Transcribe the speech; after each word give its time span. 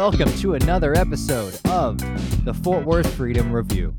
welcome 0.00 0.32
to 0.38 0.54
another 0.54 0.94
episode 0.94 1.60
of 1.66 1.98
the 2.46 2.54
Fort 2.54 2.86
Worth 2.86 3.14
Freedom 3.16 3.52
Review. 3.52 3.94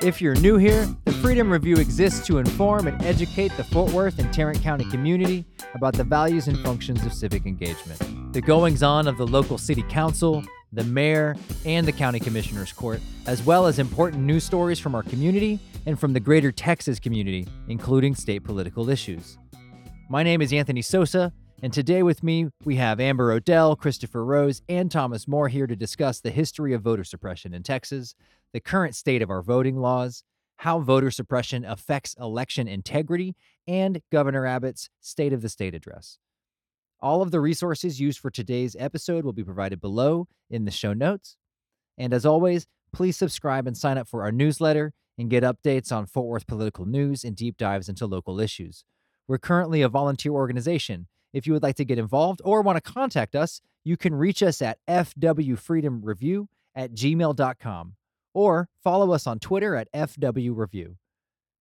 If 0.00 0.22
you're 0.22 0.34
new 0.36 0.56
here, 0.56 0.88
the 1.04 1.12
Freedom 1.12 1.52
Review 1.52 1.76
exists 1.76 2.26
to 2.26 2.38
inform 2.38 2.88
and 2.88 3.04
educate 3.04 3.54
the 3.58 3.64
Fort 3.64 3.92
Worth 3.92 4.18
and 4.18 4.32
Tarrant 4.32 4.62
County 4.62 4.86
community 4.86 5.44
about 5.74 5.92
the 5.92 6.04
values 6.04 6.48
and 6.48 6.58
functions 6.60 7.04
of 7.04 7.12
civic 7.12 7.44
engagement, 7.44 8.32
the 8.32 8.40
goings 8.40 8.82
on 8.82 9.06
of 9.06 9.18
the 9.18 9.26
local 9.26 9.58
city 9.58 9.82
council, 9.90 10.42
the 10.72 10.84
mayor, 10.84 11.36
and 11.66 11.86
the 11.86 11.92
county 11.92 12.18
commissioner's 12.18 12.72
court, 12.72 13.02
as 13.26 13.42
well 13.42 13.66
as 13.66 13.78
important 13.78 14.22
news 14.22 14.44
stories 14.44 14.78
from 14.78 14.94
our 14.94 15.02
community 15.02 15.60
and 15.84 16.00
from 16.00 16.14
the 16.14 16.20
greater 16.20 16.50
Texas 16.50 16.98
community, 16.98 17.46
including 17.68 18.14
state 18.14 18.42
political 18.42 18.88
issues. 18.88 19.36
My 20.08 20.22
name 20.22 20.40
is 20.40 20.50
Anthony 20.54 20.80
Sosa, 20.80 21.30
and 21.62 21.72
today 21.72 22.02
with 22.02 22.22
me 22.22 22.48
we 22.64 22.76
have 22.76 23.00
Amber 23.00 23.32
Odell, 23.32 23.76
Christopher 23.76 24.24
Rose, 24.24 24.62
and 24.68 24.90
Thomas 24.90 25.28
Moore 25.28 25.48
here 25.48 25.66
to 25.66 25.76
discuss 25.76 26.20
the 26.20 26.30
history 26.30 26.72
of 26.72 26.82
voter 26.82 27.04
suppression 27.04 27.52
in 27.52 27.62
Texas, 27.62 28.14
the 28.52 28.60
current 28.60 28.94
state 28.94 29.22
of 29.22 29.30
our 29.30 29.42
voting 29.42 29.76
laws, 29.76 30.24
how 30.56 30.78
voter 30.78 31.10
suppression 31.10 31.64
affects 31.64 32.14
election 32.20 32.68
integrity, 32.68 33.34
and 33.66 34.02
Governor 34.10 34.46
Abbott's 34.46 34.90
State 35.00 35.32
of 35.32 35.42
the 35.42 35.48
State 35.48 35.74
address. 35.74 36.18
All 37.00 37.22
of 37.22 37.30
the 37.30 37.40
resources 37.40 38.00
used 38.00 38.18
for 38.18 38.30
today's 38.30 38.76
episode 38.78 39.24
will 39.24 39.32
be 39.32 39.44
provided 39.44 39.80
below 39.80 40.28
in 40.50 40.64
the 40.64 40.70
show 40.70 40.92
notes. 40.92 41.36
And 41.96 42.12
as 42.12 42.26
always, 42.26 42.66
please 42.92 43.16
subscribe 43.16 43.66
and 43.66 43.76
sign 43.76 43.96
up 43.96 44.08
for 44.08 44.22
our 44.22 44.32
newsletter 44.32 44.92
and 45.16 45.30
get 45.30 45.42
updates 45.42 45.92
on 45.92 46.06
Fort 46.06 46.26
Worth 46.26 46.46
political 46.46 46.84
news 46.84 47.24
and 47.24 47.36
deep 47.36 47.56
dives 47.56 47.88
into 47.88 48.06
local 48.06 48.40
issues. 48.40 48.84
We're 49.28 49.38
currently 49.38 49.82
a 49.82 49.88
volunteer 49.88 50.32
organization. 50.32 51.06
If 51.32 51.46
you 51.46 51.52
would 51.52 51.62
like 51.62 51.76
to 51.76 51.84
get 51.84 51.98
involved 51.98 52.40
or 52.44 52.62
want 52.62 52.82
to 52.82 52.92
contact 52.92 53.34
us, 53.34 53.60
you 53.84 53.96
can 53.96 54.14
reach 54.14 54.42
us 54.42 54.60
at 54.60 54.78
fwfreedomreview 54.88 56.46
at 56.74 56.92
gmail.com 56.92 57.94
or 58.34 58.68
follow 58.82 59.12
us 59.12 59.26
on 59.26 59.38
Twitter 59.38 59.76
at 59.76 59.92
fwreview. 59.92 60.96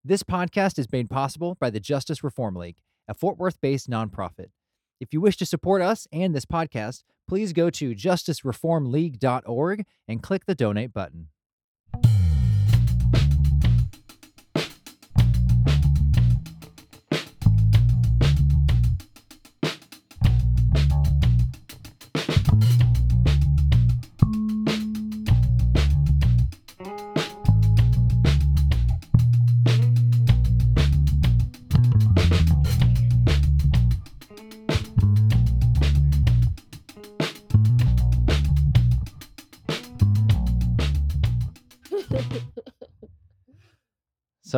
This 0.04 0.24
podcast 0.24 0.80
is 0.80 0.92
made 0.92 1.10
possible 1.10 1.58
by 1.60 1.70
the 1.70 1.80
Justice 1.80 2.24
Reform 2.24 2.56
League, 2.56 2.78
a 3.08 3.14
Fort 3.14 3.38
Worth 3.38 3.60
based 3.62 3.90
nonprofit. 3.90 4.48
If 5.00 5.14
you 5.14 5.22
wish 5.22 5.38
to 5.38 5.46
support 5.46 5.82
us 5.82 6.08
and 6.12 6.36
this 6.36 6.46
podcast, 6.46 7.04
please 7.28 7.54
go 7.54 7.70
to 7.70 7.96
justicereformleague.org 7.96 9.86
and 10.08 10.24
click 10.24 10.46
the 10.46 10.56
donate 10.56 10.94
button. 10.94 11.28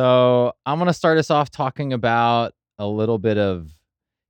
So 0.02 0.52
I'm 0.66 0.78
going 0.78 0.88
to 0.88 0.92
start 0.92 1.16
us 1.18 1.30
off 1.30 1.48
talking 1.48 1.92
about 1.92 2.54
a 2.76 2.84
little 2.84 3.18
bit 3.18 3.38
of 3.38 3.70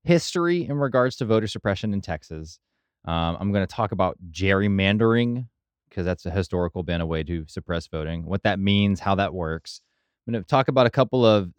history 0.05 0.67
in 0.69 0.77
regards 0.77 1.17
to 1.17 1.25
voter 1.25 1.47
suppression 1.47 1.95
in 1.95 2.03
Texas. 2.03 2.59
Um, 3.07 3.39
I'm 3.41 3.53
going 3.53 3.67
to 3.67 3.75
talk 3.75 3.91
about 3.91 4.19
gerrymandering 4.31 5.49
because 5.89 6.05
that's 6.05 6.27
a 6.27 6.31
historical 6.31 6.83
been 6.83 7.01
a 7.01 7.07
way 7.07 7.23
to 7.23 7.47
suppress 7.49 7.87
voting, 7.87 8.27
what 8.27 8.43
that 8.43 8.59
means, 8.59 9.01
how 9.01 9.15
that 9.15 9.33
works. 9.33 9.81
I'm 10.27 10.35
going 10.35 10.45
to 10.45 10.47
talk 10.47 10.69
about 10.69 10.85
a 10.85 10.91
couple 10.91 11.25
of 11.25 11.51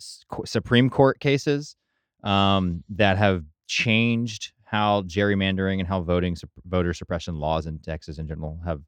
Supreme 0.46 0.92
Court 0.92 1.20
cases 1.20 1.76
um, 2.24 2.84
that 2.90 3.18
have 3.18 3.44
changed 3.66 4.54
how 4.64 5.02
gerrymandering 5.02 5.80
and 5.80 5.88
how 5.88 6.02
voting 6.02 6.38
voter 6.66 6.94
suppression 6.94 7.40
laws 7.40 7.66
in 7.66 7.80
Texas 7.80 8.20
in 8.20 8.28
general 8.28 8.60
have 8.64 8.80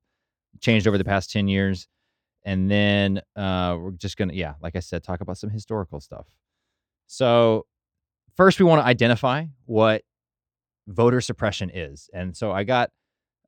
changed 0.62 0.88
over 0.88 1.00
the 1.00 1.04
past 1.04 1.32
10 1.32 1.48
years 1.48 1.88
and 2.46 2.72
then 2.72 3.22
uh, 3.36 3.76
we're 3.80 3.92
just 3.92 4.18
gonna 4.18 4.34
yeah 4.34 4.54
like 4.62 4.76
i 4.76 4.80
said 4.80 5.04
talk 5.04 5.22
about 5.22 5.38
some 5.38 5.50
historical 5.50 6.00
stuff. 6.00 6.28
So 7.08 7.66
first 8.38 8.60
we 8.60 8.66
want 8.66 8.82
to 8.82 8.86
identify 8.86 9.46
what 9.66 10.04
voter 10.88 11.20
suppression 11.20 11.72
is 11.74 12.10
and 12.14 12.38
so 12.38 12.52
i 12.52 12.64
got 12.64 12.92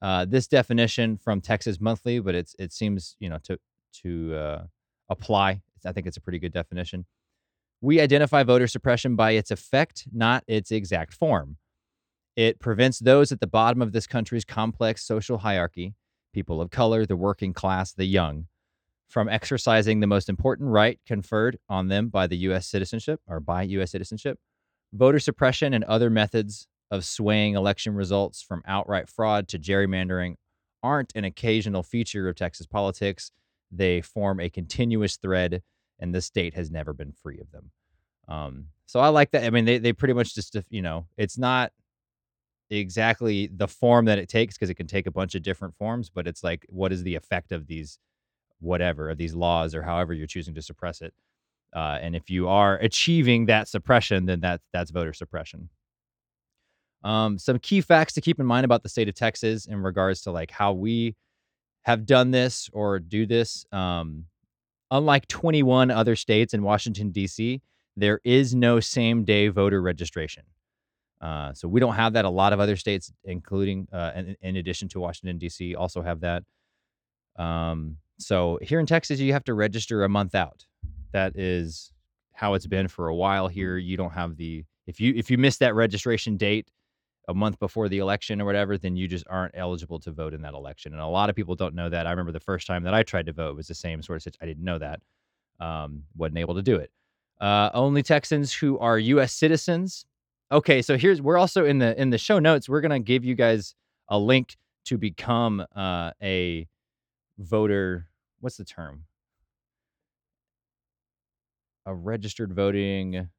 uh, 0.02 0.25
this 0.25 0.47
definition 0.47 1.18
from 1.18 1.40
texas 1.40 1.80
monthly 1.80 2.19
but 2.19 2.34
it's 2.34 2.56
it 2.57 2.74
seems 2.74 3.16
you 3.19 3.30
know 3.30 3.38
to 3.44 3.59
to 3.94 4.36
uh, 4.36 4.63
apply. 5.09 5.62
I 5.86 5.91
think 5.91 6.07
it's 6.07 6.18
a 6.18 6.22
pretty 6.22 6.40
good 6.40 6.53
definition. 6.53 7.06
We 7.81 8.02
identify 8.02 8.44
voter 8.44 8.68
suppression 8.68 9.16
by 9.16 9.31
its 9.31 9.52
effect 9.52 10.07
not 10.12 10.44
its 10.47 10.72
exact 10.72 11.13
form. 11.13 11.57
It 12.36 12.59
prevents 12.59 13.00
those 13.00 13.31
at 13.31 13.40
the 13.40 13.47
bottom 13.47 13.81
of 13.81 13.91
this 13.94 14.07
country's 14.07 14.46
complex 14.46 15.03
social 15.03 15.40
hierarchy 15.40 15.96
people 16.34 16.62
of 16.62 16.69
color 16.69 17.06
the 17.06 17.16
working 17.16 17.53
class 17.53 17.94
the 17.94 18.06
young 18.06 18.46
from 19.07 19.29
exercising 19.29 20.00
the 20.00 20.07
most 20.07 20.29
important 20.29 20.69
right 20.69 21.00
conferred 21.06 21.57
on 21.69 21.88
them 21.88 22.09
by 22.09 22.28
the 22.28 22.38
U.S. 22.38 22.68
citizenship 22.68 23.22
or 23.28 23.40
by 23.40 23.63
U.S. 23.63 23.91
citizenship, 23.91 24.38
voter 24.94 25.19
suppression, 25.19 25.73
and 25.73 25.84
other 25.85 26.09
methods 26.09 26.68
of 26.91 27.06
swaying 27.06 27.56
election 27.56 27.94
results 27.94 28.41
from 28.41 28.62
outright 28.68 29.09
fraud 29.09 29.47
to 29.50 29.59
gerrymandering 29.59 30.35
aren't 30.84 31.13
an 31.16 31.23
occasional 31.23 31.84
feature 31.84 32.28
of 32.28 32.35
Texas 32.35 32.66
politics. 32.66 33.31
They 33.72 34.01
form 34.01 34.40
a 34.40 34.50
continuous 34.50 35.18
thread, 35.18 35.63
and 36.00 36.13
the 36.13 36.22
state 36.22 36.53
has 36.53 36.69
never 36.69 36.94
been 36.94 37.12
free 37.12 37.39
of 37.39 37.51
them. 37.51 37.72
Um, 38.28 38.66
so 38.85 39.00
I 39.00 39.09
like 39.09 39.31
that. 39.31 39.44
I 39.44 39.50
mean, 39.50 39.66
they, 39.66 39.78
they 39.78 39.94
pretty 39.94 40.13
much 40.13 40.35
just, 40.35 40.56
you 40.69 40.81
know, 40.81 41.07
it's 41.18 41.38
not 41.38 41.72
exactly 42.69 43.50
the 43.53 43.68
form 43.68 44.06
that 44.06 44.19
it 44.19 44.29
takes 44.29 44.56
because 44.56 44.69
it 44.69 44.75
can 44.75 44.88
take 44.88 45.07
a 45.07 45.12
bunch 45.12 45.35
of 45.35 45.41
different 45.41 45.75
forms, 45.75 46.09
but 46.09 46.28
it's 46.28 46.44
like, 46.44 46.66
what 46.69 46.91
is 46.91 47.03
the 47.03 47.16
effect 47.16 47.51
of 47.51 47.68
these 47.68 48.00
whatever 48.59 49.09
of 49.09 49.18
these 49.18 49.35
laws 49.35 49.75
or 49.75 49.81
however 49.81 50.13
you're 50.13 50.28
choosing 50.28 50.56
to 50.56 50.62
suppress 50.62 51.01
it. 51.01 51.13
Uh, 51.75 52.00
and 52.01 52.16
if 52.16 52.29
you 52.29 52.47
are 52.47 52.78
achieving 52.78 53.45
that 53.45 53.68
suppression, 53.68 54.25
then 54.25 54.40
that 54.41 54.62
that's 54.73 54.91
voter 54.91 55.13
suppression. 55.13 55.69
Um, 57.03 57.38
some 57.38 57.59
key 57.59 57.81
facts 57.81 58.13
to 58.13 58.22
keep 58.22 58.40
in 58.40 58.45
mind 58.45 58.66
about 58.66 58.84
the 58.84 58.90
state 58.90 59.07
of 59.07 59.16
Texas 59.16 59.66
in 59.66 59.81
regards 59.84 60.22
to 60.23 60.31
like 60.31 60.51
how 60.51 60.73
we 60.73 61.16
have 61.84 62.06
done 62.06 62.31
this 62.31 62.69
or 62.73 63.00
do 63.00 63.25
this. 63.25 63.66
Um, 63.72 64.25
unlike 64.91 65.28
21 65.28 65.91
other 65.91 66.16
states 66.16 66.53
in 66.53 66.63
Washington 66.63 67.12
D.C., 67.12 67.62
there 67.95 68.19
is 68.24 68.53
no 68.53 68.79
same 68.79 69.24
day 69.24 69.47
voter 69.47 69.81
registration. 69.81 70.44
Uh, 71.19 71.53
so 71.53 71.68
we 71.68 71.79
don't 71.79 71.95
have 71.95 72.13
that. 72.13 72.25
A 72.25 72.29
lot 72.29 72.53
of 72.53 72.59
other 72.59 72.75
states, 72.75 73.12
including 73.24 73.88
uh, 73.91 74.12
in, 74.16 74.35
in 74.41 74.56
addition 74.57 74.88
to 74.89 75.00
Washington 75.00 75.38
D.C., 75.38 75.75
also 75.75 76.01
have 76.01 76.19
that. 76.22 76.44
Um, 77.38 77.97
so 78.20 78.60
here 78.62 78.80
in 78.80 78.86
Texas, 78.86 79.19
you 79.19 79.34
have 79.34 79.44
to 79.46 79.54
register 79.54 80.04
a 80.04 80.10
month 80.10 80.36
out. 80.36 80.66
That 81.14 81.36
is 81.36 81.92
how 82.34 82.54
it's 82.54 82.68
been 82.68 82.88
for 82.88 83.08
a 83.08 83.16
while 83.16 83.48
here. 83.48 83.78
You 83.78 83.98
don't 83.98 84.12
have 84.12 84.38
the 84.38 84.64
if 84.86 85.00
you 85.00 85.14
if 85.16 85.30
you 85.30 85.38
miss 85.38 85.58
that 85.58 85.75
registration 85.75 86.38
date 86.38 86.69
a 87.28 87.34
month 87.34 87.60
before 87.60 87.90
the 87.90 87.98
election 87.98 88.42
or 88.42 88.46
whatever, 88.46 88.78
then 88.78 88.96
you 88.96 89.08
just 89.08 89.25
aren't 89.30 89.54
eligible 89.56 90.00
to 90.00 90.12
vote 90.12 90.34
in 90.34 90.42
that 90.42 90.54
election. 90.54 90.94
And 90.94 91.02
a 91.02 91.08
lot 91.08 91.30
of 91.30 91.36
people 91.36 91.56
don't 91.56 91.75
know 91.75 91.90
that. 91.90 92.08
I 92.08 92.12
remember 92.12 92.31
the 92.31 92.40
first 92.40 92.68
time 92.68 92.84
that 92.84 92.94
I 92.94 93.04
tried 93.04 93.25
to 93.25 93.34
vote 93.34 93.56
was 93.56 93.68
the 93.68 93.75
same 93.75 94.02
sort 94.02 94.18
of 94.18 94.24
situation. 94.24 94.40
I 94.42 94.46
didn't 94.46 94.63
know 94.63 94.78
that. 94.78 95.02
Um, 95.60 96.04
wasn't 96.16 96.38
able 96.38 96.56
to 96.56 96.62
do 96.62 96.78
it. 96.78 96.92
Uh, 97.42 97.70
only 97.74 98.02
Texans 98.02 98.54
who 98.54 98.80
are 98.80 98.98
U.S. 98.98 99.34
citizens. 99.34 100.06
Okay, 100.52 100.81
so 100.81 100.98
here's 100.98 101.22
we're 101.22 101.38
also 101.38 101.66
in 101.66 101.80
the 101.80 102.00
in 102.00 102.10
the 102.10 102.18
show 102.18 102.40
notes. 102.40 102.70
We're 102.70 102.81
gonna 102.81 103.00
give 103.00 103.25
you 103.25 103.36
guys 103.36 103.75
a 104.08 104.18
link 104.18 104.56
to 104.86 104.98
become 104.98 105.66
uh, 105.75 106.12
a 106.22 106.68
voter 107.38 108.07
what's 108.39 108.57
the 108.57 108.66
term? 108.66 109.04
A 111.86 111.94
registered 111.94 112.54
voting 112.54 113.30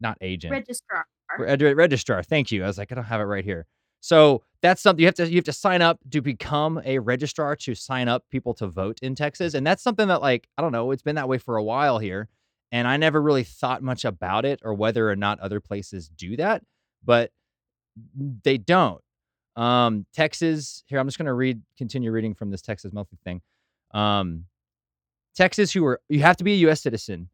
not 0.00 0.18
agent. 0.20 0.52
Registrar. 0.52 1.06
Uh, 1.38 1.74
registrar 1.74 2.22
thank 2.22 2.52
you. 2.52 2.62
I 2.62 2.66
was 2.66 2.78
like 2.78 2.92
i 2.92 2.94
don't 2.94 3.04
have 3.04 3.20
it 3.20 3.24
right 3.24 3.44
here. 3.44 3.66
So 4.00 4.42
that's 4.64 4.80
something 4.82 5.02
you 5.02 5.06
have 5.06 5.14
to 5.14 5.28
you 5.28 5.36
have 5.36 5.44
to 5.44 5.52
sign 5.52 5.82
up 5.82 5.98
to 6.10 6.22
become 6.22 6.80
a 6.86 6.98
registrar 6.98 7.54
to 7.54 7.74
sign 7.74 8.08
up 8.08 8.24
people 8.30 8.54
to 8.54 8.66
vote 8.66 8.98
in 9.02 9.14
texas 9.14 9.52
and 9.52 9.66
that's 9.66 9.82
something 9.82 10.08
that 10.08 10.22
like 10.22 10.48
i 10.56 10.62
don't 10.62 10.72
know 10.72 10.90
it's 10.90 11.02
been 11.02 11.16
that 11.16 11.28
way 11.28 11.36
for 11.36 11.58
a 11.58 11.62
while 11.62 11.98
here 11.98 12.30
and 12.72 12.88
i 12.88 12.96
never 12.96 13.20
really 13.20 13.44
thought 13.44 13.82
much 13.82 14.06
about 14.06 14.46
it 14.46 14.60
or 14.64 14.72
whether 14.72 15.10
or 15.10 15.16
not 15.16 15.38
other 15.40 15.60
places 15.60 16.08
do 16.08 16.34
that 16.34 16.62
but 17.04 17.30
they 18.42 18.56
don't 18.56 19.03
um, 19.56 20.06
Texas, 20.14 20.84
here, 20.86 20.98
I'm 20.98 21.06
just 21.06 21.18
going 21.18 21.26
to 21.26 21.34
read, 21.34 21.62
continue 21.78 22.10
reading 22.10 22.34
from 22.34 22.50
this 22.50 22.62
Texas 22.62 22.92
monthly 22.92 23.18
thing. 23.24 23.40
Um, 23.92 24.46
Texas, 25.36 25.72
who 25.72 25.84
are, 25.86 26.00
you 26.08 26.20
have 26.20 26.36
to 26.38 26.44
be 26.44 26.52
a 26.54 26.56
U.S. 26.56 26.82
citizen 26.82 27.28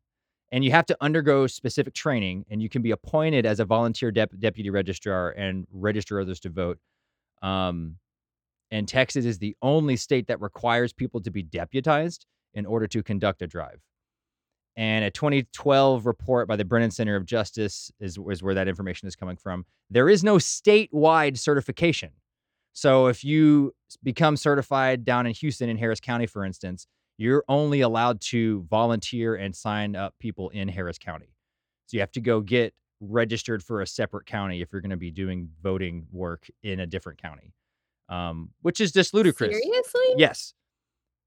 and 0.53 0.65
you 0.65 0.71
have 0.73 0.87
to 0.87 0.97
undergo 1.01 1.47
specific 1.47 1.95
training 1.95 2.45
and 2.51 2.63
you 2.63 2.69
can 2.69 2.83
be 2.83 2.91
appointed 2.91 3.47
as 3.47 3.61
a 3.61 3.65
volunteer 3.65 4.11
dep- 4.11 4.39
deputy 4.39 4.71
registrar 4.71 5.31
and 5.31 5.67
register 5.73 6.21
others 6.21 6.41
to 6.41 6.51
vote. 6.51 6.79
Um, 7.43 7.97
And 8.71 8.87
Texas 8.89 9.25
is 9.25 9.39
the 9.39 9.57
only 9.63 9.97
state 9.97 10.29
that 10.29 10.41
requires 10.41 10.93
people 10.93 11.21
to 11.23 11.31
be 11.31 11.43
deputized 11.43 12.27
in 12.55 12.67
order 12.67 12.87
to 12.89 13.03
conduct 13.03 13.43
a 13.43 13.47
drive. 13.47 13.81
And 14.81 15.05
a 15.05 15.11
2012 15.11 16.07
report 16.07 16.49
by 16.49 16.57
the 16.57 16.65
Brennan 16.65 16.91
Center 16.91 17.15
of 17.15 17.27
Justice 17.27 17.93
is, 18.01 18.19
is 18.31 18.43
where 18.43 18.55
that 18.55 18.67
information 18.67 19.07
is 19.09 19.15
coming 19.15 19.37
from. 19.37 19.67
There 19.91 20.09
is 20.09 20.25
no 20.25 20.37
statewide 20.37 21.37
certification. 21.37 22.13
So 22.73 23.09
if 23.09 23.23
you 23.23 23.75
become 24.03 24.39
certified 24.39 25.05
down 25.05 25.27
in 25.27 25.35
Houston 25.35 25.69
in 25.69 25.77
Harris 25.77 26.01
County, 26.01 26.25
for 26.27 26.47
instance, 26.47 26.87
you're 27.19 27.45
only 27.47 27.83
allowed 27.83 28.23
to 28.23 28.67
volunteer 28.71 29.35
and 29.35 29.55
sign 29.55 29.97
up 29.97 30.15
people 30.19 30.49
in 30.49 30.67
Harris 30.67 30.97
County. 30.97 31.35
So 31.85 31.99
you 31.99 32.01
have 32.01 32.13
to 32.13 32.23
go 32.23 32.41
get 32.41 32.73
registered 33.01 33.63
for 33.63 33.83
a 33.83 33.87
separate 33.87 34.25
county 34.25 34.63
if 34.63 34.73
you're 34.73 34.81
going 34.81 34.93
to 34.93 34.97
be 34.97 35.11
doing 35.11 35.51
voting 35.63 36.07
work 36.11 36.49
in 36.63 36.81
a 36.81 36.87
different 36.87 37.21
county, 37.21 37.53
um, 38.09 38.49
which 38.63 38.81
is 38.81 38.93
just 38.93 39.13
ludicrous. 39.13 39.51
Seriously? 39.51 40.15
Yes. 40.17 40.55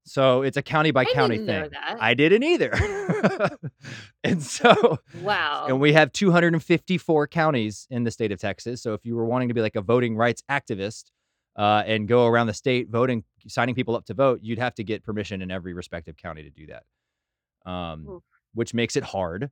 So 0.06 0.42
it's 0.42 0.56
a 0.56 0.62
county 0.62 0.90
by 0.90 1.02
I 1.02 1.12
county 1.12 1.38
thing. 1.38 1.70
I 1.98 2.14
didn't 2.14 2.42
either. 2.42 2.70
and 4.24 4.42
so, 4.42 4.98
Wow. 5.22 5.66
and 5.68 5.80
we 5.80 5.92
have 5.94 6.12
254 6.12 7.26
counties 7.28 7.86
in 7.90 8.04
the 8.04 8.10
state 8.10 8.30
of 8.32 8.38
Texas. 8.38 8.82
So 8.82 8.94
if 8.94 9.04
you 9.04 9.16
were 9.16 9.24
wanting 9.24 9.48
to 9.48 9.54
be 9.54 9.62
like 9.62 9.76
a 9.76 9.80
voting 9.80 10.16
rights 10.16 10.42
activist 10.50 11.04
uh, 11.56 11.82
and 11.86 12.06
go 12.06 12.26
around 12.26 12.48
the 12.48 12.54
state 12.54 12.88
voting, 12.90 13.24
signing 13.48 13.74
people 13.74 13.96
up 13.96 14.04
to 14.06 14.14
vote, 14.14 14.40
you'd 14.42 14.58
have 14.58 14.74
to 14.74 14.84
get 14.84 15.02
permission 15.02 15.40
in 15.40 15.50
every 15.50 15.72
respective 15.72 16.16
county 16.16 16.42
to 16.42 16.50
do 16.50 16.66
that, 16.66 17.70
um, 17.70 18.06
Oof. 18.08 18.22
which 18.52 18.74
makes 18.74 18.96
it 18.96 19.04
hard 19.04 19.50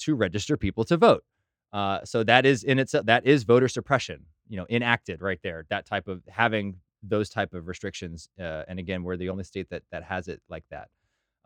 to 0.00 0.14
register 0.14 0.56
people 0.56 0.84
to 0.84 0.96
vote. 0.96 1.24
Uh, 1.72 2.04
so 2.04 2.22
that 2.22 2.46
is 2.46 2.62
in 2.62 2.78
itself 2.78 3.06
that 3.06 3.26
is 3.26 3.42
voter 3.42 3.68
suppression, 3.68 4.26
you 4.48 4.56
know, 4.56 4.66
enacted 4.70 5.20
right 5.22 5.40
there. 5.42 5.64
That 5.70 5.86
type 5.86 6.06
of 6.08 6.22
having 6.28 6.76
those 7.06 7.28
type 7.28 7.54
of 7.54 7.66
restrictions, 7.68 8.28
uh, 8.40 8.62
and 8.68 8.78
again, 8.78 9.02
we're 9.02 9.16
the 9.16 9.28
only 9.28 9.44
state 9.44 9.68
that 9.70 9.82
that 9.90 10.04
has 10.04 10.28
it 10.28 10.40
like 10.48 10.64
that. 10.70 10.88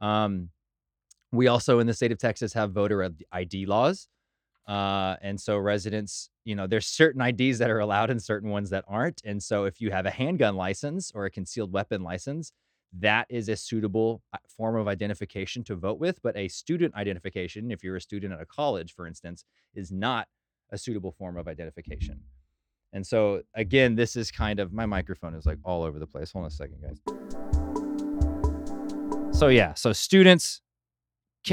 Um, 0.01 0.51
we 1.33 1.49
also 1.49 1.79
in 1.79 1.87
the 1.87 1.95
state 1.95 2.13
of 2.13 2.19
Texas 2.19 2.53
have 2.55 2.73
voter 2.73 3.11
ID 3.33 3.67
laws, 3.67 4.09
uh, 4.69 5.17
and 5.23 5.41
so 5.41 5.57
residents, 5.57 6.29
you 6.45 6.55
know, 6.55 6.67
there's 6.67 6.87
certain 6.87 7.23
IDs 7.23 7.59
that 7.59 7.71
are 7.71 7.79
allowed 7.79 8.11
and 8.11 8.23
certain 8.23 8.51
ones 8.51 8.69
that 8.71 8.85
aren't. 8.87 9.23
And 9.25 9.43
so 9.43 9.65
if 9.65 9.81
you 9.81 9.91
have 9.91 10.05
a 10.05 10.11
handgun 10.11 10.57
license 10.57 11.11
or 11.15 11.25
a 11.25 11.31
concealed 11.31 11.73
weapon 11.73 12.03
license, 12.03 12.53
that 12.99 13.27
is 13.31 13.49
a 13.49 13.57
suitable 13.57 14.23
uh, 14.35 14.39
form 14.47 14.77
of 14.77 14.87
identification 14.87 15.65
to 15.65 15.75
vote 15.75 15.99
with. 15.99 16.21
But 16.23 16.37
a 16.37 16.49
student 16.49 16.95
identification, 16.95 17.71
if 17.71 17.83
you're 17.83 17.97
a 17.97 18.01
student 18.01 18.35
at 18.35 18.43
a 18.43 18.47
college, 18.47 18.95
for 18.95 19.07
instance, 19.07 19.45
is 19.75 19.91
not 19.91 20.29
a 20.71 20.77
suitable 20.77 21.13
form 21.13 21.39
of 21.39 21.49
identification. 21.49 22.21
And 22.93 23.07
so 23.07 23.43
again, 23.55 23.95
this 23.95 24.17
is 24.17 24.31
kind 24.31 24.61
of 24.61 24.73
my 24.73 24.87
microphone 24.87 25.35
is 25.35 25.47
like 25.47 25.59
all 25.65 25.83
over 25.83 25.99
the 25.99 26.07
place. 26.07 26.33
Hold 26.33 26.45
on 26.45 26.49
a 26.49 26.51
second, 26.51 26.83
guys. 26.83 27.01
So 29.39 29.49
yeah, 29.49 29.75
so 29.75 29.93
students, 29.93 30.63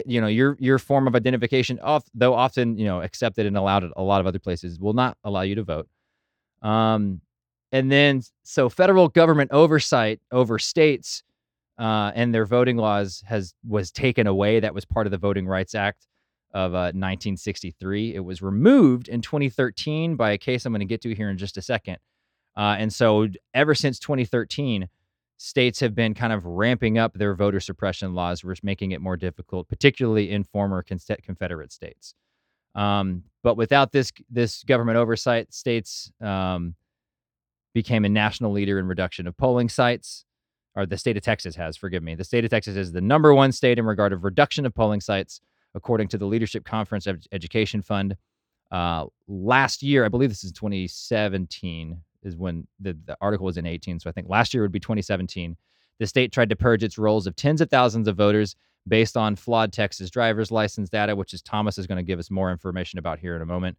you 0.06 0.20
know, 0.22 0.28
your 0.28 0.58
your 0.60 0.80
form 0.80 1.08
of 1.08 1.16
identification, 1.16 1.80
off 1.82 2.04
though 2.14 2.34
often 2.34 2.78
you 2.78 2.86
know 2.86 3.02
accepted 3.02 3.46
and 3.46 3.58
allowed 3.58 3.84
at 3.84 3.92
a 3.96 4.02
lot 4.02 4.22
of 4.22 4.28
other 4.28 4.40
places, 4.40 4.80
will 4.80 4.94
not 4.94 5.18
allow 5.24 5.42
you 5.42 5.56
to 5.56 5.64
vote. 5.64 5.88
Um, 6.62 7.22
and 7.72 7.92
then 7.92 8.22
so 8.44 8.70
federal 8.70 9.10
government 9.10 9.52
oversight 9.52 10.20
over 10.32 10.58
states 10.58 11.24
uh, 11.78 12.12
and 12.16 12.34
their 12.34 12.46
voting 12.46 12.78
laws 12.78 13.24
has 13.28 13.54
was 13.68 13.92
taken 13.92 14.28
away. 14.28 14.60
That 14.60 14.74
was 14.74 14.86
part 14.86 15.08
of 15.08 15.12
the 15.12 15.18
Voting 15.18 15.46
Rights 15.46 15.76
Act 15.76 16.08
of 16.56 16.74
uh, 16.74 16.96
1963. 16.96 18.16
It 18.16 18.22
was 18.22 18.42
removed 18.42 19.10
in 19.10 19.22
2013 19.22 20.16
by 20.16 20.32
a 20.32 20.38
case 20.38 20.66
I'm 20.66 20.72
going 20.72 20.80
to 20.80 20.86
get 20.86 21.02
to 21.02 21.14
here 21.14 21.30
in 21.30 21.38
just 21.38 21.58
a 21.58 21.62
second. 21.62 21.98
Uh, 22.58 22.78
and 22.80 22.92
so 22.92 23.28
ever 23.54 23.76
since 23.76 24.00
2013, 24.00 24.88
states 25.38 25.82
have 25.82 25.94
been 25.94 26.14
kind 26.14 26.32
of 26.32 26.46
ramping 26.46 26.98
up 26.98 27.14
their 27.14 27.36
voter 27.36 27.60
suppression 27.60 28.14
laws, 28.14 28.42
which 28.44 28.64
making 28.64 28.92
it 28.92 29.02
more 29.02 29.18
difficult, 29.18 29.68
particularly 29.68 30.32
in 30.32 30.46
former 30.46 30.82
con- 30.82 30.98
Confederate 31.22 31.74
states. 31.74 32.16
Um, 32.74 33.24
but 33.44 33.58
without 33.58 33.92
this 33.92 34.12
this 34.30 34.64
government 34.64 34.98
oversight, 34.98 35.54
states 35.54 36.12
um, 36.22 36.76
became 37.74 38.06
a 38.06 38.10
national 38.10 38.52
leader 38.52 38.80
in 38.80 38.88
reduction 38.88 39.28
of 39.28 39.36
polling 39.38 39.70
sites 39.70 40.26
or 40.76 40.86
the 40.86 40.98
state 40.98 41.18
of 41.18 41.24
Texas 41.24 41.56
has, 41.56 41.78
forgive 41.78 42.04
me. 42.04 42.16
The 42.16 42.24
state 42.24 42.44
of 42.44 42.52
Texas 42.52 42.76
is 42.76 42.92
the 42.92 43.02
number 43.02 43.34
one 43.34 43.52
state 43.52 43.80
in 43.80 43.86
regard 43.86 44.14
of 44.14 44.24
reduction 44.24 44.66
of 44.66 44.76
polling 44.76 45.02
sites, 45.02 45.40
according 45.76 46.08
to 46.08 46.18
the 46.18 46.26
Leadership 46.26 46.66
Conference 46.66 47.06
Ed- 47.06 47.28
Education 47.32 47.82
Fund. 47.82 48.16
Uh, 48.72 49.06
last 49.28 49.84
year, 49.84 50.06
I 50.06 50.10
believe 50.10 50.30
this 50.30 50.44
is 50.44 50.52
2017, 50.54 52.02
is 52.24 52.36
when 52.36 52.68
the, 52.80 52.98
the 53.06 53.16
article 53.22 53.46
was 53.46 53.58
in 53.58 53.66
18. 53.66 54.00
So 54.00 54.10
I 54.10 54.14
think 54.14 54.28
last 54.30 54.54
year 54.54 54.64
would 54.64 54.72
be 54.72 54.80
2017. 54.80 55.56
The 56.00 56.08
state 56.08 56.32
tried 56.32 56.50
to 56.50 56.56
purge 56.56 56.84
its 56.84 56.98
rolls 56.98 57.28
of 57.28 57.36
tens 57.36 57.62
of 57.62 57.70
thousands 57.70 58.08
of 58.08 58.18
voters 58.18 58.56
based 58.88 59.16
on 59.18 59.36
flawed 59.36 59.72
Texas 59.72 60.10
driver's 60.10 60.52
license 60.52 60.90
data, 60.90 61.16
which 61.16 61.34
is 61.34 61.42
Thomas 61.42 61.78
is 61.78 61.88
going 61.88 61.98
to 61.98 62.04
give 62.04 62.20
us 62.20 62.32
more 62.32 62.52
information 62.52 63.00
about 63.00 63.20
here 63.20 63.36
in 63.36 63.42
a 63.42 63.46
moment. 63.46 63.78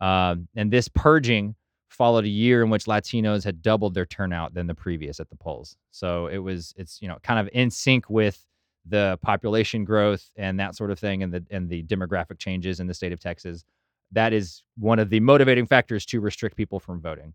Um, 0.00 0.48
and 0.54 0.70
this 0.70 0.88
purging 0.88 1.54
followed 1.88 2.24
a 2.24 2.28
year 2.28 2.62
in 2.62 2.70
which 2.70 2.84
Latinos 2.84 3.44
had 3.44 3.62
doubled 3.62 3.94
their 3.94 4.06
turnout 4.06 4.54
than 4.54 4.66
the 4.66 4.74
previous 4.74 5.20
at 5.20 5.28
the 5.30 5.36
polls. 5.36 5.76
So 5.90 6.26
it 6.26 6.38
was 6.38 6.74
it's 6.76 7.00
you 7.00 7.08
know 7.08 7.18
kind 7.22 7.40
of 7.40 7.48
in 7.52 7.70
sync 7.70 8.08
with 8.08 8.44
the 8.86 9.18
population 9.22 9.84
growth 9.84 10.30
and 10.36 10.58
that 10.60 10.74
sort 10.74 10.90
of 10.90 10.98
thing 10.98 11.22
and 11.22 11.32
the 11.32 11.44
and 11.50 11.68
the 11.68 11.82
demographic 11.84 12.38
changes 12.38 12.80
in 12.80 12.86
the 12.86 12.94
state 12.94 13.12
of 13.12 13.20
Texas. 13.20 13.64
That 14.12 14.32
is 14.32 14.62
one 14.76 14.98
of 14.98 15.10
the 15.10 15.20
motivating 15.20 15.66
factors 15.66 16.06
to 16.06 16.20
restrict 16.20 16.56
people 16.56 16.80
from 16.80 17.00
voting. 17.00 17.34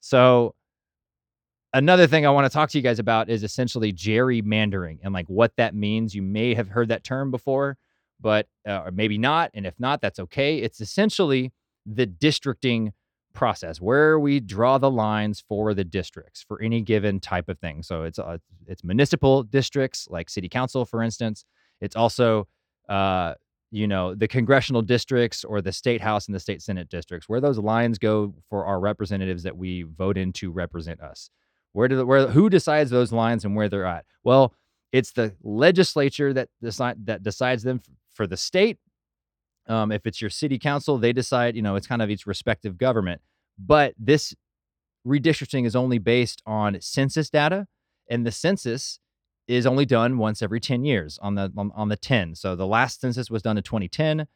So 0.00 0.54
another 1.72 2.06
thing 2.06 2.24
I 2.26 2.30
want 2.30 2.46
to 2.46 2.50
talk 2.50 2.70
to 2.70 2.78
you 2.78 2.82
guys 2.82 2.98
about 2.98 3.28
is 3.28 3.42
essentially 3.42 3.92
gerrymandering 3.92 4.98
and 5.02 5.12
like 5.12 5.26
what 5.26 5.52
that 5.56 5.74
means. 5.74 6.14
You 6.14 6.22
may 6.22 6.54
have 6.54 6.68
heard 6.68 6.88
that 6.88 7.04
term 7.04 7.30
before, 7.30 7.76
but 8.20 8.46
uh, 8.66 8.82
or 8.86 8.90
maybe 8.90 9.18
not. 9.18 9.50
And 9.54 9.66
if 9.66 9.74
not, 9.78 10.00
that's 10.00 10.18
okay. 10.20 10.58
It's 10.58 10.80
essentially 10.80 11.52
the 11.84 12.06
districting 12.06 12.92
process 13.34 13.80
where 13.80 14.18
we 14.18 14.40
draw 14.40 14.78
the 14.78 14.90
lines 14.90 15.42
for 15.48 15.74
the 15.74 15.84
districts 15.84 16.44
for 16.46 16.60
any 16.60 16.80
given 16.80 17.20
type 17.20 17.48
of 17.48 17.58
thing. 17.58 17.82
So 17.82 18.02
it's 18.02 18.18
uh, 18.18 18.38
it's 18.66 18.82
municipal 18.82 19.42
districts 19.42 20.08
like 20.10 20.28
city 20.28 20.48
council, 20.48 20.84
for 20.84 21.02
instance. 21.02 21.44
It's 21.80 21.96
also 21.96 22.48
uh, 22.88 23.34
you 23.70 23.86
know 23.86 24.14
the 24.14 24.28
congressional 24.28 24.82
districts 24.82 25.44
or 25.44 25.60
the 25.60 25.72
state 25.72 26.00
house 26.00 26.26
and 26.26 26.34
the 26.34 26.40
state 26.40 26.62
senate 26.62 26.88
districts 26.88 27.28
where 27.28 27.40
those 27.40 27.58
lines 27.58 27.98
go 27.98 28.34
for 28.48 28.64
our 28.64 28.80
representatives 28.80 29.42
that 29.42 29.56
we 29.56 29.82
vote 29.82 30.16
in 30.16 30.32
to 30.34 30.50
represent 30.50 31.00
us. 31.00 31.30
Where 31.72 31.88
do 31.88 31.96
the, 31.96 32.06
where 32.06 32.28
who 32.28 32.50
decides 32.50 32.90
those 32.90 33.12
lines 33.12 33.44
and 33.44 33.54
where 33.54 33.68
they're 33.68 33.86
at? 33.86 34.04
Well, 34.24 34.54
it's 34.92 35.12
the 35.12 35.34
legislature 35.42 36.32
that 36.32 36.48
decide 36.62 37.06
that 37.06 37.22
decides 37.22 37.62
them 37.62 37.80
for 38.12 38.26
the 38.26 38.36
state. 38.36 38.78
Um, 39.68 39.92
if 39.92 40.06
it's 40.06 40.20
your 40.20 40.30
city 40.30 40.58
council, 40.58 40.98
they 40.98 41.12
decide. 41.12 41.56
You 41.56 41.62
know, 41.62 41.76
it's 41.76 41.86
kind 41.86 42.02
of 42.02 42.10
each 42.10 42.26
respective 42.26 42.78
government. 42.78 43.20
But 43.58 43.94
this 43.98 44.34
redistricting 45.06 45.66
is 45.66 45.76
only 45.76 45.98
based 45.98 46.42
on 46.46 46.80
census 46.80 47.30
data, 47.30 47.66
and 48.08 48.26
the 48.26 48.32
census 48.32 48.98
is 49.46 49.66
only 49.66 49.86
done 49.86 50.18
once 50.18 50.42
every 50.42 50.60
10 50.60 50.84
years 50.84 51.18
on 51.22 51.34
the 51.34 51.52
on, 51.56 51.72
on 51.74 51.88
the 51.88 51.96
10. 51.96 52.34
So 52.34 52.54
the 52.54 52.66
last 52.66 53.00
census 53.00 53.30
was 53.30 53.42
done 53.42 53.56
in 53.56 53.62
2010. 53.62 54.26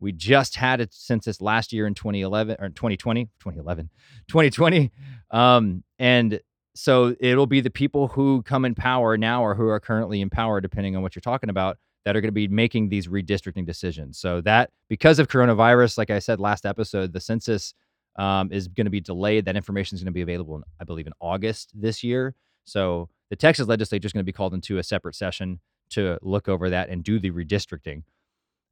We 0.00 0.12
just 0.12 0.56
had 0.56 0.80
a 0.80 0.88
census 0.90 1.40
last 1.40 1.72
year 1.72 1.86
in 1.86 1.94
2011 1.94 2.56
or 2.60 2.68
2020, 2.68 3.24
2011, 3.40 3.90
2020. 4.28 4.92
Um, 5.30 5.82
and 5.98 6.40
so 6.74 7.16
it'll 7.18 7.46
be 7.46 7.60
the 7.60 7.70
people 7.70 8.08
who 8.08 8.42
come 8.42 8.64
in 8.64 8.76
power 8.76 9.16
now 9.16 9.42
or 9.42 9.56
who 9.56 9.66
are 9.66 9.80
currently 9.80 10.20
in 10.20 10.30
power, 10.30 10.60
depending 10.60 10.94
on 10.94 11.02
what 11.02 11.16
you're 11.16 11.20
talking 11.20 11.50
about, 11.50 11.78
that 12.04 12.16
are 12.16 12.20
going 12.20 12.28
to 12.28 12.32
be 12.32 12.48
making 12.48 12.88
these 12.88 13.08
redistricting 13.08 13.66
decisions. 13.66 14.18
So 14.18 14.40
that 14.42 14.70
because 14.88 15.18
of 15.18 15.28
coronavirus, 15.28 15.98
like 15.98 16.10
I 16.10 16.18
said 16.18 16.40
last 16.40 16.64
episode, 16.64 17.12
the 17.12 17.20
census 17.20 17.74
um, 18.16 18.50
is 18.52 18.68
going 18.68 18.86
to 18.86 18.90
be 18.90 19.00
delayed. 19.00 19.44
That 19.44 19.56
information 19.56 19.96
is 19.96 20.02
going 20.02 20.12
to 20.12 20.16
be 20.16 20.22
available, 20.22 20.56
in, 20.56 20.62
I 20.80 20.84
believe, 20.84 21.06
in 21.06 21.12
August 21.20 21.72
this 21.74 22.02
year. 22.02 22.34
So 22.64 23.08
the 23.30 23.36
Texas 23.36 23.68
legislature 23.68 24.06
is 24.06 24.12
going 24.12 24.24
to 24.24 24.28
be 24.28 24.32
called 24.32 24.54
into 24.54 24.78
a 24.78 24.82
separate 24.82 25.14
session 25.14 25.60
to 25.90 26.18
look 26.22 26.48
over 26.48 26.70
that 26.70 26.88
and 26.88 27.02
do 27.02 27.18
the 27.18 27.30
redistricting. 27.30 28.02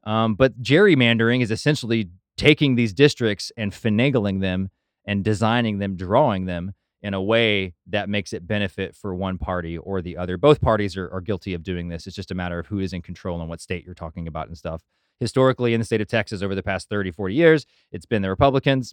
Um, 0.04 0.35
but 0.35 0.62
gerrymandering 0.62 1.42
is 1.42 1.50
essentially 1.50 2.11
taking 2.37 2.75
these 2.75 2.92
districts 2.92 3.50
and 3.56 3.73
finagling 3.73 4.40
them 4.40 4.71
and 5.04 5.25
designing 5.25 5.78
them, 5.78 5.97
drawing 5.97 6.47
them 6.47 6.73
in 7.06 7.14
a 7.14 7.22
way 7.22 7.72
that 7.86 8.08
makes 8.08 8.32
it 8.32 8.48
benefit 8.48 8.92
for 8.92 9.14
one 9.14 9.38
party 9.38 9.78
or 9.78 10.02
the 10.02 10.16
other. 10.16 10.36
Both 10.36 10.60
parties 10.60 10.96
are, 10.96 11.08
are 11.12 11.20
guilty 11.20 11.54
of 11.54 11.62
doing 11.62 11.88
this. 11.88 12.04
It's 12.08 12.16
just 12.16 12.32
a 12.32 12.34
matter 12.34 12.58
of 12.58 12.66
who 12.66 12.80
is 12.80 12.92
in 12.92 13.00
control 13.00 13.40
and 13.40 13.48
what 13.48 13.60
state 13.60 13.84
you're 13.84 13.94
talking 13.94 14.26
about 14.26 14.48
and 14.48 14.58
stuff. 14.58 14.82
Historically, 15.20 15.72
in 15.72 15.78
the 15.78 15.84
state 15.84 16.00
of 16.00 16.08
Texas 16.08 16.42
over 16.42 16.56
the 16.56 16.64
past 16.64 16.88
30, 16.88 17.12
40 17.12 17.32
years, 17.32 17.64
it's 17.92 18.06
been 18.06 18.22
the 18.22 18.28
Republicans 18.28 18.92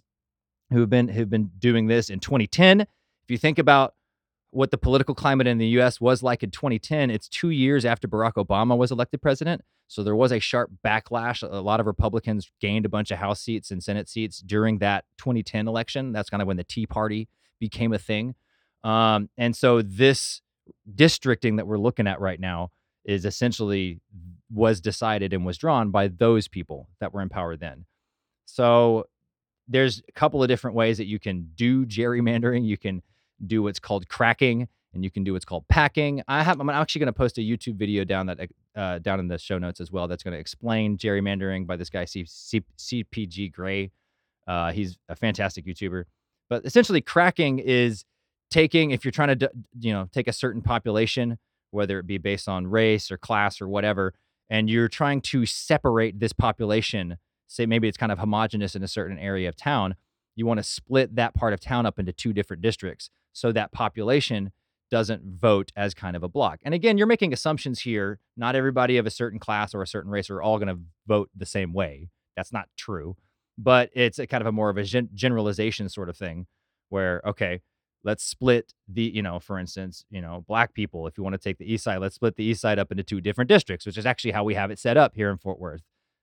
who 0.70 0.78
have 0.78 0.90
been 0.90 1.08
who've 1.08 1.28
been 1.28 1.50
doing 1.58 1.88
this 1.88 2.08
in 2.08 2.20
2010. 2.20 2.82
If 2.82 2.86
you 3.26 3.36
think 3.36 3.58
about 3.58 3.94
what 4.50 4.70
the 4.70 4.78
political 4.78 5.16
climate 5.16 5.48
in 5.48 5.58
the 5.58 5.66
US 5.80 6.00
was 6.00 6.22
like 6.22 6.44
in 6.44 6.52
2010, 6.52 7.10
it's 7.10 7.26
2 7.26 7.50
years 7.50 7.84
after 7.84 8.06
Barack 8.06 8.34
Obama 8.34 8.78
was 8.78 8.92
elected 8.92 9.22
president. 9.22 9.62
So 9.88 10.04
there 10.04 10.14
was 10.14 10.30
a 10.30 10.38
sharp 10.38 10.70
backlash. 10.86 11.42
A 11.42 11.60
lot 11.60 11.80
of 11.80 11.86
Republicans 11.86 12.48
gained 12.60 12.86
a 12.86 12.88
bunch 12.88 13.10
of 13.10 13.18
House 13.18 13.40
seats 13.40 13.72
and 13.72 13.82
Senate 13.82 14.08
seats 14.08 14.38
during 14.38 14.78
that 14.78 15.04
2010 15.18 15.66
election. 15.66 16.12
That's 16.12 16.30
kind 16.30 16.40
of 16.40 16.46
when 16.46 16.58
the 16.58 16.64
Tea 16.64 16.86
Party 16.86 17.28
became 17.68 17.92
a 17.92 17.98
thing. 17.98 18.34
Um, 18.82 19.30
and 19.38 19.56
so 19.56 19.80
this 19.80 20.42
districting 20.94 21.56
that 21.56 21.66
we're 21.66 21.78
looking 21.78 22.06
at 22.06 22.20
right 22.20 22.38
now 22.38 22.70
is 23.04 23.24
essentially 23.24 24.00
was 24.52 24.80
decided 24.80 25.32
and 25.32 25.46
was 25.46 25.56
drawn 25.58 25.90
by 25.90 26.08
those 26.08 26.48
people 26.48 26.88
that 27.00 27.12
were 27.12 27.22
in 27.22 27.28
power 27.28 27.56
then. 27.56 27.86
So 28.44 29.06
there's 29.66 30.02
a 30.08 30.12
couple 30.12 30.42
of 30.42 30.48
different 30.48 30.76
ways 30.76 30.98
that 30.98 31.06
you 31.06 31.18
can 31.18 31.50
do 31.54 31.86
gerrymandering. 31.86 32.66
You 32.66 32.76
can 32.76 33.02
do 33.44 33.62
what's 33.62 33.78
called 33.78 34.08
cracking, 34.08 34.68
and 34.92 35.02
you 35.02 35.10
can 35.10 35.24
do 35.24 35.32
what's 35.32 35.46
called 35.46 35.66
packing. 35.68 36.22
I 36.28 36.42
have. 36.42 36.60
I'm 36.60 36.68
actually 36.68 37.00
going 37.00 37.14
to 37.14 37.20
post 37.24 37.38
a 37.38 37.40
YouTube 37.40 37.76
video 37.76 38.04
down 38.04 38.26
that 38.26 38.38
uh, 38.76 38.98
down 38.98 39.20
in 39.20 39.28
the 39.28 39.38
show 39.38 39.58
notes 39.58 39.80
as 39.80 39.90
well. 39.90 40.06
That's 40.06 40.22
going 40.22 40.34
to 40.34 40.40
explain 40.40 40.98
gerrymandering 40.98 41.66
by 41.66 41.76
this 41.76 41.90
guy 41.90 42.04
C- 42.04 42.26
C- 42.26 42.62
CPG 42.78 43.52
Grey. 43.52 43.90
Uh, 44.46 44.72
he's 44.72 44.98
a 45.08 45.16
fantastic 45.16 45.64
YouTuber. 45.66 46.04
But 46.54 46.64
essentially, 46.66 47.00
cracking 47.00 47.58
is 47.58 48.04
taking 48.48 48.92
if 48.92 49.04
you're 49.04 49.10
trying 49.10 49.36
to 49.36 49.50
you 49.80 49.92
know 49.92 50.08
take 50.12 50.28
a 50.28 50.32
certain 50.32 50.62
population, 50.62 51.36
whether 51.72 51.98
it 51.98 52.06
be 52.06 52.16
based 52.16 52.48
on 52.48 52.68
race 52.68 53.10
or 53.10 53.18
class 53.18 53.60
or 53.60 53.66
whatever, 53.66 54.14
and 54.48 54.70
you're 54.70 54.86
trying 54.86 55.20
to 55.22 55.46
separate 55.46 56.20
this 56.20 56.32
population. 56.32 57.16
Say 57.48 57.66
maybe 57.66 57.88
it's 57.88 57.96
kind 57.96 58.12
of 58.12 58.20
homogenous 58.20 58.76
in 58.76 58.84
a 58.84 58.88
certain 58.88 59.18
area 59.18 59.48
of 59.48 59.56
town. 59.56 59.96
You 60.36 60.46
want 60.46 60.58
to 60.58 60.62
split 60.62 61.16
that 61.16 61.34
part 61.34 61.54
of 61.54 61.58
town 61.60 61.86
up 61.86 61.98
into 61.98 62.12
two 62.12 62.32
different 62.32 62.62
districts 62.62 63.10
so 63.32 63.50
that 63.50 63.72
population 63.72 64.52
doesn't 64.92 65.24
vote 65.24 65.72
as 65.74 65.92
kind 65.92 66.14
of 66.14 66.22
a 66.22 66.28
block. 66.28 66.60
And 66.62 66.72
again, 66.72 66.98
you're 66.98 67.08
making 67.08 67.32
assumptions 67.32 67.80
here. 67.80 68.20
Not 68.36 68.54
everybody 68.54 68.96
of 68.96 69.06
a 69.06 69.10
certain 69.10 69.40
class 69.40 69.74
or 69.74 69.82
a 69.82 69.88
certain 69.88 70.12
race 70.12 70.30
are 70.30 70.40
all 70.40 70.58
going 70.58 70.68
to 70.68 70.78
vote 71.08 71.30
the 71.34 71.46
same 71.46 71.72
way. 71.72 72.10
That's 72.36 72.52
not 72.52 72.68
true. 72.76 73.16
But 73.56 73.90
it's 73.94 74.18
a 74.18 74.26
kind 74.26 74.40
of 74.40 74.46
a 74.46 74.52
more 74.52 74.70
of 74.70 74.76
a 74.76 74.82
gen- 74.82 75.10
generalization 75.14 75.88
sort 75.88 76.08
of 76.08 76.16
thing 76.16 76.46
where, 76.88 77.22
okay, 77.24 77.60
let's 78.02 78.24
split 78.24 78.74
the, 78.88 79.02
you 79.02 79.22
know, 79.22 79.38
for 79.38 79.58
instance, 79.58 80.04
you 80.10 80.20
know, 80.20 80.44
black 80.46 80.74
people, 80.74 81.06
if 81.06 81.16
you 81.16 81.24
want 81.24 81.34
to 81.34 81.38
take 81.38 81.58
the 81.58 81.72
east 81.72 81.84
side, 81.84 81.98
let's 81.98 82.16
split 82.16 82.36
the 82.36 82.44
east 82.44 82.60
side 82.60 82.78
up 82.78 82.90
into 82.90 83.02
two 83.02 83.20
different 83.20 83.48
districts, 83.48 83.86
which 83.86 83.96
is 83.96 84.06
actually 84.06 84.32
how 84.32 84.44
we 84.44 84.54
have 84.54 84.70
it 84.70 84.78
set 84.78 84.96
up 84.96 85.14
here 85.14 85.30
in 85.30 85.38
Fort 85.38 85.58
Worth. 85.58 85.82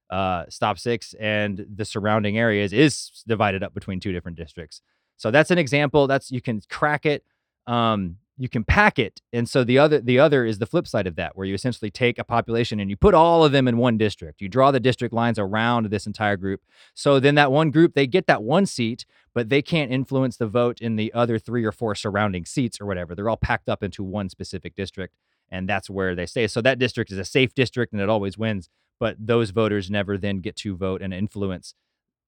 Uh, 0.10 0.44
stop 0.50 0.78
six 0.78 1.16
and 1.20 1.66
the 1.74 1.86
surrounding 1.86 2.38
areas 2.38 2.74
is 2.74 3.24
divided 3.26 3.64
up 3.64 3.74
between 3.74 4.00
two 4.00 4.12
different 4.12 4.38
districts. 4.38 4.82
So 5.16 5.32
that's 5.32 5.52
an 5.52 5.58
example. 5.58 6.06
That's 6.06 6.32
you 6.32 6.42
can 6.42 6.62
crack 6.70 7.06
it. 7.06 7.24
Um, 7.66 8.18
you 8.42 8.50
can 8.50 8.64
pack 8.64 8.98
it 8.98 9.22
and 9.32 9.48
so 9.48 9.64
the 9.64 9.78
other 9.78 10.00
the 10.00 10.18
other 10.18 10.46
is 10.46 10.58
the 10.58 10.66
flip 10.66 10.88
side 10.88 11.06
of 11.06 11.16
that 11.16 11.38
where 11.38 11.46
you 11.46 11.54
essentially 11.54 11.92
take 11.92 12.18
a 12.18 12.24
population 12.24 12.80
and 12.80 12.90
you 12.90 12.98
put 12.98 13.14
all 13.14 13.46
of 13.46 13.52
them 13.52 13.68
in 13.68 13.78
one 13.78 14.00
district. 14.00 14.42
You 14.42 14.50
draw 14.50 14.72
the 14.72 14.80
district 14.80 15.14
lines 15.14 15.38
around 15.38 15.86
this 15.86 16.08
entire 16.08 16.38
group. 16.38 16.62
So 16.96 17.20
then 17.20 17.36
that 17.36 17.52
one 17.52 17.70
group 17.70 17.94
they 17.94 18.08
get 18.08 18.26
that 18.26 18.42
one 18.42 18.66
seat 18.66 19.06
but 19.36 19.50
they 19.50 19.62
can't 19.62 19.92
influence 19.92 20.38
the 20.38 20.48
vote 20.48 20.82
in 20.82 20.96
the 20.96 21.14
other 21.14 21.38
three 21.38 21.64
or 21.64 21.72
four 21.72 21.94
surrounding 21.94 22.46
seats 22.46 22.82
or 22.82 22.88
whatever. 22.88 23.14
They're 23.14 23.30
all 23.30 23.38
packed 23.38 23.70
up 23.70 23.84
into 23.84 24.04
one 24.04 24.28
specific 24.28 24.76
district 24.76 25.16
and 25.50 25.70
that's 25.70 25.90
where 25.90 26.16
they 26.16 26.26
stay. 26.26 26.48
So 26.48 26.62
that 26.62 26.80
district 26.80 27.12
is 27.12 27.20
a 27.20 27.26
safe 27.26 27.54
district 27.54 27.94
and 27.94 28.02
it 28.02 28.10
always 28.10 28.40
wins 28.40 28.70
but 29.00 29.18
those 29.20 29.52
voters 29.52 29.92
never 29.92 30.18
then 30.18 30.38
get 30.38 30.56
to 30.56 30.76
vote 30.76 31.02
and 31.04 31.14
influence 31.14 31.76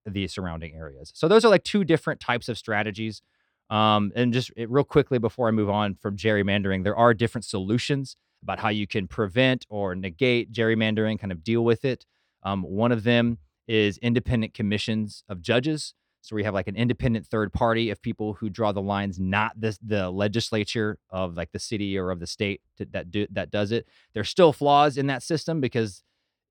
the 0.05 0.27
surrounding 0.27 0.75
areas. 0.75 1.11
So 1.15 1.27
those 1.27 1.45
are 1.45 1.49
like 1.49 1.63
two 1.63 1.83
different 1.83 2.19
types 2.19 2.49
of 2.49 2.57
strategies 2.57 3.21
um, 3.69 4.11
and 4.15 4.33
just 4.33 4.51
it, 4.55 4.69
real 4.69 4.83
quickly 4.83 5.19
before 5.19 5.47
I 5.47 5.51
move 5.51 5.69
on 5.69 5.95
from 5.95 6.17
gerrymandering, 6.17 6.83
there 6.83 6.95
are 6.95 7.13
different 7.13 7.45
solutions 7.45 8.17
about 8.41 8.59
how 8.59 8.69
you 8.69 8.85
can 8.85 9.07
prevent 9.07 9.65
or 9.69 9.95
negate 9.95 10.51
gerrymandering, 10.51 11.19
kind 11.19 11.31
of 11.31 11.43
deal 11.43 11.63
with 11.63 11.85
it. 11.85 12.05
Um, 12.43 12.61
one 12.63 12.91
of 12.91 13.03
them 13.03 13.37
is 13.67 13.97
independent 13.99 14.53
commissions 14.53 15.23
of 15.29 15.41
judges. 15.41 15.93
So 16.21 16.35
we 16.35 16.43
have 16.43 16.53
like 16.53 16.67
an 16.67 16.75
independent 16.75 17.25
third 17.25 17.51
party 17.51 17.89
of 17.89 18.01
people 18.01 18.33
who 18.35 18.49
draw 18.49 18.71
the 18.71 18.81
lines, 18.81 19.19
not 19.19 19.59
the 19.59 19.77
the 19.81 20.09
legislature 20.09 20.97
of 21.09 21.35
like 21.35 21.51
the 21.51 21.59
city 21.59 21.97
or 21.97 22.11
of 22.11 22.19
the 22.19 22.27
state 22.27 22.61
to, 22.77 22.85
that 22.91 23.11
do 23.11 23.27
that 23.31 23.51
does 23.51 23.71
it. 23.73 23.87
There's 24.13 24.29
still 24.29 24.53
flaws 24.53 24.97
in 24.97 25.07
that 25.07 25.21
system 25.21 25.59
because 25.59 26.01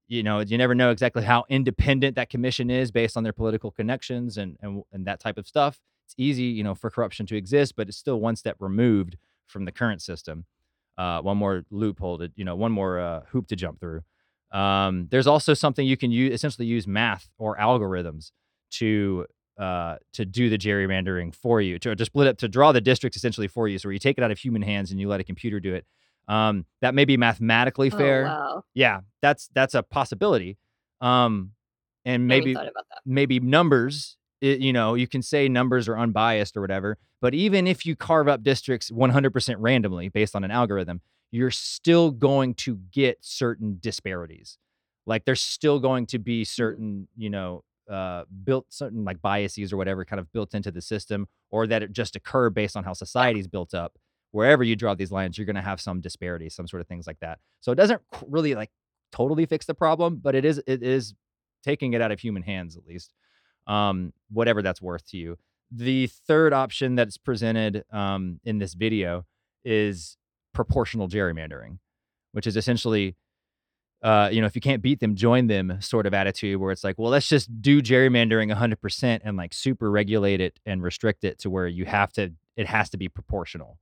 you 0.08 0.22
know 0.22 0.40
you 0.40 0.58
never 0.58 0.74
know 0.74 0.90
exactly 0.90 1.22
how 1.22 1.44
independent 1.48 2.16
that 2.16 2.28
commission 2.28 2.70
is 2.70 2.90
based 2.90 3.16
on 3.16 3.22
their 3.22 3.32
political 3.32 3.70
connections 3.70 4.36
and 4.36 4.58
and, 4.60 4.82
and 4.92 5.06
that 5.06 5.20
type 5.20 5.38
of 5.38 5.46
stuff 5.46 5.80
it's 6.12 6.20
easy, 6.22 6.44
you 6.44 6.62
know, 6.62 6.74
for 6.74 6.90
corruption 6.90 7.26
to 7.26 7.36
exist, 7.36 7.74
but 7.76 7.88
it's 7.88 7.96
still 7.96 8.20
one 8.20 8.36
step 8.36 8.56
removed 8.60 9.16
from 9.46 9.64
the 9.64 9.72
current 9.72 10.02
system. 10.02 10.44
Uh, 10.98 11.20
one 11.22 11.38
more 11.38 11.64
loophole 11.70 12.18
to, 12.18 12.30
you 12.36 12.44
know, 12.44 12.54
one 12.54 12.70
more 12.70 13.00
uh, 13.00 13.22
hoop 13.30 13.46
to 13.48 13.56
jump 13.56 13.80
through. 13.80 14.02
Um, 14.52 15.08
there's 15.10 15.26
also 15.26 15.54
something 15.54 15.86
you 15.86 15.96
can 15.96 16.10
use, 16.10 16.34
essentially 16.34 16.66
use 16.66 16.86
math 16.86 17.30
or 17.38 17.56
algorithms 17.56 18.32
to 18.72 19.26
uh, 19.58 19.96
to 20.14 20.24
do 20.24 20.48
the 20.48 20.58
gerrymandering 20.58 21.34
for 21.34 21.60
you, 21.60 21.78
to, 21.78 21.94
to 21.94 22.04
split 22.04 22.26
up, 22.26 22.38
to 22.38 22.48
draw 22.48 22.72
the 22.72 22.80
districts 22.80 23.16
essentially 23.16 23.48
for 23.48 23.68
you. 23.68 23.78
So 23.78 23.88
where 23.88 23.92
you 23.92 23.98
take 23.98 24.18
it 24.18 24.24
out 24.24 24.30
of 24.30 24.38
human 24.38 24.62
hands 24.62 24.90
and 24.90 25.00
you 25.00 25.08
let 25.08 25.20
a 25.20 25.24
computer 25.24 25.60
do 25.60 25.74
it. 25.74 25.86
Um, 26.28 26.66
that 26.80 26.94
may 26.94 27.04
be 27.04 27.16
mathematically 27.16 27.90
Oh, 27.92 27.96
fair. 27.96 28.24
wow. 28.24 28.64
Yeah, 28.74 29.00
that's 29.20 29.48
that's 29.54 29.74
a 29.74 29.82
possibility. 29.82 30.58
Um, 31.00 31.52
and 32.04 32.26
maybe 32.26 32.56
maybe 33.04 33.40
numbers 33.40 34.16
it, 34.42 34.60
you 34.60 34.74
know 34.74 34.94
you 34.94 35.08
can 35.08 35.22
say 35.22 35.48
numbers 35.48 35.88
are 35.88 35.98
unbiased 35.98 36.56
or 36.56 36.60
whatever 36.60 36.98
but 37.22 37.32
even 37.32 37.66
if 37.66 37.86
you 37.86 37.96
carve 37.96 38.28
up 38.28 38.42
districts 38.42 38.90
100% 38.90 39.56
randomly 39.58 40.10
based 40.10 40.36
on 40.36 40.44
an 40.44 40.50
algorithm 40.50 41.00
you're 41.32 41.50
still 41.50 42.10
going 42.10 42.54
to 42.54 42.76
get 42.92 43.16
certain 43.22 43.78
disparities. 43.80 44.58
Like 45.06 45.24
there's 45.24 45.40
still 45.40 45.80
going 45.80 46.06
to 46.06 46.18
be 46.20 46.44
certain 46.44 47.08
you 47.16 47.30
know 47.30 47.64
uh, 47.90 48.24
built 48.44 48.66
certain 48.68 49.04
like 49.04 49.20
biases 49.20 49.72
or 49.72 49.76
whatever 49.76 50.04
kind 50.04 50.20
of 50.20 50.30
built 50.32 50.54
into 50.54 50.70
the 50.70 50.80
system 50.80 51.26
or 51.50 51.66
that 51.66 51.82
it 51.82 51.92
just 51.92 52.14
occur 52.14 52.48
based 52.50 52.76
on 52.76 52.84
how 52.84 52.92
society's 52.92 53.48
built 53.48 53.74
up. 53.74 53.98
Wherever 54.30 54.62
you 54.62 54.76
draw 54.76 54.94
these 54.94 55.10
lines 55.10 55.36
you're 55.36 55.46
going 55.46 55.56
to 55.56 55.62
have 55.62 55.80
some 55.80 56.00
disparities 56.00 56.54
some 56.54 56.68
sort 56.68 56.80
of 56.80 56.86
things 56.86 57.06
like 57.06 57.18
that. 57.20 57.40
So 57.60 57.72
it 57.72 57.76
doesn't 57.76 58.00
really 58.28 58.54
like 58.54 58.70
totally 59.10 59.46
fix 59.46 59.66
the 59.66 59.74
problem 59.74 60.20
but 60.22 60.34
it 60.34 60.44
is 60.44 60.62
it 60.66 60.82
is 60.82 61.14
taking 61.64 61.92
it 61.94 62.00
out 62.00 62.12
of 62.12 62.20
human 62.20 62.42
hands 62.42 62.76
at 62.76 62.86
least 62.86 63.12
um, 63.66 64.12
whatever 64.30 64.62
that's 64.62 64.82
worth 64.82 65.06
to 65.10 65.16
you. 65.16 65.36
The 65.70 66.06
third 66.06 66.52
option 66.52 66.94
that's 66.94 67.16
presented 67.16 67.84
um, 67.92 68.40
in 68.44 68.58
this 68.58 68.74
video 68.74 69.24
is 69.64 70.16
proportional 70.52 71.08
gerrymandering, 71.08 71.78
which 72.32 72.46
is 72.46 72.56
essentially, 72.56 73.16
uh, 74.02 74.28
you 74.30 74.40
know, 74.40 74.46
if 74.46 74.54
you 74.54 74.60
can't 74.60 74.82
beat 74.82 75.00
them, 75.00 75.14
join 75.14 75.46
them 75.46 75.78
sort 75.80 76.06
of 76.06 76.12
attitude 76.12 76.60
where 76.60 76.72
it's 76.72 76.84
like, 76.84 76.98
well, 76.98 77.10
let's 77.10 77.28
just 77.28 77.62
do 77.62 77.80
gerrymandering 77.80 78.54
100% 78.54 79.20
and 79.24 79.36
like 79.36 79.54
super 79.54 79.90
regulate 79.90 80.40
it 80.40 80.58
and 80.66 80.82
restrict 80.82 81.24
it 81.24 81.38
to 81.38 81.50
where 81.50 81.66
you 81.66 81.84
have 81.86 82.12
to, 82.12 82.32
it 82.56 82.66
has 82.66 82.90
to 82.90 82.98
be 82.98 83.08
proportional. 83.08 83.78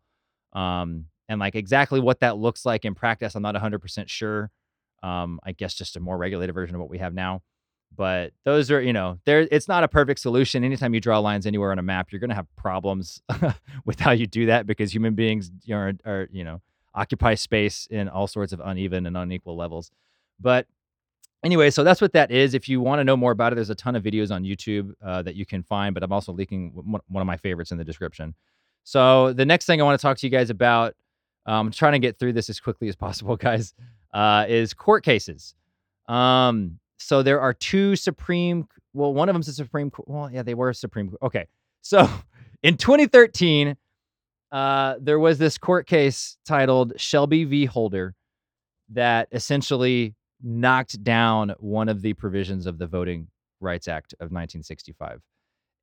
Um, 0.52 1.06
and 1.28 1.40
like 1.40 1.54
exactly 1.54 2.00
what 2.00 2.20
that 2.20 2.36
looks 2.36 2.64
like 2.64 2.84
in 2.84 2.94
practice, 2.94 3.34
I'm 3.34 3.42
not 3.42 3.54
100% 3.54 4.08
sure. 4.08 4.50
Um, 5.02 5.40
I 5.44 5.52
guess 5.52 5.74
just 5.74 5.96
a 5.96 6.00
more 6.00 6.18
regulated 6.18 6.54
version 6.54 6.76
of 6.76 6.80
what 6.80 6.90
we 6.90 6.98
have 6.98 7.14
now 7.14 7.42
but 7.96 8.32
those 8.44 8.70
are 8.70 8.80
you 8.80 8.92
know 8.92 9.18
there 9.24 9.46
it's 9.50 9.68
not 9.68 9.84
a 9.84 9.88
perfect 9.88 10.20
solution. 10.20 10.64
Anytime 10.64 10.94
you 10.94 11.00
draw 11.00 11.18
lines 11.18 11.46
anywhere 11.46 11.72
on 11.72 11.78
a 11.78 11.82
map 11.82 12.10
you're 12.10 12.20
going 12.20 12.30
to 12.30 12.36
have 12.36 12.46
problems 12.56 13.22
with 13.84 14.00
how 14.00 14.12
you 14.12 14.26
do 14.26 14.46
that 14.46 14.66
because 14.66 14.94
human 14.94 15.14
beings 15.14 15.50
are, 15.70 15.92
are 16.04 16.28
you 16.30 16.44
know 16.44 16.60
occupy 16.94 17.34
space 17.34 17.86
in 17.90 18.08
all 18.08 18.26
sorts 18.26 18.52
of 18.52 18.60
uneven 18.64 19.06
and 19.06 19.16
unequal 19.16 19.56
levels. 19.56 19.90
But 20.40 20.66
anyway 21.44 21.70
so 21.70 21.84
that's 21.84 22.00
what 22.00 22.12
that 22.12 22.30
is. 22.30 22.54
If 22.54 22.68
you 22.68 22.80
want 22.80 23.00
to 23.00 23.04
know 23.04 23.16
more 23.16 23.32
about 23.32 23.52
it 23.52 23.56
there's 23.56 23.70
a 23.70 23.74
ton 23.74 23.96
of 23.96 24.02
videos 24.02 24.30
on 24.30 24.44
youtube 24.44 24.92
uh, 25.04 25.22
that 25.22 25.34
you 25.34 25.46
can 25.46 25.62
find 25.62 25.94
but 25.94 26.02
i'm 26.02 26.12
also 26.12 26.32
linking 26.32 26.70
one 26.74 27.20
of 27.20 27.26
my 27.26 27.36
favorites 27.36 27.72
in 27.72 27.78
the 27.78 27.84
description. 27.84 28.34
So 28.84 29.32
the 29.32 29.44
next 29.44 29.66
thing 29.66 29.80
i 29.80 29.84
want 29.84 29.98
to 29.98 30.02
talk 30.02 30.16
to 30.18 30.26
you 30.26 30.30
guys 30.30 30.50
about 30.50 30.94
um, 31.46 31.66
i'm 31.66 31.72
trying 31.72 31.92
to 31.92 31.98
get 31.98 32.18
through 32.18 32.32
this 32.32 32.48
as 32.48 32.60
quickly 32.60 32.88
as 32.88 32.96
possible 32.96 33.36
guys 33.48 33.74
uh, 34.12 34.46
is 34.48 34.74
court 34.74 35.04
cases. 35.04 35.54
Um, 36.08 36.78
so 37.00 37.22
there 37.22 37.40
are 37.40 37.54
two 37.54 37.96
Supreme. 37.96 38.68
Well, 38.92 39.14
one 39.14 39.28
of 39.28 39.34
them's 39.34 39.48
a 39.48 39.54
Supreme. 39.54 39.90
Well, 40.06 40.30
yeah, 40.30 40.42
they 40.42 40.54
were 40.54 40.72
Supreme. 40.72 41.14
Okay, 41.22 41.46
so 41.80 42.08
in 42.62 42.76
2013, 42.76 43.76
uh, 44.52 44.94
there 45.00 45.18
was 45.18 45.38
this 45.38 45.56
court 45.56 45.86
case 45.86 46.36
titled 46.44 46.92
Shelby 46.96 47.44
v. 47.44 47.64
Holder 47.64 48.14
that 48.90 49.28
essentially 49.32 50.14
knocked 50.42 51.02
down 51.02 51.54
one 51.58 51.88
of 51.88 52.02
the 52.02 52.12
provisions 52.14 52.66
of 52.66 52.78
the 52.78 52.86
Voting 52.86 53.28
Rights 53.60 53.88
Act 53.88 54.12
of 54.14 54.26
1965, 54.26 55.20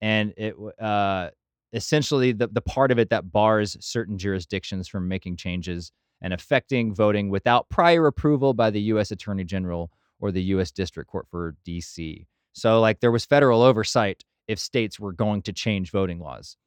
and 0.01 0.33
it 0.37 0.55
uh, 0.79 1.29
essentially 1.73 2.31
the 2.31 2.47
the 2.47 2.61
part 2.61 2.91
of 2.91 2.99
it 2.99 3.09
that 3.09 3.31
bars 3.31 3.75
certain 3.79 4.19
jurisdictions 4.19 4.87
from 4.87 5.07
making 5.07 5.37
changes 5.37 5.91
and 6.21 6.33
affecting 6.33 6.93
voting 6.93 7.29
without 7.29 7.69
prior 7.69 8.05
approval 8.05 8.53
by 8.53 8.69
the 8.69 8.81
U.S. 8.81 9.11
Attorney 9.11 9.43
General 9.43 9.91
or 10.19 10.31
the 10.31 10.43
U.S. 10.43 10.71
District 10.71 11.09
Court 11.09 11.27
for 11.29 11.55
D.C. 11.65 12.27
So, 12.53 12.79
like, 12.79 12.99
there 12.99 13.11
was 13.11 13.25
federal 13.25 13.61
oversight 13.61 14.23
if 14.47 14.59
states 14.59 14.99
were 14.99 15.13
going 15.13 15.41
to 15.43 15.53
change 15.53 15.91
voting 15.91 16.19
laws. 16.19 16.57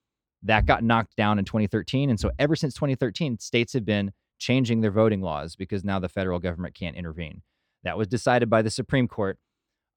That 0.43 0.67
got 0.67 0.85
knocked 0.85 1.17
down 1.17 1.39
in 1.39 1.45
2013. 1.45 2.11
And 2.11 2.19
so, 2.21 2.31
ever 2.39 2.57
since 2.57 2.75
2013, 2.75 3.39
states 3.39 3.73
have 3.73 3.85
been 3.85 4.13
changing 4.39 4.81
their 4.81 4.91
voting 4.91 5.21
laws 5.21 5.57
because 5.57 5.85
now 5.85 5.99
the 5.99 6.09
federal 6.09 6.39
government 6.39 6.75
can't 6.75 6.97
intervene. 6.97 7.43
That 7.85 7.97
was 7.97 8.09
decided 8.09 8.51
by 8.51 8.63
the 8.63 8.71
Supreme 8.71 9.09
Court. 9.09 9.39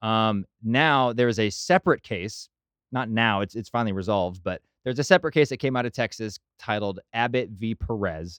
Um, 0.02 0.44
now, 0.62 1.12
there 1.12 1.28
is 1.28 1.38
a 1.38 1.50
separate 1.50 2.02
case, 2.02 2.48
not 2.92 3.08
now, 3.08 3.40
it's, 3.40 3.54
it's 3.54 3.70
finally 3.70 3.92
resolved, 3.92 4.42
but 4.44 4.60
there's 4.84 4.98
a 4.98 5.04
separate 5.04 5.32
case 5.32 5.48
that 5.48 5.56
came 5.56 5.76
out 5.76 5.86
of 5.86 5.92
Texas 5.92 6.38
titled 6.58 7.00
Abbott 7.12 7.50
v. 7.50 7.74
Perez. 7.74 8.38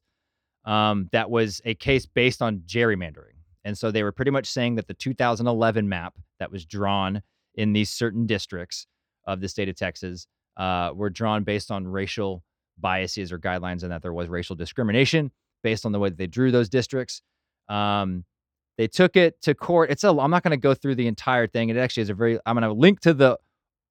Um, 0.63 1.09
that 1.11 1.29
was 1.29 1.61
a 1.65 1.73
case 1.75 2.05
based 2.05 2.41
on 2.41 2.59
gerrymandering. 2.67 3.34
And 3.65 3.77
so 3.77 3.91
they 3.91 4.03
were 4.03 4.11
pretty 4.13 4.31
much 4.31 4.45
saying 4.45 4.75
that 4.75 4.87
the 4.87 4.93
2011 4.93 5.89
map 5.89 6.13
that 6.39 6.51
was 6.51 6.65
drawn 6.65 7.21
in 7.55 7.73
these 7.73 7.89
certain 7.89 8.27
districts 8.27 8.87
of 9.25 9.41
the 9.41 9.49
state 9.49 9.67
of 9.67 9.75
Texas 9.75 10.27
uh, 10.55 10.91
were 10.95 11.09
drawn 11.09 11.43
based 11.43 11.71
on 11.71 11.87
racial 11.87 12.43
biases 12.77 13.31
or 13.31 13.39
guidelines, 13.39 13.83
and 13.83 13.91
that 13.91 14.01
there 14.01 14.13
was 14.13 14.29
racial 14.29 14.55
discrimination 14.55 15.31
based 15.63 15.85
on 15.85 15.91
the 15.91 15.99
way 15.99 16.09
that 16.09 16.17
they 16.17 16.27
drew 16.27 16.51
those 16.51 16.69
districts. 16.69 17.21
Um, 17.67 18.23
they 18.77 18.87
took 18.87 19.15
it 19.15 19.41
to 19.41 19.55
court. 19.55 19.89
It's 19.89 20.03
a. 20.03 20.09
I'm 20.09 20.31
not 20.31 20.43
going 20.43 20.51
to 20.51 20.57
go 20.57 20.73
through 20.73 20.95
the 20.95 21.07
entire 21.07 21.47
thing. 21.47 21.69
It 21.69 21.77
actually 21.77 22.03
is 22.03 22.09
a 22.09 22.13
very. 22.13 22.39
I'm 22.45 22.55
going 22.55 22.63
to 22.63 22.73
link 22.73 22.99
to 23.01 23.13
the 23.13 23.39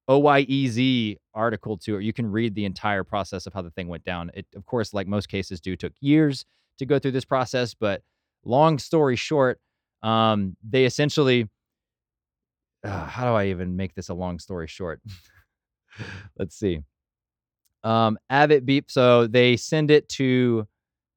OYEZ 0.09 1.17
article 1.35 1.79
to 1.79 1.97
it. 1.97 2.05
You 2.05 2.13
can 2.13 2.31
read 2.31 2.55
the 2.55 2.65
entire 2.65 3.03
process 3.03 3.47
of 3.47 3.55
how 3.55 3.63
the 3.63 3.71
thing 3.71 3.89
went 3.89 4.05
down. 4.05 4.31
It, 4.35 4.47
of 4.55 4.67
course, 4.67 4.93
like 4.93 5.07
most 5.07 5.29
cases 5.29 5.61
do, 5.61 5.75
took 5.77 5.95
years 6.01 6.45
to 6.79 6.87
go 6.87 6.99
through 6.99 7.13
this 7.13 7.25
process. 7.25 7.75
But 7.75 8.03
long 8.45 8.79
story 8.79 9.17
short, 9.17 9.59
um, 10.05 10.57
they 10.69 10.85
essentially. 10.85 11.49
Uh, 12.85 13.07
how 13.07 13.25
do 13.25 13.35
I 13.35 13.47
even 13.47 13.77
make 13.77 13.95
this 13.95 14.11
a 14.11 14.15
long 14.15 14.39
story 14.39 14.69
short? 14.69 15.01
Let's 16.39 16.55
see. 16.55 16.81
Um, 17.83 18.19
Abbott 18.29 18.67
beep. 18.67 18.91
So 18.91 19.27
they 19.27 19.57
send 19.57 19.91
it 19.91 20.09
to 20.11 20.67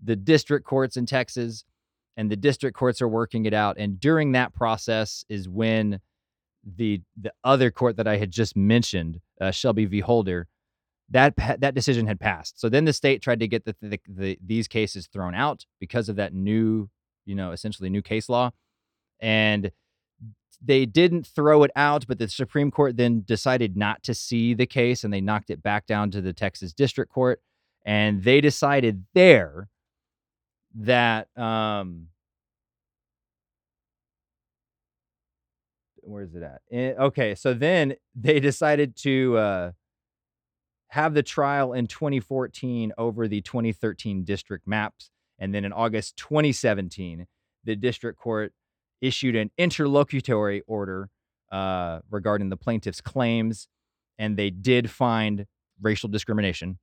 the 0.02 0.16
district 0.16 0.66
courts 0.66 0.96
in 0.96 1.06
Texas 1.06 1.66
and 2.18 2.32
the 2.32 2.36
district 2.36 2.76
courts 2.76 3.02
are 3.02 3.08
working 3.08 3.46
it 3.46 3.54
out. 3.54 3.78
And 3.78 4.00
during 4.00 4.32
that 4.34 4.54
process 4.54 5.24
is 5.30 5.48
when 5.48 6.00
the 6.76 7.02
the 7.16 7.32
other 7.44 7.72
court 7.72 7.96
that 7.98 8.08
I 8.08 8.18
had 8.18 8.32
just 8.32 8.58
mentioned, 8.58 9.20
uh, 9.40 9.52
Shelby 9.52 9.86
v. 9.86 10.00
Holder, 10.00 10.48
that 11.10 11.36
that 11.60 11.76
decision 11.76 12.08
had 12.08 12.20
passed. 12.20 12.60
So 12.60 12.68
then 12.68 12.86
the 12.86 12.92
state 12.92 13.22
tried 13.22 13.40
to 13.40 13.48
get 13.48 13.64
the, 13.64 13.76
the, 13.82 14.00
the 14.08 14.38
these 14.46 14.68
cases 14.68 15.08
thrown 15.08 15.34
out 15.34 15.66
because 15.80 16.10
of 16.10 16.18
that 16.18 16.34
new, 16.34 16.90
you 17.26 17.36
know, 17.36 17.52
essentially 17.52 17.90
new 17.90 18.02
case 18.02 18.28
law, 18.28 18.52
and 19.20 19.72
they 20.64 20.86
didn't 20.86 21.28
throw 21.28 21.64
it 21.64 21.72
out. 21.76 22.06
But 22.08 22.20
the 22.20 22.28
Supreme 22.28 22.72
Court 22.72 22.98
then 22.98 23.24
decided 23.26 23.78
not 23.78 24.04
to 24.04 24.14
see 24.14 24.54
the 24.54 24.66
case, 24.66 25.04
and 25.04 25.14
they 25.14 25.22
knocked 25.22 25.50
it 25.50 25.62
back 25.62 25.86
down 25.86 26.12
to 26.12 26.22
the 26.22 26.34
Texas 26.34 26.74
District 26.74 27.12
Court, 27.12 27.42
and 27.86 28.24
they 28.24 28.42
decided 28.42 29.06
there 29.14 29.70
that 30.76 31.28
um 31.38 32.08
where's 36.02 36.34
it 36.36 36.44
at? 36.44 36.62
Eh, 36.72 36.94
okay, 36.98 37.36
so 37.36 37.54
then 37.54 37.96
they 38.16 38.40
decided 38.40 38.96
to 38.98 39.38
uh 39.38 39.72
have 40.90 41.14
the 41.14 41.24
trial 41.24 41.74
in 41.74 41.88
2014 41.88 42.94
over 42.98 43.28
the 43.28 43.42
2013 43.42 44.24
district 44.24 44.68
maps 44.68 45.10
and 45.38 45.54
then 45.54 45.66
in 45.66 45.74
August 45.74 46.16
2017 46.18 47.28
the 47.66 47.76
district 47.76 48.18
court 48.18 48.54
issued 49.02 49.36
an 49.36 49.52
interlocutory 49.58 50.62
order 50.68 51.10
uh, 51.52 52.00
regarding 52.10 52.50
the 52.50 52.58
plaintiff's 52.58 53.02
claims 53.02 53.68
and 54.18 54.38
they 54.38 54.50
did 54.50 54.90
find 54.90 55.46
racial 55.82 56.10
discrimination 56.10 56.80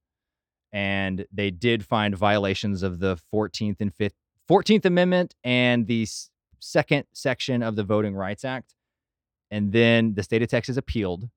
and 0.72 1.26
they 1.32 1.50
did 1.50 1.84
find 1.84 2.16
violations 2.16 2.82
of 2.82 2.98
the 2.98 3.18
14th 3.32 3.76
and 3.80 3.94
5th 3.94 4.12
14th 4.48 4.84
amendment 4.84 5.34
and 5.42 5.86
the 5.86 6.06
second 6.60 7.04
section 7.12 7.62
of 7.62 7.76
the 7.76 7.84
voting 7.84 8.14
rights 8.14 8.44
act 8.44 8.74
and 9.50 9.72
then 9.72 10.14
the 10.14 10.22
state 10.22 10.42
of 10.42 10.48
texas 10.48 10.76
appealed 10.76 11.28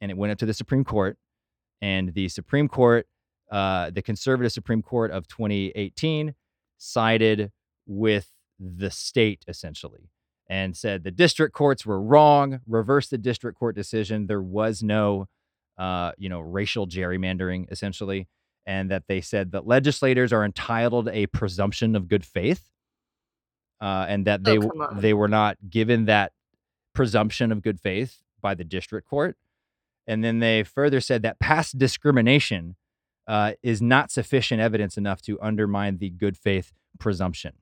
and 0.00 0.10
it 0.10 0.16
went 0.16 0.32
up 0.32 0.38
to 0.38 0.46
the 0.46 0.54
supreme 0.54 0.84
court 0.84 1.18
and 1.82 2.14
the 2.14 2.28
supreme 2.28 2.68
court 2.68 3.06
uh, 3.50 3.90
the 3.90 4.02
conservative 4.02 4.52
supreme 4.52 4.82
court 4.82 5.10
of 5.10 5.26
2018 5.28 6.34
sided 6.78 7.50
with 7.86 8.30
the 8.60 8.90
state 8.90 9.44
essentially 9.48 10.10
and 10.48 10.76
said 10.76 11.02
the 11.02 11.10
district 11.10 11.54
courts 11.54 11.86
were 11.86 12.00
wrong 12.00 12.60
reversed 12.66 13.10
the 13.10 13.18
district 13.18 13.58
court 13.58 13.74
decision 13.74 14.26
there 14.26 14.42
was 14.42 14.82
no 14.82 15.26
uh, 15.78 16.12
you 16.18 16.28
know 16.28 16.40
racial 16.40 16.86
gerrymandering 16.86 17.70
essentially 17.72 18.28
and 18.66 18.90
that 18.90 19.04
they 19.08 19.20
said 19.22 19.52
that 19.52 19.66
legislators 19.66 20.32
are 20.32 20.44
entitled 20.44 21.08
a 21.08 21.26
presumption 21.28 21.96
of 21.96 22.06
good 22.08 22.24
faith, 22.24 22.68
uh, 23.80 24.04
and 24.08 24.26
that 24.26 24.44
they 24.44 24.58
Oh, 24.58 24.60
w- 24.60 24.70
come 24.70 24.82
on. 24.96 25.00
they 25.00 25.14
were 25.14 25.28
not 25.28 25.56
given 25.70 26.04
that 26.04 26.32
presumption 26.92 27.50
of 27.50 27.62
good 27.62 27.80
faith 27.80 28.18
by 28.42 28.54
the 28.54 28.62
district 28.64 29.08
court. 29.08 29.36
And 30.06 30.22
then 30.22 30.40
they 30.40 30.62
further 30.62 31.00
said 31.00 31.22
that 31.22 31.38
past 31.40 31.78
discrimination 31.78 32.76
uh, 33.26 33.52
is 33.62 33.80
not 33.80 34.10
sufficient 34.10 34.60
evidence 34.60 34.98
enough 34.98 35.22
to 35.22 35.40
undermine 35.40 35.98
the 35.98 36.10
good 36.10 36.36
faith 36.36 36.72
presumption. 36.98 37.54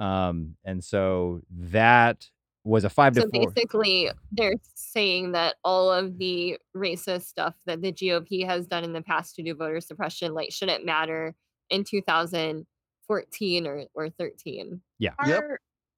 Um, 0.00 0.56
and 0.64 0.82
so 0.82 1.42
that 1.50 2.26
was 2.64 2.84
a 2.84 2.90
five 2.90 3.14
So 3.14 3.22
to 3.22 3.28
four. 3.28 3.42
So 3.44 3.50
basically, 3.50 4.10
they're 4.32 4.56
saying 4.74 5.32
that 5.32 5.56
all 5.64 5.92
of 5.92 6.18
the 6.18 6.58
racist 6.76 7.22
stuff 7.22 7.54
that 7.66 7.80
the 7.82 7.92
GOP 7.92 8.44
has 8.44 8.66
done 8.66 8.84
in 8.84 8.92
the 8.92 9.02
past 9.02 9.36
to 9.36 9.42
do 9.42 9.54
voter 9.54 9.80
suppression, 9.80 10.34
like, 10.34 10.52
shouldn't 10.52 10.84
matter 10.84 11.34
in 11.70 11.84
2014 11.84 13.66
or, 13.66 13.84
or 13.94 14.10
13. 14.10 14.80
Yeah. 14.98 15.10
our 15.18 15.28
Yep. 15.28 15.44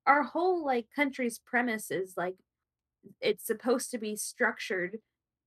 our 0.06 0.22
whole 0.24 0.64
like 0.64 0.86
country's 0.94 1.38
premise 1.38 1.90
is 1.90 2.14
like 2.16 2.34
it's 3.20 3.46
supposed 3.46 3.90
to 3.90 3.98
be 3.98 4.16
structured 4.16 4.98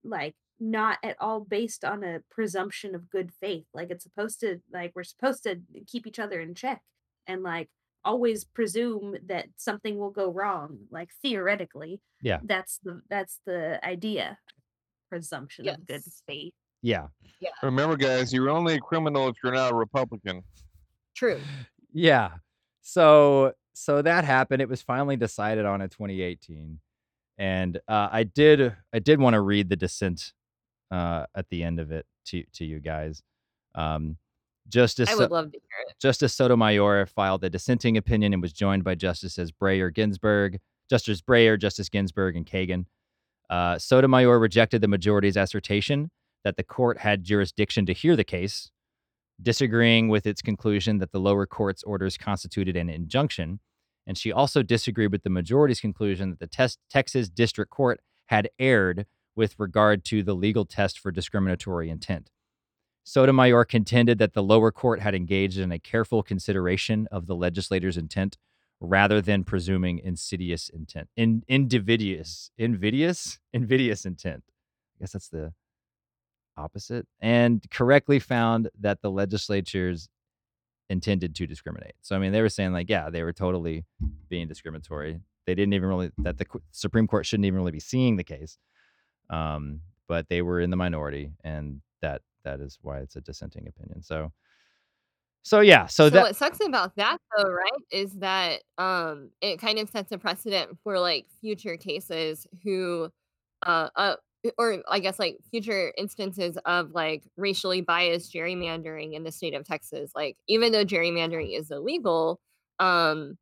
like 0.04 0.34
not 0.58 0.98
at 1.02 1.16
all 1.20 1.40
based 1.40 1.84
on 1.84 2.02
a 2.02 2.20
presumption 2.30 2.94
of 2.94 3.10
good 3.10 3.30
faith 3.40 3.66
like 3.74 3.90
it's 3.90 4.04
supposed 4.04 4.40
to 4.40 4.60
like 4.72 4.92
we're 4.94 5.04
supposed 5.04 5.42
to 5.42 5.60
keep 5.86 6.06
each 6.06 6.18
other 6.18 6.40
in 6.40 6.54
check 6.54 6.82
and 7.26 7.42
like 7.42 7.68
always 8.06 8.44
presume 8.44 9.16
that 9.26 9.46
something 9.56 9.98
will 9.98 10.10
go 10.10 10.30
wrong 10.30 10.78
like 10.90 11.10
theoretically 11.22 12.00
Yeah. 12.22 12.38
that's 12.44 12.78
the 12.84 13.02
that's 13.10 13.40
the 13.46 13.84
idea 13.84 14.38
presumption 15.10 15.68
of 15.68 15.86
good 15.86 16.02
Yes. 16.06 16.22
faith 16.26 16.54
Yeah. 16.82 17.08
Remember, 17.62 17.96
guys, 17.96 18.32
you're 18.32 18.48
only 18.50 18.74
a 18.74 18.80
criminal 18.80 19.28
if 19.28 19.36
you're 19.42 19.52
not 19.52 19.72
a 19.72 19.74
Republican. 19.74 20.42
True. 21.14 21.40
Yeah. 21.92 22.30
So 22.82 23.52
so 23.72 24.02
that 24.02 24.24
happened. 24.24 24.62
It 24.62 24.68
was 24.68 24.82
finally 24.82 25.16
decided 25.16 25.64
on 25.66 25.82
in 25.82 25.88
2018, 25.90 26.78
and 27.38 27.76
uh, 27.88 28.08
I 28.10 28.22
did 28.22 28.74
I 28.92 29.00
did 29.00 29.20
want 29.20 29.34
to 29.34 29.40
read 29.40 29.68
the 29.68 29.76
dissent 29.76 30.32
uh, 30.90 31.26
at 31.34 31.46
the 31.50 31.62
end 31.62 31.80
of 31.80 31.90
it 31.92 32.06
to 32.26 32.44
to 32.54 32.64
you 32.64 32.78
guys. 32.80 33.22
Um, 33.74 34.16
Justice 34.68 35.10
I 35.10 35.14
would 35.14 35.30
love 35.30 35.52
to 35.52 35.58
hear 35.58 35.86
it. 35.88 35.94
Justice 36.00 36.34
Sotomayor 36.34 37.06
filed 37.06 37.44
a 37.44 37.50
dissenting 37.50 37.96
opinion 37.96 38.32
and 38.32 38.42
was 38.42 38.52
joined 38.52 38.84
by 38.84 38.94
Justices 38.94 39.52
Breyer, 39.52 39.92
Ginsburg, 39.92 40.58
Justice 40.90 41.20
Breyer, 41.20 41.58
Justice 41.58 41.88
Ginsburg, 41.88 42.36
and 42.36 42.46
Kagan. 42.46 42.86
Uh, 43.48 43.78
Sotomayor 43.78 44.38
rejected 44.38 44.80
the 44.80 44.88
majority's 44.88 45.36
assertion 45.36 46.10
that 46.44 46.56
the 46.56 46.64
court 46.64 46.98
had 46.98 47.24
jurisdiction 47.24 47.86
to 47.86 47.92
hear 47.92 48.16
the 48.16 48.24
case, 48.24 48.70
disagreeing 49.40 50.08
with 50.08 50.26
its 50.26 50.42
conclusion 50.42 50.98
that 50.98 51.12
the 51.12 51.20
lower 51.20 51.46
court's 51.46 51.82
orders 51.84 52.16
constituted 52.16 52.76
an 52.76 52.88
injunction. 52.88 53.60
And 54.06 54.16
she 54.16 54.32
also 54.32 54.62
disagreed 54.62 55.12
with 55.12 55.22
the 55.22 55.30
majority's 55.30 55.80
conclusion 55.80 56.30
that 56.30 56.38
the 56.38 56.46
tes- 56.46 56.78
Texas 56.90 57.28
District 57.28 57.70
Court 57.70 58.00
had 58.26 58.50
erred 58.58 59.06
with 59.34 59.54
regard 59.58 60.04
to 60.06 60.22
the 60.22 60.34
legal 60.34 60.64
test 60.64 60.98
for 60.98 61.10
discriminatory 61.10 61.90
intent. 61.90 62.30
Sotomayor 63.06 63.64
contended 63.64 64.18
that 64.18 64.32
the 64.34 64.42
lower 64.42 64.72
court 64.72 64.98
had 64.98 65.14
engaged 65.14 65.58
in 65.58 65.70
a 65.70 65.78
careful 65.78 66.24
consideration 66.24 67.06
of 67.12 67.28
the 67.28 67.36
legislator's 67.36 67.96
intent 67.96 68.36
rather 68.80 69.22
than 69.22 69.44
presuming 69.44 70.00
insidious 70.00 70.68
intent. 70.68 71.08
In 71.16 71.44
invidious, 71.46 72.50
invidious, 72.58 73.38
invidious 73.52 74.04
intent. 74.04 74.42
I 74.48 75.04
guess 75.04 75.12
that's 75.12 75.28
the 75.28 75.52
opposite. 76.56 77.06
And 77.20 77.64
correctly 77.70 78.18
found 78.18 78.70
that 78.80 79.02
the 79.02 79.10
legislatures 79.10 80.08
intended 80.90 81.36
to 81.36 81.46
discriminate. 81.46 81.94
So 82.02 82.16
I 82.16 82.18
mean, 82.18 82.32
they 82.32 82.42
were 82.42 82.48
saying 82.48 82.72
like, 82.72 82.90
yeah, 82.90 83.08
they 83.08 83.22
were 83.22 83.32
totally 83.32 83.84
being 84.28 84.48
discriminatory. 84.48 85.20
They 85.46 85.54
didn't 85.54 85.74
even 85.74 85.88
really 85.88 86.10
that 86.18 86.38
the 86.38 86.46
Supreme 86.72 87.06
Court 87.06 87.24
shouldn't 87.24 87.46
even 87.46 87.60
really 87.60 87.70
be 87.70 87.78
seeing 87.78 88.16
the 88.16 88.24
case. 88.24 88.58
Um, 89.30 89.82
but 90.08 90.28
they 90.28 90.42
were 90.42 90.60
in 90.60 90.70
the 90.70 90.76
minority, 90.76 91.30
and 91.44 91.82
that 92.02 92.22
that 92.46 92.60
is 92.62 92.78
why 92.82 93.00
it's 93.00 93.16
a 93.16 93.22
dissenting 93.22 93.68
opinion. 93.68 94.02
So, 94.02 94.32
so 95.42 95.60
yeah, 95.60 95.86
so, 95.86 96.10
So, 96.10 96.20
that 96.20 96.20
what 96.20 96.36
sucks 96.36 96.60
about 96.60 96.94
that 96.96 97.18
though, 97.36 97.50
right, 97.50 97.72
is 97.90 98.12
that 98.18 98.62
um 98.78 99.30
it 99.40 99.58
kind 99.58 99.78
of 99.78 99.88
sets 99.88 100.12
a 100.12 100.18
precedent 100.18 100.78
for 100.84 100.98
like 101.00 101.26
future 101.40 101.76
cases 101.76 102.46
who 102.62 103.10
uh 103.66 103.90
uh 103.96 104.16
or 104.58 104.82
I 104.88 105.00
guess 105.00 105.18
like 105.18 105.38
future 105.50 105.92
instances 105.98 106.56
of 106.66 106.92
like 106.92 107.24
racially 107.36 107.80
biased 107.80 108.32
gerrymandering 108.32 109.14
in 109.14 109.24
the 109.24 109.32
state 109.32 109.54
of 109.54 109.64
Texas. 109.66 110.12
Like 110.14 110.36
even 110.48 110.72
though 110.72 110.84
gerrymandering 110.84 111.58
is 111.58 111.70
illegal, 111.70 112.40
um 112.78 113.36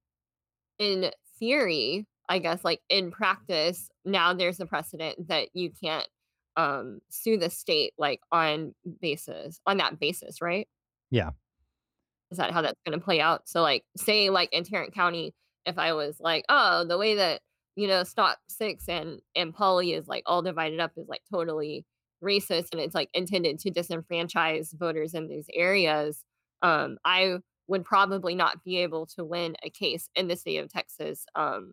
in 0.79 1.13
theory, 1.39 2.07
I 2.29 2.39
guess 2.39 2.65
like 2.65 2.81
in 2.89 3.11
practice, 3.11 3.89
now 4.05 4.35
there's 4.35 4.61
a 4.61 4.67
precedent 4.67 5.29
that 5.29 5.49
you 5.55 5.71
can't 5.83 6.07
um 6.57 7.01
sue 7.11 7.37
the 7.39 7.51
state 7.51 7.95
like 7.99 8.21
on 8.33 8.75
basis 9.01 9.61
on 9.67 9.79
that 9.79 9.99
basis, 10.01 10.41
right? 10.41 10.69
Yeah. 11.11 11.31
Is 12.31 12.39
that 12.39 12.51
how 12.53 12.63
that's 12.63 12.81
gonna 12.85 13.01
play 13.01 13.21
out? 13.21 13.49
So, 13.49 13.63
like, 13.63 13.85
say, 13.97 14.31
like, 14.31 14.53
in 14.53 14.65
Tarrant 14.65 14.95
County, 14.95 15.35
if 15.67 15.79
I 15.79 15.93
was 15.93 16.19
like, 16.21 16.45
"Oh, 16.49 16.85
the 16.85 16.99
way 16.99 17.15
that, 17.17 17.43
you 17.77 17.87
know, 17.89 18.03
Stop 18.05 18.39
6 18.49 18.89
and 18.89 19.21
and 19.35 19.55
Poly 19.55 19.93
is, 19.93 20.09
like, 20.09 20.25
all 20.27 20.43
divided 20.43 20.81
up 20.81 20.93
is, 20.97 21.09
like, 21.09 21.23
totally 21.31 21.87
racist, 22.23 22.69
and 22.73 22.81
it's, 22.81 22.95
like, 22.95 23.11
intended 23.15 23.59
to 23.61 23.71
disenfranchise 23.71 24.77
voters 24.79 25.15
in 25.15 25.29
these 25.29 25.47
areas," 25.55 26.25
um, 26.63 26.99
I 27.05 27.39
would 27.69 27.85
probably 27.85 28.35
not 28.35 28.63
be 28.65 28.79
able 28.79 29.07
to 29.07 29.25
win 29.25 29.57
a 29.63 29.71
case 29.71 30.09
in 30.15 30.29
the 30.29 30.37
state 30.37 30.59
of 30.59 30.69
Texas, 30.73 31.25
um, 31.35 31.73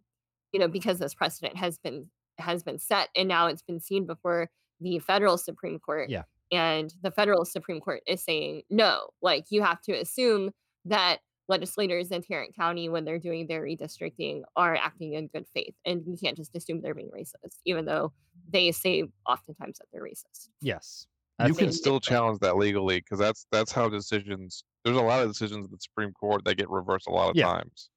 you 0.54 0.60
know, 0.60 0.68
because 0.68 1.00
this 1.00 1.14
precedent 1.16 1.58
has 1.58 1.78
been 1.80 2.10
has 2.40 2.64
been 2.64 2.80
set, 2.80 3.10
and 3.16 3.28
now 3.30 3.48
it's 3.48 3.62
been 3.64 3.80
seen 3.80 4.06
before 4.06 4.50
the 4.82 5.00
federal 5.00 5.38
Supreme 5.38 5.80
Court 5.80 6.10
Yeah. 6.10 6.24
and 6.52 6.94
the 7.04 7.12
federal 7.12 7.46
Supreme 7.46 7.80
Court 7.80 8.02
is 8.08 8.22
saying, 8.24 8.64
"No, 8.70 9.12
like, 9.22 9.46
you 9.52 9.62
have 9.62 9.82
to 9.84 9.94
assume 9.94 10.52
that 10.86 11.20
legislators 11.48 12.12
in 12.12 12.22
Tarrant 12.24 12.56
County, 12.56 12.90
when 12.90 13.06
they're 13.06 13.20
doing 13.20 13.48
their 13.48 13.62
redistricting, 13.64 14.44
are 14.56 14.76
acting 14.76 15.14
in 15.14 15.28
good 15.28 15.48
faith, 15.54 15.76
and 15.86 16.04
you 16.08 16.18
can't 16.18 16.38
just 16.38 16.56
assume 16.56 16.82
they're 16.82 16.96
being 16.96 17.12
racist, 17.12 17.60
even 17.66 17.86
though 17.86 18.14
they 18.50 18.72
say 18.72 19.04
oftentimes 19.28 19.78
that 19.80 19.88
they're 19.94 20.04
racist." 20.04 20.50
Yes. 20.62 21.08
You 21.46 21.54
can 21.56 21.72
still 21.72 22.00
challenge 22.00 22.40
that 22.40 22.58
legally 22.58 23.00
because 23.02 23.20
that's 23.20 23.46
that's 23.52 23.72
how 23.72 23.90
decisions. 23.90 24.64
There's 24.84 24.98
a 24.98 25.02
lot 25.02 25.22
of 25.24 25.30
decisions 25.30 25.66
in 25.68 25.72
the 25.72 25.80
Supreme 25.80 26.14
Court 26.14 26.44
that 26.46 26.56
get 26.56 26.70
reversed 26.70 27.08
a 27.08 27.12
lot 27.12 27.30
of 27.30 27.36
Yeah. 27.36 27.46
times. 27.48 27.91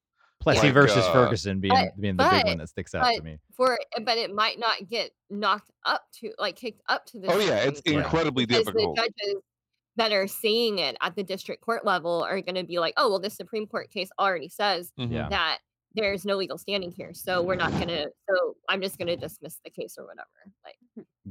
Plessy 0.44 0.66
Like, 0.68 0.74
versus 0.74 0.98
uh, 1.04 1.12
Ferguson 1.12 1.60
being 1.60 1.74
But 1.74 2.00
being 2.00 2.16
the 2.16 2.28
big 2.30 2.44
one 2.46 2.58
that 2.58 2.68
sticks 2.68 2.94
out 2.94 3.14
to 3.14 3.22
me. 3.22 3.38
for 3.56 3.78
but 4.04 4.18
it 4.18 4.32
might 4.34 4.58
not 4.58 4.88
get 4.88 5.12
knocked 5.30 5.70
up 5.84 6.06
to 6.20 6.32
like, 6.38 6.56
kicked 6.56 6.82
up 6.88 7.06
to 7.06 7.18
the 7.20 7.32
Oh 7.32 7.38
yeah, 7.38 7.56
it's 7.58 7.80
Court 7.80 7.96
incredibly 7.96 8.46
because 8.46 8.66
the 8.66 8.94
judges 8.96 9.42
that 9.96 10.12
are 10.12 10.26
seeing 10.28 10.78
it 10.80 10.96
at 11.02 11.16
the 11.16 11.22
district 11.24 11.62
court 11.62 11.84
level 11.84 12.22
are 12.24 12.40
gonna 12.42 12.64
be 12.64 12.78
like, 12.78 12.94
"Oh, 12.96 13.08
well, 13.10 13.20
this 13.20 13.34
Supreme 13.36 13.66
Court 13.66 13.90
case 13.90 14.10
already 14.18 14.48
says 14.48 14.92
Mhm. 14.98 15.12
Yeah. 15.12 15.28
that 15.30 15.58
there's 15.94 16.24
no 16.26 16.36
legal 16.36 16.58
standing 16.58 16.92
here, 16.92 17.14
so 17.14 17.42
we're 17.42 17.54
not 17.56 17.72
gonna 17.72 18.06
so 18.28 18.56
I'm 18.68 18.82
just 18.82 18.98
gonna 18.98 19.16
dismiss 19.16 19.60
the 19.64 19.70
case 19.70 19.96
or 19.98 20.04
whatever." 20.06 20.28
Like 20.64 20.78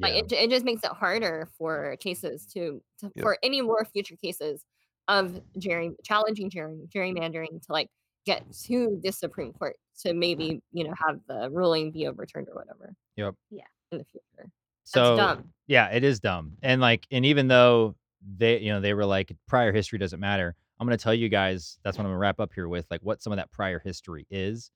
like, 0.02 0.13
it 0.15 0.32
it 0.34 0.49
just 0.49 0.65
makes 0.65 0.84
it 0.84 0.91
harder 0.91 1.47
for 1.58 1.97
cases 1.97 2.45
to 2.54 2.82
to 2.99 3.12
Yep. 3.15 3.23
for 3.23 3.38
any 3.43 3.62
more 3.62 3.86
future 3.86 4.15
cases 4.17 4.65
of 5.10 5.41
gerry 5.60 5.91
challenging 6.04 6.49
gerry 6.49 6.78
gerrymandering 6.95 7.62
to, 7.65 7.71
like, 7.73 7.89
get 8.25 8.45
to 8.65 8.99
the 9.03 9.12
Supreme 9.12 9.53
Court 9.53 9.75
to 10.01 10.13
maybe, 10.13 10.62
you 10.71 10.83
know, 10.83 10.93
have 11.07 11.19
the 11.27 11.49
ruling 11.51 11.91
be 11.91 12.07
overturned 12.07 12.47
or 12.49 12.55
whatever. 12.55 12.93
Yep. 13.15 13.36
Yeah. 13.51 13.63
In 13.91 13.97
the 13.99 14.05
future. 14.05 14.23
That's 14.39 14.51
So 14.91 15.15
dumb. 15.17 15.49
yeah, 15.67 15.89
it 15.89 16.03
is 16.03 16.19
dumb. 16.19 16.53
And 16.63 16.81
like, 16.81 17.05
and 17.12 17.25
even 17.25 17.47
though 17.47 17.95
they, 18.38 18.59
you 18.59 18.71
know, 18.73 18.79
they 18.81 18.93
were 18.93 19.05
like 19.05 19.31
prior 19.47 19.71
history 19.71 19.99
doesn't 19.99 20.19
matter. 20.19 20.55
I'm 20.79 20.88
gonna 20.88 20.97
tell 20.97 21.13
you 21.13 21.29
guys. 21.29 21.77
That's 21.83 21.97
what 21.97 22.03
I'm 22.05 22.09
gonna 22.09 22.17
wrap 22.17 22.39
up 22.39 22.51
here 22.53 22.67
with, 22.67 22.86
like 22.89 23.01
what 23.01 23.21
some 23.21 23.31
of 23.31 23.38
that 23.38 23.51
prior 23.51 23.79
history 23.79 24.25
is. 24.29 24.71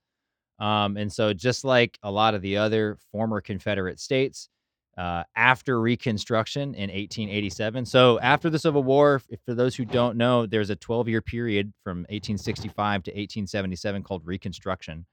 Um, 0.59 0.97
and 0.97 1.11
so 1.11 1.33
just 1.33 1.63
like 1.63 1.97
a 2.03 2.11
lot 2.11 2.33
of 2.35 2.41
the 2.41 2.57
other 2.57 2.97
former 3.11 3.41
Confederate 3.41 3.99
states, 3.99 4.49
uh, 4.97 5.23
after 5.35 5.79
Reconstruction 5.79 6.73
in 6.73 6.89
1887. 6.89 7.85
So 7.85 8.19
after 8.19 8.49
the 8.49 8.59
Civil 8.59 8.83
War, 8.83 9.21
for 9.45 9.53
those 9.53 9.75
who 9.75 9.85
don't 9.85 10.17
know, 10.17 10.45
there's 10.45 10.69
a 10.69 10.75
12-year 10.75 11.21
period 11.21 11.71
from 11.83 11.99
1865 12.09 13.03
to 13.03 13.11
1877 13.11 14.03
called 14.03 14.25
Reconstruction. 14.25 15.05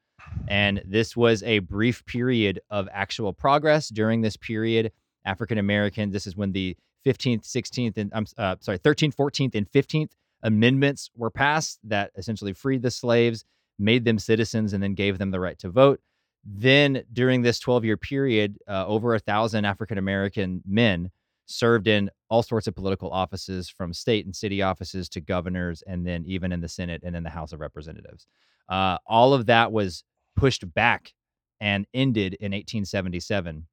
And 0.48 0.82
this 0.86 1.16
was 1.16 1.42
a 1.42 1.58
brief 1.58 2.04
period 2.06 2.60
of 2.70 2.88
actual 2.92 3.32
progress. 3.32 3.88
During 3.88 4.22
this 4.22 4.36
period, 4.36 4.90
African 5.24 5.58
American, 5.58 6.10
this 6.10 6.26
is 6.26 6.36
when 6.36 6.52
the 6.52 6.76
15th, 7.06 7.42
16th, 7.42 7.98
and 7.98 8.10
I'm 8.14 8.26
uh, 8.38 8.56
sorry, 8.60 8.78
13th, 8.78 9.14
14th, 9.14 9.54
and 9.54 9.70
15th 9.70 10.12
amendments 10.42 11.10
were 11.16 11.30
passed 11.30 11.78
that 11.84 12.10
essentially 12.16 12.52
freed 12.52 12.82
the 12.82 12.90
slaves, 12.90 13.44
made 13.78 14.04
them 14.04 14.18
citizens, 14.18 14.72
and 14.72 14.82
then 14.82 14.94
gave 14.94 15.18
them 15.18 15.30
the 15.30 15.40
right 15.40 15.58
to 15.58 15.68
vote. 15.68 16.00
Then, 16.44 17.04
during 17.12 17.42
this 17.42 17.58
12 17.58 17.84
year 17.84 17.96
period, 17.96 18.58
uh, 18.68 18.86
over 18.86 19.14
a 19.14 19.18
thousand 19.18 19.64
African 19.64 19.98
American 19.98 20.62
men 20.66 21.10
served 21.46 21.86
in 21.86 22.10
all 22.28 22.42
sorts 22.42 22.66
of 22.66 22.74
political 22.74 23.10
offices 23.10 23.68
from 23.68 23.92
state 23.92 24.24
and 24.24 24.34
city 24.34 24.62
offices 24.62 25.08
to 25.10 25.20
governors, 25.20 25.82
and 25.86 26.06
then 26.06 26.24
even 26.26 26.52
in 26.52 26.60
the 26.60 26.68
Senate 26.68 27.02
and 27.04 27.16
in 27.16 27.22
the 27.22 27.30
House 27.30 27.52
of 27.52 27.60
Representatives. 27.60 28.26
Uh, 28.68 28.98
all 29.06 29.34
of 29.34 29.46
that 29.46 29.72
was 29.72 30.04
pushed 30.36 30.72
back 30.74 31.12
and 31.60 31.86
ended 31.94 32.34
in 32.34 32.52
1877 32.52 33.66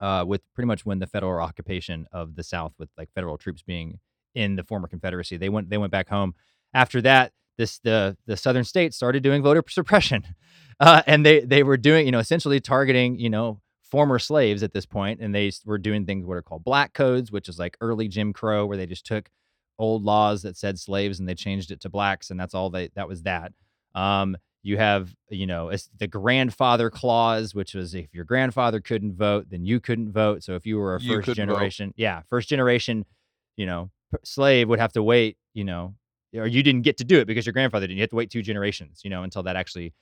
uh, 0.00 0.24
with 0.26 0.42
pretty 0.54 0.66
much 0.66 0.84
when 0.84 0.98
the 0.98 1.06
federal 1.06 1.42
occupation 1.42 2.06
of 2.12 2.36
the 2.36 2.42
South, 2.42 2.72
with 2.78 2.88
like 2.98 3.08
federal 3.14 3.38
troops 3.38 3.62
being 3.62 3.98
in 4.34 4.56
the 4.56 4.64
former 4.64 4.88
Confederacy, 4.88 5.36
they 5.36 5.48
went 5.48 5.70
they 5.70 5.78
went 5.78 5.92
back 5.92 6.08
home. 6.08 6.34
After 6.72 7.00
that, 7.02 7.32
this 7.58 7.78
the 7.78 8.16
the 8.26 8.36
Southern 8.36 8.64
states 8.64 8.96
started 8.96 9.22
doing 9.22 9.42
voter 9.42 9.62
suppression, 9.68 10.24
uh, 10.80 11.02
and 11.06 11.24
they 11.24 11.40
they 11.40 11.62
were 11.62 11.76
doing 11.76 12.06
you 12.06 12.12
know 12.12 12.18
essentially 12.18 12.60
targeting 12.60 13.18
you 13.18 13.30
know 13.30 13.60
former 13.82 14.18
slaves 14.18 14.62
at 14.62 14.72
this 14.72 14.86
point, 14.86 15.20
and 15.20 15.34
they 15.34 15.50
were 15.64 15.78
doing 15.78 16.04
things 16.04 16.26
what 16.26 16.36
are 16.36 16.42
called 16.42 16.64
black 16.64 16.92
codes, 16.94 17.30
which 17.30 17.48
is 17.48 17.58
like 17.58 17.76
early 17.80 18.08
Jim 18.08 18.32
Crow, 18.32 18.66
where 18.66 18.76
they 18.76 18.86
just 18.86 19.06
took 19.06 19.30
old 19.78 20.04
laws 20.04 20.42
that 20.42 20.56
said 20.56 20.78
slaves 20.78 21.18
and 21.18 21.28
they 21.28 21.34
changed 21.34 21.70
it 21.70 21.80
to 21.80 21.88
blacks, 21.88 22.30
and 22.30 22.38
that's 22.38 22.54
all 22.54 22.70
they 22.70 22.90
that 22.94 23.08
was 23.08 23.22
that. 23.22 23.52
Um, 23.94 24.36
you 24.64 24.78
have, 24.78 25.14
you 25.28 25.46
know, 25.46 25.70
the 25.98 26.08
grandfather 26.08 26.88
clause, 26.88 27.54
which 27.54 27.74
was 27.74 27.94
if 27.94 28.14
your 28.14 28.24
grandfather 28.24 28.80
couldn't 28.80 29.14
vote, 29.14 29.46
then 29.50 29.64
you 29.66 29.78
couldn't 29.78 30.10
vote. 30.10 30.42
So 30.42 30.54
if 30.54 30.64
you 30.64 30.78
were 30.78 30.96
a 30.96 31.00
You 31.00 31.16
first 31.16 31.26
couldn't 31.26 31.48
vote. 31.48 31.52
generation, 31.52 31.92
yeah, 31.96 32.22
first 32.30 32.48
generation, 32.48 33.04
you 33.56 33.66
know, 33.66 33.90
slave 34.24 34.70
would 34.70 34.78
have 34.80 34.94
to 34.94 35.02
wait, 35.02 35.36
you 35.52 35.64
know, 35.64 35.94
or 36.34 36.46
you 36.46 36.62
didn't 36.62 36.82
get 36.82 36.96
to 36.98 37.04
do 37.04 37.18
it 37.20 37.26
because 37.26 37.46
your 37.46 37.52
grandfather 37.52 37.86
didn't. 37.86 37.98
You 37.98 38.02
have 38.02 38.10
to 38.10 38.16
wait 38.16 38.30
two 38.30 38.42
generations, 38.42 39.00
you 39.04 39.10
know, 39.10 39.22
until 39.22 39.42
that 39.44 39.56
actually, 39.56 39.92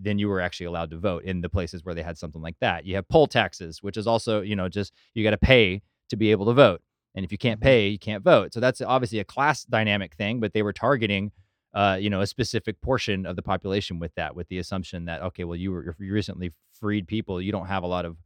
then 0.00 0.18
you 0.18 0.28
were 0.28 0.40
actually 0.40 0.66
allowed 0.66 0.90
to 0.90 0.98
vote 0.98 1.24
in 1.24 1.40
the 1.40 1.48
places 1.48 1.84
where 1.84 1.94
they 1.94 2.02
had 2.02 2.16
something 2.16 2.40
like 2.42 2.56
that. 2.60 2.86
You 2.86 2.94
have 2.94 3.08
poll 3.08 3.26
taxes, 3.26 3.82
which 3.82 3.96
is 3.96 4.06
also, 4.06 4.40
you 4.40 4.54
know, 4.54 4.68
just 4.68 4.92
you 5.14 5.24
got 5.24 5.30
to 5.30 5.38
pay 5.38 5.82
to 6.10 6.16
be 6.16 6.30
able 6.30 6.46
to 6.46 6.52
vote. 6.52 6.80
And 7.14 7.24
if 7.24 7.32
you 7.32 7.38
can't 7.38 7.60
Mhm. 7.60 7.64
pay, 7.64 7.88
you 7.88 7.98
can't 7.98 8.22
vote. 8.22 8.54
So 8.54 8.60
that's 8.60 8.80
obviously 8.80 9.18
a 9.18 9.24
class 9.24 9.64
dynamic 9.64 10.14
thing, 10.14 10.40
but 10.40 10.52
they 10.52 10.62
were 10.62 10.72
targeting 10.72 11.32
uh, 11.74 11.96
you 11.98 12.10
know, 12.10 12.20
a 12.20 12.26
specific 12.26 12.78
portion 12.82 13.24
of 13.24 13.34
the 13.34 13.40
population 13.40 13.98
with 13.98 14.14
that, 14.14 14.36
with 14.36 14.46
the 14.48 14.58
assumption 14.58 15.06
that 15.06 15.22
okay, 15.22 15.44
well, 15.44 15.56
you 15.56 15.72
were 15.72 15.96
you 15.98 16.12
recently 16.12 16.52
freed 16.74 17.08
people, 17.08 17.40
you 17.40 17.50
don't 17.50 17.64
have 17.66 17.82
a 17.82 17.86
lot 17.86 18.04
of 18.04 18.18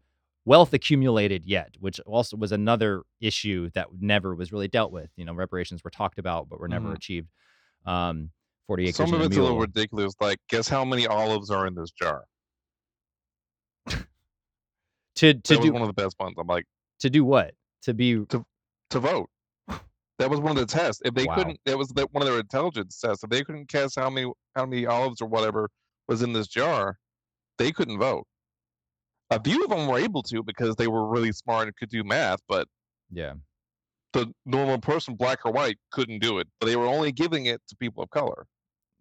wealth 0.47 0.73
accumulated 0.73 1.45
yet, 1.45 1.75
which 1.81 2.01
also 2.07 2.37
was 2.39 2.53
another 2.53 3.03
issue 3.21 3.69
that 3.75 3.89
never 4.01 4.35
was 4.35 4.53
really 4.53 4.69
dealt 4.69 4.93
with. 4.93 5.11
You 5.17 5.27
know, 5.27 5.35
reparations 5.35 5.85
were 5.85 5.91
talked 5.91 6.19
about, 6.19 6.49
but 6.49 6.59
were 6.61 6.69
never 6.69 6.89
Mhm. 6.93 6.97
achieved. 6.97 7.29
Um, 7.85 8.31
Forty 8.67 8.85
acres 8.85 8.97
Some 8.97 9.09
of 9.09 9.15
and 9.15 9.23
a 9.23 9.27
it's 9.27 9.37
a 9.37 9.43
little 9.43 9.59
ridiculous. 9.61 10.15
Like, 10.21 10.39
guess 10.49 10.69
how 10.69 10.85
many 10.85 11.07
olives 11.07 11.51
are 11.51 11.67
in 11.67 11.75
this 11.75 11.91
jar? 11.91 12.25
to 15.17 15.35
to 15.35 15.41
That 15.43 15.59
was 15.59 15.67
do 15.67 15.73
one 15.73 15.83
of 15.83 15.89
the 15.89 15.95
best 15.95 16.19
ones. 16.19 16.35
I'm 16.39 16.47
like, 16.47 16.67
to 17.01 17.11
do 17.11 17.25
what? 17.25 17.55
To 17.83 17.95
be 17.95 18.25
to 18.27 18.45
vote. 19.01 19.31
That 20.19 20.31
was 20.31 20.41
one 20.41 20.53
of 20.53 20.67
the 20.67 20.73
tests. 20.75 21.03
If 21.05 21.13
they 21.13 21.27
Wow. 21.27 21.35
couldn't, 21.35 21.61
that 21.67 21.77
was 21.77 21.93
one 21.93 22.23
of 22.23 22.27
their 22.27 22.39
intelligence 22.41 22.99
tests. 22.99 23.23
If 23.23 23.29
they 23.29 23.45
couldn't 23.45 23.69
guess 23.69 23.95
how 23.97 24.09
many 24.09 24.33
how 24.55 24.65
many 24.65 24.87
olives 24.87 25.21
or 25.21 25.27
whatever 25.29 25.69
was 26.09 26.23
in 26.23 26.33
this 26.33 26.47
jar, 26.49 26.99
they 27.59 27.71
couldn't 27.71 27.99
vote. 27.99 28.27
A 29.31 29.43
few 29.43 29.65
of 29.65 29.71
them 29.71 29.87
were 29.89 29.99
able 29.99 30.23
to 30.25 30.43
because 30.43 30.77
they 30.77 30.87
were 30.87 31.07
really 31.07 31.33
smart 31.33 31.67
and 31.67 31.77
could 31.77 31.89
do 31.89 32.05
math, 32.05 32.41
but 32.49 32.69
yeah. 33.11 33.35
the 34.13 34.33
normal 34.45 34.79
person, 34.79 35.15
black 35.15 35.41
or 35.45 35.53
white, 35.53 35.79
couldn't 35.91 36.21
do 36.21 36.39
it. 36.39 36.47
But 36.61 36.67
they 36.67 36.77
were 36.77 36.87
only 36.87 37.13
giving 37.13 37.47
it 37.47 37.61
to 37.69 37.77
people 37.77 38.03
of 38.05 38.11
color. 38.11 38.47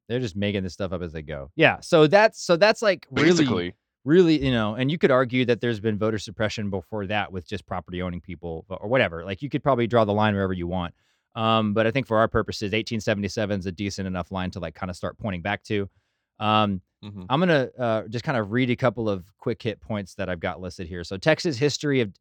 They're 0.08 0.20
just 0.20 0.36
making 0.36 0.64
this 0.64 0.74
stuff 0.74 0.92
up 0.92 1.02
as 1.02 1.14
they 1.14 1.22
go. 1.22 1.52
Yeah. 1.56 1.80
So 1.82 2.08
that's 2.08 2.44
so 2.44 2.58
that's 2.58 2.82
like 2.82 3.08
really 3.12 3.30
Basically, 3.30 3.76
really, 4.04 4.44
you 4.44 4.52
know, 4.52 4.76
and 4.76 4.92
you 4.92 4.98
could 4.98 5.12
argue 5.12 5.46
that 5.46 5.62
there's 5.62 5.80
been 5.80 5.98
voter 5.98 6.20
suppression 6.20 6.70
before 6.70 7.08
that 7.08 7.32
with 7.32 7.48
just 7.48 7.66
property 7.66 8.02
owning 8.02 8.22
people 8.22 8.66
or 8.70 8.88
whatever. 8.88 9.26
Like 9.26 9.42
you 9.42 9.50
could 9.50 9.64
probably 9.64 9.88
draw 9.88 10.06
the 10.06 10.14
line 10.14 10.34
wherever 10.36 10.54
you 10.54 10.68
want. 10.68 10.94
Um, 11.36 11.74
but 11.74 11.86
I 11.86 11.92
think 11.92 12.08
for 12.08 12.18
our 12.18 12.28
purposes, 12.28 12.68
1877 12.68 13.60
is 13.60 13.66
a 13.66 13.72
decent 13.72 14.08
enough 14.08 14.32
line 14.32 14.52
to 14.52 14.60
like 14.60 14.76
kind 14.76 14.90
of 14.90 14.96
start 14.96 15.18
pointing 15.18 15.42
back 15.42 15.64
to. 15.66 15.90
Um, 16.40 16.82
Mhm. 17.06 17.26
I'm 17.30 17.40
gonna 17.40 17.70
uh, 17.78 18.04
just 18.10 18.26
kind 18.26 18.38
of 18.38 18.52
read 18.52 18.70
a 18.70 18.76
couple 18.76 19.08
of 19.10 19.26
quick 19.38 19.62
hit 19.62 19.80
points 19.80 20.16
that 20.16 20.30
I've 20.30 20.40
got 20.40 20.60
listed 20.60 20.88
here. 20.88 21.04
So 21.04 21.18
Texas 21.18 21.58
history 21.58 22.02
of 22.02 22.12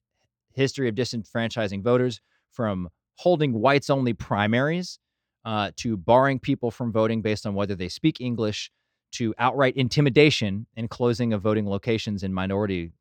history 0.53 0.89
of 0.89 0.95
disenfranchising 0.95 1.83
voters 1.83 2.21
from 2.53 2.89
holding 3.17 3.53
whites 3.53 3.91
only 3.91 4.13
primaries 4.13 4.99
uh, 5.45 5.71
to 5.77 5.97
barring 5.97 6.39
people 6.39 6.71
from 6.71 6.93
voting 6.93 7.23
based 7.23 7.47
on 7.47 7.55
whether 7.55 7.75
they 7.75 7.89
speak 7.89 8.21
English 8.21 8.71
to 9.13 9.35
outright 9.39 9.77
intimidation 9.77 10.67
and 10.77 10.91
closing 10.91 11.33
of 11.33 11.41
voting 11.43 11.69
locations 11.69 12.23
in 12.23 12.33
minority 12.33 12.93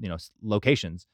you 0.00 0.08
know 0.08 0.16
locations 0.42 1.06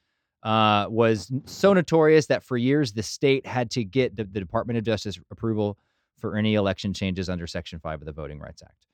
uh, 0.43 0.85
was 0.89 1.31
so 1.45 1.73
notorious 1.73 2.27
that 2.27 2.43
for 2.43 2.55
years 2.57 2.93
the 2.93 3.03
state 3.03 3.45
had 3.45 3.71
to 3.71 3.83
get 3.83 4.15
the, 4.15 4.23
the 4.23 4.39
Department 4.39 4.77
of 4.77 4.83
Justice 4.83 5.19
approval 5.31 5.77
for 6.17 6.37
any 6.37 6.55
election 6.55 6.93
changes 6.93 7.29
under 7.29 7.47
Section 7.47 7.79
5 7.79 8.01
of 8.01 8.05
the 8.05 8.11
Voting 8.13 8.39
Rights 8.39 8.61
Act. 8.63 8.85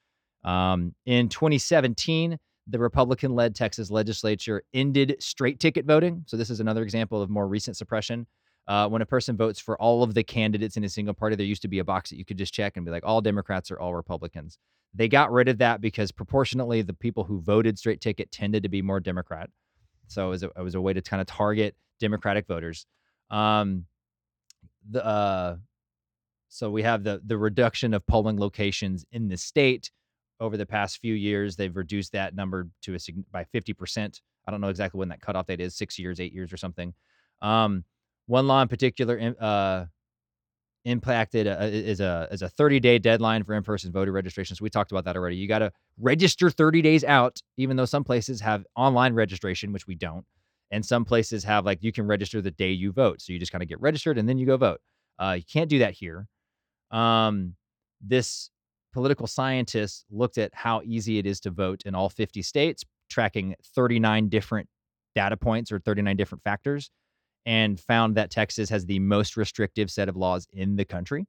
Um, 0.44 0.96
in 1.06 1.30
2017, 1.30 2.38
the 2.68 2.80
Republican 2.80 3.34
led 3.36 3.56
Texas 3.56 3.92
legislature 3.92 4.64
ended 4.74 5.16
straight 5.20 5.60
ticket 5.60 5.86
voting. 5.86 6.24
So, 6.28 6.38
this 6.38 6.50
is 6.50 6.60
another 6.60 6.84
example 6.84 7.22
of 7.22 7.30
more 7.30 7.48
recent 7.48 7.78
suppression. 7.78 8.28
Uh, 8.68 8.88
when 8.88 9.02
a 9.02 9.06
person 9.06 9.36
votes 9.36 9.60
for 9.60 9.80
all 9.82 10.04
of 10.04 10.14
the 10.14 10.24
candidates 10.24 10.78
in 10.78 10.84
a 10.84 10.90
single 10.90 11.14
party, 11.14 11.36
there 11.36 11.46
used 11.46 11.64
to 11.64 11.68
be 11.68 11.80
a 11.80 11.84
box 11.84 12.12
that 12.12 12.18
you 12.18 12.26
could 12.26 12.38
just 12.38 12.54
check 12.54 12.78
and 12.78 12.86
be 12.86 12.92
like, 12.92 13.04
all 13.06 13.20
Democrats 13.20 13.72
or 13.72 13.80
all 13.80 13.96
Republicans. 13.96 14.58
They 14.94 15.08
got 15.08 15.32
rid 15.32 15.48
of 15.48 15.58
that 15.58 15.82
because 15.82 16.12
proportionately, 16.12 16.82
the 16.82 16.94
people 16.94 17.24
who 17.24 17.42
voted 17.42 17.78
straight 17.78 18.02
ticket 18.02 18.32
tended 18.32 18.64
to 18.64 18.70
be 18.70 18.82
more 18.82 19.00
Democrat. 19.00 19.50
So, 20.08 20.28
it 20.28 20.30
was 20.30 20.44
a, 20.44 20.50
it 20.58 20.62
was 20.62 20.76
a 20.76 20.82
way 20.82 20.94
to 20.94 21.02
kind 21.02 21.22
of 21.22 21.28
target 21.28 21.76
Democratic 22.00 22.48
voters. 22.48 22.86
Um, 23.30 23.86
the 24.90 25.06
uh, 25.06 25.56
so 26.50 26.70
we 26.70 26.84
have 26.84 27.04
the 27.04 27.22
the 27.26 27.38
reduction 27.38 27.94
of 27.94 28.06
polling 28.06 28.40
locations 28.40 29.06
in 29.12 29.28
the 29.28 29.38
state 29.38 29.92
over 30.42 30.58
the 30.58 30.66
past 30.66 30.98
few 30.98 31.14
years. 31.14 31.56
They've 31.56 31.76
reduced 31.76 32.12
that 32.12 32.36
number 32.36 32.68
to 32.82 32.96
a 32.96 33.00
by 33.32 33.46
fifty 33.46 33.72
percent. 33.74 34.22
I 34.46 34.52
don't 34.52 34.60
know 34.60 34.70
exactly 34.70 34.98
when 34.98 35.10
that 35.10 35.22
cutoff 35.22 35.48
date 35.48 35.62
is, 35.62 35.76
six 35.76 35.98
years, 35.98 36.20
eight 36.20 36.34
years, 36.34 36.52
or 36.52 36.58
something. 36.58 36.94
Um, 37.42 37.86
one 38.26 38.48
law 38.48 38.62
in 38.62 38.68
particular 38.68 39.36
uh, 39.40 39.86
impacted 40.86 41.48
uh, 41.48 41.58
is 41.62 42.00
a 42.00 42.28
is 42.32 42.42
a 42.42 42.50
30 42.50 42.80
day 42.80 42.98
deadline 43.00 43.44
for 43.44 43.54
in 43.54 43.64
person 43.64 43.92
voter 43.92 44.12
registration. 44.12 44.56
So 44.56 44.64
we 44.64 44.70
talked 44.70 44.92
about 44.92 45.06
that 45.06 45.16
already. 45.16 45.36
You 45.36 45.48
got 45.48 45.60
to 45.60 45.72
register 46.00 46.50
30 46.50 46.82
days 46.82 47.04
out, 47.04 47.40
even 47.58 47.78
though 47.78 47.86
some 47.86 48.04
places 48.04 48.42
have 48.42 48.66
online 48.76 49.14
registration, 49.14 49.72
which 49.74 49.88
we 49.88 49.96
don't, 49.96 50.26
and 50.72 50.86
some 50.86 51.06
places 51.06 51.44
have 51.44 51.66
like 51.66 51.84
you 51.84 51.92
can 51.92 52.08
register 52.08 52.42
the 52.42 52.52
day 52.52 52.72
you 52.72 52.92
vote. 52.92 53.22
So 53.22 53.34
you 53.34 53.40
just 53.40 53.52
kind 53.52 53.62
of 53.62 53.70
get 53.70 53.80
registered 53.82 54.18
and 54.18 54.28
then 54.28 54.38
you 54.38 54.46
go 54.46 54.58
vote. 54.58 54.82
Uh, 55.20 55.36
you 55.38 55.44
can't 55.52 55.70
do 55.70 55.80
that 55.80 55.94
here. 55.94 56.28
Um, 56.90 57.56
this 58.02 58.51
political 58.94 59.28
scientists 59.28 60.06
looked 60.10 60.38
at 60.38 60.52
how 60.54 60.82
easy 60.84 61.18
it 61.18 61.26
is 61.26 61.40
to 61.42 61.52
vote 61.52 61.84
in 61.86 61.96
all 61.96 62.10
50 62.10 62.42
states, 62.42 62.84
tracking 63.10 63.56
39 63.76 64.30
different 64.30 64.68
data 65.16 65.38
points 65.38 65.72
or 65.72 65.80
39 65.80 66.16
different 66.18 66.44
factors, 66.44 66.90
and 67.46 67.80
found 67.80 68.16
that 68.16 68.30
Texas 68.30 68.70
has 68.70 68.86
the 68.86 69.00
most 69.00 69.38
restrictive 69.38 69.90
set 69.90 70.10
of 70.10 70.16
laws 70.16 70.48
in 70.54 70.76
the 70.76 70.86
country. 70.86 71.26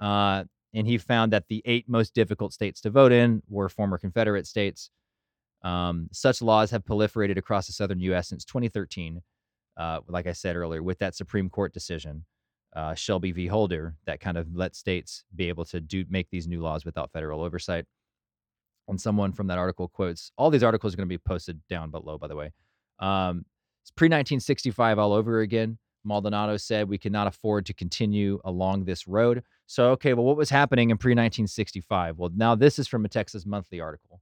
Uh, 0.00 0.44
and 0.74 0.86
he 0.86 0.98
found 0.98 1.32
that 1.32 1.48
the 1.48 1.62
eight 1.64 1.88
most 1.88 2.14
difficult 2.14 2.52
states 2.52 2.80
to 2.80 2.90
vote 2.90 3.12
in 3.12 3.42
were 3.48 3.68
former 3.68 3.98
Confederate 3.98 4.46
states. 4.46 4.90
Um, 5.62 6.08
such 6.12 6.42
laws 6.42 6.70
have 6.70 6.84
proliferated 6.84 7.36
across 7.36 7.66
the 7.66 7.72
southern 7.72 8.00
U.S. 8.00 8.28
since 8.28 8.44
2013, 8.44 9.20
uh, 9.76 10.00
like 10.08 10.26
I 10.26 10.32
said 10.32 10.56
earlier, 10.56 10.82
with 10.82 10.98
that 10.98 11.14
Supreme 11.14 11.48
Court 11.48 11.72
decision 11.72 12.24
uh, 12.74 12.94
Shelby 12.94 13.32
v. 13.32 13.46
Holder 13.46 13.96
that 14.06 14.20
kind 14.20 14.36
of 14.36 14.54
let 14.54 14.74
states 14.74 15.24
be 15.34 15.48
able 15.48 15.64
to 15.66 15.80
do 15.80 16.04
make 16.08 16.28
these 16.30 16.48
new 16.48 16.62
laws 16.62 16.84
without 16.84 17.12
federal 17.12 17.42
oversight. 17.42 17.84
And 18.88 19.00
someone 19.00 19.32
from 19.32 19.46
that 19.46 19.58
article 19.58 19.88
quotes 19.88 20.32
all 20.36 20.50
these 20.50 20.62
articles 20.62 20.94
are 20.94 20.96
going 20.96 21.08
to 21.08 21.12
be 21.12 21.18
posted 21.18 21.60
down 21.68 21.90
below, 21.90 22.18
by 22.18 22.28
the 22.28 22.36
way. 22.36 22.52
Um, 22.98 23.44
it's 23.82 23.90
pre 23.90 24.06
1965 24.06 24.98
all 24.98 25.12
over 25.12 25.40
again. 25.40 25.78
Maldonado 26.04 26.56
said 26.56 26.88
we 26.88 26.98
cannot 26.98 27.26
afford 27.26 27.66
to 27.66 27.74
continue 27.74 28.40
along 28.44 28.84
this 28.84 29.06
road. 29.06 29.42
So, 29.66 29.90
okay, 29.90 30.14
well, 30.14 30.24
what 30.24 30.36
was 30.36 30.50
happening 30.50 30.90
in 30.90 30.98
pre 30.98 31.12
1965? 31.12 32.18
Well, 32.18 32.30
now 32.34 32.54
this 32.54 32.78
is 32.78 32.88
from 32.88 33.04
a 33.04 33.08
Texas 33.08 33.46
Monthly 33.46 33.80
article. 33.80 34.20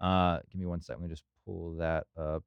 Uh, 0.00 0.38
give 0.50 0.60
me 0.60 0.66
one 0.66 0.80
second. 0.80 1.02
Let 1.02 1.08
me 1.08 1.12
just 1.14 1.24
pull 1.46 1.76
that 1.76 2.06
up. 2.18 2.44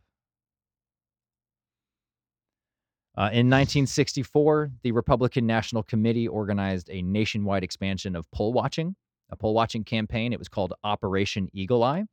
Uh, 3.18 3.34
in 3.34 3.50
1964, 3.50 4.70
the 4.84 4.92
Republican 4.92 5.48
National 5.48 5.82
Committee 5.82 6.28
organized 6.28 6.88
a 6.92 7.02
nationwide 7.02 7.64
expansion 7.64 8.16
of 8.16 8.30
poll 8.30 8.54
watching, 8.54 8.96
a 9.32 9.36
poll 9.36 9.56
watching 9.56 9.84
campaign. 9.84 10.34
It 10.34 10.40
was 10.40 10.48
called 10.48 10.74
Operation 10.84 11.50
Eagle 11.52 11.84
Eye, 11.84 12.06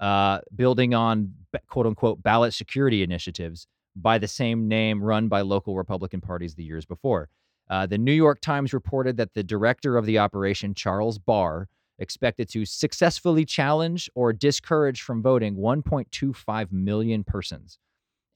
uh, 0.00 0.40
building 0.52 0.94
on 0.94 1.32
quote 1.68 1.86
unquote 1.86 2.24
ballot 2.24 2.54
security 2.54 3.04
initiatives 3.04 3.68
by 3.94 4.18
the 4.18 4.26
same 4.26 4.66
name 4.66 5.00
run 5.00 5.28
by 5.28 5.42
local 5.42 5.76
Republican 5.76 6.20
parties 6.20 6.56
the 6.56 6.64
years 6.64 6.84
before. 6.84 7.28
Uh, 7.70 7.86
the 7.86 7.98
New 7.98 8.12
York 8.12 8.40
Times 8.40 8.72
reported 8.72 9.16
that 9.18 9.34
the 9.34 9.44
director 9.44 9.96
of 9.96 10.06
the 10.06 10.18
operation, 10.18 10.74
Charles 10.74 11.18
Barr, 11.18 11.68
expected 12.00 12.48
to 12.48 12.64
successfully 12.64 13.44
challenge 13.44 14.10
or 14.16 14.32
discourage 14.32 15.02
from 15.02 15.22
voting 15.22 15.54
1.25 15.54 16.72
million 16.72 17.22
persons 17.22 17.78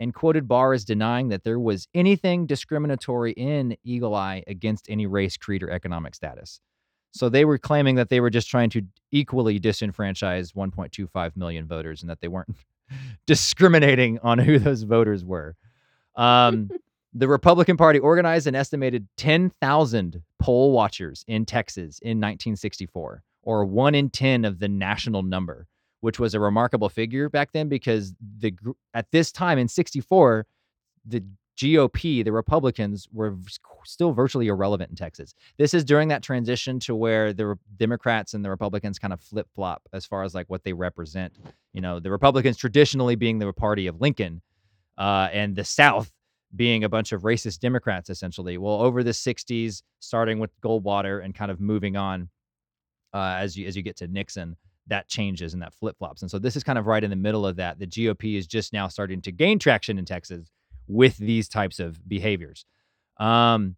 and 0.01 0.15
quoted 0.15 0.47
Barr 0.49 0.73
as 0.73 0.85
denying 0.85 1.29
that 1.29 1.45
there 1.45 1.59
was 1.59 1.89
anything 1.95 2.47
discriminatory 2.47 3.33
in 3.33 3.77
Eagle 3.85 4.15
Eye 4.15 4.43
against 4.47 4.87
any 4.89 5.07
race, 5.07 5.37
creed, 5.37 5.63
or 5.63 5.71
economic 5.71 6.15
status. 6.15 6.61
So 7.13 7.29
they 7.29 7.45
were 7.45 7.59
claiming 7.59 7.95
that 7.97 8.11
they 8.11 8.21
were 8.21 8.31
just 8.31 8.49
trying 8.49 8.71
to 8.71 8.83
equally 9.11 9.59
disenfranchise 9.59 10.53
1.25 10.53 11.37
million 11.37 11.67
voters 11.67 12.03
and 12.03 12.11
that 12.11 12.21
they 12.21 12.29
weren't 12.29 12.55
discriminating 13.27 14.19
on 14.23 14.39
who 14.39 14.59
those 14.59 14.83
voters 14.83 15.25
were. 15.25 15.57
Um, 16.15 16.71
the 17.15 17.29
Republican 17.29 17.79
Party 17.79 17.99
organized 17.99 18.47
an 18.47 18.55
estimated 18.55 19.09
10,000 19.17 20.23
poll 20.39 20.73
watchers 20.73 21.25
in 21.27 21.47
Texas 21.47 21.99
in 22.01 22.19
1964, 22.19 23.23
or 23.43 23.65
one 23.65 23.95
in 23.95 24.11
10 24.11 24.45
of 24.45 24.59
the 24.59 24.69
national 24.69 25.23
number 25.23 25.67
which 26.07 26.21
was 26.21 26.35
a 26.35 26.39
remarkable 26.39 26.89
figure 26.89 27.29
back 27.29 27.51
then 27.51 27.69
because 27.69 28.15
the 28.39 28.55
at 28.95 29.11
this 29.11 29.33
time 29.33 29.59
in 29.59 29.67
64 29.67 30.47
the 31.05 31.21
GOP, 31.59 32.25
the 32.25 32.31
Republicans 32.31 33.09
were 33.13 33.35
still 33.85 34.13
virtually 34.13 34.47
irrelevant 34.47 34.91
in 34.91 34.95
Texas. 34.95 35.35
This 35.59 35.75
is 35.75 35.85
during 35.85 36.07
that 36.09 36.23
transition 36.23 36.79
to 36.81 36.95
where 36.95 37.33
the 37.33 37.59
Democrats 37.77 38.35
and 38.35 38.45
the 38.45 38.51
Republicans 38.51 39.01
kind 39.01 39.13
of 39.13 39.21
flip 39.21 39.49
flop 39.53 39.83
as 39.93 40.07
far 40.07 40.23
as 40.23 40.33
like 40.33 40.49
what 40.49 40.63
they 40.63 40.73
represent. 40.73 41.33
You 41.73 41.81
know, 41.81 41.99
the 41.99 42.13
Republicans 42.13 42.57
traditionally 42.57 43.17
being 43.17 43.41
the 43.41 43.53
party 43.53 43.89
of 43.89 44.01
Lincoln, 44.01 44.43
uh, 44.97 45.29
and 45.33 45.57
the 45.57 45.65
South 45.65 46.13
being 46.55 46.85
a 46.85 46.89
bunch 46.89 47.11
of 47.11 47.23
racist 47.23 47.59
Democrats, 47.59 48.11
essentially. 48.11 48.59
Well, 48.59 48.81
over 48.81 49.03
the 49.03 49.11
60s, 49.11 49.83
starting 49.99 50.39
with 50.39 50.53
Goldwater 50.61 51.25
and 51.25 51.35
kind 51.35 51.51
of 51.51 51.59
moving 51.59 51.97
on 51.97 52.29
uh, 53.13 53.39
as 53.41 53.57
you 53.57 53.67
as 53.67 53.77
you 53.77 53.83
get 53.83 53.97
to 53.97 54.07
Nixon, 54.07 54.57
that 54.89 55.09
changes 55.09 55.53
and 55.53 55.63
that 55.63 55.75
flip 55.75 55.97
flops. 55.99 56.23
And 56.23 56.31
so 56.31 56.39
this 56.39 56.57
is 56.57 56.65
kind 56.65 56.79
of 56.79 56.87
right 56.87 57.03
in 57.03 57.11
the 57.11 57.17
middle 57.17 57.47
of 57.47 57.57
that. 57.57 57.79
The 57.79 57.87
GOP 57.87 58.39
is 58.39 58.47
just 58.47 58.73
now 58.73 58.89
starting 58.89 59.21
to 59.23 59.33
gain 59.33 59.59
traction 59.59 59.99
in 59.99 60.05
Texas 60.05 60.51
with 60.87 61.17
these 61.17 61.49
types 61.49 61.81
of 61.81 62.07
behaviors. 62.09 62.65
Um, 63.19 63.77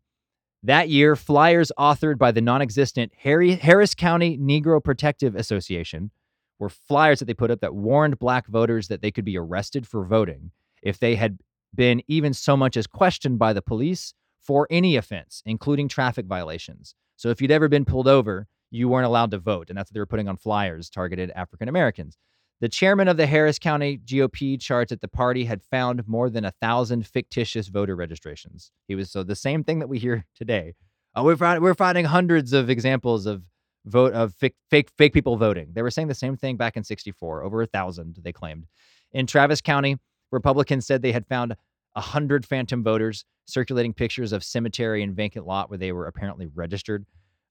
that 0.64 0.88
year, 0.88 1.14
flyers 1.14 1.70
authored 1.78 2.18
by 2.18 2.32
the 2.32 2.40
non 2.40 2.60
existent 2.60 3.12
Harris 3.16 3.94
County 3.94 4.36
Negro 4.36 4.82
Protective 4.82 5.36
Association 5.36 6.10
were 6.58 6.68
flyers 6.68 7.20
that 7.20 7.26
they 7.26 7.34
put 7.34 7.50
up 7.50 7.60
that 7.60 7.74
warned 7.74 8.18
black 8.18 8.46
voters 8.48 8.88
that 8.88 9.00
they 9.00 9.12
could 9.12 9.24
be 9.24 9.38
arrested 9.38 9.86
for 9.86 10.04
voting 10.04 10.50
if 10.82 10.98
they 10.98 11.14
had 11.14 11.38
been 11.74 12.02
even 12.08 12.34
so 12.34 12.56
much 12.56 12.76
as 12.76 12.86
questioned 12.86 13.38
by 13.38 13.52
the 13.52 13.62
police 13.62 14.14
for 14.40 14.66
any 14.70 14.96
offense, 14.96 15.42
including 15.46 15.88
traffic 15.88 16.26
violations. 16.26 16.94
So 17.16 17.28
if 17.28 17.40
you'd 17.40 17.50
ever 17.50 17.68
been 17.68 17.84
pulled 17.84 18.08
over, 18.08 18.48
you 18.70 18.88
weren't 18.88 19.06
allowed 19.06 19.30
to 19.30 19.38
vote. 19.38 19.68
And 19.68 19.78
that's 19.78 19.90
what 19.90 19.94
they 19.94 20.00
were 20.00 20.06
putting 20.06 20.28
on 20.28 20.36
flyers 20.36 20.90
targeted 20.90 21.30
African 21.30 21.68
Americans. 21.68 22.16
The 22.60 22.68
chairman 22.68 23.06
of 23.06 23.16
the 23.16 23.26
Harris 23.26 23.58
County 23.58 24.00
GOP 24.04 24.60
charged 24.60 24.90
that 24.90 25.00
the 25.00 25.08
party 25.08 25.44
had 25.44 25.62
found 25.62 26.06
more 26.08 26.28
than 26.28 26.44
a 26.44 26.50
thousand 26.50 27.06
fictitious 27.06 27.68
voter 27.68 27.94
registrations. 27.94 28.72
He 28.88 28.96
was 28.96 29.10
so 29.10 29.22
the 29.22 29.36
same 29.36 29.62
thing 29.62 29.78
that 29.78 29.88
we 29.88 29.98
hear 29.98 30.26
today. 30.34 30.74
Uh, 31.16 31.22
we're, 31.22 31.36
find, 31.36 31.62
we're 31.62 31.74
finding 31.74 32.04
hundreds 32.04 32.52
of 32.52 32.68
examples 32.68 33.26
of 33.26 33.42
vote 33.86 34.12
of 34.12 34.34
fake, 34.34 34.56
fake 34.70 34.90
fake 34.98 35.12
people 35.12 35.36
voting. 35.36 35.70
They 35.72 35.82
were 35.82 35.90
saying 35.90 36.08
the 36.08 36.14
same 36.14 36.36
thing 36.36 36.56
back 36.56 36.76
in 36.76 36.84
64, 36.84 37.42
over 37.42 37.62
a 37.62 37.66
thousand, 37.66 38.18
they 38.22 38.32
claimed. 38.32 38.66
In 39.12 39.26
Travis 39.26 39.60
County, 39.60 39.96
Republicans 40.30 40.86
said 40.86 41.00
they 41.00 41.12
had 41.12 41.26
found 41.26 41.56
a 41.94 42.00
hundred 42.00 42.44
phantom 42.44 42.82
voters 42.82 43.24
circulating 43.46 43.94
pictures 43.94 44.32
of 44.32 44.44
cemetery 44.44 45.02
and 45.02 45.14
vacant 45.14 45.46
lot 45.46 45.70
where 45.70 45.78
they 45.78 45.92
were 45.92 46.06
apparently 46.06 46.46
registered. 46.46 47.06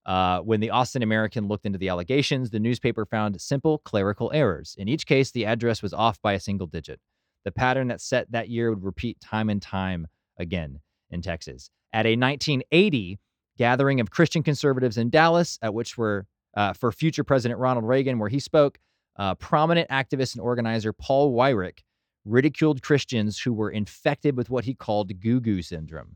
Uh, 0.08 0.40
when 0.40 0.62
the 0.62 0.70
Austin 0.70 1.04
American 1.04 1.50
looked 1.50 1.66
into 1.66 1.78
the 1.78 1.90
allegations, 1.90 2.50
the 2.50 2.60
newspaper 2.60 3.06
found 3.06 3.40
simple 3.42 3.80
clerical 3.80 4.32
errors. 4.34 4.74
In 4.78 4.88
each 4.88 5.06
case, 5.06 5.32
the 5.32 5.46
address 5.46 5.84
was 5.84 5.94
off 5.94 6.22
by 6.22 6.32
a 6.32 6.40
single 6.40 6.66
digit. 6.66 7.02
The 7.44 7.52
pattern 7.52 7.90
that 7.90 8.00
set 8.00 8.32
that 8.32 8.50
year 8.50 8.70
would 8.70 8.86
repeat 8.86 9.20
time 9.20 9.50
and 9.50 9.62
time 9.62 10.08
again 10.38 10.80
in 11.10 11.22
Texas. 11.22 11.70
At 11.92 12.06
a 12.06 12.16
1980 12.16 13.20
gathering 13.58 14.00
of 14.00 14.10
Christian 14.10 14.44
conservatives 14.44 14.98
in 14.98 15.10
Dallas, 15.10 15.60
at 15.62 15.74
which 15.74 15.98
were 15.98 16.26
uh, 16.56 16.72
for 16.72 16.92
future 16.94 17.26
President 17.26 17.60
Ronald 17.60 17.86
Reagan, 17.86 18.18
where 18.18 18.30
he 18.30 18.40
spoke, 18.40 18.80
uh, 19.18 19.36
prominent 19.36 19.90
activist 19.90 20.36
and 20.36 20.42
organizer 20.42 20.94
Paul 20.94 21.34
Weyrich 21.34 21.80
ridiculed 22.24 22.82
Christians 22.82 23.40
who 23.40 23.52
were 23.52 23.72
infected 23.72 24.38
with 24.38 24.50
what 24.50 24.64
he 24.66 24.74
called 24.74 25.20
goo 25.20 25.42
goo 25.42 25.62
syndrome 25.62 26.16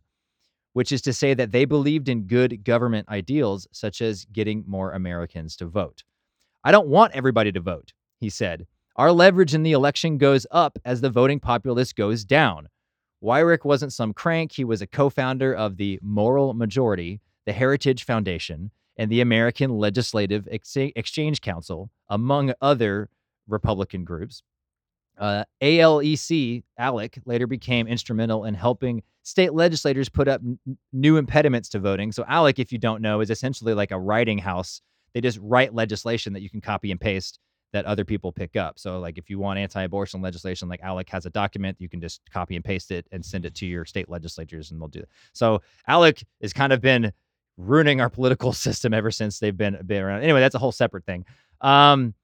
which 0.73 0.91
is 0.91 1.01
to 1.03 1.13
say 1.13 1.33
that 1.33 1.51
they 1.51 1.65
believed 1.65 2.09
in 2.09 2.27
good 2.27 2.63
government 2.63 3.09
ideals, 3.09 3.67
such 3.71 4.01
as 4.01 4.25
getting 4.25 4.63
more 4.67 4.91
Americans 4.91 5.55
to 5.57 5.65
vote. 5.65 6.03
I 6.63 6.71
don't 6.71 6.87
want 6.87 7.15
everybody 7.15 7.51
to 7.51 7.59
vote, 7.59 7.93
he 8.19 8.29
said. 8.29 8.67
Our 8.95 9.11
leverage 9.11 9.53
in 9.53 9.63
the 9.63 9.71
election 9.71 10.17
goes 10.17 10.45
up 10.51 10.77
as 10.85 11.01
the 11.01 11.09
voting 11.09 11.39
populace 11.39 11.93
goes 11.93 12.23
down. 12.23 12.67
Weyrich 13.23 13.65
wasn't 13.65 13.93
some 13.93 14.13
crank. 14.13 14.51
He 14.51 14.63
was 14.63 14.81
a 14.81 14.87
co 14.87 15.09
founder 15.09 15.53
of 15.53 15.77
the 15.77 15.99
Moral 16.01 16.53
Majority, 16.53 17.21
the 17.45 17.53
Heritage 17.53 18.03
Foundation, 18.03 18.71
and 18.97 19.11
the 19.11 19.21
American 19.21 19.71
Legislative 19.71 20.47
Ex- 20.51 20.75
Exchange 20.75 21.41
Council, 21.41 21.89
among 22.09 22.53
other 22.61 23.09
Republican 23.47 24.03
groups. 24.03 24.43
Uh, 25.21 25.43
ALEC, 25.61 26.63
ALEC, 26.79 27.21
later 27.25 27.45
became 27.45 27.87
instrumental 27.87 28.45
in 28.45 28.55
helping 28.55 29.03
state 29.21 29.53
legislators 29.53 30.09
put 30.09 30.27
up 30.27 30.41
n- 30.43 30.57
new 30.91 31.17
impediments 31.17 31.69
to 31.69 31.79
voting. 31.79 32.11
So, 32.11 32.23
ALEC, 32.23 32.57
if 32.57 32.71
you 32.71 32.79
don't 32.79 33.03
know, 33.03 33.21
is 33.21 33.29
essentially 33.29 33.75
like 33.75 33.91
a 33.91 33.99
writing 33.99 34.39
house. 34.39 34.81
They 35.13 35.21
just 35.21 35.37
write 35.39 35.75
legislation 35.75 36.33
that 36.33 36.41
you 36.41 36.49
can 36.49 36.59
copy 36.59 36.89
and 36.89 36.99
paste 36.99 37.37
that 37.71 37.85
other 37.85 38.03
people 38.03 38.31
pick 38.31 38.55
up. 38.55 38.79
So, 38.79 38.99
like 38.99 39.19
if 39.19 39.29
you 39.29 39.37
want 39.37 39.59
anti-abortion 39.59 40.23
legislation, 40.23 40.67
like 40.67 40.81
ALEC 40.81 41.09
has 41.09 41.27
a 41.27 41.29
document, 41.29 41.77
you 41.79 41.87
can 41.87 42.01
just 42.01 42.21
copy 42.33 42.55
and 42.55 42.65
paste 42.65 42.89
it 42.89 43.05
and 43.11 43.23
send 43.23 43.45
it 43.45 43.53
to 43.55 43.67
your 43.67 43.85
state 43.85 44.09
legislatures, 44.09 44.71
and 44.71 44.81
they'll 44.81 44.87
do. 44.87 45.03
So, 45.33 45.61
ALEC 45.87 46.23
has 46.41 46.51
kind 46.51 46.73
of 46.73 46.81
been 46.81 47.13
ruining 47.57 48.01
our 48.01 48.09
political 48.09 48.53
system 48.65 48.91
ever 48.91 49.11
since 49.11 49.37
they've 49.37 49.55
been 49.55 49.77
been 49.85 50.01
around. 50.01 50.23
Anyway, 50.23 50.39
that's 50.39 50.55
a 50.55 50.59
whole 50.59 50.71
separate 50.71 51.05
thing. 51.05 51.25
Um, 51.61 52.15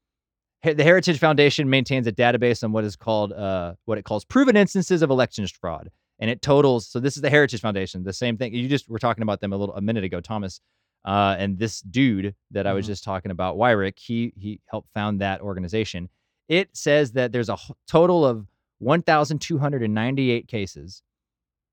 the 0.63 0.83
Heritage 0.83 1.19
Foundation 1.19 1.69
maintains 1.69 2.07
a 2.07 2.11
database 2.11 2.63
on 2.63 2.71
what 2.71 2.83
is 2.83 2.95
called 2.95 3.31
uh, 3.33 3.73
what 3.85 3.97
it 3.97 4.03
calls 4.05 4.25
proven 4.25 4.55
instances 4.57 5.01
of 5.01 5.09
elections 5.09 5.51
fraud, 5.51 5.89
and 6.19 6.29
it 6.29 6.41
totals. 6.41 6.87
So 6.87 6.99
this 6.99 7.15
is 7.15 7.21
the 7.21 7.29
Heritage 7.29 7.61
Foundation, 7.61 8.03
the 8.03 8.13
same 8.13 8.37
thing. 8.37 8.53
You 8.53 8.67
just 8.67 8.89
were 8.89 8.99
talking 8.99 9.21
about 9.21 9.39
them 9.41 9.53
a 9.53 9.57
little 9.57 9.75
a 9.75 9.81
minute 9.81 10.03
ago, 10.03 10.19
Thomas. 10.21 10.59
Uh, 11.05 11.35
and 11.39 11.57
this 11.57 11.79
dude 11.81 12.35
that 12.51 12.67
I 12.67 12.73
was 12.73 12.85
Mhm. 12.85 12.89
just 12.89 13.03
talking 13.05 13.31
about, 13.31 13.55
Weyrich, 13.55 13.97
he 13.99 14.33
he 14.35 14.59
helped 14.65 14.89
found 14.93 15.21
that 15.21 15.41
organization. 15.41 16.09
It 16.49 16.75
says 16.75 17.11
that 17.13 17.31
there's 17.31 17.49
a 17.49 17.57
total 17.87 18.25
of 18.25 18.47
1,298 18.79 20.47
cases 20.47 21.01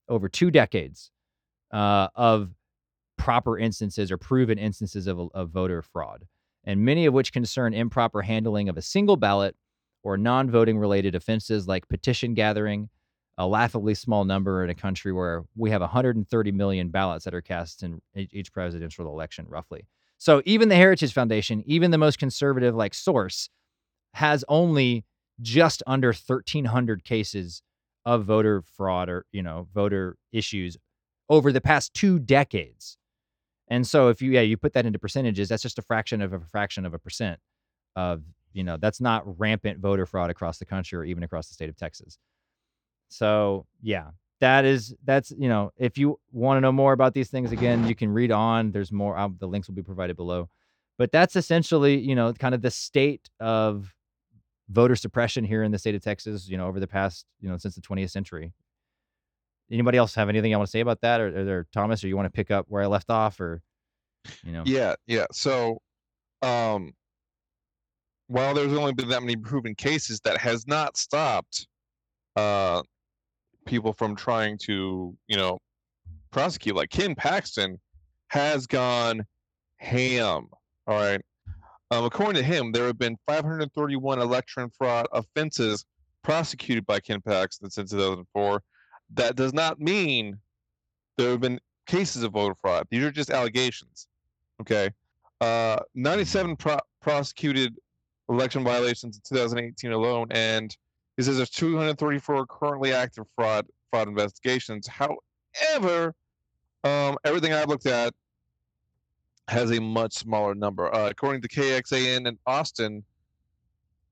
over 0.08 0.28
two 0.28 0.50
decades 0.50 1.10
uh, 1.72 2.08
of 2.14 2.50
proper 3.16 3.58
instances 3.58 4.10
or 4.12 4.18
proven 4.18 4.58
instances 4.58 5.06
of, 5.06 5.18
of 5.34 5.50
voter 5.50 5.82
fraud, 5.82 6.26
and 6.64 6.80
many 6.84 7.06
of 7.06 7.14
which 7.14 7.32
concern 7.32 7.74
improper 7.74 8.22
handling 8.22 8.68
of 8.68 8.76
a 8.76 8.82
single 8.82 9.16
ballot 9.16 9.56
or 10.02 10.16
non-voting 10.16 10.78
related 10.78 11.14
offenses 11.14 11.66
like 11.66 11.88
petition 11.88 12.34
gathering, 12.34 12.88
a 13.38 13.46
laughably 13.46 13.94
small 13.94 14.24
number 14.24 14.62
in 14.62 14.70
a 14.70 14.74
country 14.74 15.12
where 15.12 15.44
we 15.56 15.70
have 15.70 15.80
130 15.80 16.52
million 16.52 16.88
ballots 16.88 17.24
that 17.24 17.34
are 17.34 17.40
cast 17.40 17.82
in 17.82 18.00
each 18.14 18.32
each 18.32 18.52
presidential 18.52 19.06
election, 19.08 19.46
roughly. 19.48 19.86
So 20.18 20.42
even 20.44 20.68
the 20.68 20.76
Heritage 20.76 21.12
Foundation, 21.12 21.62
even 21.66 21.90
the 21.90 21.98
most 21.98 22.18
conservative 22.18 22.74
like 22.74 22.94
source, 22.94 23.50
has 24.14 24.44
only 24.48 25.04
just 25.40 25.82
under 25.86 26.08
1,300 26.08 27.04
cases 27.04 27.62
of 28.06 28.24
voter 28.24 28.62
fraud 28.76 29.08
or 29.08 29.26
you 29.32 29.42
know 29.42 29.66
voter 29.74 30.16
issues 30.32 30.76
over 31.28 31.50
the 31.52 31.60
past 31.60 31.94
two 31.94 32.18
decades. 32.18 32.96
And 33.68 33.86
so 33.86 34.08
if 34.08 34.20
you 34.20 34.30
yeah 34.32 34.42
you 34.42 34.56
put 34.56 34.74
that 34.74 34.86
into 34.86 34.98
percentages, 34.98 35.48
that's 35.48 35.62
just 35.62 35.78
a 35.78 35.82
fraction 35.82 36.20
of 36.20 36.32
a 36.32 36.40
fraction 36.40 36.84
of 36.84 36.94
a 36.94 36.98
percent 36.98 37.40
of 37.96 38.22
you 38.52 38.64
know 38.64 38.76
that's 38.76 39.00
not 39.00 39.38
rampant 39.38 39.78
voter 39.80 40.06
fraud 40.06 40.30
across 40.30 40.58
the 40.58 40.64
country 40.64 40.98
or 40.98 41.04
even 41.04 41.22
across 41.22 41.48
the 41.48 41.54
state 41.54 41.68
of 41.68 41.76
Texas. 41.76 42.18
So 43.08 43.66
yeah, 43.82 44.10
that 44.40 44.64
is 44.64 44.94
that's 45.04 45.32
you 45.36 45.48
know 45.48 45.72
if 45.76 45.96
you 45.96 46.18
want 46.32 46.56
to 46.58 46.60
know 46.60 46.72
more 46.72 46.92
about 46.92 47.14
these 47.14 47.28
things 47.28 47.52
again, 47.52 47.86
you 47.86 47.94
can 47.94 48.10
read 48.10 48.30
on. 48.30 48.72
There's 48.72 48.92
more. 48.92 49.16
Um, 49.16 49.36
the 49.38 49.46
links 49.46 49.68
will 49.68 49.74
be 49.74 49.82
provided 49.82 50.16
below. 50.16 50.48
But 50.98 51.10
that's 51.10 51.36
essentially 51.36 51.98
you 51.98 52.14
know 52.14 52.32
kind 52.34 52.54
of 52.54 52.62
the 52.62 52.70
state 52.70 53.28
of 53.40 53.94
voter 54.68 54.96
suppression 54.96 55.44
here 55.44 55.62
in 55.62 55.72
the 55.72 55.78
state 55.78 55.94
of 55.94 56.02
Texas. 56.02 56.48
You 56.48 56.56
know 56.58 56.66
over 56.66 56.80
the 56.80 56.86
past 56.86 57.26
you 57.40 57.48
know 57.48 57.56
since 57.56 57.74
the 57.74 57.80
20th 57.80 58.10
century. 58.10 58.52
Anybody 59.70 59.98
else 59.98 60.14
have 60.14 60.28
anything 60.28 60.54
I 60.54 60.58
want 60.58 60.68
to 60.68 60.70
say 60.70 60.80
about 60.80 61.00
that, 61.00 61.20
or, 61.20 61.58
or, 61.58 61.66
Thomas, 61.72 62.04
or 62.04 62.08
you 62.08 62.16
want 62.16 62.26
to 62.26 62.36
pick 62.36 62.50
up 62.50 62.66
where 62.68 62.82
I 62.82 62.86
left 62.86 63.10
off, 63.10 63.40
or 63.40 63.62
you 64.44 64.52
know? 64.52 64.62
Yeah, 64.66 64.94
yeah. 65.06 65.26
So, 65.32 65.80
um, 66.42 66.92
while 68.26 68.54
there's 68.54 68.72
only 68.72 68.92
been 68.92 69.08
that 69.08 69.22
many 69.22 69.36
proven 69.36 69.74
cases, 69.74 70.20
that 70.24 70.38
has 70.38 70.66
not 70.66 70.96
stopped 70.96 71.66
uh, 72.36 72.82
people 73.66 73.92
from 73.92 74.16
trying 74.16 74.58
to, 74.58 75.16
you 75.28 75.36
know, 75.36 75.58
prosecute. 76.30 76.76
Like 76.76 76.90
Ken 76.90 77.14
Paxton 77.14 77.78
has 78.28 78.66
gone 78.66 79.24
ham. 79.78 80.48
All 80.86 80.96
right. 80.96 81.20
Um, 81.90 82.04
according 82.04 82.42
to 82.42 82.42
him, 82.42 82.72
there 82.72 82.86
have 82.86 82.98
been 82.98 83.16
531 83.26 84.18
election 84.18 84.70
fraud 84.76 85.06
offenses 85.12 85.84
prosecuted 86.22 86.84
by 86.86 86.98
Ken 86.98 87.20
Paxton 87.20 87.70
since 87.70 87.90
2004. 87.90 88.62
That 89.14 89.36
does 89.36 89.52
not 89.52 89.80
mean 89.80 90.38
there 91.16 91.30
have 91.30 91.40
been 91.40 91.60
cases 91.86 92.22
of 92.22 92.32
voter 92.32 92.54
fraud. 92.60 92.86
These 92.90 93.04
are 93.04 93.10
just 93.10 93.30
allegations. 93.30 94.08
Okay. 94.60 94.90
Uh, 95.40 95.78
97 95.94 96.56
pro- 96.56 96.78
prosecuted 97.00 97.76
election 98.28 98.64
violations 98.64 99.16
in 99.16 99.22
2018 99.36 99.92
alone, 99.92 100.28
and 100.30 100.76
he 101.16 101.22
says 101.22 101.36
there's 101.36 101.50
234 101.50 102.46
currently 102.46 102.92
active 102.92 103.24
fraud 103.36 103.66
fraud 103.90 104.08
investigations. 104.08 104.88
However, 104.88 106.14
um, 106.82 107.16
everything 107.24 107.52
I've 107.52 107.68
looked 107.68 107.86
at 107.86 108.12
has 109.48 109.70
a 109.70 109.80
much 109.80 110.14
smaller 110.14 110.54
number. 110.54 110.92
Uh, 110.94 111.10
according 111.10 111.42
to 111.42 111.48
KXAN 111.48 112.26
in 112.26 112.38
Austin, 112.46 113.04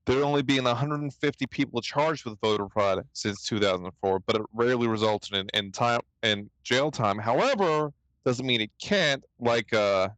there 0.05 0.23
only 0.23 0.41
being 0.41 0.65
150 0.65 1.47
people 1.47 1.81
charged 1.81 2.25
with 2.25 2.39
voter 2.41 2.67
fraud 2.69 3.05
since 3.13 3.43
2004, 3.43 4.19
but 4.19 4.35
it 4.35 4.41
rarely 4.53 4.87
resulted 4.87 5.33
in, 5.37 5.47
in 5.53 5.71
time 5.71 6.01
in 6.23 6.49
jail 6.63 6.91
time. 6.91 7.17
However, 7.17 7.91
doesn't 8.25 8.45
mean 8.45 8.61
it 8.61 8.71
can't. 8.81 9.23
Like 9.39 9.73
uh, 9.73 10.09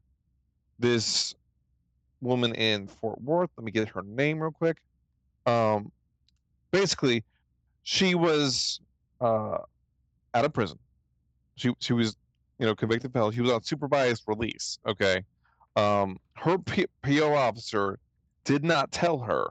this 0.79 1.35
woman 2.21 2.53
in 2.55 2.87
Fort 2.87 3.21
Worth. 3.21 3.49
Let 3.57 3.65
me 3.65 3.71
get 3.71 3.87
her 3.89 4.01
name 4.01 4.39
real 4.39 4.51
quick. 4.51 4.77
Um, 5.45 5.91
basically, 6.71 7.23
she 7.83 8.15
was 8.15 8.79
uh, 9.21 9.57
out 10.33 10.45
of 10.45 10.53
prison. 10.53 10.79
She 11.55 11.73
she 11.79 11.93
was 11.93 12.15
you 12.59 12.65
know 12.65 12.75
convicted 12.75 13.13
felon. 13.13 13.33
She 13.33 13.41
was 13.41 13.51
on 13.51 13.63
supervised 13.63 14.23
release. 14.27 14.79
Okay, 14.87 15.23
um, 15.75 16.17
her 16.33 16.57
P- 16.57 16.87
PO 17.03 17.33
officer 17.33 17.99
did 18.43 18.63
not 18.63 18.91
tell 18.91 19.19
her 19.19 19.47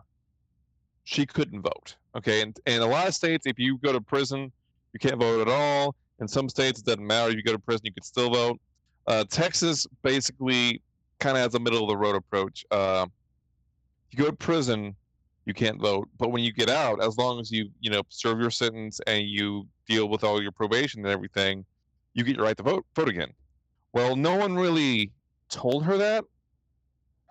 she 1.05 1.27
couldn't 1.27 1.61
vote. 1.61 1.97
Okay, 2.17 2.43
and 2.43 2.59
in 2.67 2.81
a 2.81 2.87
lot 2.87 3.07
of 3.07 3.15
states, 3.15 3.47
if 3.47 3.59
you 3.59 3.79
go 3.79 3.93
to 3.93 4.01
prison, 4.01 4.51
you 4.93 5.01
can't 5.01 5.19
vote 5.19 5.41
at 5.41 5.49
all. 5.49 5.95
In 6.21 6.29
some 6.29 6.49
states, 6.49 6.81
it 6.81 6.87
doesn't 6.87 7.07
matter. 7.07 7.31
If 7.31 7.37
you 7.37 7.43
go 7.43 7.53
to 7.53 7.59
prison, 7.59 7.83
you 7.85 7.93
can 7.93 8.05
still 8.05 8.31
vote. 8.31 8.61
Uh, 9.07 9.25
Texas 9.29 9.87
basically 10.03 10.81
kind 11.19 11.37
of 11.37 11.43
has 11.43 11.55
a 11.55 11.59
middle 11.59 11.83
of 11.83 11.89
the 11.89 11.97
road 11.97 12.17
approach. 12.17 12.65
Uh, 12.71 13.07
you 14.11 14.19
go 14.19 14.31
to 14.31 14.37
prison, 14.37 14.95
you 15.45 15.55
can't 15.55 15.81
vote, 15.81 16.09
but 16.19 16.31
when 16.31 16.43
you 16.43 16.53
get 16.53 16.71
out, 16.71 17.03
as 17.03 17.19
long 17.19 17.41
as 17.41 17.51
you 17.51 17.69
you 17.81 17.91
know 17.91 18.03
serve 18.09 18.41
your 18.41 18.51
sentence 18.51 19.01
and 19.07 19.25
you 19.25 19.67
deal 19.87 20.09
with 20.09 20.25
all 20.25 20.41
your 20.43 20.53
probation 20.53 21.01
and 21.01 21.09
everything, 21.09 21.65
you 22.15 22.25
get 22.25 22.37
your 22.37 22.45
right 22.45 22.57
to 22.57 22.63
vote 22.63 22.87
vote 22.95 23.09
again. 23.09 23.33
Well, 23.93 24.17
no 24.17 24.37
one 24.37 24.55
really 24.55 25.11
told 25.51 25.85
her 25.85 25.99
that, 25.99 26.25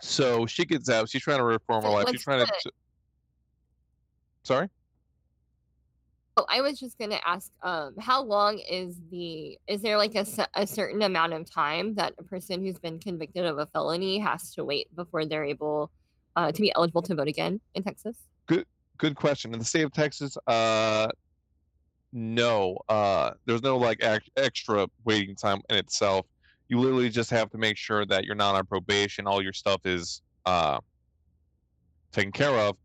so 0.02 0.46
she 0.46 0.66
gets 0.66 0.90
out. 0.90 1.10
She's 1.10 1.24
trying 1.24 1.40
to 1.40 1.44
reform 1.46 1.84
her 1.86 1.90
life. 1.90 2.08
She's 2.12 2.24
trying 2.24 2.46
to. 2.46 2.72
Sorry. 4.44 4.68
Oh, 6.36 6.46
I 6.50 6.62
was 6.62 6.80
just 6.80 6.98
gonna 6.98 7.20
ask, 7.26 7.52
um, 7.62 7.94
how 8.00 8.24
long 8.24 8.58
is 8.58 9.00
the 9.12 9.58
is 9.68 9.82
there 9.82 9.98
like 9.98 10.16
a, 10.16 10.26
a 10.56 10.66
certain 10.66 11.04
amount 11.04 11.34
of 11.34 11.50
time 11.50 11.94
that 11.96 12.14
a 12.18 12.24
person 12.24 12.64
who's 12.64 12.80
been 12.80 13.00
convicted 13.00 13.46
of 13.46 13.60
a 13.60 13.68
felony 13.68 14.18
has 14.18 14.52
to 14.56 14.66
wait 14.66 14.88
before 14.96 15.26
they're 15.26 15.46
able 15.46 15.92
uh, 16.36 16.52
to 16.52 16.62
be 16.62 16.74
eligible 16.76 17.04
to 17.04 17.14
vote 17.14 17.28
again 17.28 17.62
in 17.76 17.84
Texas? 17.84 18.18
Good, 18.48 18.66
good 18.98 19.16
question. 19.16 19.54
In 19.54 19.60
the 19.60 19.66
state 19.66 19.84
of 19.84 19.92
Texas, 19.92 20.36
uh, 20.48 21.08
no, 22.12 22.78
uh, 22.90 23.32
there's 23.46 23.62
no 23.62 23.78
like 23.78 24.04
ac- 24.04 24.32
extra 24.36 24.88
waiting 25.06 25.36
time 25.36 25.62
in 25.70 25.76
itself. 25.76 26.26
You 26.68 26.80
literally 26.80 27.10
just 27.10 27.30
have 27.30 27.52
to 27.52 27.60
make 27.60 27.78
sure 27.78 28.06
that 28.08 28.26
you're 28.26 28.36
not 28.36 28.56
on 28.56 28.66
probation. 28.66 29.28
All 29.28 29.44
your 29.44 29.54
stuff 29.54 29.82
is 29.86 30.22
uh, 30.48 30.80
taken 32.12 32.32
care 32.32 32.58
of, 32.58 32.76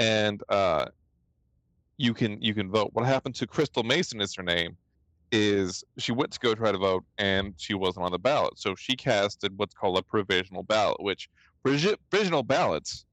and 0.00 0.42
uh, 0.48 0.86
you 1.98 2.14
can 2.14 2.40
you 2.40 2.54
can 2.54 2.70
vote. 2.70 2.90
What 2.92 3.06
happened 3.06 3.34
to 3.36 3.46
Crystal 3.46 3.82
Mason 3.82 4.20
is 4.20 4.34
her 4.36 4.42
name. 4.42 4.76
Is 5.32 5.82
she 5.98 6.12
went 6.12 6.30
to 6.32 6.38
go 6.38 6.54
try 6.54 6.70
to 6.70 6.78
vote 6.78 7.04
and 7.18 7.52
she 7.56 7.74
wasn't 7.74 8.06
on 8.06 8.12
the 8.12 8.18
ballot, 8.18 8.58
so 8.58 8.74
she 8.76 8.94
casted 8.94 9.52
what's 9.56 9.74
called 9.74 9.98
a 9.98 10.02
provisional 10.02 10.62
ballot, 10.62 11.02
which 11.02 11.28
provisional 11.64 12.44
ballots, 12.44 13.04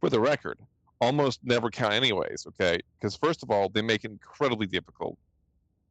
for 0.00 0.08
the 0.08 0.18
record, 0.18 0.58
almost 1.00 1.40
never 1.44 1.70
count 1.70 1.94
anyways 1.94 2.44
okay 2.46 2.78
because 2.98 3.16
first 3.16 3.42
of 3.42 3.50
all 3.50 3.68
they 3.68 3.82
make 3.82 4.04
it 4.04 4.10
incredibly 4.10 4.66
difficult 4.66 5.16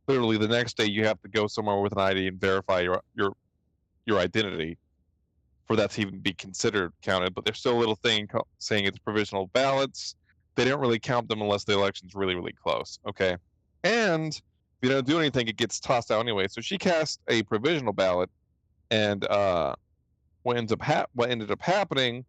literally 0.07 0.37
the 0.37 0.47
next 0.47 0.75
day 0.77 0.85
you 0.85 1.05
have 1.05 1.21
to 1.21 1.29
go 1.29 1.47
somewhere 1.47 1.79
with 1.79 1.93
an 1.93 1.99
id 1.99 2.27
and 2.27 2.39
verify 2.39 2.81
your 2.81 3.01
your 3.15 3.33
your 4.05 4.19
identity 4.19 4.77
for 5.65 5.75
that 5.75 5.91
to 5.91 6.01
even 6.01 6.19
be 6.19 6.33
considered 6.33 6.91
counted 7.01 7.33
but 7.33 7.45
there's 7.45 7.59
still 7.59 7.77
a 7.77 7.79
little 7.79 7.95
thing 7.95 8.27
saying 8.57 8.85
it's 8.85 8.99
provisional 8.99 9.47
ballots 9.47 10.15
they 10.57 10.69
don't 10.69 10.81
really 10.81 10.99
count 10.99 11.27
them 11.29 11.41
unless 11.41 11.63
the 11.63 11.73
election's 11.73 12.13
really 12.15 12.35
really 12.35 12.53
close 12.53 12.99
okay 13.07 13.37
and 13.83 14.33
if 14.35 14.41
you 14.81 14.89
don't 14.89 15.07
do 15.07 15.19
anything 15.19 15.47
it 15.47 15.55
gets 15.55 15.79
tossed 15.79 16.11
out 16.11 16.19
anyway 16.19 16.47
so 16.47 16.59
she 16.59 16.77
cast 16.77 17.21
a 17.29 17.43
provisional 17.43 17.93
ballot 17.93 18.29
and 18.91 19.25
uh 19.27 19.73
what 20.43 20.57
ends 20.57 20.71
up 20.71 20.81
hap- 20.81 21.09
what 21.13 21.29
ended 21.29 21.51
up 21.51 21.61
happening 21.61 22.25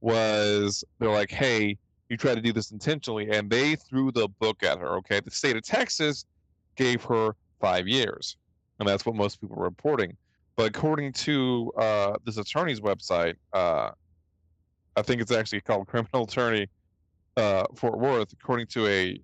was 0.00 0.84
they're 0.98 1.10
like 1.10 1.30
hey 1.30 1.76
you 2.12 2.18
tried 2.18 2.34
to 2.34 2.42
do 2.42 2.52
this 2.52 2.72
intentionally, 2.72 3.30
and 3.30 3.48
they 3.48 3.74
threw 3.74 4.12
the 4.12 4.28
book 4.38 4.62
at 4.62 4.78
her. 4.78 4.96
Okay, 4.98 5.18
the 5.20 5.30
state 5.30 5.56
of 5.56 5.62
Texas 5.62 6.26
gave 6.76 7.02
her 7.04 7.34
five 7.58 7.88
years, 7.88 8.36
and 8.78 8.86
that's 8.86 9.06
what 9.06 9.14
most 9.14 9.40
people 9.40 9.56
are 9.58 9.64
reporting. 9.64 10.14
But 10.54 10.76
according 10.76 11.14
to 11.14 11.72
uh, 11.78 12.16
this 12.26 12.36
attorney's 12.36 12.80
website, 12.80 13.36
uh, 13.54 13.92
I 14.94 15.00
think 15.00 15.22
it's 15.22 15.32
actually 15.32 15.62
called 15.62 15.86
Criminal 15.88 16.24
Attorney 16.24 16.68
uh, 17.36 17.64
Fort 17.76 17.98
Worth. 17.98 18.32
According 18.32 18.66
to 18.68 18.86
a 18.86 19.20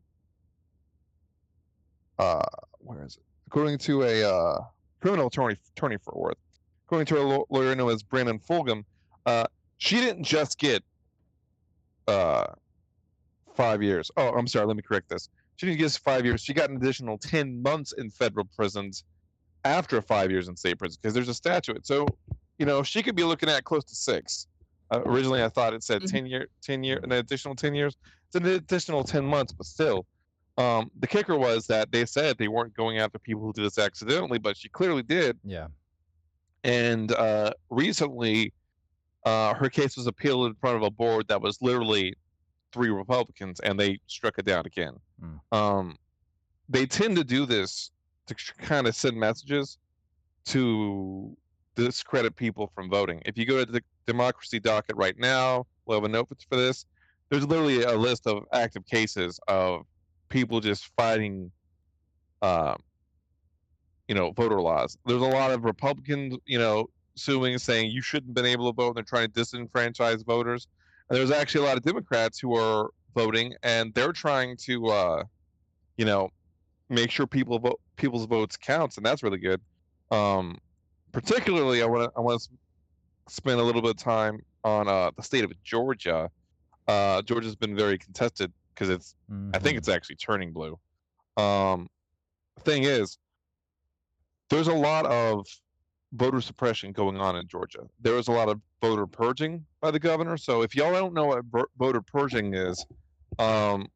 uh, 2.19 2.45
where 2.79 3.05
is 3.05 3.17
it? 3.17 3.23
According 3.47 3.79
to 3.79 4.03
a 4.03 4.25
uh, 4.25 4.61
criminal 5.01 5.29
attorney 5.29 5.57
attorney 5.77 5.97
Fort 5.99 6.17
Worth, 6.17 6.39
according 6.87 7.07
to 7.07 7.21
a 7.21 7.45
lawyer 7.51 7.75
known 7.75 7.91
as 7.91 8.03
Brandon 8.03 8.39
Fulgham, 8.39 8.85
uh, 9.27 9.47
she 9.79 9.97
didn't 10.01 10.25
just 10.25 10.59
get 10.59 10.83
uh, 12.07 12.47
five 13.55 13.83
years. 13.83 14.11
Oh, 14.17 14.31
I'm 14.31 14.47
sorry. 14.47 14.67
Let 14.67 14.77
me 14.77 14.83
correct 14.83 15.09
this. 15.09 15.29
She 15.57 15.67
didn't 15.67 15.79
get 15.79 15.93
five 15.93 16.25
years. 16.25 16.41
She 16.41 16.55
got 16.55 16.71
an 16.71 16.77
additional 16.77 17.19
ten 17.19 17.63
months 17.63 17.93
in 17.93 18.11
federal 18.11 18.47
prisons 18.57 19.05
after 19.65 20.01
five 20.01 20.31
years 20.31 20.49
in 20.49 20.57
state 20.57 20.79
prison 20.79 20.99
because 21.01 21.15
there's 21.15 21.29
a 21.29 21.35
statute. 21.35 21.87
So, 21.87 22.07
you 22.59 22.67
know, 22.67 22.83
she 22.83 23.03
could 23.03 23.17
be 23.17 23.25
looking 23.25 23.49
at 23.49 23.65
close 23.65 23.85
to 23.85 23.95
six. 23.95 24.47
Uh, 24.91 25.03
originally, 25.05 25.43
I 25.43 25.49
thought 25.49 25.75
it 25.75 25.83
said 25.83 26.03
Mhm. 26.03 26.11
ten 26.11 26.27
year, 26.27 26.49
ten 26.63 26.83
year, 26.83 27.01
an 27.03 27.13
additional 27.13 27.55
ten 27.55 27.75
years. 27.75 27.97
It's 28.27 28.37
an 28.37 28.47
additional 28.47 29.05
ten 29.05 29.25
months, 29.25 29.53
but 29.53 29.67
still. 29.67 30.07
Um, 30.57 30.91
the 30.99 31.07
kicker 31.07 31.37
was 31.37 31.67
that 31.69 31.93
they 31.93 32.05
said 32.05 32.37
they 32.37 32.49
weren't 32.49 32.75
going 32.75 32.99
after 32.99 33.19
people 33.19 33.43
who 33.43 33.53
did 33.53 33.65
this 33.65 33.79
accidentally, 33.79 34.39
but 34.39 34.57
she 34.57 34.69
clearly 34.69 35.03
did. 35.03 35.39
Yeah. 35.45 35.69
And 36.65 37.13
uh, 37.13 37.53
recently, 37.71 38.53
uh, 39.25 39.55
her 39.55 39.71
case 39.71 39.97
was 39.97 40.07
appealed 40.09 40.47
in 40.49 40.55
front 40.55 40.77
of 40.77 40.83
a 40.83 40.91
board 40.91 41.29
that 41.29 41.41
was 41.41 41.59
literally 41.63 42.15
three 42.73 42.91
Republicans, 42.91 43.61
and 43.61 43.79
they 43.79 44.01
struck 44.09 44.39
it 44.39 44.47
down 44.47 44.67
again. 44.67 44.95
Mm. 45.23 45.57
Um, 45.57 45.97
they 46.69 46.87
tend 46.87 47.17
to 47.17 47.25
do 47.25 47.47
this 47.47 47.91
to 48.27 48.35
kind 48.59 48.87
of 48.87 48.97
send 48.97 49.17
messages 49.17 49.79
to 50.47 51.37
discredit 51.85 52.37
people 52.37 52.71
from 52.75 52.91
voting. 52.91 53.23
If 53.25 53.37
you 53.39 53.47
go 53.47 53.65
to 53.65 53.71
the 53.71 53.83
democracy 54.07 54.61
docket 54.61 54.97
right 54.97 55.19
now, 55.19 55.67
we'll 55.87 55.99
have 55.99 56.05
a 56.05 56.09
note 56.09 56.29
for 56.49 56.57
this. 56.57 56.87
There's 57.31 57.47
literally 57.47 57.83
a 57.83 57.97
list 57.97 58.27
of 58.27 58.45
active 58.53 58.87
cases 58.87 59.39
of 59.49 59.83
people 60.29 60.61
just 60.61 60.91
fighting, 60.97 61.51
uh, 62.43 62.75
you 64.09 64.15
know, 64.15 64.33
voter 64.33 64.61
laws. 64.61 64.97
There's 65.05 65.23
a 65.23 65.27
lot 65.27 65.51
of 65.51 65.65
Republicans, 65.65 66.39
you 66.47 66.59
know, 66.59 66.89
suing, 67.15 67.59
saying 67.59 67.91
you 67.91 68.01
shouldn't 68.03 68.31
have 68.31 68.35
been 68.35 68.47
able 68.47 68.73
to 68.73 68.77
vote. 68.77 68.89
And 68.89 68.97
they're 68.97 69.05
trying 69.05 69.31
to 69.31 69.41
disenfranchise 69.41 70.25
voters. 70.25 70.67
And 71.09 71.19
there's 71.19 71.31
actually 71.31 71.65
a 71.65 71.69
lot 71.69 71.77
of 71.77 71.83
Democrats 71.83 72.39
who 72.39 72.57
are 72.57 72.91
voting, 73.15 73.55
and 73.63 73.93
they're 73.95 74.13
trying 74.13 74.57
to, 74.65 74.87
uh, 74.87 75.25
you 75.97 76.05
know, 76.05 76.31
make 76.89 77.11
sure 77.11 77.27
people 77.27 77.59
vote, 77.59 77.81
people's 77.97 78.27
votes 78.27 78.57
counts, 78.57 78.97
and 78.97 79.05
that's 79.05 79.23
really 79.23 79.39
good. 79.39 79.61
Um, 80.11 80.59
particularly, 81.13 81.83
I 81.83 81.87
want 81.87 82.05
to 82.13 82.19
I 82.19 82.21
want 82.21 82.41
to 82.43 82.49
spend 83.33 83.61
a 83.61 83.63
little 83.63 83.83
bit 83.83 83.91
of 83.93 83.97
time 83.97 84.41
on 84.65 84.89
uh, 84.89 85.11
the 85.17 85.23
state 85.23 85.45
of 85.45 85.53
Georgia. 85.63 86.31
Uh, 86.87 87.23
Georgia's 87.23 87.57
been 87.57 87.77
very 87.77 87.99
contested 87.99 88.53
because 88.75 88.89
it's 88.89 89.15
I 89.55 89.59
think 89.59 89.75
Mhm. 89.75 89.79
it's 89.79 89.89
actually 89.89 90.17
turning 90.17 90.53
blue. 90.53 90.79
Um, 91.37 91.89
thing 92.61 92.85
is, 92.85 93.19
there's 94.51 94.69
a 94.69 94.75
lot 94.75 95.07
of 95.07 95.47
voter 96.13 96.41
suppression 96.41 96.93
going 96.93 97.19
on 97.21 97.37
in 97.37 97.47
Georgia. 97.47 97.87
There 98.01 98.15
was 98.15 98.29
a 98.29 98.33
lot 98.33 98.49
of 98.49 98.61
voter 98.81 99.07
purging 99.07 99.67
by 99.81 99.91
the 99.91 99.99
governor. 99.99 100.37
So 100.39 100.63
if 100.63 100.75
y'all 100.75 100.93
don't 100.93 101.13
know 101.13 101.27
what 101.27 101.45
voter 101.77 102.01
purging 102.01 102.55
is, 102.55 102.87
um, 103.39 103.87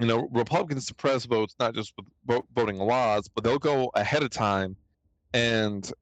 you 0.00 0.06
know, 0.06 0.28
Republicans 0.32 0.86
suppress 0.86 1.24
votes 1.26 1.54
not 1.60 1.74
just 1.74 1.92
with 2.26 2.42
voting 2.54 2.78
laws, 2.78 3.28
but 3.28 3.44
they'll 3.44 3.58
go 3.58 3.90
ahead 3.94 4.22
of 4.24 4.30
time 4.30 4.76
and 5.36 5.92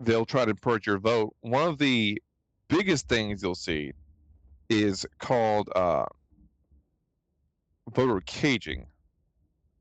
they'll 0.00 0.26
try 0.26 0.44
to 0.44 0.54
purge 0.54 0.86
your 0.86 0.98
vote. 0.98 1.34
One 1.40 1.66
of 1.66 1.78
the 1.78 2.20
biggest 2.68 3.08
things 3.08 3.42
you'll 3.42 3.54
see 3.54 3.92
is 4.68 5.06
called 5.18 5.70
uh, 5.74 6.04
voter 7.94 8.20
caging. 8.26 8.86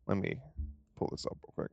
Let 0.08 0.18
me 0.18 0.38
pull 0.96 1.10
this 1.12 1.26
up 1.26 1.38
real 1.44 1.54
quick. 1.56 1.72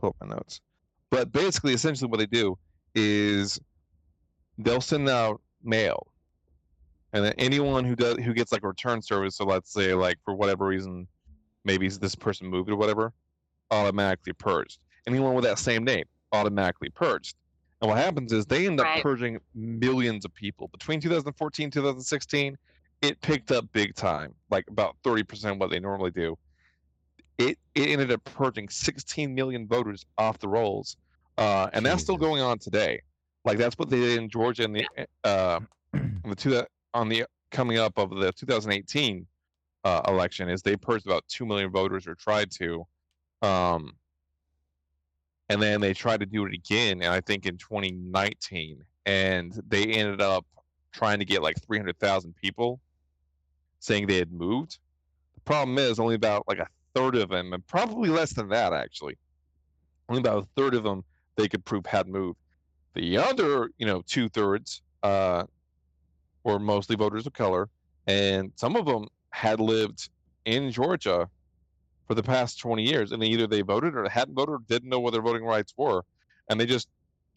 Pull 0.00 0.08
up 0.08 0.16
my 0.26 0.34
notes. 0.34 0.62
But 1.10 1.32
basically, 1.32 1.74
essentially, 1.74 2.08
what 2.08 2.18
they 2.18 2.26
do 2.26 2.56
is 2.94 3.60
they'll 4.56 4.80
send 4.80 5.10
out 5.10 5.42
mail, 5.62 6.06
and 7.12 7.22
then 7.22 7.34
anyone 7.36 7.84
who 7.84 7.94
does 7.94 8.16
who 8.16 8.32
gets 8.32 8.52
like 8.52 8.64
a 8.64 8.68
return 8.68 9.02
service, 9.02 9.36
so 9.36 9.44
let's 9.44 9.70
say 9.70 9.92
like 9.92 10.16
for 10.24 10.34
whatever 10.34 10.64
reason, 10.64 11.06
maybe 11.66 11.88
this 11.88 12.14
person 12.14 12.46
moved 12.48 12.70
or 12.70 12.76
whatever, 12.76 13.12
automatically 13.70 14.32
purged. 14.32 14.78
Anyone 15.06 15.34
with 15.34 15.44
that 15.44 15.58
same 15.58 15.84
name 15.84 16.04
automatically 16.32 16.88
purged. 16.90 17.36
And 17.80 17.88
what 17.88 17.98
happens 17.98 18.32
is 18.32 18.46
they 18.46 18.66
end 18.66 18.80
up 18.80 18.86
Right. 18.86 19.02
purging 19.02 19.38
millions 19.54 20.24
of 20.24 20.32
people 20.34 20.68
between 20.68 21.00
2014 21.00 21.70
2016 21.70 22.56
it 23.02 23.20
picked 23.20 23.50
up 23.50 23.64
big 23.72 23.96
time, 23.96 24.32
like 24.48 24.64
about 24.70 24.96
30% 25.02 25.58
what 25.58 25.70
they 25.70 25.80
normally 25.80 26.12
do. 26.12 26.38
It 27.38 27.58
it 27.74 27.88
ended 27.88 28.12
up 28.12 28.22
purging 28.24 28.68
16 28.68 29.34
million 29.34 29.66
voters 29.66 30.06
off 30.18 30.38
the 30.38 30.46
rolls. 30.46 30.96
Uh, 31.36 31.68
and 31.72 31.84
that's 31.84 32.02
still 32.02 32.16
going 32.16 32.40
on 32.40 32.58
today. 32.60 33.00
Like 33.44 33.58
that's 33.58 33.76
what 33.76 33.90
they 33.90 33.98
did 33.98 34.18
in 34.18 34.28
Georgia 34.30 34.62
in 34.64 34.72
the 34.72 34.86
uh 35.24 35.58
in 35.94 36.22
the 36.28 36.36
two 36.36 36.62
on 36.94 37.08
the 37.08 37.24
coming 37.50 37.78
up 37.78 37.98
of 37.98 38.10
the 38.10 38.32
2018 38.32 39.26
uh, 39.84 40.00
election 40.06 40.48
is 40.48 40.62
they 40.62 40.76
purged 40.76 41.06
about 41.06 41.24
2 41.26 41.44
million 41.44 41.70
voters 41.72 42.06
or 42.06 42.14
tried 42.14 42.50
to 42.52 42.86
um 43.42 43.96
and 45.52 45.62
then 45.62 45.80
they 45.80 45.92
tried 45.92 46.20
to 46.20 46.26
do 46.26 46.46
it 46.46 46.54
again 46.54 47.02
and 47.02 47.12
I 47.12 47.20
think 47.20 47.46
in 47.46 47.58
2019 47.58 48.82
and 49.06 49.62
they 49.68 49.84
ended 49.84 50.20
up 50.20 50.46
trying 50.92 51.18
to 51.18 51.24
get 51.24 51.42
like 51.42 51.60
300,000 51.62 52.34
people 52.36 52.80
saying 53.80 54.06
they 54.06 54.18
had 54.18 54.32
moved. 54.32 54.78
The 55.34 55.40
problem 55.40 55.78
is 55.78 55.98
only 55.98 56.14
about 56.14 56.46
like 56.46 56.58
a 56.58 56.68
third 56.94 57.16
of 57.16 57.30
them, 57.30 57.52
and 57.52 57.66
probably 57.66 58.08
less 58.08 58.32
than 58.32 58.48
that 58.50 58.72
actually. 58.72 59.18
Only 60.08 60.20
about 60.20 60.44
a 60.44 60.46
third 60.56 60.74
of 60.74 60.84
them 60.84 61.04
they 61.36 61.48
could 61.48 61.64
prove 61.64 61.86
had 61.86 62.06
moved. 62.06 62.38
The 62.94 63.16
other, 63.16 63.70
you 63.78 63.86
know, 63.86 64.02
two 64.06 64.28
thirds 64.28 64.82
uh, 65.02 65.44
were 66.44 66.58
mostly 66.58 66.96
voters 66.96 67.26
of 67.26 67.32
color, 67.32 67.68
and 68.06 68.52
some 68.56 68.76
of 68.76 68.86
them 68.86 69.08
had 69.30 69.60
lived 69.60 70.10
in 70.44 70.70
Georgia 70.70 71.28
for 72.06 72.14
the 72.14 72.22
past 72.22 72.58
20 72.58 72.82
years, 72.82 73.12
and 73.12 73.22
either 73.22 73.46
they 73.46 73.62
voted 73.62 73.94
or 73.96 74.08
hadn't 74.08 74.34
voted 74.34 74.54
or 74.54 74.58
didn't 74.68 74.88
know 74.88 75.00
what 75.00 75.12
their 75.12 75.22
voting 75.22 75.44
rights 75.44 75.72
were, 75.76 76.02
and 76.48 76.60
they 76.60 76.66
just 76.66 76.88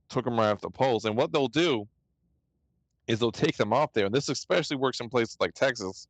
took 0.09 0.25
them 0.25 0.37
right 0.39 0.49
off 0.51 0.61
the 0.61 0.69
polls. 0.69 1.05
And 1.05 1.15
what 1.15 1.31
they'll 1.31 1.47
do 1.47 1.87
is 3.07 3.19
they'll 3.19 3.31
take 3.31 3.57
them 3.57 3.73
off 3.73 3.93
there, 3.93 4.05
and 4.05 4.13
this 4.15 4.29
especially 4.29 4.77
works 4.77 4.99
in 4.99 5.09
places 5.09 5.37
like 5.39 5.53
Texas, 5.53 6.07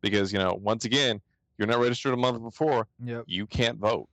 because 0.00 0.32
you 0.32 0.38
know, 0.38 0.54
once 0.60 0.84
again, 0.84 1.20
you're 1.58 1.66
not 1.66 1.80
registered 1.80 2.14
a 2.14 2.16
month 2.16 2.40
before, 2.40 2.86
Yep. 3.04 3.24
you 3.26 3.46
can't 3.46 3.78
vote. 3.78 4.08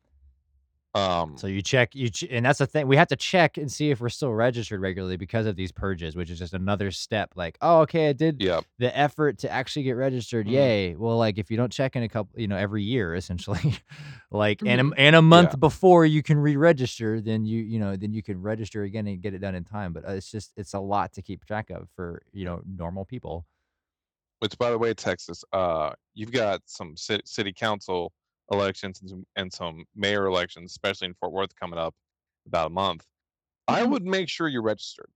Um, 0.96 1.38
So 1.38 1.48
you 1.48 1.62
check 1.62 1.94
you 1.94 2.10
ch- 2.10 2.24
and 2.32 2.46
that's 2.46 2.60
the 2.60 2.66
thing. 2.68 2.88
We 2.88 2.96
have 2.96 3.10
to 3.10 3.18
check 3.18 3.58
and 3.58 3.70
see 3.72 3.92
if 3.92 4.00
we're 4.00 4.10
still 4.10 4.34
registered 4.34 4.80
regularly 4.80 5.18
because 5.18 5.46
of 5.46 5.58
these 5.58 5.72
purges, 5.72 6.16
which 6.16 6.30
is 6.30 6.40
just 6.40 6.54
another 6.54 6.90
step. 6.92 7.34
Like, 7.36 7.58
oh, 7.62 7.82
okay, 7.82 8.10
I 8.10 8.14
did 8.14 8.42
yeah, 8.42 8.62
the 8.80 8.98
effort 8.98 9.38
to 9.40 9.52
actually 9.52 9.84
get 9.84 9.92
registered. 9.94 10.48
Mhm. 10.48 10.52
Yay! 10.52 10.96
Well, 10.96 11.18
like 11.18 11.38
if 11.38 11.52
you 11.52 11.58
don't 11.58 11.72
check 11.72 11.98
in 11.98 12.04
a 12.04 12.08
couple, 12.10 12.40
you 12.40 12.48
know, 12.48 12.56
every 12.56 12.84
year 12.84 13.14
essentially, 13.14 13.76
like 14.32 14.62
and 14.66 14.80
Mhm. 14.82 14.94
a, 14.94 15.00
and 15.00 15.16
a 15.18 15.22
month 15.22 15.52
Yeah. 15.52 15.56
before 15.60 16.06
you 16.06 16.24
can 16.24 16.38
re-register, 16.38 17.20
then 17.22 17.46
you 17.46 17.62
you 17.62 17.78
know 17.80 17.98
then 17.98 18.14
you 18.14 18.24
can 18.24 18.42
register 18.42 18.84
again 18.84 19.06
and 19.08 19.22
get 19.22 19.34
it 19.34 19.40
done 19.40 19.56
in 19.56 19.66
time. 19.66 19.92
But 19.94 20.08
uh, 20.08 20.14
it's 20.14 20.32
just 20.32 20.54
it's 20.56 20.74
a 20.74 20.80
lot 20.80 21.12
to 21.14 21.22
keep 21.22 21.44
track 21.46 21.70
of 21.72 21.90
for 21.96 22.22
you 22.32 22.46
know 22.46 22.62
normal 22.66 23.04
people. 23.06 23.46
which 24.40 24.58
by 24.58 24.70
the 24.70 24.78
way, 24.78 24.94
Texas, 24.94 25.44
uh, 25.54 25.92
you've 26.14 26.32
got 26.32 26.62
some 26.66 26.96
city, 26.96 27.24
city 27.26 27.54
council 27.54 28.12
elections 28.52 29.02
and 29.02 29.10
some, 29.10 29.26
and 29.36 29.52
some 29.54 29.86
mayor 29.96 30.26
elections, 30.28 30.72
especially 30.72 31.08
in 31.08 31.14
Fort 31.16 31.32
Worth, 31.34 31.56
coming 31.56 31.80
up 31.80 31.96
about 32.48 32.68
a 32.68 32.70
month. 32.70 33.06
I 33.68 33.82
Mhm. 33.84 33.90
would 33.92 34.04
make 34.06 34.30
sure 34.30 34.48
you're 34.48 34.62
registered. 34.62 35.10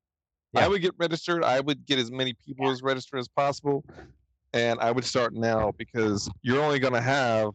Yeah. 0.53 0.65
I 0.65 0.67
would 0.67 0.81
get 0.81 0.95
registered. 0.97 1.43
I 1.43 1.59
would 1.59 1.85
get 1.85 1.99
as 1.99 2.11
many 2.11 2.33
people 2.33 2.69
as 2.71 2.81
registered 2.81 3.19
as 3.19 3.27
possible, 3.27 3.85
and 4.53 4.79
I 4.79 4.91
would 4.91 5.05
start 5.05 5.33
now 5.33 5.71
because 5.77 6.29
you're 6.41 6.61
only 6.61 6.79
going 6.79 6.93
to 6.93 7.01
have 7.01 7.51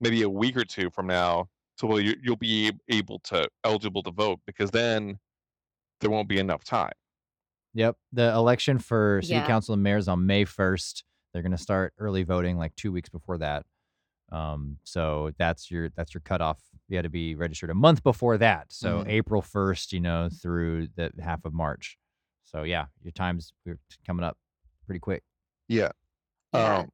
maybe 0.00 0.22
a 0.22 0.28
week 0.28 0.56
or 0.56 0.64
two 0.64 0.90
from 0.90 1.06
now 1.06 1.48
till 1.78 2.00
you, 2.00 2.16
you'll 2.22 2.36
be 2.36 2.72
able 2.88 3.20
to 3.20 3.46
eligible 3.64 4.02
to 4.02 4.10
vote 4.10 4.40
because 4.46 4.70
then 4.72 5.18
there 6.00 6.10
won't 6.10 6.28
be 6.28 6.38
enough 6.38 6.64
time. 6.64 6.92
Yep. 7.74 7.96
The 8.12 8.32
election 8.32 8.78
for 8.78 9.20
city 9.22 9.34
Yeah. 9.34 9.46
council 9.46 9.74
and 9.74 9.82
mayors 9.82 10.08
on 10.08 10.26
May 10.26 10.44
1st. 10.44 11.04
They're 11.32 11.42
going 11.42 11.52
to 11.52 11.58
start 11.58 11.94
early 11.98 12.22
voting 12.24 12.56
like 12.58 12.74
2 12.76 12.90
weeks 12.90 13.08
before 13.10 13.38
that. 13.38 13.64
Um 14.32 14.78
so 14.84 15.32
that's 15.38 15.70
your 15.70 15.90
that's 15.90 16.14
your 16.14 16.20
cutoff. 16.22 16.60
You 16.88 16.96
had 16.96 17.02
to 17.04 17.10
be 17.10 17.34
registered 17.36 17.70
a 17.70 17.74
month 17.74 18.02
before 18.02 18.38
that. 18.38 18.72
So 18.72 19.02
Mhm. 19.02 19.06
April 19.06 19.42
1st, 19.42 19.92
you 19.92 20.00
know, 20.00 20.28
through 20.30 20.88
the 20.96 21.12
half 21.20 21.44
of 21.44 21.52
March. 21.54 21.98
So 22.44 22.62
yeah, 22.64 22.86
your 23.02 23.12
time's 23.12 23.52
coming 24.06 24.24
up 24.24 24.38
pretty 24.86 25.00
quick. 25.00 25.24
Yeah. 25.68 25.92
Yeah. 26.52 26.82
Um, 26.82 26.90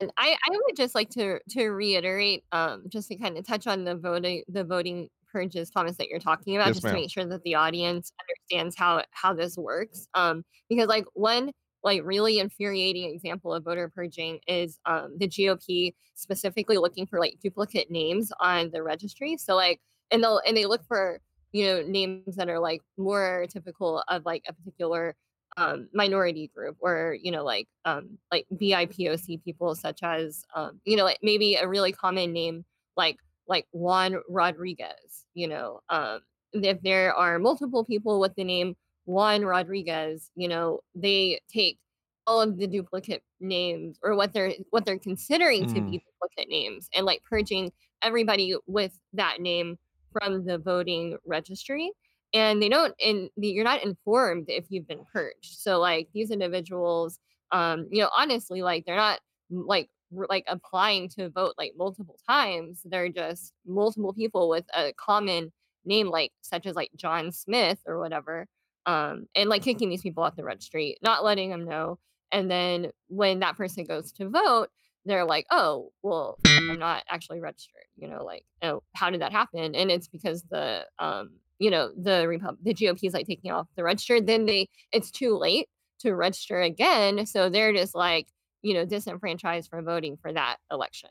And 0.00 0.12
I 0.18 0.32
I 0.34 0.50
would 0.66 0.76
just 0.76 0.94
like 0.96 1.10
to 1.12 1.40
to 1.50 1.68
reiterate, 1.70 2.44
um, 2.52 2.84
just 2.90 3.08
to 3.10 3.16
kinda 3.16 3.42
touch 3.42 3.66
on 3.68 3.84
the 3.84 3.96
voting 3.96 4.44
the 4.48 4.64
voting 4.64 5.10
purges, 5.32 5.70
Thomas, 5.70 5.96
that 5.98 6.08
you're 6.08 6.20
talking 6.20 6.56
about, 6.56 6.74
Yes, 6.74 6.76
just 6.76 6.88
to 6.90 6.94
make 6.94 7.10
sure 7.10 7.26
that 7.26 7.42
the 7.44 7.54
audience 7.56 8.12
understands 8.20 8.76
how 8.76 9.04
how 9.12 9.34
this 9.34 9.56
works, 9.58 10.08
um, 10.14 10.44
because, 10.70 10.88
like, 10.88 11.06
one, 11.14 11.52
like, 11.84 12.02
really 12.04 12.38
infuriating 12.38 13.10
example 13.14 13.52
of 13.54 13.64
voter 13.64 13.88
purging 13.88 14.40
is, 14.46 14.78
um, 14.86 15.16
the 15.18 15.28
GOP 15.28 15.94
specifically 16.14 16.78
looking 16.78 17.06
for, 17.06 17.18
like, 17.20 17.38
duplicate 17.42 17.90
names 17.90 18.32
on 18.40 18.70
the 18.70 18.82
registry, 18.82 19.36
so, 19.36 19.54
like 19.56 19.80
and 20.10 20.22
they'll 20.22 20.40
and 20.46 20.56
they 20.56 20.66
look 20.66 20.84
for, 20.86 21.20
you 21.52 21.64
know, 21.66 21.82
names 21.82 22.36
that 22.36 22.48
are, 22.48 22.58
like, 22.60 22.82
more 22.98 23.46
typical 23.50 24.02
of, 24.08 24.24
like, 24.26 24.42
a 24.48 24.52
particular, 24.52 25.14
um, 25.58 25.88
minority 25.92 26.48
group 26.54 26.76
or, 26.80 27.16
you 27.22 27.30
know, 27.30 27.44
like, 27.44 27.68
um, 27.84 28.18
like 28.32 28.46
BIPOC 28.54 29.42
people 29.44 29.74
such 29.74 30.00
as, 30.02 30.44
um, 30.54 30.80
you 30.84 30.96
know, 30.96 31.04
like, 31.04 31.18
maybe 31.22 31.54
a 31.56 31.68
really 31.68 31.92
common 31.92 32.32
name 32.32 32.64
like 32.96 33.18
like 33.48 33.66
Juan 33.72 34.16
Rodriguez, 34.28 35.24
you 35.34 35.48
know, 35.48 35.80
um, 35.90 36.20
if 36.52 36.80
there 36.82 37.14
are 37.14 37.38
multiple 37.38 37.84
people 37.84 38.20
with 38.20 38.34
the 38.36 38.44
name 38.44 38.76
Juan 39.06 39.44
Rodriguez, 39.44 40.30
you 40.34 40.48
know, 40.48 40.80
they 40.94 41.40
take 41.48 41.78
all 42.26 42.40
of 42.40 42.58
the 42.58 42.66
duplicate 42.68 43.22
names 43.40 43.98
or 44.02 44.14
what 44.16 44.32
they're 44.32 44.52
what 44.70 44.84
they're 44.84 44.98
considering 44.98 45.66
to 45.66 45.80
Mm. 45.80 45.90
be 45.90 45.98
duplicate 46.06 46.48
names 46.50 46.88
and, 46.94 47.04
like, 47.06 47.22
purging 47.24 47.72
everybody 48.02 48.54
with 48.66 49.00
that 49.12 49.40
name 49.40 49.78
from 50.12 50.44
the 50.44 50.58
voting 50.58 51.16
registry, 51.26 51.90
and 52.34 52.62
they 52.62 52.68
don't 52.68 52.94
and 53.04 53.30
you're 53.36 53.64
not 53.64 53.82
informed 53.84 54.46
if 54.48 54.66
you've 54.70 54.86
been 54.86 55.04
purged, 55.12 55.58
so, 55.60 55.80
like, 55.80 56.08
these 56.14 56.30
individuals, 56.30 57.18
um, 57.52 57.88
you 57.90 58.02
know, 58.02 58.10
honestly, 58.16 58.62
like, 58.62 58.84
they're 58.86 58.96
not, 58.96 59.20
like 59.50 59.90
like, 60.12 60.44
applying 60.46 61.08
to 61.08 61.30
vote, 61.30 61.54
like, 61.58 61.72
multiple 61.76 62.18
times, 62.28 62.82
they're 62.84 63.08
just 63.08 63.54
multiple 63.66 64.12
people 64.12 64.48
with 64.48 64.66
a 64.74 64.92
common 64.94 65.50
name, 65.86 66.08
like, 66.10 66.32
such 66.42 66.66
as, 66.66 66.76
like, 66.76 66.90
John 66.96 67.32
Smith 67.32 67.80
or 67.86 67.98
whatever, 67.98 68.46
um, 68.86 69.26
and, 69.34 69.48
like, 69.48 69.62
kicking 69.62 69.88
these 69.88 70.02
people 70.02 70.22
off 70.22 70.36
the 70.36 70.44
registry, 70.44 70.96
not 71.02 71.24
letting 71.24 71.50
them 71.50 71.64
know, 71.64 71.98
and 72.30 72.50
then 72.50 72.90
when 73.08 73.40
that 73.40 73.56
person 73.56 73.84
goes 73.84 74.12
to 74.12 74.28
vote, 74.28 74.68
they're 75.04 75.24
like, 75.24 75.46
"Oh, 75.50 75.92
well, 76.02 76.38
I'm 76.46 76.78
not 76.78 77.04
actually 77.08 77.40
registered," 77.40 77.84
you 77.96 78.08
know, 78.08 78.24
like, 78.24 78.44
"Oh, 78.62 78.82
how 78.94 79.10
did 79.10 79.20
that 79.20 79.32
happen?" 79.32 79.74
And 79.74 79.90
it's 79.90 80.08
because 80.08 80.44
the, 80.44 80.86
um, 80.98 81.32
you 81.58 81.70
know, 81.70 81.90
the 81.96 82.26
Repub 82.28 82.56
the 82.62 82.74
GOP 82.74 83.04
is, 83.06 83.14
like, 83.14 83.26
taking 83.26 83.50
off 83.50 83.68
the 83.76 83.84
register, 83.84 84.20
then 84.20 84.46
they 84.46 84.68
it's 84.92 85.10
too 85.10 85.36
late 85.36 85.68
to 86.00 86.14
register 86.14 86.60
again, 86.60 87.26
so 87.26 87.48
they're 87.48 87.72
just, 87.72 87.94
like, 87.94 88.28
you 88.62 88.74
know, 88.74 88.84
disenfranchised 88.84 89.68
from 89.70 89.84
voting 89.84 90.16
for 90.16 90.32
that 90.32 90.56
election. 90.70 91.10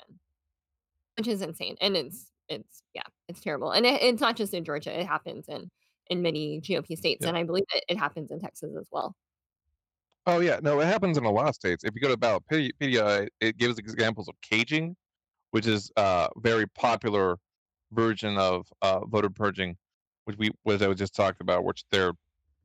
Which 1.17 1.28
is 1.28 1.41
insane, 1.41 1.76
and 1.82 1.95
it's 1.97 2.32
it's 2.49 2.84
yeah, 2.93 3.03
it's 3.28 3.41
terrible, 3.41 3.72
and 3.72 3.86
it 3.86 4.01
it's 4.01 4.22
not 4.22 4.36
just 4.38 4.53
in 4.53 4.63
Georgia, 4.65 4.97
it 4.97 5.05
happens 5.05 5.47
in 5.49 5.69
in 6.12 6.22
many 6.24 6.62
GOP 6.62 6.97
states, 6.97 7.26
Yep. 7.26 7.28
and 7.28 7.38
I 7.38 7.43
believe 7.45 7.66
it 7.76 7.86
it 7.89 7.97
happens 7.99 8.32
in 8.32 8.39
Texas 8.41 8.76
as 8.80 8.89
well. 8.91 9.16
Oh, 10.28 10.39
yeah, 10.39 10.59
no, 10.62 10.80
it 10.80 10.86
happens 10.86 11.18
in 11.18 11.26
a 11.26 11.32
lot 11.32 11.49
of 11.49 11.55
states. 11.55 11.84
If 11.84 11.95
you 11.95 12.01
go 12.01 12.07
to 12.09 12.18
Ballotpedia, 12.18 13.28
it 13.39 13.57
gives 13.57 13.80
examples 13.80 14.28
of 14.28 14.36
caging, 14.41 14.95
which 15.51 15.68
is 15.68 15.91
a 15.97 16.30
very 16.38 16.68
popular 16.70 17.38
version 17.91 18.38
of, 18.38 18.68
uh, 18.82 19.01
voter 19.07 19.30
purging, 19.32 19.78
which 20.26 20.38
we 20.38 20.51
which 20.64 20.82
I 20.84 20.88
was 20.89 20.97
just 20.99 21.16
talked 21.16 21.41
about, 21.41 21.66
which 21.66 21.86
they're 21.91 22.14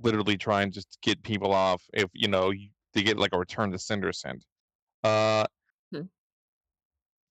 literally 0.00 0.36
trying 0.38 0.72
just 0.72 0.92
to 0.94 0.98
get 1.02 1.22
people 1.24 1.52
off 1.52 1.84
if, 1.94 2.10
you 2.14 2.28
know, 2.28 2.48
y 2.48 2.70
they 2.94 3.02
get, 3.04 3.18
like, 3.18 3.32
a 3.34 3.38
return 3.38 3.72
to 3.72 3.78
sender 3.78 4.12
sent. 4.12 4.44
Uh 5.04 5.46
Hmm. 5.92 6.06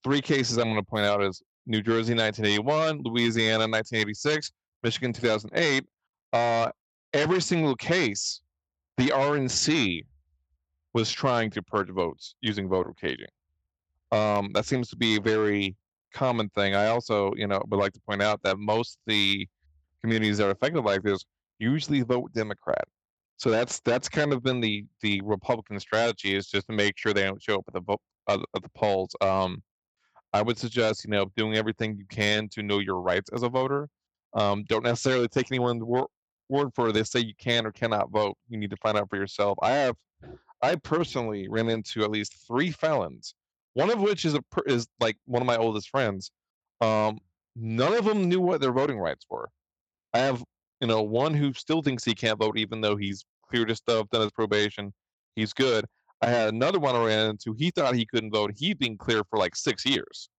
3 0.04 0.22
cases 0.22 0.58
I'm 0.58 0.68
gonna 0.70 0.84
point 0.84 1.06
out 1.06 1.24
is 1.24 1.42
New 1.66 1.82
Jersey, 1.82 2.14
1981, 2.14 3.02
Louisiana, 3.04 3.68
1986, 3.68 4.52
Michigan, 4.84 5.14
2008. 5.14 5.86
Uh, 6.36 6.70
every 7.14 7.40
single 7.40 7.78
case, 7.78 8.42
the 8.98 9.08
RNC 9.08 10.06
was 10.94 11.10
trying 11.10 11.50
to 11.52 11.62
purge 11.62 11.90
votes 11.90 12.36
using 12.42 12.68
voter 12.68 12.94
caging. 13.00 13.30
Um, 14.12 14.52
that 14.54 14.66
seems 14.66 14.90
to 14.90 14.98
be 14.98 15.16
a 15.16 15.22
very 15.22 15.78
common 16.14 16.50
thing. 16.50 16.76
I 16.76 16.88
also, 16.88 17.32
you 17.38 17.48
know, 17.48 17.62
would 17.70 17.80
like 17.80 17.94
to 17.94 18.02
point 18.02 18.22
out 18.22 18.42
that 18.44 18.60
most 18.60 18.98
the 19.08 19.48
communities 20.02 20.40
that 20.40 20.48
are 20.48 20.52
affected 20.52 20.84
like 20.84 21.04
this 21.04 21.24
usually 21.60 22.02
vote 22.02 22.34
Democrat. 22.34 22.84
So 23.38 23.50
that's 23.50 23.80
that's 23.80 24.10
kind 24.10 24.34
of 24.34 24.44
been 24.44 24.60
the 24.60 24.86
the 25.02 25.22
Republican 25.24 25.80
strategy 25.80 26.36
is 26.36 26.48
just 26.48 26.68
to 26.68 26.74
make 26.74 26.98
sure 26.98 27.14
they 27.14 27.24
don't 27.24 27.42
show 27.42 27.56
up 27.56 27.66
at 27.70 27.74
the 27.76 27.82
vote 27.82 28.02
at 28.28 28.40
the 28.54 28.70
polls. 28.76 29.16
Um, 29.22 29.64
I 30.34 30.42
would 30.42 30.58
suggest, 30.58 31.06
you 31.06 31.12
know, 31.12 31.32
doing 31.38 31.56
everything 31.56 31.96
you 31.98 32.06
can 32.10 32.50
to 32.50 32.62
know 32.62 32.80
your 32.80 33.00
rights 33.00 33.30
as 33.34 33.44
a 33.44 33.48
voter. 33.48 33.88
Um, 34.34 34.66
don't 34.68 34.84
necessarily 34.84 35.30
take 35.30 35.50
anyone's 35.50 35.82
wor 35.82 36.08
word 36.50 36.70
for 36.76 36.90
it. 36.90 36.94
They 36.94 37.04
say 37.04 37.20
you 37.20 37.36
can 37.36 37.66
or 37.66 37.72
cannot 37.72 38.12
vote. 38.12 38.38
You 38.50 38.58
need 38.58 38.70
to 38.72 38.78
find 38.78 38.98
out 38.98 39.10
for 39.10 39.18
yourself. 39.18 39.58
I 39.62 39.72
have 39.72 39.96
I 40.62 40.76
personally 40.76 41.48
ran 41.48 41.70
into 41.70 42.04
at 42.04 42.12
least 42.12 42.36
3 42.48 42.72
felons, 42.72 43.36
one 43.74 43.92
of 43.92 44.02
which 44.02 44.26
is 44.26 44.36
a 44.36 44.42
is, 44.66 44.88
like, 45.00 45.18
one 45.26 45.42
of 45.42 45.46
my 45.48 45.58
oldest 45.58 45.90
friends. 45.90 46.32
Um, 46.82 47.20
none 47.56 47.94
of 47.94 48.06
them 48.06 48.30
knew 48.30 48.40
what 48.42 48.62
their 48.62 48.72
voting 48.72 49.00
rights 49.00 49.26
were. 49.30 49.50
I 50.14 50.20
have, 50.20 50.44
you 50.82 50.88
know, 50.88 51.04
one 51.04 51.34
who 51.34 51.54
still 51.54 51.82
thinks 51.82 52.04
he 52.04 52.16
can't 52.16 52.40
vote 52.40 52.58
even 52.58 52.82
though 52.82 52.96
he's 52.96 53.26
cleared 53.50 53.70
his 53.70 53.80
stuff, 53.80 54.10
done 54.12 54.22
his 54.22 54.32
probation, 54.32 54.94
he's 55.36 55.54
good. 55.54 55.86
I 56.22 56.28
had 56.30 56.54
another 56.54 56.80
one 56.80 56.96
I 56.96 57.06
ran 57.06 57.30
into, 57.32 57.54
he 57.54 57.72
thought 57.72 57.96
he 57.96 58.06
couldn't 58.06 58.32
vote, 58.32 58.54
he'd 58.58 58.80
been 58.80 58.98
clear 58.98 59.24
for, 59.30 59.38
like, 59.40 59.56
6 59.56 59.86
years. 59.86 60.30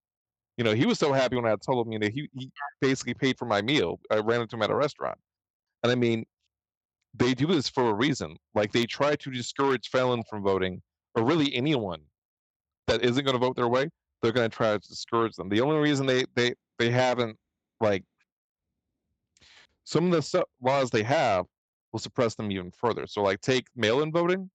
You 0.56 0.64
know, 0.64 0.74
he 0.74 0.86
was 0.86 0.98
so 0.98 1.12
happy 1.12 1.36
when 1.36 1.46
I 1.46 1.56
told 1.56 1.86
him, 1.86 1.92
you 1.92 1.98
know, 1.98 2.08
he 2.08 2.28
he 2.34 2.50
basically 2.80 3.14
paid 3.14 3.38
for 3.38 3.44
my 3.46 3.62
meal. 3.62 4.00
I 4.10 4.16
ran 4.18 4.40
into 4.42 4.56
him 4.56 4.62
at 4.62 4.70
a 4.70 4.76
restaurant. 4.76 5.18
And 5.82 5.92
I 5.92 5.94
mean, 5.94 6.24
they 7.14 7.34
do 7.34 7.46
this 7.46 7.68
for 7.68 7.90
a 7.90 7.94
reason. 7.94 8.36
Like, 8.54 8.72
they 8.72 8.84
try 8.84 9.16
to 9.16 9.30
discourage 9.30 9.88
felons 9.88 10.26
from 10.28 10.42
voting, 10.42 10.82
or 11.14 11.24
really 11.24 11.54
anyone 11.54 12.02
that 12.86 13.02
isn't 13.02 13.24
gonna 13.24 13.38
vote 13.38 13.56
their 13.56 13.68
way, 13.68 13.88
they're 14.22 14.32
gonna 14.32 14.48
try 14.48 14.72
to 14.72 14.78
discourage 14.78 15.34
them. 15.36 15.48
The 15.48 15.60
only 15.60 15.76
reason 15.76 16.06
they 16.06 16.24
they 16.34 16.54
they 16.78 16.90
haven't, 16.90 17.36
like 17.80 18.04
some 19.84 20.12
of 20.12 20.12
the 20.12 20.44
laws 20.60 20.90
they 20.90 21.02
have 21.04 21.46
will 21.92 22.00
suppress 22.00 22.34
them 22.34 22.50
even 22.50 22.70
further. 22.70 23.06
So, 23.06 23.22
like, 23.22 23.40
take 23.40 23.66
mail-in 23.76 24.12
voting. 24.12 24.50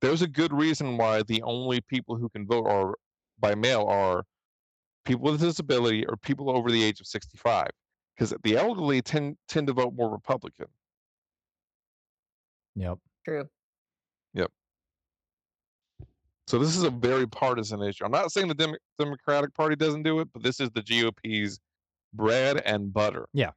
There's 0.00 0.22
a 0.22 0.26
good 0.26 0.52
reason 0.52 0.96
why 0.96 1.22
the 1.22 1.42
only 1.42 1.80
people 1.80 2.16
who 2.16 2.28
can 2.28 2.46
vote 2.46 2.66
are 2.66 2.94
by 3.38 3.54
mail 3.54 3.86
are 3.86 4.24
people 5.04 5.30
with 5.30 5.42
a 5.42 5.46
disability 5.46 6.04
or 6.06 6.16
people 6.16 6.50
over 6.50 6.70
the 6.70 6.82
age 6.82 7.00
of 7.00 7.06
65, 7.06 7.68
'cause 8.30 8.34
the 8.44 8.56
elderly 8.56 9.02
tend 9.02 9.36
tend 9.48 9.66
to 9.68 9.72
vote 9.72 9.94
more 9.94 10.10
Republican. 10.10 10.66
Yep. 12.76 12.98
True. 13.24 13.48
Yep. 14.34 14.52
So 16.46 16.58
this 16.58 16.76
is 16.76 16.82
a 16.82 16.90
very 16.90 17.26
partisan 17.26 17.82
issue. 17.82 18.04
I'm 18.04 18.10
not 18.10 18.32
saying 18.32 18.48
the 18.48 18.54
Demo 18.54 18.74
Democratic 18.98 19.54
Party 19.54 19.76
doesn't 19.76 20.02
do 20.02 20.20
it, 20.20 20.28
but 20.32 20.42
this 20.42 20.60
is 20.60 20.70
the 20.70 20.82
GOP's 20.82 21.60
bread 22.14 22.58
and 22.64 22.92
butter. 22.92 23.28
Yeah. 23.34 23.52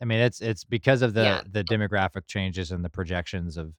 I 0.00 0.04
mean, 0.06 0.20
it's 0.20 0.40
it's 0.40 0.64
because 0.64 1.02
of 1.02 1.14
Yeah. 1.16 1.42
the 1.42 1.44
the 1.50 1.64
demographic 1.64 2.26
changes 2.26 2.72
and 2.72 2.84
the 2.84 2.90
projections 2.90 3.56
of 3.56 3.74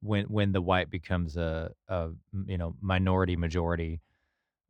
when 0.00 0.26
when 0.26 0.52
the 0.52 0.62
white 0.62 0.90
becomes 0.90 1.36
a 1.36 1.72
a 1.88 2.10
you 2.46 2.58
know, 2.58 2.76
minority 2.80 3.36
majority 3.36 4.00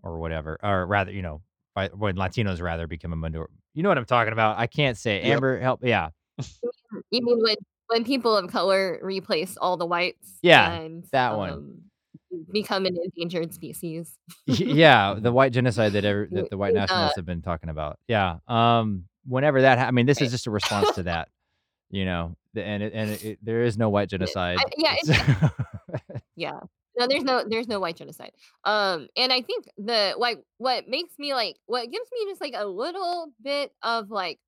or 0.03 0.19
whatever, 0.19 0.59
or 0.63 0.87
rather, 0.87 1.13
you 1.13 1.23
know, 1.23 1.43
by 1.47 1.48
when 1.87 2.17
Latinos 2.17 2.61
rather 2.61 2.87
become 2.87 3.13
a 3.13 3.17
minor 3.17 3.49
you 3.75 3.83
know 3.83 3.89
what 3.89 3.99
I'm 3.99 4.05
talking 4.05 4.33
about. 4.33 4.59
I 4.59 4.67
can't 4.67 4.97
say 4.99 5.17
Yep. 5.23 5.35
Amber, 5.37 5.61
help 5.61 5.81
yeah. 5.85 6.09
You 7.11 7.25
mean 7.25 7.39
when 7.43 7.57
when 7.89 8.05
people 8.05 8.37
of 8.37 8.51
color 8.51 8.99
replace 9.03 9.57
all 9.57 9.77
the 9.77 9.87
whites 9.87 10.39
Yeah, 10.43 10.71
and, 10.73 11.05
that 11.13 11.37
one. 11.37 11.51
um, 11.51 11.79
become 12.53 12.85
an 12.87 12.97
endangered 13.05 13.55
species? 13.55 14.13
Yeah, 14.47 15.15
the 15.19 15.33
white 15.33 15.53
genocide 15.53 15.93
that 15.95 16.05
ever 16.05 16.29
that 16.33 16.51
the 16.51 16.59
white 16.59 16.75
uh 16.75 16.81
nationalists 16.81 17.17
have 17.17 17.25
been 17.27 17.43
talking 17.43 17.71
about. 17.71 17.99
Yeah, 18.09 18.39
um, 18.49 19.05
whenever 19.27 19.63
that 19.63 19.79
ha 19.79 19.85
I 19.87 19.91
mean, 19.91 20.07
this 20.07 20.21
is 20.21 20.31
just 20.31 20.47
a 20.47 20.51
response 20.59 20.91
to 20.97 21.05
that, 21.05 21.29
you 21.91 22.05
know, 22.05 22.37
and 22.57 22.83
it 22.83 22.93
and 22.95 23.11
it 23.11 23.39
there 23.43 23.63
is 23.63 23.79
no 23.79 23.89
white 23.89 24.11
Yeah, 24.13 24.17
I 24.17 24.19
genocide. 24.19 24.59
yeah, 24.77 24.97
Yeah. 26.37 26.61
No, 26.99 27.07
there's 27.07 27.23
no 27.25 27.45
there's 27.49 27.69
no 27.69 27.81
white 27.81 27.97
genocide. 27.97 28.33
Um, 28.65 29.09
and 29.17 29.33
I 29.33 29.41
think 29.43 29.67
the 29.77 30.15
like, 30.19 30.43
what 30.59 30.89
makes 30.89 31.19
me, 31.19 31.35
like 31.35 31.57
what 31.67 31.91
gives 31.91 32.09
me 32.13 32.27
just, 32.31 32.41
like, 32.41 32.55
a 32.57 32.67
little 32.67 33.33
bit 33.43 33.73
of, 33.83 34.11
like 34.11 34.39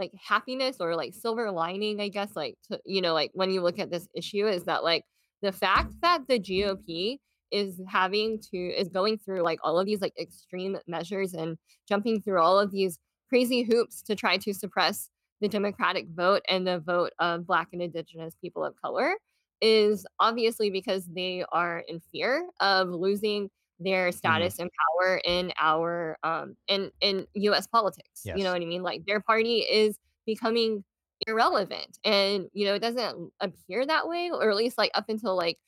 like, 0.00 0.12
happiness 0.28 0.78
or, 0.80 0.96
like, 0.96 1.14
silver 1.14 1.52
lining, 1.52 2.00
I 2.02 2.08
guess, 2.08 2.36
like, 2.36 2.56
to 2.70 2.80
you 2.86 3.00
know, 3.02 3.14
like, 3.14 3.30
when 3.34 3.50
you 3.52 3.62
look 3.62 3.78
at 3.78 3.90
this 3.92 4.08
issue 4.16 4.48
is 4.48 4.64
that, 4.64 4.84
like, 4.84 5.04
the 5.42 5.52
fact 5.52 5.94
that 6.02 6.28
the 6.28 6.40
GOP 6.40 7.18
is 7.52 7.80
having 7.88 8.40
to 8.52 8.58
is 8.58 8.88
going 8.90 9.18
through, 9.18 9.42
like, 9.42 9.60
all 9.64 9.78
of 9.78 9.86
these, 9.86 10.02
like, 10.02 10.14
extreme 10.20 10.78
measures 10.88 11.34
and 11.34 11.58
jumping 11.88 12.20
through 12.22 12.40
all 12.42 12.58
of 12.58 12.72
these 12.72 12.98
crazy 13.30 13.62
hoops 13.62 14.02
to 14.04 14.16
try 14.16 14.36
to 14.38 14.54
suppress 14.54 15.10
the 15.40 15.48
Democratic 15.48 16.08
vote 16.10 16.42
and 16.48 16.66
the 16.66 16.80
vote 16.80 17.12
of 17.20 17.46
Black 17.46 17.68
and 17.72 17.82
Indigenous 17.82 18.34
people 18.42 18.64
of 18.64 18.74
color 18.82 19.14
is 19.62 20.06
obviously 20.20 20.70
because 20.70 21.06
they 21.06 21.44
are 21.52 21.80
in 21.88 22.00
fear 22.00 22.48
of 22.60 22.88
losing 22.90 23.50
their 23.80 24.12
Mhm. 24.24 24.52
status 24.52 24.58
and 24.58 24.70
power 25.00 25.20
in 25.24 25.52
our, 25.58 26.18
um 26.22 26.56
in 26.68 26.90
in 27.00 27.26
US 27.34 27.66
politics, 27.66 28.28
you 28.32 28.44
know 28.44 28.52
what 28.52 28.62
I 28.62 28.66
mean? 28.66 28.82
Like, 28.82 29.04
their 29.06 29.20
party 29.20 29.60
is 29.60 29.98
becoming 30.26 30.84
irrelevant, 31.26 31.98
and, 32.04 32.48
you 32.54 32.64
know, 32.66 32.74
it 32.74 32.80
doesn't 32.80 33.32
appear 33.40 33.86
that 33.86 34.08
way, 34.08 34.30
or 34.30 34.50
at 34.50 34.56
least, 34.56 34.78
like, 34.78 34.90
up 34.94 35.08
until, 35.08 35.36
like, 35.36 35.58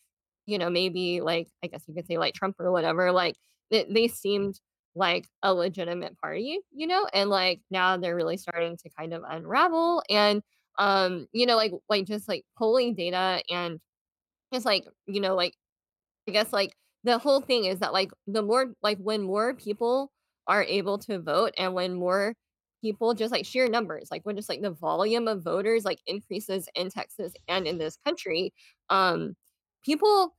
you 0.46 0.58
know, 0.58 0.70
maybe, 0.70 1.20
like, 1.22 1.48
I 1.64 1.68
guess 1.68 1.84
you 1.88 1.94
could 1.94 2.06
say, 2.06 2.18
like, 2.18 2.34
Trump 2.34 2.56
or 2.60 2.72
whatever, 2.72 3.12
like, 3.12 3.36
th 3.72 3.86
they 3.90 4.08
seemed 4.08 4.60
like 4.96 5.28
a 5.42 5.54
legitimate 5.54 6.16
party, 6.18 6.60
you 6.72 6.86
know? 6.86 7.06
And, 7.14 7.30
like, 7.30 7.62
now 7.70 7.96
they're 7.98 8.16
really 8.16 8.36
starting 8.38 8.76
to 8.78 8.90
kind 8.90 9.14
of 9.14 9.22
unravel, 9.28 10.02
and, 10.10 10.42
um, 10.78 11.28
you 11.32 11.46
know, 11.46 11.56
like 11.56 11.72
like, 11.88 12.06
just, 12.06 12.28
like, 12.28 12.44
polling 12.58 12.94
data 12.94 13.42
and 13.50 13.80
just, 14.52 14.66
like, 14.66 14.84
you 15.06 15.20
know, 15.20 15.34
like, 15.36 15.54
I 16.28 16.32
guess, 16.32 16.52
like, 16.52 16.74
the 17.04 17.18
whole 17.18 17.40
thing 17.40 17.64
is 17.66 17.80
that, 17.80 17.92
like, 17.92 18.10
the 18.26 18.42
more 18.42 18.74
like, 18.82 18.98
when 18.98 19.22
more 19.24 19.54
people 19.54 20.12
are 20.48 20.64
able 20.64 20.98
to 20.98 21.20
vote 21.20 21.54
and 21.58 21.74
when 21.74 21.94
more 21.94 22.34
people 22.82 23.14
just, 23.14 23.32
like, 23.32 23.46
sheer 23.46 23.68
numbers, 23.68 24.08
like, 24.10 24.24
when 24.26 24.36
just, 24.36 24.48
like, 24.48 24.62
the 24.62 24.70
volume 24.72 25.28
of 25.28 25.42
voters, 25.44 25.84
like, 25.84 26.00
increases 26.06 26.68
in 26.76 26.90
Texas 26.90 27.32
and 27.48 27.66
in 27.66 27.78
this 27.78 27.96
country, 28.06 28.52
um, 28.90 29.34
people 29.84 30.34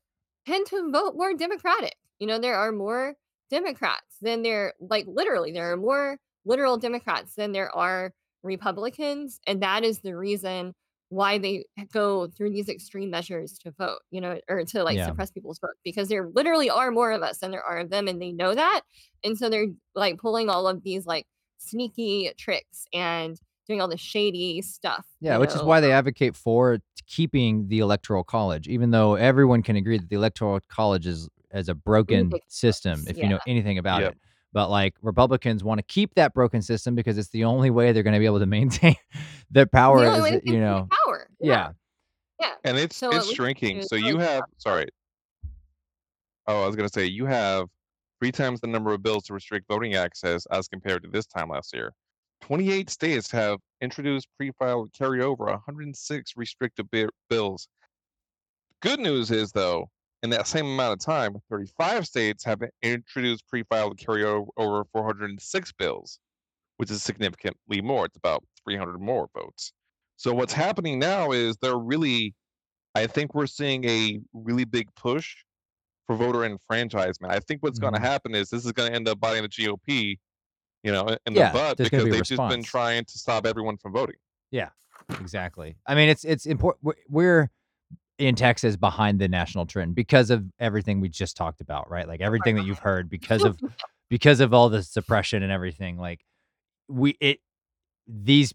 tend 0.47 0.65
to 0.67 0.91
vote 0.91 1.15
more 1.15 1.33
Democratic. 1.33 1.95
You 2.19 2.27
know, 2.27 2.39
there 2.39 2.55
are 2.55 2.71
more 2.71 3.15
Democrats 3.49 4.17
than 4.21 4.41
there 4.43 4.73
like, 4.79 5.05
literally, 5.07 5.51
there 5.51 5.71
are 5.73 5.77
more 5.77 6.17
literal 6.45 6.77
Democrats 6.77 7.35
than 7.35 7.51
there 7.53 7.75
are 7.75 8.13
Republicans, 8.43 9.39
and 9.47 9.61
that 9.63 9.83
is 9.83 10.01
the 10.01 10.15
reason 10.15 10.73
why 11.09 11.37
they 11.37 11.65
go 11.91 12.27
through 12.27 12.49
these 12.51 12.69
extreme 12.69 13.09
measures 13.11 13.53
to 13.59 13.71
vote, 13.71 13.99
you 14.11 14.19
know, 14.21 14.39
or 14.49 14.63
to, 14.65 14.83
like, 14.83 14.97
Yeah. 14.97 15.03
suppress 15.03 15.31
people's 15.31 15.59
vote, 15.59 15.75
because 15.83 16.09
there 16.09 16.29
literally 16.33 16.69
are 16.69 16.91
more 16.91 17.11
of 17.11 17.21
us 17.23 17.39
than 17.39 17.51
there 17.51 17.63
are 17.63 17.77
of 17.79 17.89
them, 17.91 18.07
and 18.07 18.21
they 18.21 18.31
know 18.31 18.55
that, 18.55 18.81
and 19.23 19.37
so 19.37 19.49
they're, 19.49 19.67
like, 19.95 20.17
pulling 20.19 20.49
all 20.49 20.67
of 20.67 20.83
these, 20.83 21.05
like, 21.05 21.27
sneaky 21.59 22.31
tricks 22.37 22.85
and 22.93 23.39
doing 23.67 23.79
all 23.81 23.87
the 23.87 23.97
shady 23.97 24.61
stuff, 24.61 25.05
Yeah, 25.21 25.37
you 25.37 25.37
which 25.37 25.55
is 25.55 25.63
why 25.63 25.79
they 25.79 25.91
um 25.91 25.91
advocate 25.91 26.35
for 26.35 26.79
keeping 27.07 27.67
the 27.67 27.79
Electoral 27.79 28.23
College, 28.23 28.67
even 28.67 28.91
though 28.91 29.15
everyone 29.15 29.63
can 29.63 29.75
agree 29.75 29.97
that 29.97 30.09
the 30.09 30.15
Electoral 30.15 30.59
College 30.69 31.07
is 31.07 31.29
as 31.51 31.69
a 31.69 31.75
broken 31.75 32.37
system, 32.47 33.05
Ridiculous, 33.05 33.07
if 33.07 33.21
you 33.21 33.29
know 33.29 33.39
anything 33.45 33.77
about 33.77 34.03
Yep. 34.03 34.05
it. 34.05 34.17
But, 34.53 34.69
like, 34.69 34.95
Republicans 35.01 35.63
wanna 35.63 35.81
keep 35.83 36.13
that 36.15 36.33
broken 36.33 36.61
system 36.61 36.95
because 36.95 37.17
it's 37.17 37.29
the 37.29 37.43
only 37.43 37.71
way 37.71 37.91
they're 37.91 38.03
gonna 38.03 38.19
be 38.19 38.25
able 38.25 38.39
to 38.39 38.45
maintain 38.57 38.95
their 39.51 39.65
power 39.65 40.01
The 40.01 40.11
only 40.11 40.29
is 40.31 40.41
that, 40.41 40.49
uh, 40.49 40.53
you 40.53 40.59
know 40.59 40.87
power, 41.05 41.27
yeah. 41.39 41.49
Yeah. 41.49 41.71
Yeah, 42.39 42.53
And 42.65 42.77
it's 42.77 42.95
so 42.97 43.09
it's 43.11 43.31
shrinking. 43.33 43.83
So 43.83 43.95
you 43.95 44.17
have 44.17 44.37
stop 44.37 44.49
the 44.49 44.55
vote. 44.55 44.61
sorry. 44.61 44.87
Oh, 46.47 46.63
I 46.63 46.67
was 46.67 46.75
gonna 46.75 46.89
say, 46.89 47.05
you 47.05 47.25
have 47.25 47.67
3 48.19 48.31
times 48.31 48.59
the 48.61 48.67
number 48.67 48.93
of 48.93 49.01
bills 49.01 49.23
to 49.25 49.33
restrict 49.33 49.65
voting 49.67 49.95
access 49.95 50.45
as 50.47 50.67
compared 50.67 51.03
to 51.03 51.09
this 51.09 51.25
time 51.25 51.49
last 51.49 51.73
year. 51.73 51.93
28 52.41 52.89
states 52.89 53.31
have 53.31 53.59
introduced 53.81 54.27
pre-filed 54.37 54.91
carryover, 54.91 55.45
106 55.51 56.33
restrictive 56.35 56.89
bi 56.91 57.05
bills. 57.29 57.69
Good 58.81 58.99
news 58.99 59.31
is, 59.31 59.53
though, 59.53 59.89
in 60.23 60.29
that 60.29 60.47
same 60.47 60.65
amount 60.65 60.93
of 60.93 60.99
time, 60.99 61.35
35 61.49 62.07
states 62.07 62.43
have 62.45 62.61
introduced 62.81 63.45
pre-filed 63.47 63.97
carryover 63.97 64.47
over 64.57 64.85
406 64.93 65.71
bills, 65.73 66.19
which 66.77 66.89
is 66.89 67.03
significantly 67.03 67.81
more. 67.81 68.05
It's 68.05 68.15
about 68.17 68.43
300 68.63 68.99
more 68.99 69.27
votes. 69.37 69.73
So 70.15 70.33
what's 70.33 70.53
happening 70.53 70.97
now 70.97 71.31
is 71.33 71.57
they're 71.57 71.77
really 71.77 72.33
I 72.95 73.07
think 73.07 73.33
we're 73.33 73.47
seeing 73.47 73.83
a 73.85 74.19
really 74.33 74.65
big 74.65 74.87
push 74.95 75.35
for 76.05 76.15
voter 76.15 76.45
enfranchisement. 76.45 77.33
I 77.33 77.39
think 77.39 77.63
what's 77.63 77.79
gonna 77.79 77.97
Mhm. 77.97 78.01
happen 78.03 78.35
is 78.35 78.49
this 78.51 78.65
is 78.65 78.71
gonna 78.71 78.91
end 78.93 79.07
up 79.07 79.19
biting 79.19 79.41
the 79.41 79.49
GOP, 79.49 80.19
you 80.83 80.91
know, 80.91 81.07
in 81.25 81.33
the 81.33 81.49
butt 81.51 81.77
because 81.77 82.03
be 82.03 82.11
they've 82.11 82.23
just 82.23 82.47
been 82.49 82.61
trying 82.63 83.03
to 83.05 83.17
stop 83.17 83.47
everyone 83.47 83.77
from 83.77 83.93
voting. 83.93 84.17
Yeah, 84.51 84.69
exactly. 85.19 85.75
I 85.87 85.95
mean, 85.95 86.07
it's 86.07 86.23
it's 86.23 86.45
import 86.45 86.77
we're 86.83 86.93
we're 87.09 87.49
in 88.27 88.35
Texas 88.35 88.75
behind 88.75 89.19
the 89.19 89.27
national 89.27 89.65
trend 89.65 89.95
because 89.95 90.29
of 90.29 90.45
everything 90.59 91.01
we 91.01 91.09
just 91.09 91.35
talked 91.35 91.61
about, 91.61 91.89
right? 91.89 92.07
Like, 92.07 92.21
oh 92.21 92.25
everything 92.25 92.55
that 92.55 92.65
you've 92.65 92.79
heard 92.79 93.09
because 93.09 93.43
of 93.43 93.59
because 94.09 94.39
of 94.39 94.53
all 94.53 94.69
the 94.69 94.83
suppression 94.83 95.43
and 95.43 95.51
everything, 95.51 95.97
like, 95.97 96.25
we 96.87 97.17
it 97.19 97.39
these, 98.07 98.53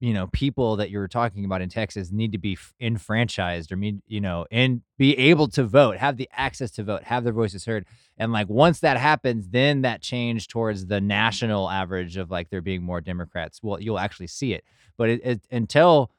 you 0.00 0.12
know, 0.12 0.26
people 0.28 0.76
that 0.76 0.90
you're 0.90 1.08
talking 1.08 1.44
about 1.44 1.62
in 1.62 1.68
Texas 1.68 2.10
need 2.10 2.32
to 2.32 2.38
be 2.38 2.58
enfranchised 2.80 3.72
or 3.72 3.76
mean 3.76 4.02
you 4.06 4.20
know, 4.20 4.46
and 4.50 4.82
be 4.98 5.16
able 5.16 5.48
to 5.48 5.64
vote, 5.64 5.96
have 5.96 6.16
the 6.16 6.28
access 6.32 6.70
to 6.72 6.82
vote, 6.82 7.04
have 7.04 7.24
their 7.24 7.32
voices 7.32 7.64
heard, 7.64 7.86
and, 8.16 8.32
like, 8.32 8.48
once 8.48 8.80
that 8.80 8.98
happens, 8.98 9.48
then 9.48 9.82
that 9.82 10.02
change 10.02 10.48
towards 10.48 10.86
the 10.86 11.00
national 11.00 11.70
average 11.70 12.16
of, 12.16 12.30
like, 12.30 12.50
there 12.50 12.60
being 12.60 12.82
more 12.82 13.00
Democrats, 13.00 13.60
well, 13.62 13.80
you'll 13.80 13.98
actually 13.98 14.26
see 14.26 14.52
it. 14.52 14.64
But 14.98 15.08
it 15.08 15.20
it 15.24 15.40
until 15.50 16.10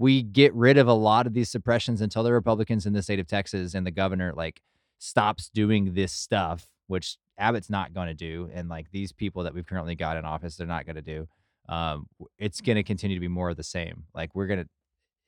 we 0.00 0.22
get 0.24 0.54
rid 0.54 0.78
of 0.78 0.88
a 0.88 0.94
lot 0.94 1.26
of 1.28 1.34
these 1.34 1.50
suppressions, 1.50 2.02
until 2.02 2.24
the 2.24 2.32
Republicans 2.34 2.86
in 2.86 2.94
the 2.94 3.02
state 3.02 3.20
of 3.20 3.28
Texas 3.28 3.74
and 3.74 3.86
the 3.86 3.92
governor, 3.92 4.32
like, 4.36 4.62
stops 4.98 5.50
doing 5.54 5.94
this 5.94 6.12
stuff, 6.12 6.66
which 6.88 7.18
Abbott's 7.38 7.70
not 7.70 7.94
gonna 7.94 8.14
do, 8.14 8.50
and, 8.54 8.68
like, 8.70 8.90
these 8.92 9.12
people 9.12 9.44
that 9.44 9.54
we've 9.54 9.66
currently 9.66 9.96
got 9.96 10.16
in 10.18 10.24
office, 10.26 10.56
they're 10.56 10.66
not 10.68 10.86
gonna 10.86 11.02
do, 11.02 11.28
um, 11.68 12.06
it's 12.38 12.60
gonna 12.62 12.84
continue 12.84 13.16
to 13.16 13.20
be 13.20 13.28
more 13.28 13.50
of 13.50 13.58
the 13.58 13.64
same. 13.64 14.06
Like, 14.14 14.34
we're 14.36 14.48
gonna 14.48 14.66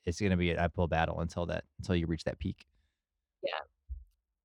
it's 0.07 0.21
gonna 0.21 0.37
be 0.39 0.51
an 0.53 0.59
uphill 0.59 0.89
battle 0.89 1.21
until 1.21 1.47
that 1.47 1.65
until 1.81 1.97
you 1.97 2.07
reach 2.09 2.25
that 2.25 2.39
peak. 2.41 2.67
Yeah. 3.45 3.53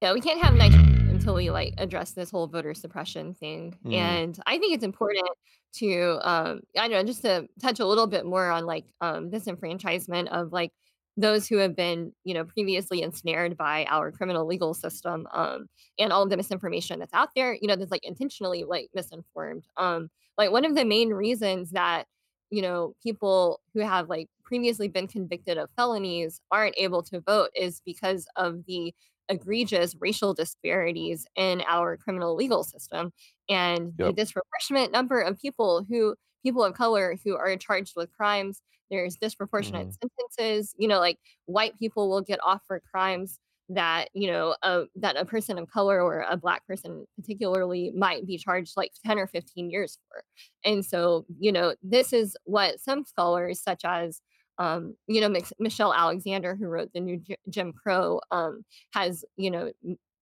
Yeah, 0.02 0.14
we 0.14 0.22
can't 0.22 0.41
have 0.41 0.54
nice 0.56 0.76
until 1.08 1.34
we, 1.34 1.50
like, 1.50 1.74
address 1.78 2.12
this 2.12 2.30
whole 2.30 2.48
voter 2.48 2.74
suppression 2.74 3.34
thing, 3.34 3.80
Mhm. 3.84 4.20
and 4.30 4.39
I 4.45 4.58
think 4.60 4.74
it's 4.76 4.84
important 4.84 5.28
to, 5.74 6.20
um 6.28 6.62
I 6.78 6.88
don't 6.88 6.91
know, 6.91 7.04
just 7.04 7.22
to 7.24 7.48
touch 7.62 7.80
a 7.80 7.86
little 7.86 8.08
bit 8.08 8.26
more 8.26 8.50
on, 8.50 8.66
like, 8.66 8.93
um, 9.02 9.30
disenfranchisement 9.32 10.28
of, 10.30 10.52
like, 10.54 10.72
those 11.20 11.48
who 11.48 11.58
have 11.58 11.76
been, 11.76 12.14
you 12.24 12.34
know, 12.36 12.45
previously 12.45 13.02
ensnared 13.02 13.58
by 13.58 13.86
our 13.86 14.12
criminal 14.12 14.45
legal 14.45 14.74
system, 14.76 15.28
um, 15.32 15.68
and 15.98 16.14
all 16.14 16.22
of 16.24 16.30
the 16.30 16.38
misinformation 16.38 17.00
that's 17.00 17.14
out 17.14 17.30
there, 17.36 17.56
you 17.60 17.68
know, 17.68 17.76
that's, 17.76 17.91
like, 17.91 18.06
intentionally, 18.06 18.64
like, 18.66 18.89
misinformed. 18.93 19.66
Um, 19.78 20.10
like, 20.38 20.52
one 20.52 20.64
of 20.66 20.76
the 20.76 20.86
main 20.86 21.10
reasons 21.10 21.72
that, 21.72 22.06
you 22.52 22.62
know, 22.62 22.93
people 23.02 23.62
who 23.74 23.80
have, 23.80 24.10
like, 24.10 24.30
previously 24.43 24.88
been 24.88 25.08
convicted 25.08 25.58
of 25.58 25.70
felonies 25.76 26.39
aren't 26.52 26.78
able 26.78 27.02
to 27.04 27.20
vote 27.20 27.50
is 27.56 27.82
because 27.86 28.28
of 28.36 28.64
the 28.66 28.93
egregious 29.30 29.95
racial 29.99 30.34
disparities 30.34 31.28
in 31.36 31.61
our 31.67 31.97
criminal 31.97 32.36
legal 32.36 32.63
system, 32.63 33.11
and 33.49 33.93
the 33.97 34.13
disproportionate 34.13 34.91
number 34.91 35.21
of 35.21 35.39
people 35.39 35.84
who 35.84 36.15
people 36.43 36.63
of 36.63 36.73
color 36.75 37.17
who 37.23 37.36
are 37.36 37.55
charged 37.57 37.93
with 37.95 38.11
crimes. 38.13 38.61
There's 38.89 39.17
disproportionate 39.17 39.89
Mhm. 39.89 39.97
sentences, 40.01 40.73
you 40.78 40.88
know, 40.88 40.99
like, 40.99 41.19
white 41.45 41.78
people 41.80 42.09
will 42.09 42.21
get 42.21 42.39
off 42.43 42.61
for 42.67 42.80
crimes 42.91 43.39
that, 43.69 44.09
you 44.13 44.28
know, 44.32 44.55
uh, 44.63 44.86
that 44.95 45.17
a 45.17 45.25
person 45.25 45.57
of 45.57 45.67
color 45.69 46.01
or 46.01 46.21
a 46.21 46.38
Black 46.38 46.65
person 46.67 47.05
particularly 47.17 47.91
might 47.91 48.25
be 48.25 48.38
charged, 48.38 48.78
like, 48.78 48.93
10 49.05 49.19
or 49.19 49.28
15 49.28 49.69
years 49.69 49.99
for. 50.09 50.23
And 50.63 50.86
so, 50.86 51.25
you 51.39 51.51
know, 51.51 51.75
this 51.84 52.13
is 52.13 52.38
what 52.45 52.80
some 52.80 53.03
scholars 53.03 53.59
such 53.61 53.82
as, 53.84 54.21
um, 54.60 54.95
you 55.08 55.22
know, 55.22 55.30
Mich 55.30 55.51
Michelle 55.60 55.93
Alexander, 55.93 56.55
who 56.55 56.68
wrote 56.68 56.91
The 56.93 56.99
New 57.01 57.22
Jim 57.49 57.74
Crow, 57.74 58.22
um, 58.32 58.64
has, 58.93 59.24
you 59.38 59.51
know, 59.51 59.72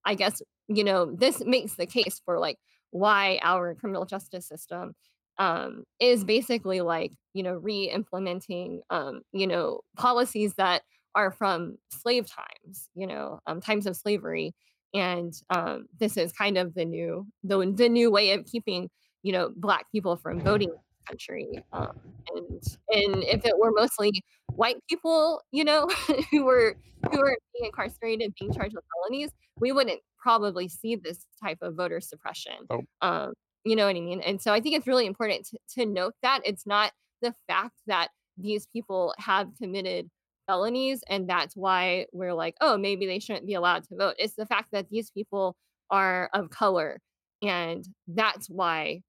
I 0.06 0.16
guess, 0.16 0.42
you 0.68 0.84
know, 0.84 1.12
this 1.12 1.44
makes 1.46 1.76
the 1.76 1.86
case 1.86 2.22
for, 2.26 2.40
like, 2.40 2.58
why 2.92 3.40
our 3.44 3.76
criminal 3.76 4.06
justice 4.06 4.48
system, 4.48 4.94
um, 5.38 5.84
is 6.00 6.24
basically, 6.24 6.82
like, 6.82 7.12
you 7.34 7.44
know, 7.44 7.54
re-implementing, 7.56 8.82
um, 8.90 9.22
you 9.34 9.48
know, 9.48 9.82
policies 9.98 10.54
that 10.56 10.84
are 11.16 11.32
from 11.32 11.78
slave 11.90 12.28
times, 12.28 12.90
you 12.96 13.08
know, 13.08 13.40
um, 13.48 13.62
times 13.62 13.86
of 13.88 13.96
slavery, 13.96 14.54
and, 14.94 15.34
um, 15.50 15.88
this 16.00 16.18
is 16.18 16.32
kind 16.32 16.58
of 16.58 16.74
the 16.74 16.86
new 16.86 17.28
the 17.44 17.58
the 17.76 17.90
new 17.90 18.10
way 18.12 18.32
of 18.32 18.46
keeping, 18.46 18.90
you 19.24 19.32
know, 19.34 19.52
Black 19.56 19.86
people 19.92 20.16
from 20.18 20.40
voting 20.42 20.72
country, 21.08 21.64
um, 21.74 21.98
and 22.36 22.62
and 22.90 23.24
if 23.24 23.46
it 23.46 23.58
were 23.58 23.72
mostly 23.72 24.12
white 24.56 24.78
people, 24.90 25.42
you 25.52 25.64
know, 25.64 25.88
who 26.32 26.46
were 26.46 26.76
who 27.12 27.20
were 27.20 27.38
being 27.54 27.66
incarcerated, 27.68 28.34
being 28.40 28.54
charged 28.54 28.76
with 28.76 28.84
felonies, 28.96 29.32
we 29.60 29.72
wouldn't 29.72 30.02
probably 30.18 30.68
see 30.68 30.96
this 30.96 31.26
type 31.44 31.60
of 31.62 31.76
voter 31.76 32.02
suppression, 32.02 32.54
Nope. 32.70 32.86
um, 33.02 33.34
you 33.64 33.76
know 33.76 33.86
what 33.86 33.96
I 33.96 34.00
mean? 34.02 34.22
And 34.22 34.42
so 34.42 34.54
I 34.54 34.60
think 34.62 34.76
it's 34.76 34.88
really 34.88 35.06
important 35.06 35.46
to 35.48 35.58
to 35.80 35.86
note 35.86 36.14
that 36.24 36.42
it's 36.46 36.66
not 36.66 36.92
the 37.22 37.34
fact 37.48 37.76
that 37.88 38.10
these 38.38 38.68
people 38.68 39.14
have 39.18 39.50
committed 39.62 40.10
felonies, 40.48 41.04
and 41.10 41.28
that's 41.30 41.56
why 41.56 42.06
we're 42.14 42.34
like, 42.34 42.56
"Oh, 42.62 42.78
maybe 42.78 43.06
they 43.08 43.20
shouldn't 43.20 43.46
be 43.48 43.54
allowed 43.56 43.84
to 43.86 43.96
vote." 43.96 44.16
It's 44.20 44.36
the 44.36 44.46
fact 44.46 44.70
that 44.72 44.90
these 44.90 45.10
people 45.12 45.56
are 45.90 46.30
of 46.34 46.50
color, 46.50 47.00
and 47.42 47.88
that's 48.08 48.50
why 48.50 49.02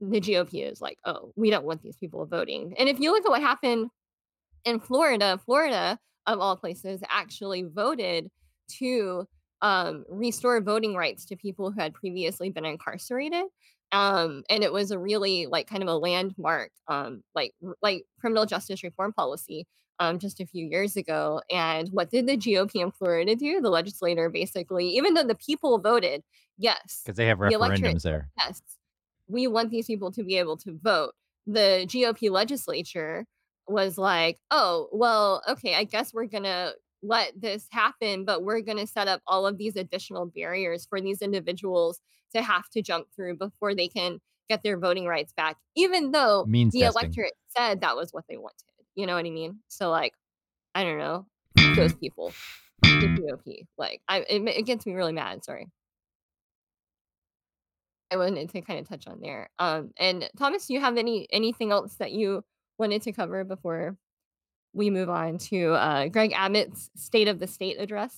the 0.00 0.20
GOP 0.20 0.70
is 0.70 0.80
like, 0.80 0.98
"Oh, 1.04 1.32
we 1.36 1.50
don't 1.50 1.64
want 1.64 1.82
these 1.82 1.96
people 1.96 2.24
voting." 2.26 2.74
And 2.78 2.88
if 2.88 3.00
you 3.00 3.12
look 3.12 3.24
at 3.24 3.30
what 3.30 3.40
happened 3.40 3.90
in 4.64 4.80
Florida, 4.80 5.38
Florida, 5.44 5.98
of 6.26 6.40
all 6.40 6.56
places, 6.56 7.02
actually 7.08 7.62
voted 7.62 8.30
to 8.78 9.26
um, 9.62 10.04
restore 10.08 10.60
voting 10.60 10.94
rights 10.94 11.24
to 11.26 11.36
people 11.36 11.70
who 11.70 11.80
had 11.80 11.94
previously 11.94 12.50
been 12.50 12.64
incarcerated. 12.64 13.44
Um, 13.90 14.44
and 14.50 14.62
it 14.62 14.72
was 14.72 14.90
a 14.90 14.98
really 14.98 15.46
like 15.46 15.66
kind 15.66 15.82
of 15.82 15.88
a 15.88 15.96
landmark, 15.96 16.70
um, 16.88 17.22
like 17.34 17.54
like 17.82 18.04
criminal 18.20 18.44
justice 18.44 18.82
reform 18.82 19.12
policy 19.12 19.66
um, 19.98 20.18
just 20.18 20.40
a 20.40 20.46
few 20.46 20.66
years 20.66 20.96
ago. 20.96 21.40
And 21.50 21.88
what 21.88 22.10
did 22.10 22.26
the 22.26 22.36
GOP 22.36 22.76
in 22.76 22.90
Florida 22.90 23.34
do? 23.34 23.60
The 23.60 23.70
legislator 23.70 24.28
basically, 24.28 24.88
even 24.90 25.14
though 25.14 25.24
the 25.24 25.34
people 25.34 25.78
voted 25.78 26.22
yes, 26.58 27.00
because 27.04 27.16
they 27.16 27.26
have 27.26 27.38
the 27.38 27.46
referendums 27.46 28.02
there. 28.02 28.28
yes, 28.36 28.60
we 29.28 29.46
want 29.46 29.70
these 29.70 29.86
people 29.86 30.10
to 30.12 30.24
be 30.24 30.36
able 30.38 30.56
to 30.58 30.78
vote. 30.82 31.12
The 31.46 31.86
GOP 31.86 32.30
legislature 32.30 33.26
was 33.66 33.98
like, 33.98 34.38
oh, 34.50 34.88
well, 34.92 35.42
okay, 35.48 35.74
I 35.74 35.84
guess 35.84 36.12
we're 36.12 36.26
going 36.26 36.44
to 36.44 36.74
let 37.02 37.40
this 37.40 37.66
happen, 37.70 38.24
but 38.24 38.42
we're 38.42 38.60
going 38.60 38.78
to 38.78 38.86
set 38.86 39.08
up 39.08 39.20
all 39.26 39.46
of 39.46 39.58
these 39.58 39.76
additional 39.76 40.26
barriers 40.26 40.86
for 40.88 41.00
these 41.00 41.22
individuals 41.22 42.00
to 42.34 42.42
have 42.42 42.68
to 42.70 42.82
jump 42.82 43.06
through 43.14 43.36
before 43.36 43.74
they 43.74 43.88
can 43.88 44.18
get 44.48 44.62
their 44.62 44.78
voting 44.78 45.06
rights 45.06 45.32
back, 45.36 45.56
even 45.76 46.10
though 46.10 46.44
Means 46.46 46.72
the 46.72 46.80
testing. 46.80 47.02
electorate 47.02 47.34
said 47.56 47.80
that 47.82 47.96
was 47.96 48.12
what 48.12 48.24
they 48.28 48.36
wanted. 48.36 48.54
You 48.94 49.06
know 49.06 49.14
what 49.14 49.26
I 49.26 49.30
mean? 49.30 49.60
So, 49.68 49.90
like, 49.90 50.14
I 50.74 50.84
don't 50.84 50.98
know. 50.98 51.26
Those 51.76 51.94
people, 52.00 52.32
the 52.82 52.88
GOP, 53.46 53.66
like, 53.76 54.00
I 54.08 54.20
it, 54.20 54.42
it 54.48 54.66
gets 54.66 54.86
me 54.86 54.94
really 54.94 55.12
mad. 55.12 55.44
Sorry. 55.44 55.68
I 58.10 58.16
wanted 58.16 58.50
to 58.50 58.60
kind 58.62 58.78
of 58.80 58.88
touch 58.88 59.06
on 59.06 59.20
there. 59.20 59.50
Um, 59.58 59.90
and 59.98 60.28
Thomas, 60.38 60.66
do 60.66 60.74
you 60.74 60.80
have 60.80 60.96
any 60.96 61.26
anything 61.30 61.72
else 61.72 61.94
that 61.94 62.12
you 62.12 62.42
wanted 62.78 63.02
to 63.02 63.12
cover 63.12 63.44
before 63.44 63.96
we 64.72 64.90
move 64.90 65.10
on 65.10 65.38
to 65.38 65.72
uh, 65.74 66.08
Greg 66.08 66.32
Abbott's 66.34 66.90
State 66.96 67.28
of 67.28 67.38
the 67.38 67.46
State 67.46 67.78
address? 67.78 68.16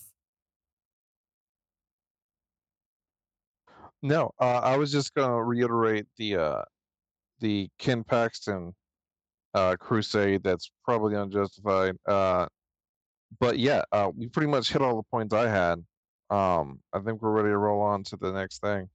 No, 4.02 4.32
uh, 4.40 4.60
I 4.62 4.76
was 4.76 4.92
just 4.92 5.14
gonna 5.14 5.42
reiterate 5.42 6.06
the 6.16 6.36
uh, 6.36 6.62
the 7.40 7.68
Ken 7.78 8.04
Paxton 8.04 8.74
uh, 9.54 9.76
crusade. 9.78 10.42
That's 10.42 10.70
probably 10.84 11.16
unjustified. 11.16 11.96
Uh, 12.06 12.46
but 13.38 13.58
yeah, 13.58 13.82
uh, 13.92 14.10
we 14.16 14.28
pretty 14.28 14.50
much 14.50 14.72
hit 14.72 14.82
all 14.82 14.96
the 14.96 15.02
points 15.10 15.34
I 15.34 15.48
had. 15.48 15.84
Um, 16.30 16.80
I 16.92 17.00
think 17.00 17.20
we're 17.20 17.32
ready 17.32 17.48
to 17.48 17.58
roll 17.58 17.80
on 17.82 18.04
to 18.04 18.16
the 18.16 18.32
next 18.32 18.60
thing. 18.60 18.88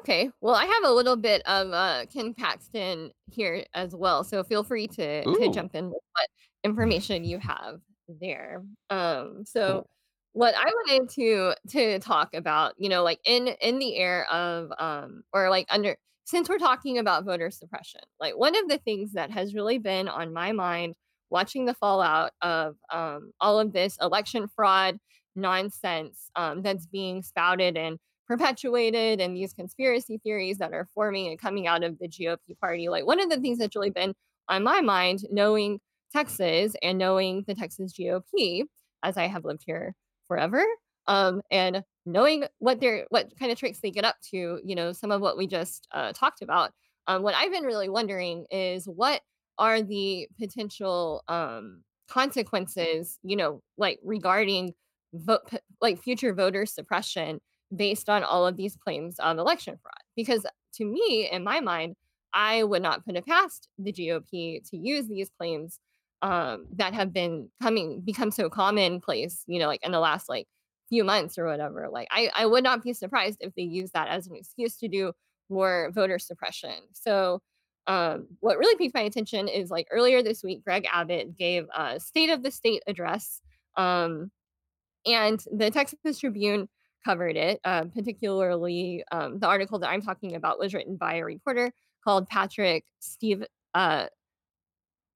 Okay, 0.00 0.30
well, 0.40 0.54
I 0.54 0.64
have 0.64 0.84
a 0.84 0.90
little 0.90 1.16
bit 1.16 1.42
of 1.46 1.70
uh, 1.72 2.06
Ken 2.12 2.32
Paxton 2.32 3.12
here 3.30 3.66
as 3.74 3.94
well, 3.94 4.24
so 4.24 4.42
feel 4.42 4.64
free 4.64 4.86
to 4.88 5.28
to 5.28 5.48
Ooh, 5.48 5.50
jump 5.50 5.74
in 5.74 5.86
with 5.86 6.02
what 6.12 6.28
information 6.64 7.24
you 7.24 7.38
have 7.38 7.80
there. 8.08 8.62
Um, 8.88 9.44
so 9.44 9.86
what 10.32 10.54
I 10.56 10.64
wanted 10.64 11.10
to 11.10 11.54
to 11.70 11.98
talk 11.98 12.32
about, 12.34 12.74
you 12.78 12.88
know, 12.88 13.02
like 13.02 13.20
in 13.24 13.48
in 13.60 13.78
the 13.78 13.96
air 13.96 14.26
of 14.32 14.72
um 14.78 15.22
or 15.32 15.50
like 15.50 15.66
under 15.70 15.96
since 16.24 16.48
we're 16.48 16.58
talking 16.58 16.96
about 16.98 17.24
voter 17.24 17.50
suppression, 17.50 18.00
like 18.20 18.36
one 18.38 18.56
of 18.56 18.68
the 18.68 18.78
things 18.78 19.12
that 19.12 19.30
has 19.30 19.54
really 19.54 19.78
been 19.78 20.08
on 20.08 20.32
my 20.32 20.52
mind 20.52 20.94
watching 21.30 21.66
the 21.66 21.74
fallout 21.74 22.32
of 22.42 22.76
um 22.90 23.32
all 23.40 23.58
of 23.60 23.72
this 23.72 23.98
election 24.00 24.48
fraud 24.48 24.98
nonsense 25.36 26.30
um 26.36 26.62
that's 26.62 26.86
being 26.86 27.22
spouted 27.22 27.76
and 27.76 27.98
perpetuated 28.30 29.20
and 29.20 29.36
these 29.36 29.52
conspiracy 29.52 30.20
theories 30.22 30.58
that 30.58 30.72
are 30.72 30.86
forming 30.94 31.26
and 31.26 31.36
coming 31.36 31.66
out 31.66 31.82
of 31.82 31.98
the 31.98 32.06
GOP 32.06 32.56
party. 32.60 32.88
Like 32.88 33.04
one 33.04 33.18
of 33.18 33.28
the 33.28 33.40
things 33.40 33.58
that's 33.58 33.74
really 33.74 33.90
been 33.90 34.14
on 34.48 34.62
my 34.62 34.80
mind 34.80 35.24
knowing 35.32 35.80
Texas 36.12 36.76
and 36.80 36.96
knowing 36.96 37.42
the 37.48 37.56
Texas 37.56 37.92
GOP 37.92 38.62
as 39.02 39.16
I 39.16 39.26
have 39.26 39.44
lived 39.44 39.64
here 39.66 39.96
forever. 40.28 40.64
Um, 41.08 41.42
and 41.50 41.82
knowing 42.06 42.44
what 42.60 42.78
they're 42.78 43.04
what 43.08 43.36
kind 43.36 43.50
of 43.50 43.58
tricks 43.58 43.80
they 43.80 43.90
get 43.90 44.04
up 44.04 44.14
to, 44.30 44.60
you 44.64 44.76
know, 44.76 44.92
some 44.92 45.10
of 45.10 45.20
what 45.20 45.36
we 45.36 45.48
just 45.48 45.88
uh, 45.90 46.12
talked 46.12 46.40
about. 46.40 46.70
Um, 47.08 47.24
what 47.24 47.34
I've 47.34 47.50
been 47.50 47.64
really 47.64 47.88
wondering 47.88 48.46
is 48.48 48.84
what 48.84 49.22
are 49.58 49.82
the 49.82 50.28
potential 50.38 51.24
um, 51.26 51.82
consequences, 52.08 53.18
you 53.24 53.34
know, 53.34 53.60
like 53.76 53.98
regarding 54.04 54.74
vote, 55.14 55.50
like 55.80 56.00
future 56.00 56.32
voter 56.32 56.64
suppression 56.64 57.40
based 57.74 58.08
on 58.08 58.24
all 58.24 58.46
of 58.46 58.56
these 58.56 58.76
claims 58.76 59.18
of 59.18 59.38
election 59.38 59.78
fraud? 59.82 59.94
Because 60.16 60.46
to 60.74 60.84
me, 60.84 61.28
in 61.30 61.44
my 61.44 61.60
mind, 61.60 61.96
I 62.32 62.62
would 62.62 62.82
not 62.82 63.04
put 63.04 63.16
it 63.16 63.26
past 63.26 63.68
the 63.78 63.92
GOP 63.92 64.68
to 64.70 64.76
use 64.76 65.08
these 65.08 65.30
claims 65.38 65.80
um, 66.22 66.66
that 66.76 66.94
have 66.94 67.12
been 67.12 67.48
coming 67.62 68.00
become 68.00 68.30
so 68.30 68.48
commonplace, 68.50 69.42
you 69.46 69.58
know, 69.58 69.66
like 69.66 69.84
in 69.84 69.92
the 69.92 70.00
last 70.00 70.28
like 70.28 70.46
few 70.88 71.04
months 71.04 71.38
or 71.38 71.46
whatever. 71.46 71.88
Like 71.90 72.08
I, 72.10 72.30
I 72.34 72.46
would 72.46 72.64
not 72.64 72.82
be 72.82 72.92
surprised 72.92 73.38
if 73.40 73.54
they 73.54 73.62
use 73.62 73.90
that 73.92 74.08
as 74.08 74.26
an 74.26 74.36
excuse 74.36 74.76
to 74.78 74.88
do 74.88 75.12
more 75.48 75.90
voter 75.92 76.18
suppression. 76.18 76.74
So 76.92 77.40
um, 77.86 78.28
what 78.40 78.58
really 78.58 78.76
piqued 78.76 78.94
my 78.94 79.00
attention 79.00 79.48
is 79.48 79.70
like 79.70 79.88
earlier 79.90 80.22
this 80.22 80.42
week, 80.42 80.62
Greg 80.64 80.86
Abbott 80.92 81.36
gave 81.36 81.66
a 81.76 81.98
state 81.98 82.30
of 82.30 82.42
the 82.42 82.50
state 82.50 82.82
address. 82.86 83.40
Um, 83.76 84.30
and 85.06 85.42
the 85.50 85.70
Texas 85.70 86.18
Tribune 86.18 86.68
covered 87.04 87.36
it, 87.36 87.60
uh, 87.64 87.84
particularly 87.84 89.04
um, 89.12 89.38
the 89.38 89.46
article 89.46 89.78
that 89.78 89.88
I'm 89.88 90.02
talking 90.02 90.34
about 90.34 90.58
was 90.58 90.74
written 90.74 90.96
by 90.96 91.16
a 91.16 91.24
reporter 91.24 91.72
called 92.04 92.28
Patrick 92.28 92.84
Steve 93.00 93.44
uh, 93.74 94.06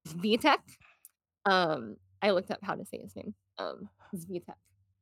Svitek. 0.09 0.59
Um, 1.47 1.97
I 2.23 2.31
looked 2.31 2.51
up 2.51 2.61
how 2.63 2.75
to 2.75 2.85
say 2.85 2.99
his 2.99 3.15
name. 3.17 3.35
Um, 3.59 3.89
Svitek. 4.15 4.55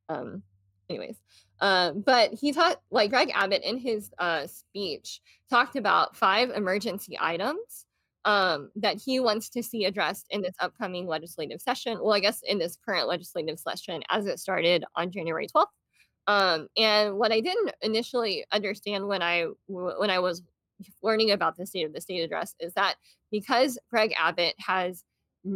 Um, 0.09 0.43
anyways, 0.89 1.17
uh, 1.61 1.91
but 1.91 2.33
he 2.33 2.51
talked 2.51 2.81
like 2.91 3.09
Greg 3.09 3.31
Abbott 3.33 3.63
in 3.63 3.77
his 3.77 4.11
uh, 4.19 4.47
speech 4.47 5.21
talked 5.49 5.75
about 5.75 6.15
five 6.15 6.49
emergency 6.49 7.17
items 7.19 7.85
um, 8.25 8.71
that 8.75 9.01
he 9.01 9.19
wants 9.19 9.49
to 9.49 9.63
see 9.63 9.85
addressed 9.85 10.27
in 10.29 10.41
this 10.41 10.55
upcoming 10.59 11.07
legislative 11.07 11.61
session. 11.61 11.97
Well, 12.01 12.13
I 12.13 12.19
guess 12.19 12.41
in 12.47 12.57
this 12.57 12.77
current 12.85 13.07
legislative 13.07 13.59
session 13.59 14.01
as 14.09 14.25
it 14.25 14.39
started 14.39 14.83
on 14.95 15.11
January 15.11 15.47
12th. 15.47 15.67
Um, 16.27 16.67
and 16.77 17.17
what 17.17 17.31
I 17.31 17.41
didn't 17.41 17.71
initially 17.81 18.45
understand 18.51 19.07
when 19.07 19.21
I 19.21 19.47
when 19.67 20.09
I 20.09 20.19
was 20.19 20.41
learning 21.01 21.31
about 21.31 21.57
the 21.57 21.65
state 21.65 21.85
of 21.85 21.93
the 21.93 22.01
state 22.01 22.21
address 22.21 22.55
is 22.59 22.73
that 22.73 22.95
because 23.31 23.77
Greg 23.89 24.13
Abbott 24.17 24.55
has 24.57 25.03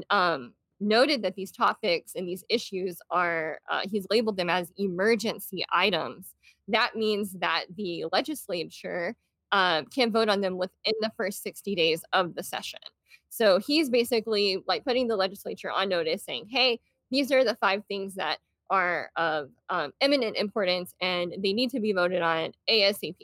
um, 0.09 0.53
noted 0.79 1.21
that 1.23 1.35
these 1.35 1.51
topics 1.51 2.13
and 2.15 2.27
these 2.27 2.43
issues 2.49 2.99
are 3.09 3.59
uh, 3.69 3.81
he's 3.89 4.05
labeled 4.09 4.37
them 4.37 4.49
as 4.49 4.71
emergency 4.77 5.65
items 5.71 6.33
that 6.67 6.95
means 6.95 7.33
that 7.33 7.65
the 7.75 8.05
legislature 8.11 9.15
uh, 9.51 9.83
can 9.83 10.11
vote 10.11 10.29
on 10.29 10.41
them 10.41 10.57
within 10.57 10.93
the 11.01 11.11
first 11.15 11.41
60 11.43 11.75
days 11.75 12.03
of 12.11 12.35
the 12.35 12.43
session. 12.43 12.79
So 13.29 13.59
he's 13.59 13.89
basically 13.89 14.61
like 14.67 14.83
putting 14.83 15.07
the 15.07 15.15
legislature 15.15 15.71
on 15.71 15.89
notice 15.89 16.23
saying 16.23 16.47
hey 16.49 16.79
these 17.11 17.31
are 17.31 17.43
the 17.43 17.55
five 17.55 17.83
things 17.87 18.15
that 18.15 18.39
are 18.69 19.09
of 19.15 19.49
um, 19.69 19.91
eminent 20.01 20.35
importance 20.37 20.93
and 21.01 21.33
they 21.43 21.53
need 21.53 21.69
to 21.71 21.79
be 21.79 21.93
voted 21.93 22.21
on 22.21 22.51
asap 22.69 23.15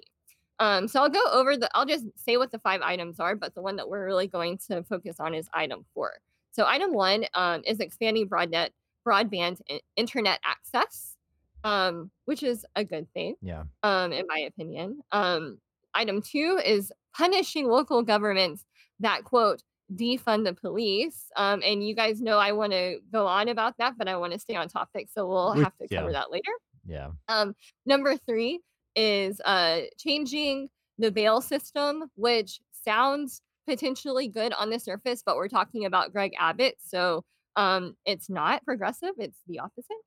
um, 0.60 0.88
so 0.88 1.02
I'll 1.02 1.10
go 1.10 1.24
over 1.32 1.58
the, 1.58 1.70
I'll 1.74 1.86
just 1.86 2.06
say 2.16 2.38
what 2.38 2.52
the 2.52 2.60
five 2.60 2.82
items 2.82 3.20
are, 3.20 3.36
but 3.36 3.56
the 3.56 3.62
one 3.62 3.76
that 3.78 3.90
we're 3.90 4.06
really 4.06 4.28
going 4.28 4.58
to 4.70 4.84
focus 4.84 5.20
on 5.20 5.34
is 5.34 5.50
item 5.54 5.84
four. 5.94 6.14
So 6.52 6.66
item 6.66 6.94
one 6.94 7.26
um, 7.34 7.64
is 7.66 7.80
expanding 7.80 8.30
broadnet, 8.30 8.70
broadband 9.06 9.60
internet 9.96 10.40
access, 10.46 11.18
um, 11.64 12.12
which 12.26 12.44
is 12.44 12.66
a 12.76 12.86
good 12.86 13.12
thing, 13.14 13.36
Yeah. 13.42 13.64
um, 13.82 14.14
in 14.14 14.26
my 14.28 14.40
opinion. 14.40 15.00
Um, 15.12 15.58
item 15.96 16.22
two 16.22 16.62
is 16.64 16.92
punishing 17.14 17.68
local 17.68 18.04
governments 18.04 18.64
that 19.00 19.24
quote 19.24 19.64
defund 19.94 20.46
the 20.46 20.54
police. 20.54 21.26
Um, 21.36 21.62
and 21.66 21.86
you 21.86 21.96
guys 21.96 22.22
know 22.22 22.38
I 22.38 22.52
want 22.52 22.72
to 22.74 23.00
go 23.12 23.28
on 23.28 23.50
about 23.50 23.76
that, 23.78 23.94
but 23.98 24.08
I 24.08 24.18
want 24.18 24.34
to 24.34 24.40
stay 24.40 24.56
on 24.56 24.68
topic, 24.68 25.10
so 25.14 25.28
we'll 25.28 25.56
We, 25.56 25.64
have 25.64 25.78
to 25.78 25.88
cover 25.88 26.12
yeah. 26.12 26.20
that 26.20 26.32
later. 26.32 26.52
Yeah. 26.86 27.10
Um, 27.28 27.56
number 27.86 28.18
three 28.18 28.60
is 28.96 29.42
uh, 29.44 29.82
changing 29.98 30.70
the 30.98 31.12
bail 31.12 31.42
system, 31.42 32.06
which 32.16 32.60
sounds 32.72 33.42
potentially 33.68 34.28
good 34.28 34.54
on 34.54 34.70
the 34.70 34.80
surface, 34.80 35.24
but 35.26 35.36
we're 35.36 35.48
talking 35.48 35.86
about 35.86 36.12
Greg 36.12 36.34
Abbott, 36.38 36.76
so 36.80 37.24
um, 37.56 37.96
it's 38.06 38.30
not 38.30 38.64
progressive; 38.66 39.12
it's 39.18 39.40
the 39.48 39.60
opposite. 39.60 39.98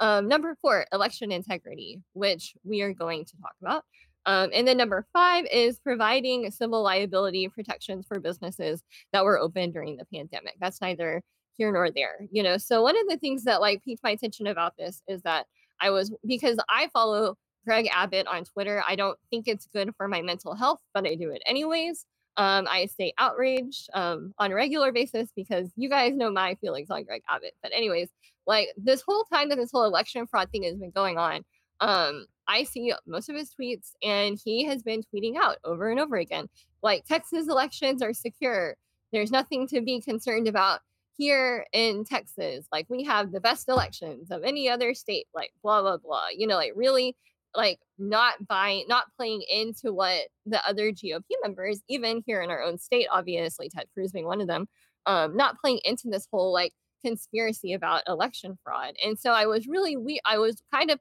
Um, 0.00 0.28
number 0.28 0.56
four, 0.62 0.86
election 0.92 1.30
integrity, 1.30 2.00
which 2.14 2.54
we 2.64 2.80
are 2.80 2.94
going 2.94 3.24
to 3.26 3.36
talk 3.36 3.52
about. 3.60 3.84
Um, 4.26 4.50
and 4.52 4.66
then 4.68 4.76
number 4.76 5.06
five 5.12 5.46
is 5.50 5.78
providing 5.78 6.50
civil 6.50 6.82
liability 6.82 7.48
protections 7.48 8.06
for 8.06 8.20
businesses 8.20 8.82
that 9.12 9.24
were 9.24 9.38
open 9.38 9.70
during 9.70 9.96
the 9.96 10.04
pandemic. 10.12 10.56
That's 10.60 10.80
neither 10.80 11.22
here 11.56 11.72
nor 11.72 11.90
there, 11.90 12.26
you 12.30 12.42
know. 12.42 12.58
So 12.58 12.82
one 12.82 12.96
of 12.96 13.06
the 13.08 13.16
things 13.16 13.44
that 13.44 13.60
like 13.60 13.82
piqued 13.84 14.02
my 14.02 14.10
attention 14.10 14.46
about 14.46 14.74
this 14.78 15.02
is 15.08 15.22
that 15.22 15.46
I 15.80 15.90
was 15.90 16.12
because 16.26 16.58
I 16.68 16.88
follow 16.92 17.36
Greg 17.66 17.88
Abbott 17.92 18.26
on 18.26 18.44
Twitter. 18.44 18.82
I 18.86 18.96
don't 18.96 19.18
think 19.30 19.48
it's 19.48 19.66
good 19.72 19.94
for 19.96 20.08
my 20.08 20.22
mental 20.22 20.54
health, 20.54 20.80
but 20.94 21.06
I 21.06 21.14
do 21.14 21.30
it 21.30 21.42
anyways. 21.46 22.04
Um, 22.36 22.66
I 22.70 22.86
stay 22.86 23.12
outraged 23.18 23.90
um, 23.92 24.32
on 24.38 24.52
a 24.52 24.54
regular 24.54 24.92
basis 24.92 25.30
because 25.34 25.70
you 25.76 25.90
guys 25.90 26.14
know 26.14 26.30
my 26.30 26.54
feelings 26.60 26.90
on 26.90 27.04
Greg 27.04 27.22
Abbott. 27.28 27.54
But 27.62 27.72
anyways, 27.74 28.08
like 28.46 28.68
this 28.76 29.02
whole 29.02 29.24
time 29.24 29.48
that 29.50 29.56
this 29.56 29.70
whole 29.72 29.84
election 29.84 30.26
fraud 30.26 30.50
thing 30.50 30.62
has 30.62 30.76
been 30.76 30.90
going 30.90 31.18
on, 31.18 31.44
um, 31.80 32.26
I 32.50 32.64
see 32.64 32.92
most 33.06 33.28
of 33.28 33.36
his 33.36 33.50
tweets, 33.58 33.92
and 34.02 34.38
he 34.42 34.64
has 34.64 34.82
been 34.82 35.02
tweeting 35.02 35.36
out 35.36 35.58
over 35.64 35.88
and 35.90 36.00
over 36.00 36.16
again 36.16 36.48
like 36.82 37.04
Texas 37.06 37.48
elections 37.48 38.02
are 38.02 38.12
secure. 38.12 38.76
There's 39.12 39.30
nothing 39.30 39.66
to 39.68 39.80
be 39.80 40.00
concerned 40.00 40.48
about 40.48 40.80
here 41.16 41.66
in 41.72 42.04
Texas. 42.04 42.66
Like 42.72 42.86
we 42.88 43.04
have 43.04 43.32
the 43.32 43.40
best 43.40 43.68
elections 43.68 44.30
of 44.30 44.42
any 44.44 44.68
other 44.68 44.94
state. 44.94 45.26
Like 45.34 45.52
blah 45.62 45.82
blah 45.82 45.98
blah. 45.98 46.28
You 46.36 46.46
know, 46.46 46.56
like 46.56 46.72
really 46.74 47.16
like 47.54 47.80
not 47.98 48.46
buying, 48.46 48.84
not 48.88 49.06
playing 49.16 49.42
into 49.50 49.92
what 49.92 50.28
the 50.46 50.66
other 50.66 50.92
GOP 50.92 51.22
members, 51.42 51.80
even 51.88 52.22
here 52.24 52.42
in 52.42 52.50
our 52.50 52.62
own 52.62 52.78
state, 52.78 53.08
obviously 53.10 53.68
Ted 53.68 53.86
Cruz 53.92 54.12
being 54.12 54.26
one 54.26 54.40
of 54.40 54.46
them, 54.46 54.68
um, 55.06 55.36
not 55.36 55.58
playing 55.60 55.80
into 55.84 56.08
this 56.08 56.28
whole 56.30 56.52
like 56.52 56.72
conspiracy 57.04 57.72
about 57.72 58.02
election 58.06 58.56
fraud. 58.62 58.94
And 59.04 59.18
so 59.18 59.32
I 59.32 59.46
was 59.46 59.66
really 59.66 59.96
we 59.96 60.20
I 60.24 60.38
was 60.38 60.62
kind 60.72 60.90
of 60.90 61.00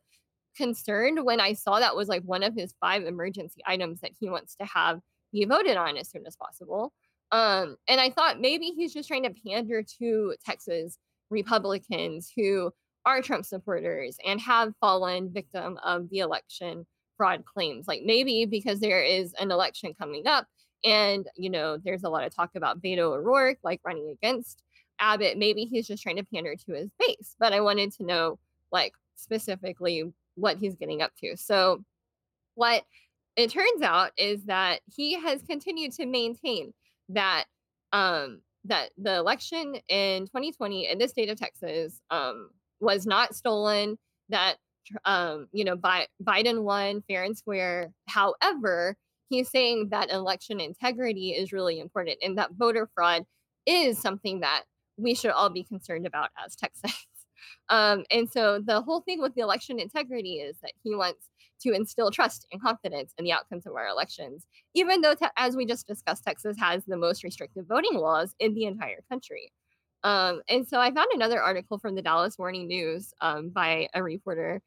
concerned 0.55 1.23
when 1.23 1.39
I 1.39 1.53
saw 1.53 1.79
that 1.79 1.95
was 1.95 2.07
like 2.07 2.23
one 2.23 2.43
of 2.43 2.53
his 2.55 2.73
five 2.79 3.03
emergency 3.03 3.61
items 3.65 4.01
that 4.01 4.11
he 4.19 4.29
wants 4.29 4.55
to 4.55 4.65
have 4.65 4.99
be 5.31 5.45
voted 5.45 5.77
on 5.77 5.97
as 5.97 6.09
soon 6.09 6.25
as 6.25 6.35
possible. 6.35 6.91
Um, 7.31 7.75
and 7.87 8.01
I 8.01 8.09
thought 8.09 8.41
maybe 8.41 8.67
he's 8.67 8.93
just 8.93 9.07
trying 9.07 9.23
to 9.23 9.35
pander 9.45 9.83
to 9.99 10.35
Texas 10.43 10.97
Republicans 11.29 12.31
who 12.35 12.71
are 13.05 13.21
Trump 13.21 13.45
supporters 13.45 14.17
and 14.25 14.41
have 14.41 14.73
fallen 14.79 15.31
victim 15.31 15.77
of 15.83 16.09
the 16.09 16.19
election 16.19 16.85
fraud 17.17 17.45
claims. 17.45 17.87
Like 17.87 18.01
maybe 18.03 18.45
because 18.45 18.79
there 18.79 19.03
is 19.03 19.33
an 19.39 19.51
election 19.51 19.93
coming 19.93 20.25
up 20.25 20.47
and, 20.83 21.27
you 21.35 21.49
know, 21.49 21.77
there's 21.77 22.03
a 22.03 22.09
lot 22.09 22.23
of 22.23 22.33
talk 22.33 22.51
about 22.55 22.81
Beto 22.81 23.13
O'Rourke 23.13 23.59
like 23.63 23.81
running 23.83 24.09
against 24.09 24.63
Abbott. 24.99 25.37
Maybe 25.37 25.65
he's 25.65 25.87
just 25.87 26.01
trying 26.01 26.17
to 26.17 26.25
pander 26.25 26.55
to 26.55 26.71
his 26.73 26.89
base. 26.99 27.35
But 27.39 27.53
I 27.53 27.61
wanted 27.61 27.93
to 27.93 28.03
know 28.05 28.39
like 28.71 28.93
specifically 29.15 30.11
what 30.39 30.57
he's 30.57 30.75
getting 30.75 31.01
up 31.01 31.11
to. 31.21 31.35
So 31.37 31.83
what 32.55 32.83
it 33.35 33.51
turns 33.51 33.81
out 33.81 34.11
is 34.17 34.43
that 34.45 34.81
he 34.93 35.19
has 35.19 35.41
continued 35.43 35.93
to 35.93 36.05
maintain 36.05 36.73
that 37.09 37.45
um 37.93 38.41
that 38.65 38.89
the 38.97 39.15
election 39.15 39.75
in 39.87 40.25
2020 40.25 40.89
in 40.89 40.97
the 40.97 41.07
state 41.07 41.29
of 41.29 41.39
Texas 41.39 42.01
um 42.11 42.49
was 42.79 43.05
not 43.05 43.35
stolen 43.35 43.97
that 44.29 44.55
um 45.05 45.47
you 45.51 45.63
know 45.63 45.75
Bi- 45.75 46.07
Biden 46.21 46.63
won 46.63 47.01
fair 47.07 47.23
and 47.23 47.37
square 47.37 47.91
however 48.07 48.95
he's 49.29 49.49
saying 49.49 49.89
that 49.89 50.11
election 50.11 50.59
integrity 50.59 51.31
is 51.31 51.53
really 51.53 51.79
important 51.79 52.17
and 52.21 52.37
that 52.37 52.51
voter 52.57 52.89
fraud 52.93 53.23
is 53.65 53.99
something 53.99 54.41
that 54.41 54.63
we 54.97 55.15
should 55.15 55.31
all 55.31 55.49
be 55.49 55.63
concerned 55.63 56.05
about 56.05 56.29
as 56.43 56.55
Texans 56.55 56.93
um 57.69 58.03
and 58.11 58.29
so 58.29 58.59
the 58.65 58.81
whole 58.81 59.01
thing 59.01 59.21
with 59.21 59.33
the 59.35 59.41
election 59.41 59.79
integrity 59.79 60.35
is 60.35 60.57
that 60.61 60.73
he 60.83 60.95
wants 60.95 61.29
to 61.61 61.73
instill 61.73 62.11
trust 62.11 62.47
and 62.51 62.61
confidence 62.61 63.13
in 63.17 63.25
the 63.25 63.31
outcomes 63.31 63.65
of 63.65 63.73
our 63.75 63.87
elections, 63.87 64.45
even 64.73 65.01
though, 65.01 65.13
te- 65.13 65.27
as 65.37 65.55
we 65.55 65.65
just 65.65 65.87
discussed, 65.87 66.23
Texas 66.23 66.57
has 66.59 66.85
the 66.85 66.97
most 66.97 67.23
restrictive 67.23 67.65
voting 67.67 67.95
laws 67.95 68.33
in 68.39 68.53
the 68.53 68.65
entire 68.65 69.01
country. 69.09 69.51
Um, 70.03 70.41
and 70.47 70.67
so 70.67 70.79
I 70.79 70.93
found 70.93 71.07
another 71.13 71.41
article 71.41 71.77
from 71.77 71.95
the 71.95 72.01
Dallas 72.01 72.39
Morning 72.39 72.67
News 72.67 73.13
um, 73.21 73.49
by 73.49 73.89
a 73.93 74.01
reporter 74.01 74.61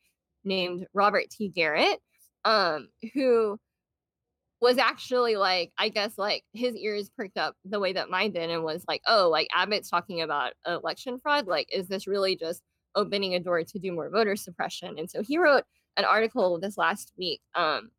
named 0.44 0.86
Robert 0.92 1.30
T. 1.30 1.48
Garrett, 1.48 1.98
um, 2.44 2.88
who 3.14 3.58
was 4.60 4.78
actually 4.78 5.36
like, 5.36 5.72
I 5.78 5.88
guess, 5.88 6.18
like 6.18 6.44
his 6.52 6.76
ears 6.76 7.10
perked 7.16 7.38
up 7.38 7.56
the 7.64 7.80
way 7.80 7.94
that 7.94 8.10
mine 8.10 8.32
did 8.32 8.50
and 8.50 8.62
was 8.62 8.84
like, 8.86 9.00
oh, 9.06 9.28
like 9.30 9.48
Abbott's 9.54 9.90
talking 9.90 10.20
about 10.20 10.52
election 10.66 11.18
fraud. 11.18 11.46
Like, 11.46 11.68
is 11.72 11.88
this 11.88 12.06
really 12.06 12.36
just 12.36 12.62
opening 12.94 13.34
a 13.34 13.40
door 13.40 13.62
to 13.64 13.78
do 13.78 13.92
more 13.92 14.10
voter 14.10 14.36
suppression? 14.36 14.98
And 14.98 15.10
so 15.10 15.22
he 15.22 15.38
wrote 15.38 15.64
an 15.96 16.04
article 16.04 16.58
this 16.58 16.78
last 16.78 17.12
week 17.18 17.40
um, 17.54 17.90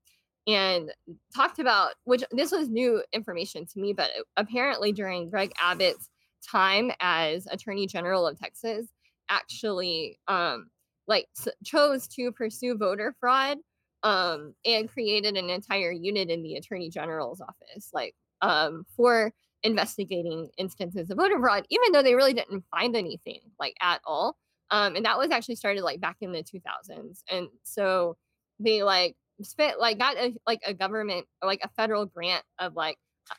and 0.47 0.91
talked 1.35 1.59
about 1.59 1.93
which 2.03 2.23
this 2.31 2.51
was 2.51 2.69
new 2.69 3.03
information 3.13 3.65
to 3.67 3.79
me, 3.79 3.93
but 3.93 4.09
apparently 4.37 4.91
during 4.91 5.29
Greg 5.29 5.51
Abbott's 5.61 6.09
time 6.45 6.91
as 6.99 7.47
Attorney 7.49 7.87
General 7.87 8.27
of 8.27 8.39
Texas, 8.39 8.87
actually 9.29 10.19
um, 10.27 10.69
like 11.07 11.27
chose 11.63 12.07
to 12.07 12.31
pursue 12.31 12.77
voter 12.77 13.15
fraud 13.19 13.57
um, 14.03 14.53
and 14.65 14.89
created 14.89 15.37
an 15.37 15.49
entire 15.49 15.91
unit 15.91 16.29
in 16.29 16.43
the 16.43 16.55
Attorney 16.55 16.89
General's 16.89 17.41
office, 17.41 17.89
like 17.93 18.15
um, 18.41 18.85
for 18.95 19.33
investigating 19.63 20.49
instances 20.57 21.09
of 21.09 21.17
voter 21.17 21.39
fraud, 21.39 21.65
even 21.69 21.91
though 21.91 22.03
they 22.03 22.15
really 22.15 22.33
didn't 22.33 22.65
find 22.69 22.95
anything 22.95 23.39
like 23.59 23.75
at 23.81 24.01
all. 24.05 24.37
Um, 24.71 24.95
and 24.95 25.05
that 25.05 25.17
was 25.17 25.31
actually 25.31 25.55
started 25.55 25.83
like 25.83 26.01
back 26.01 26.17
in 26.21 26.31
the 26.31 26.43
2000s. 26.43 27.23
And 27.29 27.47
so 27.63 28.17
they 28.59 28.83
like 28.83 29.15
spent 29.41 29.79
like 29.79 29.97
got 29.97 30.17
a, 30.17 30.33
like 30.47 30.61
a 30.65 30.73
government 30.73 31.25
like 31.43 31.59
a 31.63 31.69
federal 31.69 32.05
grant 32.05 32.43
of 32.59 32.75
like 32.75 32.97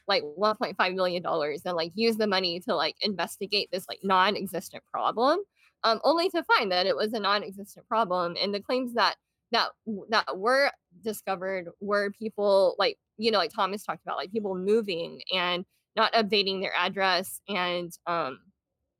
like 0.08 0.22
1.5 0.22 0.94
million 0.94 1.22
dollars 1.22 1.62
and 1.64 1.76
like 1.76 1.92
use 1.94 2.16
the 2.16 2.26
money 2.26 2.60
to 2.60 2.74
like 2.74 2.96
investigate 3.02 3.68
this 3.70 3.86
like 3.88 4.00
non-existent 4.02 4.82
problem 4.90 5.38
um 5.84 6.00
only 6.04 6.28
to 6.30 6.42
find 6.44 6.72
that 6.72 6.86
it 6.86 6.96
was 6.96 7.12
a 7.12 7.20
non-existent 7.20 7.86
problem 7.86 8.34
and 8.42 8.54
the 8.54 8.60
claims 8.60 8.94
that 8.94 9.16
that 9.52 9.68
that 10.08 10.38
were 10.38 10.70
discovered 11.02 11.68
were 11.80 12.10
people 12.18 12.74
like 12.78 12.96
you 13.18 13.30
know 13.30 13.38
like 13.38 13.52
thomas 13.54 13.84
talked 13.84 14.02
about 14.02 14.16
like 14.16 14.32
people 14.32 14.54
moving 14.54 15.20
and 15.32 15.64
not 15.96 16.12
updating 16.14 16.60
their 16.60 16.74
address 16.76 17.40
and 17.48 17.92
um 18.06 18.38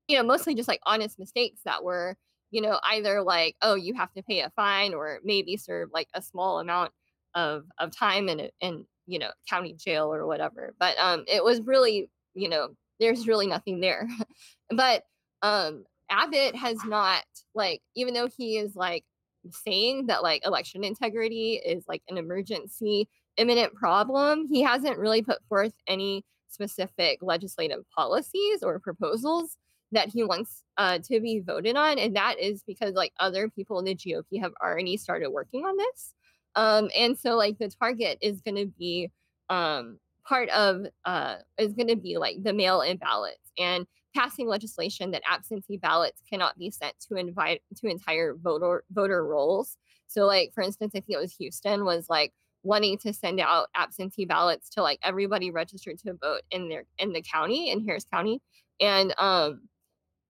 you 0.09 0.17
know, 0.17 0.23
mostly 0.23 0.55
just 0.55 0.69
like 0.69 0.81
honest 0.87 1.19
mistakes 1.19 1.61
that 1.65 1.83
were, 1.83 2.17
you 2.51 2.61
know, 2.61 2.79
either 2.85 3.23
like, 3.23 3.57
oh, 3.63 3.75
you 3.75 3.95
have 3.95 4.13
to 4.15 4.23
pay 4.23 4.41
a 4.41 4.51
fine 4.51 4.95
or 4.95 5.21
maybe 5.25 5.57
serve 5.57 5.91
like 5.93 6.09
a 6.15 6.23
small 6.23 6.61
amount 6.61 6.93
of 7.35 7.65
of 7.79 7.91
time 7.91 8.29
in 8.29 8.49
in 8.61 8.87
you 9.07 9.19
know 9.19 9.31
county 9.49 9.75
jail 9.75 10.13
or 10.13 10.27
whatever. 10.27 10.75
But 10.79 10.97
um, 10.99 11.25
it 11.27 11.43
was 11.43 11.61
really, 11.63 12.11
you 12.35 12.49
know, 12.49 12.69
there's 13.01 13.27
really 13.27 13.47
nothing 13.47 13.81
there. 13.81 14.09
but 14.71 15.05
um, 15.43 15.85
Abbott 16.11 16.55
has 16.57 16.79
not 16.85 17.25
like, 17.55 17.81
even 17.97 18.15
though 18.15 18.29
he 18.29 18.57
is 18.59 18.75
like 18.77 19.05
saying 19.51 20.07
that 20.07 20.23
like 20.23 20.47
election 20.47 20.85
integrity 20.85 21.61
is 21.65 21.85
like 21.89 22.03
an 22.09 22.19
emergency 22.19 23.09
imminent 23.37 23.75
problem, 23.75 24.47
he 24.47 24.63
hasn't 24.63 24.99
really 24.99 25.23
put 25.23 25.39
forth 25.49 25.75
any 25.89 26.25
specific 26.49 27.19
legislative 27.21 27.85
policies 27.95 28.63
or 28.63 28.79
proposals 28.79 29.57
that 29.93 30.09
he 30.09 30.25
wants 30.25 30.63
uh, 30.77 30.99
to 30.99 31.21
be 31.21 31.41
voted 31.41 31.77
on, 31.77 31.99
and 31.99 32.17
that 32.17 32.39
is 32.39 32.63
because 32.67 32.95
like 32.95 33.13
other 33.21 33.49
people 33.49 33.79
in 33.79 33.85
the 33.85 33.95
GOP 33.95 34.41
have 34.41 34.53
already 34.63 34.97
started 34.97 35.31
working 35.31 35.65
on 35.65 35.77
this, 35.77 36.15
um, 36.57 36.89
and 36.97 37.19
so 37.19 37.37
like 37.37 37.59
the 37.59 37.69
target 37.69 38.19
is 38.21 38.41
going 38.41 38.57
to 38.57 38.67
be 38.79 39.11
um, 39.51 39.99
part 40.27 40.49
of 40.51 40.87
uh, 41.05 41.37
is 41.59 41.75
going 41.75 41.89
to 41.89 41.97
be 41.97 42.17
like 42.19 42.43
the 42.43 42.53
mail-in 42.53 42.97
ballots 42.97 43.53
and 43.59 43.87
passing 44.15 44.47
legislation 44.47 45.11
that 45.11 45.23
absentee 45.29 45.77
ballots 45.77 46.23
cannot 46.31 46.57
be 46.57 46.71
sent 46.71 46.95
to 47.01 47.17
invite 47.17 47.63
to 47.77 47.89
entire 47.89 48.35
voter 48.35 48.85
voter 48.91 49.27
rolls. 49.27 49.77
So 50.07 50.27
like 50.27 50.53
for 50.55 50.63
instance, 50.63 50.93
I 50.95 51.01
think 51.01 51.17
it 51.17 51.21
was 51.21 51.35
Houston 51.37 51.85
was 51.85 52.09
like 52.09 52.33
wanting 52.63 52.97
to 52.99 53.13
send 53.13 53.41
out 53.41 53.69
absentee 53.75 54.25
ballots 54.25 54.71
to 54.71 54.83
like 54.83 54.99
everybody 55.03 55.51
registered 55.51 55.99
to 55.99 56.15
vote 56.15 56.43
in 56.51 56.69
their 56.69 56.85
in 56.99 57.13
the 57.13 57.23
county 57.23 57.71
in 57.71 57.85
Harris 57.85 58.07
County. 58.11 58.41
And 58.81 59.15
um 59.19 59.63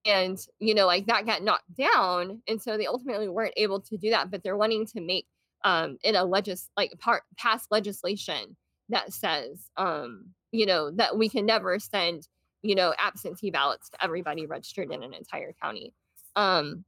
and 0.05 0.37
you 0.59 0.73
know 0.73 0.85
like 0.85 1.05
that 1.07 1.25
got 1.25 1.43
knocked 1.43 1.75
down 1.75 2.41
and 2.47 2.61
so 2.61 2.77
they 2.77 2.85
ultimately 2.85 3.27
weren't 3.27 3.53
able 3.57 3.79
to 3.79 3.97
do 3.97 4.09
that 4.09 4.29
but 4.29 4.43
they're 4.43 4.57
wanting 4.57 4.85
to 4.85 5.01
make 5.01 5.25
um 5.63 5.97
in 6.03 6.15
a 6.15 6.23
legis 6.23 6.69
like 6.77 6.91
part 6.99 7.23
pass 7.37 7.65
legislation 7.71 8.55
that 8.89 9.11
says 9.11 9.69
um 9.77 10.25
you 10.51 10.65
know 10.65 10.91
that 10.91 11.17
we 11.17 11.27
can 11.27 11.45
never 11.45 11.79
send 11.79 12.27
you 12.61 12.75
know 12.75 12.93
absentee 12.97 13.51
ballots 13.51 13.89
to 13.89 14.03
everybody 14.03 14.45
registered 14.45 14.91
in 14.91 15.03
an 15.03 15.13
entire 15.13 15.53
county. 15.61 15.93
Um 16.35 16.83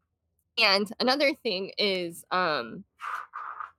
and 0.58 0.90
another 1.00 1.34
thing 1.44 1.72
is 1.78 2.24
um 2.32 2.84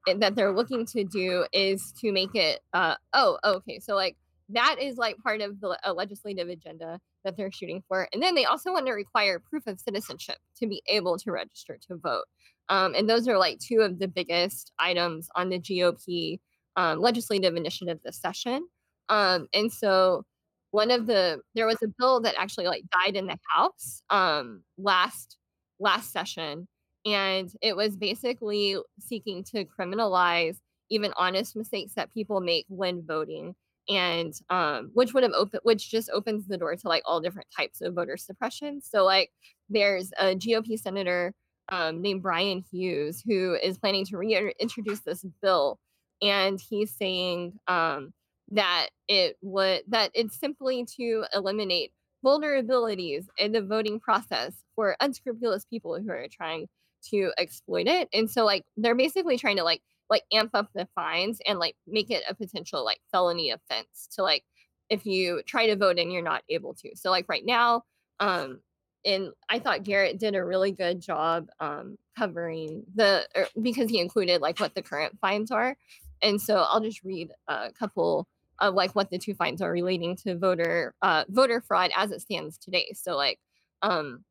that 0.06 0.34
they're 0.34 0.52
looking 0.52 0.86
to 0.86 1.04
do 1.04 1.44
is 1.52 1.92
to 2.00 2.12
make 2.12 2.34
it 2.34 2.60
uh 2.72 2.94
oh 3.12 3.38
okay 3.44 3.78
so 3.78 3.94
like 3.94 4.16
that 4.48 4.76
is 4.80 4.96
like 4.96 5.18
part 5.18 5.40
of 5.40 5.60
the 5.60 5.78
a 5.84 5.92
legislative 5.92 6.48
agenda 6.48 7.00
that 7.28 7.36
they're 7.36 7.52
shooting 7.52 7.82
for. 7.86 8.08
And 8.12 8.22
then 8.22 8.34
they 8.34 8.46
also 8.46 8.72
want 8.72 8.86
to 8.86 8.92
require 8.92 9.38
proof 9.38 9.66
of 9.66 9.78
citizenship 9.78 10.38
to 10.58 10.66
be 10.66 10.82
able 10.86 11.18
to 11.18 11.30
register 11.30 11.78
to 11.88 11.96
vote. 11.96 12.24
Um, 12.70 12.94
and 12.94 13.08
those 13.08 13.28
are 13.28 13.38
like 13.38 13.58
two 13.58 13.80
of 13.80 13.98
the 13.98 14.08
biggest 14.08 14.72
items 14.78 15.28
on 15.36 15.50
the 15.50 15.58
GOP 15.58 16.40
um, 16.76 17.00
legislative 17.00 17.56
initiative 17.56 17.98
this 18.04 18.20
session. 18.20 18.66
Um, 19.08 19.48
and 19.52 19.70
so 19.70 20.24
one 20.70 20.90
of 20.90 21.06
the 21.06 21.40
there 21.54 21.66
was 21.66 21.82
a 21.82 21.88
bill 21.98 22.20
that 22.20 22.34
actually 22.38 22.66
like 22.66 22.84
died 22.92 23.16
in 23.16 23.26
the 23.26 23.38
House 23.54 24.02
um, 24.10 24.62
last 24.76 25.36
last 25.78 26.12
session, 26.12 26.68
and 27.06 27.50
it 27.62 27.76
was 27.76 27.96
basically 27.96 28.76
seeking 29.00 29.44
to 29.44 29.64
criminalize 29.64 30.58
even 30.90 31.12
honest 31.16 31.56
mistakes 31.56 31.94
that 31.94 32.12
people 32.12 32.40
make 32.40 32.66
when 32.68 33.02
voting 33.06 33.54
and 33.88 34.34
um, 34.50 34.90
which 34.94 35.14
would 35.14 35.22
have 35.22 35.32
opened 35.32 35.60
which 35.64 35.90
just 35.90 36.10
opens 36.10 36.46
the 36.46 36.58
door 36.58 36.74
to 36.76 36.88
like 36.88 37.02
all 37.06 37.20
different 37.20 37.48
types 37.56 37.80
of 37.80 37.94
voter 37.94 38.16
suppression 38.16 38.80
so 38.82 39.04
like 39.04 39.30
there's 39.70 40.12
a 40.18 40.34
gop 40.34 40.78
senator 40.78 41.34
um, 41.70 42.00
named 42.00 42.22
Bryan 42.22 42.64
Hughes 42.70 43.22
who 43.26 43.56
is 43.62 43.78
planning 43.78 44.04
to 44.06 44.16
reintroduce 44.16 45.00
this 45.00 45.24
bill, 45.42 45.78
and 46.22 46.60
he's 46.60 46.94
saying 46.94 47.58
um, 47.68 48.12
that 48.50 48.88
it 49.08 49.36
would 49.42 49.82
that 49.88 50.10
it's 50.14 50.38
simply 50.38 50.86
to 50.96 51.24
eliminate 51.34 51.92
vulnerabilities 52.24 53.26
in 53.38 53.52
the 53.52 53.62
voting 53.62 54.00
process 54.00 54.54
for 54.74 54.96
unscrupulous 55.00 55.64
people 55.66 56.00
who 56.00 56.10
are 56.10 56.26
trying 56.30 56.66
to 57.10 57.30
exploit 57.38 57.86
it. 57.86 58.08
And 58.12 58.28
so 58.28 58.44
like 58.44 58.64
they're 58.76 58.96
basically 58.96 59.38
trying 59.38 59.56
to 59.58 59.64
like 59.64 59.82
like 60.10 60.24
amp 60.32 60.50
up 60.54 60.68
the 60.74 60.88
fines 60.94 61.40
and 61.46 61.58
like 61.58 61.76
make 61.86 62.10
it 62.10 62.22
a 62.28 62.34
potential 62.34 62.84
like 62.84 63.00
felony 63.12 63.50
offense 63.50 64.08
to 64.14 64.22
like 64.22 64.44
if 64.90 65.04
you 65.04 65.42
try 65.46 65.66
to 65.66 65.76
vote 65.76 65.98
and 65.98 66.12
you're 66.12 66.22
not 66.22 66.42
able 66.48 66.74
to. 66.74 66.90
So 66.96 67.10
like 67.10 67.26
right 67.28 67.44
now, 67.44 67.82
um 68.20 68.60
and 69.04 69.30
I 69.48 69.58
thought 69.60 69.84
Garrett 69.84 70.18
did 70.18 70.34
a 70.34 70.44
really 70.44 70.72
good 70.72 71.00
job 71.00 71.48
um 71.60 71.98
covering 72.16 72.84
the 72.94 73.26
er, 73.36 73.46
because 73.60 73.90
he 73.90 74.00
included 74.00 74.40
like 74.40 74.58
what 74.60 74.74
the 74.74 74.82
current 74.82 75.18
fines 75.20 75.50
are. 75.50 75.76
And 76.22 76.40
so 76.40 76.56
I'll 76.56 76.80
just 76.80 77.04
read 77.04 77.30
a 77.46 77.70
couple 77.72 78.26
of 78.58 78.74
like 78.74 78.94
what 78.96 79.10
the 79.10 79.18
two 79.18 79.34
fines 79.34 79.62
are 79.62 79.70
relating 79.70 80.16
to 80.16 80.36
voter 80.36 80.94
uh 81.02 81.24
voter 81.28 81.60
fraud 81.60 81.90
as 81.96 82.10
it 82.10 82.22
stands 82.22 82.58
today. 82.58 82.92
So 82.94 83.14
like 83.16 83.38
um 83.82 84.24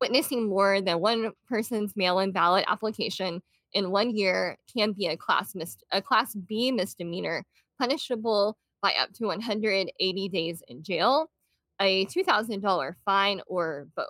witnessing 0.00 0.48
more 0.48 0.80
than 0.80 0.98
one 0.98 1.32
person's 1.46 1.94
mail-in 1.94 2.32
ballot 2.32 2.64
application 2.66 3.42
in 3.72 3.90
one 3.90 4.14
year 4.14 4.56
can 4.76 4.92
be 4.92 5.06
a 5.06 5.16
class 5.16 5.54
mis- 5.54 5.76
a 5.92 6.02
class 6.02 6.34
B 6.34 6.72
misdemeanor 6.72 7.44
punishable 7.78 8.56
by 8.82 8.94
up 8.98 9.12
to 9.14 9.26
180 9.26 10.28
days 10.28 10.62
in 10.68 10.82
jail, 10.82 11.30
a 11.80 12.06
$2,000 12.06 12.94
fine, 13.04 13.40
or 13.46 13.86
both. 13.96 14.06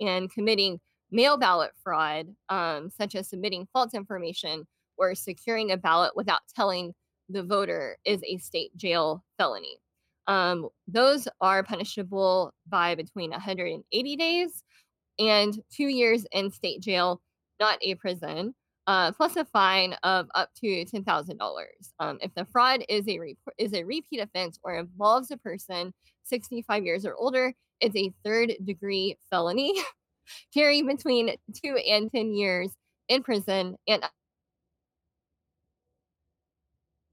And 0.00 0.30
committing 0.32 0.80
mail 1.10 1.36
ballot 1.36 1.72
fraud, 1.82 2.28
um, 2.48 2.90
such 2.90 3.14
as 3.14 3.28
submitting 3.28 3.68
false 3.72 3.94
information 3.94 4.66
or 4.96 5.14
securing 5.14 5.72
a 5.72 5.76
ballot 5.76 6.12
without 6.16 6.40
telling 6.54 6.92
the 7.28 7.42
voter, 7.42 7.96
is 8.04 8.20
a 8.24 8.38
state 8.38 8.76
jail 8.76 9.24
felony. 9.38 9.78
Um, 10.26 10.68
those 10.88 11.28
are 11.40 11.62
punishable 11.62 12.52
by 12.68 12.94
between 12.94 13.30
180 13.30 14.16
days 14.16 14.62
and 15.18 15.58
two 15.70 15.88
years 15.88 16.26
in 16.32 16.50
state 16.50 16.80
jail, 16.80 17.20
not 17.60 17.78
a 17.82 17.94
prison 17.96 18.54
uh, 18.86 19.12
plus 19.12 19.36
a 19.36 19.44
fine 19.44 19.94
of 20.02 20.28
up 20.34 20.50
to 20.60 20.84
ten 20.84 21.04
thousand 21.04 21.34
um, 21.34 21.38
dollars. 21.38 21.92
If 22.22 22.34
the 22.34 22.44
fraud 22.44 22.84
is 22.88 23.08
a 23.08 23.18
re- 23.18 23.36
is 23.58 23.72
a 23.72 23.84
repeat 23.84 24.20
offense 24.20 24.58
or 24.62 24.74
involves 24.74 25.30
a 25.30 25.36
person 25.36 25.92
sixty 26.22 26.62
five 26.62 26.84
years 26.84 27.06
or 27.06 27.14
older, 27.14 27.54
it's 27.80 27.96
a 27.96 28.12
third 28.24 28.54
degree 28.64 29.16
felony, 29.30 29.74
carrying 30.54 30.86
between 30.86 31.34
two 31.54 31.76
and 31.76 32.10
ten 32.10 32.34
years 32.34 32.70
in 33.08 33.22
prison 33.22 33.76
and 33.88 34.04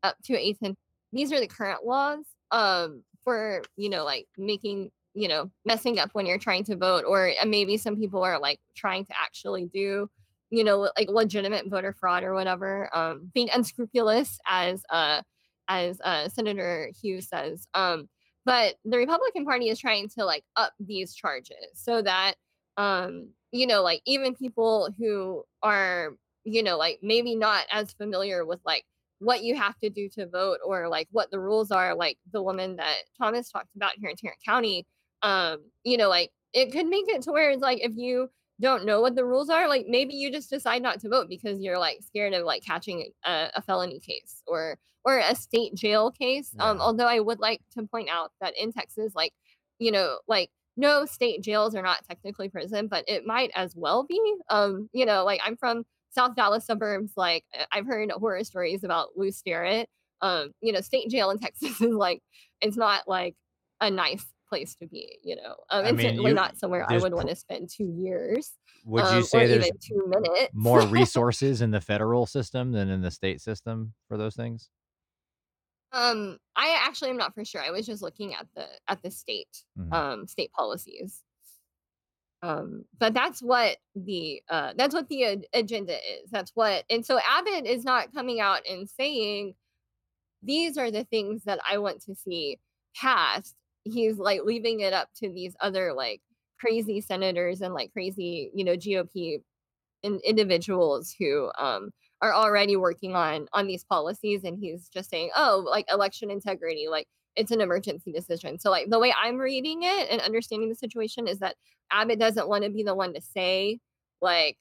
up 0.03 0.15
to 0.25 0.37
a 0.37 0.53
ten. 0.53 0.75
These 1.13 1.31
are 1.31 1.39
the 1.39 1.47
current 1.47 1.85
laws 1.85 2.25
um, 2.51 3.03
for 3.23 3.63
you 3.77 3.89
know 3.89 4.03
like 4.03 4.27
making 4.37 4.91
you 5.13 5.27
know 5.29 5.49
messing 5.65 5.99
up 5.99 6.09
when 6.13 6.25
you're 6.25 6.37
trying 6.37 6.65
to 6.65 6.75
vote, 6.75 7.05
or 7.07 7.31
maybe 7.45 7.77
some 7.77 7.95
people 7.95 8.23
are 8.23 8.39
like 8.39 8.59
trying 8.75 9.05
to 9.05 9.13
actually 9.17 9.67
do 9.73 10.09
you 10.51 10.63
know, 10.63 10.91
like 10.97 11.09
legitimate 11.09 11.67
voter 11.67 11.93
fraud 11.93 12.23
or 12.23 12.33
whatever, 12.33 12.95
um, 12.95 13.31
being 13.33 13.49
unscrupulous, 13.53 14.39
as 14.47 14.83
uh, 14.89 15.21
as 15.67 15.99
uh, 16.03 16.29
Senator 16.29 16.91
Hughes 17.01 17.29
says. 17.29 17.67
Um, 17.73 18.09
but 18.45 18.75
the 18.85 18.97
Republican 18.97 19.45
Party 19.45 19.69
is 19.69 19.79
trying 19.79 20.09
to 20.09 20.25
like 20.25 20.43
up 20.55 20.73
these 20.79 21.15
charges 21.15 21.55
so 21.73 22.01
that 22.01 22.35
um, 22.77 23.29
you 23.51 23.67
know, 23.67 23.81
like 23.83 24.01
even 24.05 24.35
people 24.35 24.89
who 24.97 25.43
are, 25.61 26.15
you 26.43 26.63
know, 26.63 26.77
like 26.77 26.99
maybe 27.01 27.35
not 27.35 27.65
as 27.71 27.93
familiar 27.93 28.45
with 28.45 28.59
like 28.65 28.85
what 29.19 29.43
you 29.43 29.55
have 29.55 29.77
to 29.79 29.89
do 29.89 30.09
to 30.09 30.27
vote 30.27 30.57
or 30.65 30.87
like 30.87 31.07
what 31.11 31.29
the 31.31 31.39
rules 31.39 31.71
are, 31.71 31.93
like 31.95 32.17
the 32.31 32.41
woman 32.41 32.77
that 32.77 32.97
Thomas 33.17 33.51
talked 33.51 33.75
about 33.75 33.93
here 33.97 34.09
in 34.09 34.15
Tarrant 34.15 34.39
County, 34.45 34.85
um, 35.21 35.59
you 35.83 35.97
know, 35.97 36.09
like 36.09 36.31
it 36.53 36.71
could 36.71 36.87
make 36.87 37.07
it 37.07 37.21
to 37.23 37.31
where 37.31 37.51
it's 37.51 37.61
like 37.61 37.79
if 37.81 37.95
you 37.95 38.29
don't 38.61 38.85
know 38.85 39.01
what 39.01 39.15
the 39.15 39.25
rules 39.25 39.49
are, 39.49 39.67
like 39.67 39.85
maybe 39.87 40.13
you 40.13 40.31
just 40.31 40.49
decide 40.49 40.81
not 40.81 40.99
to 41.01 41.09
vote 41.09 41.27
because 41.27 41.59
you're 41.59 41.79
like 41.79 41.99
scared 42.05 42.33
of 42.33 42.45
like 42.45 42.63
catching 42.63 43.11
a, 43.25 43.49
a 43.55 43.61
felony 43.61 43.99
case 43.99 44.41
or 44.47 44.77
or 45.03 45.17
a 45.17 45.35
state 45.35 45.73
jail 45.75 46.11
case. 46.11 46.53
Um, 46.59 46.79
although 46.79 47.07
I 47.07 47.19
would 47.19 47.39
like 47.39 47.61
to 47.73 47.83
point 47.87 48.09
out 48.09 48.31
that 48.39 48.53
in 48.57 48.71
Texas, 48.71 49.13
like 49.15 49.33
you 49.79 49.91
know, 49.91 50.19
like 50.27 50.49
no 50.77 51.05
state 51.05 51.41
jails 51.41 51.75
are 51.75 51.81
not 51.81 52.05
technically 52.07 52.49
prison, 52.49 52.87
but 52.87 53.03
it 53.07 53.25
might 53.25 53.51
as 53.55 53.75
well 53.75 54.05
be. 54.07 54.19
Um, 54.49 54.89
you 54.93 55.05
know, 55.05 55.25
like 55.25 55.41
I'm 55.43 55.57
from 55.57 55.83
South 56.11 56.35
Dallas 56.35 56.65
suburbs. 56.65 57.13
Like 57.17 57.43
I've 57.71 57.87
heard 57.87 58.11
horror 58.11 58.43
stories 58.43 58.83
about 58.83 59.09
Lew 59.15 59.31
Sterrett. 59.31 59.89
Um, 60.21 60.51
you 60.61 60.71
know, 60.71 60.81
state 60.81 61.09
jail 61.09 61.31
in 61.31 61.39
Texas 61.39 61.81
is 61.81 61.95
like 61.95 62.21
it's 62.61 62.77
not 62.77 63.07
like 63.07 63.35
a 63.79 63.89
nice 63.89 64.25
place 64.51 64.75
to 64.75 64.87
be. 64.87 65.17
You 65.23 65.37
know, 65.37 65.55
um, 65.69 65.85
I 65.85 65.91
mean, 65.93 66.07
certainly 66.09 66.29
you 66.31 66.35
not 66.35 66.57
somewhere 66.57 66.85
I 66.89 66.97
would 66.97 67.11
pr- 67.11 67.15
want 67.15 67.29
to 67.29 67.35
spend 67.35 67.69
two 67.69 67.85
years 67.97 68.51
would 68.83 69.03
um, 69.05 69.13
you 69.15 69.19
or 69.21 69.23
say 69.23 69.47
there's 69.47 69.69
two 69.81 70.03
minutes. 70.07 70.49
more 70.53 70.81
resources 70.87 71.61
in 71.61 71.71
the 71.71 71.81
federal 71.81 72.25
system 72.25 72.71
than 72.71 72.89
in 72.89 73.01
the 73.01 73.11
state 73.11 73.39
system 73.41 73.93
for 74.07 74.17
those 74.17 74.35
things? 74.35 74.69
Um, 75.93 76.37
I 76.55 76.77
actually 76.85 77.09
am 77.11 77.17
not 77.17 77.33
for 77.33 77.43
sure. 77.45 77.61
I 77.61 77.71
was 77.71 77.85
just 77.85 78.01
looking 78.01 78.33
at 78.33 78.47
the 78.55 78.67
at 78.87 79.01
the 79.01 79.11
state 79.11 79.63
Mhm. 79.79 79.93
um 79.93 80.27
state 80.27 80.51
policies. 80.51 81.21
Um, 82.43 82.85
but 82.97 83.13
that's 83.13 83.39
what 83.41 83.77
the 83.95 84.41
uh 84.49 84.73
that's 84.75 84.95
what 84.95 85.07
the 85.09 85.23
a- 85.23 85.43
agenda 85.53 85.93
is. 85.95 86.29
That's 86.31 86.51
what 86.55 86.85
and 86.89 87.05
so 87.05 87.19
Abbott 87.19 87.65
is 87.67 87.83
not 87.85 88.13
coming 88.13 88.39
out 88.39 88.61
and 88.67 88.89
saying 88.89 89.53
these 90.41 90.75
are 90.77 90.89
the 90.89 91.03
things 91.03 91.43
that 91.43 91.59
I 91.69 91.77
want 91.77 92.01
to 92.05 92.15
see 92.15 92.57
passed. 92.95 93.55
He's 93.83 94.17
like 94.17 94.41
leaving 94.43 94.81
it 94.81 94.93
up 94.93 95.09
to 95.17 95.29
these 95.29 95.55
other 95.61 95.93
like 95.93 96.21
crazy 96.59 97.01
senators 97.01 97.61
and 97.61 97.73
like 97.73 97.91
crazy, 97.93 98.51
you 98.53 98.63
know, 98.63 98.75
GOP 98.75 99.39
in, 100.03 100.19
individuals 100.25 101.15
who 101.17 101.51
um 101.57 101.91
are 102.21 102.33
already 102.33 102.75
working 102.75 103.15
on 103.15 103.47
on 103.53 103.67
these 103.67 103.83
policies 103.83 104.43
and 104.43 104.59
he's 104.59 104.89
just 104.89 105.09
saying 105.09 105.29
oh 105.35 105.65
like 105.67 105.85
election 105.91 106.29
integrity 106.31 106.87
like 106.89 107.07
it's 107.35 107.51
an 107.51 107.61
emergency 107.61 108.11
decision. 108.11 108.59
So 108.59 108.69
like 108.71 108.89
the 108.89 108.99
way 108.99 109.13
i'm 109.17 109.37
reading 109.37 109.83
it 109.83 110.09
and 110.09 110.21
understanding 110.21 110.69
the 110.69 110.75
situation 110.75 111.27
is 111.27 111.39
that 111.39 111.55
abbott 111.91 112.19
doesn't 112.19 112.47
want 112.49 112.63
to 112.63 112.69
be 112.69 112.83
the 112.83 112.95
one 112.95 113.13
to 113.13 113.21
say 113.21 113.79
like 114.21 114.57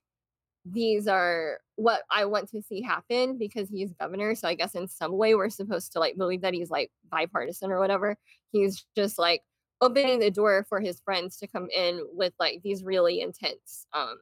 these 0.64 1.06
are 1.08 1.58
what 1.76 2.02
i 2.11 2.24
want 2.24 2.48
to 2.48 2.61
see 2.62 2.82
happen 2.82 3.38
because 3.38 3.68
he's 3.70 3.92
governor 3.94 4.34
so 4.34 4.46
i 4.46 4.54
guess 4.54 4.74
in 4.74 4.86
some 4.86 5.12
way 5.16 5.34
we're 5.34 5.48
supposed 5.48 5.90
to 5.92 5.98
like 5.98 6.16
believe 6.18 6.42
that 6.42 6.52
he's 6.54 6.70
like 6.70 6.90
bipartisan 7.11 7.70
or 7.70 7.78
whatever 7.80 8.16
he's 8.52 8.84
just 8.94 9.18
like 9.18 9.42
opening 9.80 10.18
the 10.18 10.30
door 10.30 10.66
for 10.68 10.78
his 10.80 11.00
friends 11.00 11.38
to 11.38 11.46
come 11.46 11.68
in 11.74 12.04
with 12.12 12.34
like 12.38 12.61
these 12.62 12.84
really 12.84 13.20
intense 13.22 13.86
um 13.94 14.16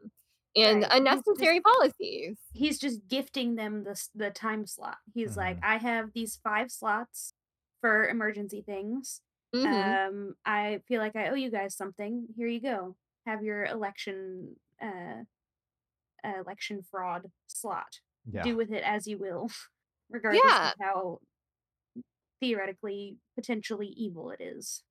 and 0.57 0.83
Right. 0.83 0.85
He's 0.85 0.85
just 0.85 0.97
unnecessary 0.97 1.61
policies. 1.61 2.39
he's 2.53 2.79
just 2.79 3.07
gifting 3.09 3.55
them 3.57 3.85
the 3.85 4.01
the 4.15 4.31
time 4.31 4.67
slot. 4.67 4.97
He's 5.15 5.37
like, 5.37 5.59
Mhm. 5.61 5.65
I 5.65 5.77
have 5.77 6.13
these 6.15 6.37
five 6.43 6.71
slots 6.73 7.35
for 7.83 8.09
emergency 8.09 8.63
things. 8.63 9.21
Mhm. 9.55 10.09
Um, 10.09 10.35
I 10.47 10.81
feel 10.89 11.01
like 11.01 11.15
I 11.17 11.29
owe 11.29 11.35
you 11.35 11.51
guys 11.51 11.77
something. 11.77 12.29
Here 12.37 12.49
you 12.49 12.61
go. 12.61 12.97
Have 13.27 13.43
your 13.43 13.67
election 13.67 14.57
uh 14.81 15.25
uh, 16.25 16.41
election 16.41 16.83
fraud 16.91 17.31
slot. 17.47 18.01
Yeah. 18.31 18.43
Do 18.43 18.57
with 18.57 18.71
it 18.73 18.83
as 18.85 19.07
you 19.07 19.19
will, 19.19 19.51
regardless 20.11 20.43
Yeah. 20.45 20.69
of 20.71 20.75
how 20.81 21.19
theoretically 22.41 23.17
potentially 23.37 23.89
evil 23.89 24.31
it 24.31 24.41
is. 24.41 24.83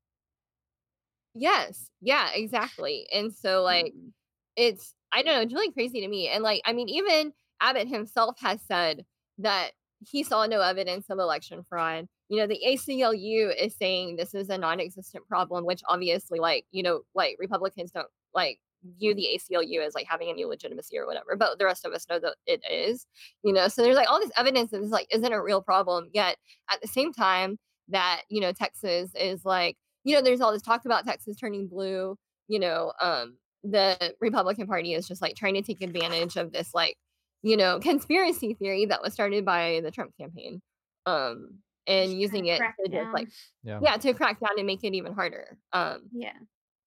Yes. 1.33 1.89
Yeah, 2.01 2.29
exactly. 2.33 3.07
And 3.13 3.33
so 3.33 3.61
like 3.63 3.93
Mm. 3.93 4.11
it's 4.55 4.93
I 5.11 5.21
don't 5.23 5.35
know, 5.35 5.41
it's 5.41 5.53
really 5.53 5.71
crazy 5.71 6.01
to 6.01 6.07
me. 6.07 6.27
And 6.29 6.43
like 6.43 6.61
I 6.65 6.73
mean 6.73 6.89
even 6.89 7.33
Abbott 7.61 7.87
himself 7.87 8.35
has 8.39 8.61
said 8.67 9.05
that 9.39 9.71
he 9.99 10.23
saw 10.23 10.45
no 10.45 10.61
evidence 10.61 11.09
of 11.09 11.19
election 11.19 11.63
fraud. 11.67 12.07
You 12.29 12.37
know, 12.37 12.47
the 12.47 12.59
ACLU 12.67 13.53
is 13.57 13.75
saying 13.75 14.15
this 14.15 14.33
is 14.35 14.49
a 14.49 14.57
non-existent 14.57 15.25
problem, 15.27 15.65
which 15.65 15.81
obviously 15.87 16.39
like, 16.39 16.65
you 16.71 16.83
know, 16.83 17.01
like 17.15 17.37
Republicans 17.39 17.91
don't 17.91 18.07
like 18.33 18.59
view 18.99 19.13
the 19.15 19.27
ACLU 19.35 19.85
as 19.85 19.95
like 19.95 20.07
having 20.07 20.29
any 20.29 20.45
legitimacy 20.45 20.97
or 20.97 21.05
whatever, 21.05 21.35
but 21.35 21.57
the 21.59 21.65
rest 21.65 21.85
of 21.85 21.93
us 21.93 22.07
know 22.09 22.19
that 22.19 22.35
it 22.45 22.61
is, 22.69 23.05
you 23.43 23.53
know. 23.53 23.67
So 23.67 23.81
there's 23.81 23.95
like 23.95 24.09
all 24.09 24.19
this 24.19 24.31
evidence 24.37 24.71
that 24.71 24.81
this 24.81 24.91
like 24.91 25.07
isn't 25.11 25.33
a 25.33 25.41
real 25.41 25.61
problem. 25.61 26.09
Yet 26.13 26.37
at 26.69 26.81
the 26.81 26.87
same 26.87 27.13
time 27.13 27.57
that, 27.89 28.23
you 28.29 28.41
know, 28.41 28.51
Texas 28.51 29.11
is 29.15 29.45
like, 29.45 29.77
you 30.03 30.15
know, 30.15 30.21
there's 30.21 30.41
all 30.41 30.51
this 30.51 30.61
talk 30.61 30.85
about 30.85 31.05
Texas 31.05 31.37
turning 31.37 31.67
blue, 31.67 32.17
you 32.47 32.59
know, 32.59 32.93
um 33.01 33.37
the 33.63 34.15
Republican 34.21 34.67
Party 34.67 34.93
is 34.93 35.07
just 35.07 35.21
like 35.21 35.35
trying 35.35 35.55
to 35.55 35.61
take 35.61 35.81
advantage 35.81 36.37
of 36.37 36.51
this 36.53 36.73
like, 36.73 36.95
you 37.41 37.57
know, 37.57 37.79
conspiracy 37.79 38.53
theory 38.53 38.85
that 38.85 39.01
was 39.01 39.13
started 39.13 39.43
by 39.45 39.81
the 39.83 39.91
Trump 39.91 40.13
campaign. 40.19 40.61
Um 41.05 41.59
and 41.87 42.19
using 42.19 42.45
it 42.47 42.57
to 42.57 42.59
crack 42.59 42.75
to 42.83 42.91
just 42.91 43.13
like 43.13 43.29
Yeah. 43.63 43.79
yeah, 43.81 43.97
to 43.97 44.13
crack 44.13 44.39
down 44.39 44.51
and 44.57 44.67
make 44.67 44.83
it 44.83 44.93
even 44.93 45.13
harder. 45.13 45.57
Um 45.73 46.09
Yeah. 46.13 46.33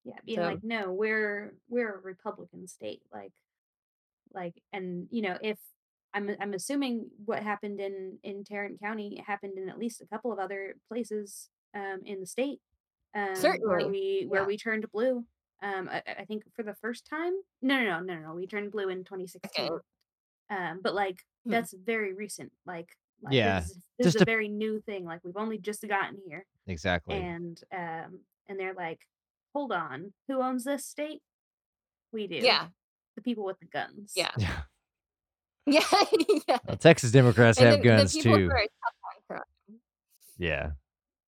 Yeah. 0.04 0.14
Being 0.24 0.38
So- 0.38 0.42
like, 0.44 0.64
no, 0.64 0.92
we're 0.92 1.54
we're 1.68 1.94
a 1.96 2.00
Republican 2.00 2.66
state. 2.68 3.02
Like 3.12 3.32
like 4.32 4.54
and 4.72 5.08
you 5.10 5.22
know 5.22 5.36
if 5.42 5.58
i'm 6.14 6.30
i'm 6.40 6.54
assuming 6.54 7.08
what 7.24 7.42
happened 7.42 7.80
in 7.80 8.16
in 8.22 8.44
tarrant 8.44 8.78
county 8.80 9.20
happened 9.26 9.58
in 9.58 9.68
at 9.68 9.76
least 9.76 10.00
a 10.00 10.06
couple 10.06 10.32
of 10.32 10.38
other 10.38 10.76
places 10.88 11.48
um 11.74 11.98
in 12.04 12.20
the 12.20 12.26
state 12.26 12.60
um 13.16 13.24
where 13.24 13.34
Certainly. 13.36 13.84
we 13.90 14.26
where 14.28 14.42
Yeah. 14.42 14.46
we 14.46 14.56
turned 14.56 14.86
blue 14.92 15.24
um 15.64 15.88
I, 15.90 16.02
I 16.20 16.24
think 16.26 16.44
for 16.54 16.62
the 16.62 16.76
first 16.76 17.06
time 17.10 17.32
no 17.60 17.82
no 17.82 17.98
no 18.00 18.14
no 18.14 18.20
no 18.28 18.34
we 18.34 18.46
turned 18.46 18.70
blue 18.70 18.88
in 18.88 19.02
2016 19.02 19.64
Okay. 19.66 19.74
um 20.50 20.78
but 20.80 20.94
like 20.94 21.18
Hmm. 21.44 21.50
that's 21.50 21.72
very 21.74 22.12
recent 22.14 22.52
like 22.66 22.88
like 23.24 23.34
Yeah, 23.34 23.58
this 23.60 23.70
is, 23.70 23.76
this 23.98 24.04
just 24.06 24.16
is 24.16 24.22
a 24.22 24.24
to- 24.26 24.30
very 24.30 24.46
new 24.48 24.80
thing 24.82 25.04
like 25.06 25.24
we've 25.24 25.36
only 25.36 25.58
just 25.58 25.86
gotten 25.88 26.18
here 26.24 26.46
Exactly. 26.68 27.16
and 27.16 27.60
um 27.76 28.20
and 28.48 28.60
they're 28.60 28.74
like 28.74 29.00
hold 29.54 29.72
on 29.72 30.12
who 30.28 30.40
owns 30.42 30.64
this 30.64 30.84
state 30.86 31.20
we 32.12 32.26
do 32.26 32.36
Yeah. 32.36 32.66
the 33.16 33.22
people 33.22 33.44
with 33.44 33.58
the 33.60 33.66
guns 33.66 34.12
Yeah. 34.16 34.30
yeah. 34.38 34.60
Yeah. 35.66 35.82
yeah. 36.48 36.58
Well, 36.66 36.76
Texas 36.78 37.12
Democrats 37.12 37.58
And 37.58 37.68
have 37.68 37.78
the, 37.82 37.84
guns 37.84 38.12
the 38.14 38.22
too. 38.22 38.30
who 38.30 38.50
are 38.50 38.58
tough 38.60 38.94
on 39.04 39.36
crime. 39.36 39.78
Yeah. 40.38 40.70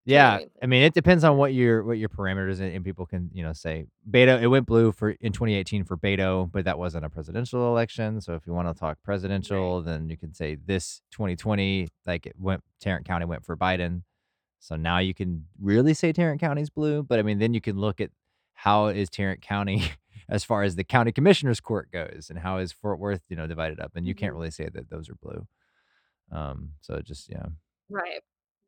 Yeah. 0.04 0.40
I 0.60 0.66
mean, 0.66 0.82
it 0.82 0.94
depends 0.94 1.22
on 1.22 1.36
what 1.36 1.52
your 1.54 1.84
what 1.84 1.98
your 1.98 2.08
parameters 2.08 2.58
and, 2.60 2.74
and 2.74 2.84
people 2.84 3.06
can, 3.06 3.30
you 3.32 3.44
know, 3.44 3.52
say 3.52 3.86
Beto, 4.10 4.40
it 4.40 4.48
went 4.48 4.66
blue 4.66 4.90
for 4.90 5.10
in 5.20 5.32
2018 5.32 5.84
for 5.84 5.96
Beto, 5.96 6.50
but 6.50 6.64
that 6.64 6.78
wasn't 6.78 7.04
a 7.04 7.10
presidential 7.10 7.68
election. 7.68 8.20
So 8.20 8.34
if 8.34 8.44
you 8.46 8.52
want 8.52 8.66
to 8.74 8.74
talk 8.80 8.98
presidential, 9.04 9.80
then 9.82 10.08
you 10.08 10.16
can 10.16 10.34
say 10.34 10.56
this 10.56 11.02
2020, 11.12 11.88
like 12.06 12.26
it 12.26 12.34
went 12.38 12.62
Tarrant 12.80 13.06
County 13.06 13.26
went 13.26 13.44
for 13.44 13.56
Biden. 13.56 14.02
So 14.64 14.76
now 14.76 14.98
you 14.98 15.12
can 15.12 15.44
really 15.60 15.92
say 15.92 16.12
Tarrant 16.12 16.40
County's 16.40 16.70
blue, 16.70 17.02
but 17.02 17.18
I 17.18 17.22
mean, 17.22 17.40
then 17.40 17.52
you 17.52 17.60
can 17.60 17.76
look 17.78 18.00
at 18.00 18.10
how 18.54 18.86
is 18.86 19.10
Tarrant 19.10 19.42
County 19.42 19.82
as 20.28 20.44
far 20.44 20.62
as 20.62 20.76
the 20.76 20.84
county 20.84 21.10
commissioner's 21.10 21.58
court 21.58 21.90
goes 21.90 22.28
and 22.30 22.38
how 22.38 22.58
is 22.58 22.70
Fort 22.70 23.00
Worth, 23.00 23.22
you 23.28 23.34
know, 23.34 23.48
divided 23.48 23.80
up. 23.80 23.90
And 23.96 24.06
you 24.06 24.14
can't 24.14 24.32
Mhm. 24.32 24.36
really 24.36 24.50
say 24.52 24.68
that 24.72 24.88
those 24.88 25.08
are 25.10 25.16
blue. 25.16 25.48
Um, 26.30 26.74
so 26.80 26.94
it 26.94 27.04
just 27.04 27.28
yeah. 27.28 27.46
Right. 27.90 28.20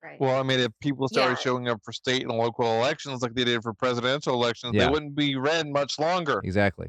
right 0.02 0.20
Well, 0.20 0.38
I 0.38 0.42
mean, 0.42 0.58
if 0.58 0.72
people 0.80 1.06
started 1.06 1.34
Yeah. 1.38 1.44
showing 1.44 1.68
up 1.68 1.80
for 1.84 1.92
state 1.92 2.22
and 2.24 2.32
local 2.32 2.66
elections 2.66 3.22
like 3.22 3.34
they 3.34 3.44
did 3.44 3.62
for 3.62 3.72
presidential 3.72 4.34
elections, 4.34 4.72
Yeah. 4.74 4.86
they 4.86 4.90
wouldn't 4.90 5.14
be 5.14 5.36
red 5.36 5.68
much 5.68 6.00
longer. 6.00 6.40
Exactly. 6.42 6.88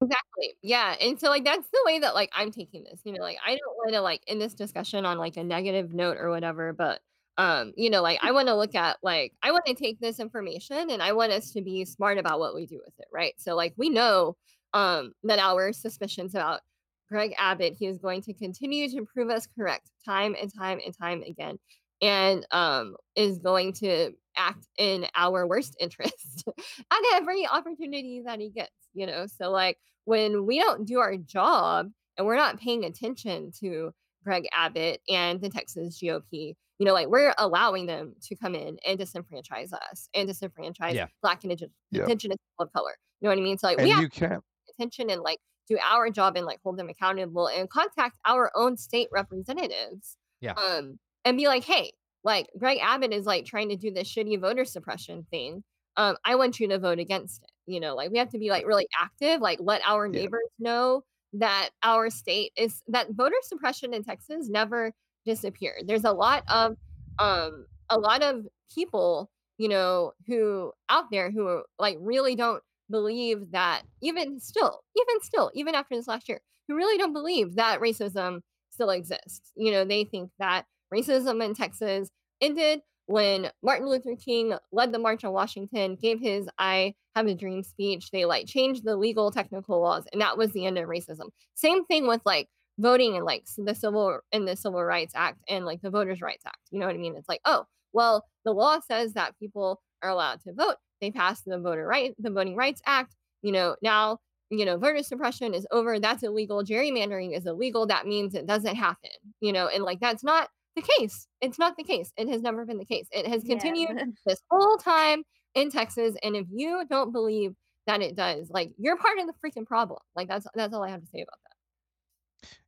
Exactly. 0.00 0.56
Yeah. 0.62 0.96
And 1.00 1.20
so 1.20 1.28
like 1.28 1.44
that's 1.44 1.68
the 1.68 1.82
way 1.84 1.98
that 1.98 2.14
like 2.14 2.30
I'm 2.32 2.50
taking 2.50 2.84
this. 2.84 3.00
You 3.04 3.12
know, 3.12 3.22
like 3.22 3.38
I 3.44 3.50
don't 3.50 3.76
want 3.76 3.92
to 3.92 4.00
like 4.00 4.22
in 4.26 4.38
this 4.38 4.54
discussion 4.54 5.04
on 5.04 5.18
like 5.18 5.36
a 5.36 5.44
negative 5.44 5.92
note 5.94 6.16
or 6.18 6.30
whatever, 6.30 6.72
but 6.72 7.02
um, 7.36 7.72
you 7.76 7.90
know, 7.90 8.02
like 8.02 8.18
I 8.22 8.32
want 8.32 8.48
to 8.48 8.56
look 8.56 8.74
at 8.74 8.98
like 9.02 9.32
I 9.42 9.52
want 9.52 9.66
to 9.66 9.74
take 9.74 10.00
this 10.00 10.20
information 10.20 10.90
and 10.90 11.02
I 11.02 11.12
want 11.12 11.32
us 11.32 11.52
to 11.52 11.62
be 11.62 11.84
smart 11.84 12.18
about 12.18 12.38
what 12.38 12.54
we 12.54 12.66
do 12.66 12.80
with 12.84 12.94
it, 12.98 13.08
right? 13.12 13.34
So 13.38 13.54
like 13.54 13.74
we 13.76 13.88
know 13.88 14.36
um 14.72 15.12
that 15.24 15.38
our 15.38 15.72
suspicions 15.72 16.34
about 16.34 16.60
Greg 17.08 17.34
Abbott, 17.38 17.76
he 17.78 17.86
is 17.86 17.98
going 17.98 18.22
to 18.22 18.34
continue 18.34 18.88
to 18.90 19.04
prove 19.04 19.30
us 19.30 19.46
correct 19.46 19.90
time 20.04 20.34
and 20.40 20.52
time 20.52 20.80
and 20.84 20.96
time 20.96 21.22
again. 21.22 21.58
And 22.02 22.46
um 22.50 22.96
is 23.16 23.38
going 23.38 23.72
to 23.74 24.12
act 24.36 24.66
in 24.78 25.06
our 25.14 25.46
worst 25.46 25.76
interest 25.80 26.44
at 26.48 27.02
every 27.14 27.46
opportunity 27.46 28.22
that 28.26 28.40
he 28.40 28.50
gets, 28.50 28.72
you 28.94 29.06
know. 29.06 29.26
So 29.26 29.50
like 29.50 29.78
when 30.04 30.44
we 30.46 30.58
don't 30.58 30.86
do 30.86 30.98
our 30.98 31.16
job 31.16 31.90
and 32.16 32.26
we're 32.26 32.36
not 32.36 32.60
paying 32.60 32.84
attention 32.84 33.52
to 33.60 33.92
Greg 34.24 34.46
Abbott 34.52 35.00
and 35.08 35.40
the 35.40 35.50
Texas 35.50 35.98
GOP, 36.02 36.54
you 36.78 36.86
know, 36.86 36.92
like 36.92 37.08
we're 37.08 37.34
allowing 37.38 37.86
them 37.86 38.14
to 38.22 38.34
come 38.36 38.54
in 38.54 38.76
and 38.86 38.98
disenfranchise 38.98 39.72
us 39.72 40.08
and 40.14 40.28
disenfranchise 40.28 40.94
Yeah. 40.94 41.06
Black 41.22 41.44
and 41.44 41.52
Indig- 41.52 41.70
Yeah. 41.90 42.02
Indigenous 42.02 42.36
people 42.36 42.66
of 42.66 42.72
color. 42.72 42.94
You 43.20 43.26
know 43.28 43.30
what 43.34 43.38
I 43.38 43.42
mean? 43.42 43.58
So 43.58 43.68
like 43.68 43.78
we 43.78 43.84
And 43.84 43.92
have 43.92 44.02
you 44.02 44.08
can't. 44.08 44.42
attention 44.70 45.08
and 45.10 45.20
like 45.22 45.38
do 45.68 45.78
our 45.82 46.10
job 46.10 46.36
and 46.36 46.44
like 46.46 46.58
hold 46.62 46.76
them 46.76 46.88
accountable 46.88 47.46
and 47.48 47.70
contact 47.70 48.18
our 48.26 48.50
own 48.54 48.76
state 48.76 49.08
representatives. 49.12 50.16
Yeah. 50.40 50.52
Um, 50.52 50.98
and 51.24 51.36
be 51.38 51.46
like, 51.46 51.64
hey, 51.64 51.92
like 52.22 52.48
Greg 52.58 52.78
Abbott 52.82 53.12
is 53.12 53.24
like 53.26 53.44
trying 53.46 53.68
to 53.70 53.76
do 53.76 53.90
this 53.92 54.12
shitty 54.12 54.40
voter 54.40 54.64
suppression 54.64 55.26
thing. 55.30 55.62
Um, 55.96 56.16
I 56.24 56.34
want 56.34 56.58
you 56.60 56.68
to 56.68 56.78
vote 56.78 56.98
against 56.98 57.42
it. 57.44 57.50
You 57.66 57.80
know, 57.80 57.94
like 57.94 58.10
we 58.10 58.18
have 58.18 58.30
to 58.30 58.38
be 58.38 58.50
like 58.50 58.66
really 58.66 58.86
active, 59.00 59.40
like 59.40 59.58
let 59.62 59.80
our 59.86 60.06
Yeah. 60.06 60.20
neighbors 60.22 60.48
know 60.58 61.02
that 61.34 61.70
our 61.82 62.10
state 62.10 62.52
is 62.56 62.82
that 62.88 63.08
voter 63.12 63.36
suppression 63.42 63.94
in 63.94 64.04
Texas 64.04 64.48
never 64.48 64.92
disappeared. 65.24 65.84
There's 65.86 66.04
a 66.04 66.12
lot 66.12 66.44
of 66.48 66.76
um 67.18 67.66
a 67.90 67.98
lot 67.98 68.22
of 68.22 68.46
people, 68.74 69.30
you 69.58 69.68
know, 69.68 70.12
who 70.26 70.72
out 70.88 71.10
there 71.10 71.30
who 71.30 71.62
like 71.78 71.96
really 72.00 72.34
don't 72.34 72.62
believe 72.90 73.50
that 73.52 73.82
even 74.02 74.40
still, 74.40 74.80
even 74.96 75.22
still, 75.22 75.50
even 75.54 75.74
after 75.74 75.94
this 75.96 76.08
last 76.08 76.28
year, 76.28 76.40
who 76.68 76.76
really 76.76 76.98
don't 76.98 77.12
believe 77.12 77.56
that 77.56 77.80
racism 77.80 78.40
still 78.70 78.90
exists. 78.90 79.52
You 79.54 79.72
know, 79.72 79.84
they 79.84 80.04
think 80.04 80.30
that 80.38 80.64
racism 80.92 81.44
in 81.44 81.54
Texas 81.54 82.10
ended 82.40 82.80
when 83.06 83.50
Martin 83.62 83.88
Luther 83.88 84.16
King 84.16 84.54
led 84.72 84.92
the 84.92 84.98
March 84.98 85.24
on 85.24 85.32
Washington, 85.32 85.96
gave 86.00 86.20
his 86.20 86.48
I 86.58 86.94
Have 87.14 87.26
a 87.26 87.34
Dream 87.34 87.62
speech. 87.62 88.10
They 88.10 88.24
like 88.24 88.46
changed 88.46 88.84
the 88.84 88.96
legal 88.96 89.30
technical 89.30 89.80
laws, 89.80 90.04
and 90.12 90.20
that 90.20 90.38
was 90.38 90.52
the 90.52 90.66
end 90.66 90.78
of 90.78 90.88
racism. 90.88 91.28
Same 91.54 91.84
thing 91.84 92.06
with 92.06 92.22
like 92.24 92.48
voting 92.78 93.16
and 93.16 93.24
like 93.24 93.44
the 93.56 93.74
civil 93.74 94.18
and 94.32 94.46
the 94.46 94.56
Civil 94.56 94.82
Rights 94.82 95.14
Act 95.14 95.38
and 95.48 95.64
like 95.64 95.82
the 95.82 95.90
Voters' 95.90 96.20
Rights 96.20 96.44
Act. 96.46 96.58
You 96.70 96.80
know 96.80 96.86
what 96.86 96.94
I 96.94 96.98
mean? 96.98 97.16
It's 97.16 97.28
like, 97.28 97.40
oh, 97.44 97.64
well, 97.92 98.24
the 98.44 98.52
law 98.52 98.80
says 98.80 99.12
that 99.14 99.38
people 99.38 99.80
are 100.02 100.10
allowed 100.10 100.40
to 100.42 100.52
vote. 100.52 100.76
They 101.00 101.10
passed 101.10 101.44
the 101.46 101.58
voter 101.58 101.86
right, 101.86 102.14
the 102.18 102.30
Voting 102.30 102.56
Rights 102.56 102.82
Act. 102.86 103.14
You 103.42 103.52
know, 103.52 103.76
now 103.82 104.18
you 104.50 104.64
know, 104.64 104.76
voter 104.76 105.02
suppression 105.02 105.54
is 105.54 105.66
over. 105.70 105.98
That's 105.98 106.22
illegal. 106.22 106.64
Gerrymandering 106.64 107.36
is 107.36 107.46
illegal. 107.46 107.86
That 107.86 108.06
means 108.06 108.34
it 108.34 108.46
doesn't 108.46 108.76
happen. 108.76 109.10
You 109.40 109.52
know, 109.52 109.68
and 109.68 109.82
like 109.84 110.00
that's 110.00 110.22
not 110.24 110.48
the 110.76 110.82
case. 110.82 111.26
It's 111.40 111.58
not 111.58 111.76
the 111.76 111.84
case. 111.84 112.12
It 112.16 112.28
has 112.28 112.42
never 112.42 112.64
been 112.64 112.78
the 112.78 112.84
case. 112.84 113.06
It 113.10 113.26
has 113.26 113.42
continued 113.44 113.96
the- 113.96 114.12
this 114.26 114.40
whole 114.50 114.76
time 114.76 115.22
in 115.54 115.70
Texas. 115.70 116.16
And 116.22 116.36
if 116.36 116.46
you 116.50 116.84
don't 116.88 117.12
believe 117.12 117.54
that 117.86 118.02
it 118.02 118.16
does, 118.16 118.50
like 118.50 118.72
you're 118.78 118.96
part 118.96 119.18
of 119.18 119.26
the 119.26 119.34
freaking 119.44 119.66
problem. 119.66 120.00
Like 120.14 120.28
that's 120.28 120.46
that's 120.54 120.74
all 120.74 120.82
I 120.82 120.90
have 120.90 121.00
to 121.00 121.06
say 121.06 121.22
about 121.22 121.38
that. 121.44 121.53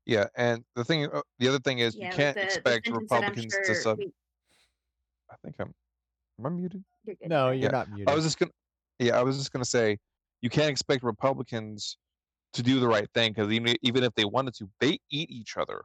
Yeah, 0.04 0.26
and 0.36 0.64
the 0.74 0.84
thing, 0.84 1.06
uh, 1.06 1.22
the 1.38 1.48
other 1.48 1.58
thing 1.58 1.80
is, 1.80 1.96
yeah 1.96 2.04
you 2.10 2.10
can't 2.16 2.34
the, 2.36 2.40
the 2.40 2.44
expect 2.44 2.86
sentence 2.86 3.10
that 3.10 3.16
I'm 3.24 3.32
Republicans 3.32 3.58
to 3.66 3.74
sub. 3.74 3.98
we, 3.98 4.12
I 5.30 5.36
think 5.42 5.56
I'm. 5.58 5.74
Am 6.38 6.46
I 6.46 6.48
muted? 6.50 6.84
you're 7.04 7.16
good 7.16 7.28
No, 7.28 7.50
you're 7.50 7.64
Yeah, 7.64 7.70
not 7.72 7.88
muted. 7.88 8.08
I 8.08 8.14
was 8.14 8.24
just 8.24 8.38
gonna. 8.38 8.52
Yeah, 8.98 9.18
I 9.18 9.22
was 9.22 9.36
just 9.36 9.52
gonna 9.52 9.64
say, 9.64 9.98
you 10.42 10.50
can't 10.50 10.70
expect 10.70 11.02
Republicans 11.02 11.98
to 12.52 12.62
do 12.62 12.80
the 12.80 12.88
right 12.88 13.08
thing 13.14 13.32
because 13.32 13.50
even 13.52 13.76
even 13.82 14.04
if 14.04 14.14
they 14.14 14.24
wanted 14.24 14.54
to, 14.54 14.70
they 14.80 14.98
eat 15.10 15.30
each 15.30 15.56
other. 15.56 15.82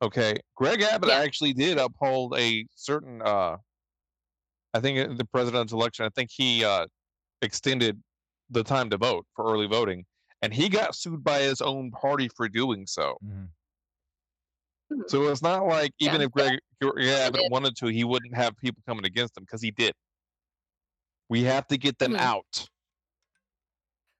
Okay, 0.00 0.34
Greg 0.56 0.80
Abbott 0.82 1.10
Yeah. 1.10 1.18
actually 1.18 1.52
did 1.52 1.78
uphold 1.78 2.36
a 2.38 2.66
certain. 2.74 3.22
uh 3.22 3.56
I 4.74 4.80
think 4.80 4.98
in 4.98 5.16
the 5.18 5.24
presidential 5.26 5.78
election, 5.78 6.06
I 6.06 6.10
think 6.10 6.30
he 6.32 6.64
uh 6.64 6.86
extended 7.42 8.02
the 8.50 8.62
time 8.62 8.90
to 8.90 8.98
vote 8.98 9.26
for 9.34 9.52
early 9.52 9.66
voting, 9.66 10.04
and 10.42 10.52
he 10.52 10.68
got 10.68 10.94
sued 10.94 11.24
by 11.24 11.40
his 11.42 11.60
own 11.60 11.90
party 11.92 12.28
for 12.36 12.48
doing 12.48 12.86
so. 12.86 13.16
Mhm. 13.24 13.48
Mhm. 14.92 15.10
So 15.10 15.28
it's 15.28 15.42
not 15.42 15.66
like 15.66 15.92
even 15.98 16.20
Yeah. 16.20 16.26
if 16.26 16.32
Greg, 16.32 16.58
Greg 16.80 17.06
Abbott 17.08 17.40
did. 17.42 17.52
wanted 17.52 17.76
to, 17.76 17.86
he 17.86 18.04
wouldn't 18.04 18.34
have 18.34 18.56
people 18.58 18.82
coming 18.86 19.04
against 19.06 19.36
him 19.36 19.44
because 19.44 19.62
he 19.62 19.70
did. 19.70 19.94
We 21.28 21.44
have 21.44 21.66
to 21.68 21.78
get 21.78 21.98
them 21.98 22.12
Mhm. 22.12 22.18
out. 22.18 22.68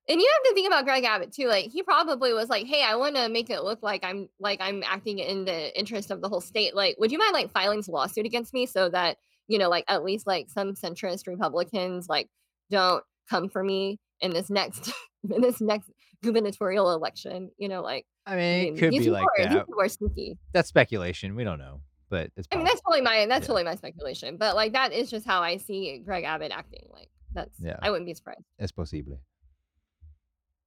And 0.09 0.21
you 0.21 0.29
have 0.35 0.43
to 0.51 0.55
think 0.55 0.67
about 0.67 0.85
Greg 0.85 1.05
Abbott 1.05 1.33
too. 1.33 1.47
Like 1.47 1.67
he 1.71 1.83
probably 1.83 2.33
was 2.33 2.49
like, 2.49 2.67
"Hey, 2.67 2.83
I 2.83 2.97
want 2.97 3.15
to 3.17 3.29
make 3.29 3.51
it 3.51 3.63
look 3.63 3.83
like 3.83 4.03
I'm 4.05 4.29
like 4.41 4.61
I'm 4.61 4.83
acting 4.83 5.21
in 5.21 5.45
the 5.45 5.79
interest 5.79 6.11
of 6.11 6.21
the 6.21 6.29
whole 6.29 6.41
state. 6.41 6.75
Like, 6.75 6.97
would 6.99 7.13
you 7.13 7.19
mind 7.19 7.33
like 7.33 7.53
filing 7.53 7.83
a 7.87 7.91
lawsuit 7.91 8.27
against 8.27 8.53
me 8.53 8.67
so 8.67 8.89
that 8.89 9.19
you 9.49 9.59
know, 9.59 9.69
like 9.69 9.85
at 9.89 10.03
least 10.05 10.27
like 10.27 10.49
some 10.51 10.75
centrist 10.75 11.27
Republicans 11.29 12.09
like 12.09 12.29
don't 12.71 13.05
come 13.31 13.49
for 13.49 13.63
me 13.63 14.01
in 14.21 14.33
this 14.33 14.51
next 14.51 14.93
in 15.31 15.41
this 15.41 15.61
next 15.61 15.91
gubernatorial 16.23 16.93
election. 16.93 17.51
You 17.59 17.69
know, 17.69 17.83
like 17.83 18.07
I 18.27 18.35
I 18.35 18.37
mean, 18.37 18.67
it 18.69 18.71
mean, 18.73 18.77
could 18.79 18.91
be 18.91 19.11
like 19.11 19.25
are 19.25 19.45
these 19.45 19.49
that. 19.55 19.67
people 19.67 19.81
are 19.81 19.89
sneaky. 19.89 20.39
That's 20.53 20.69
speculation. 20.69 21.35
We 21.35 21.45
don't 21.45 21.59
know, 21.59 21.81
but 22.09 22.31
it's 22.37 22.49
I 22.53 22.57
mean, 22.57 22.65
that's 22.65 22.81
totally 22.81 23.01
my 23.03 23.27
that's 23.27 23.43
Yeah. 23.45 23.47
totally 23.47 23.65
my 23.65 23.75
speculation. 23.77 24.37
But 24.37 24.55
like 24.57 24.73
that 24.73 24.93
is 24.93 25.11
just 25.11 25.27
how 25.27 25.43
I 25.43 25.57
see 25.57 25.99
Greg 26.05 26.25
Abbott 26.25 26.53
acting. 26.53 26.87
Like 26.93 27.11
that's 27.35 27.59
Yeah. 27.61 27.77
I 27.83 27.91
wouldn't 27.91 28.07
be 28.07 28.15
surprised. 28.15 28.43
Es 28.59 28.73
posible. 28.73 29.21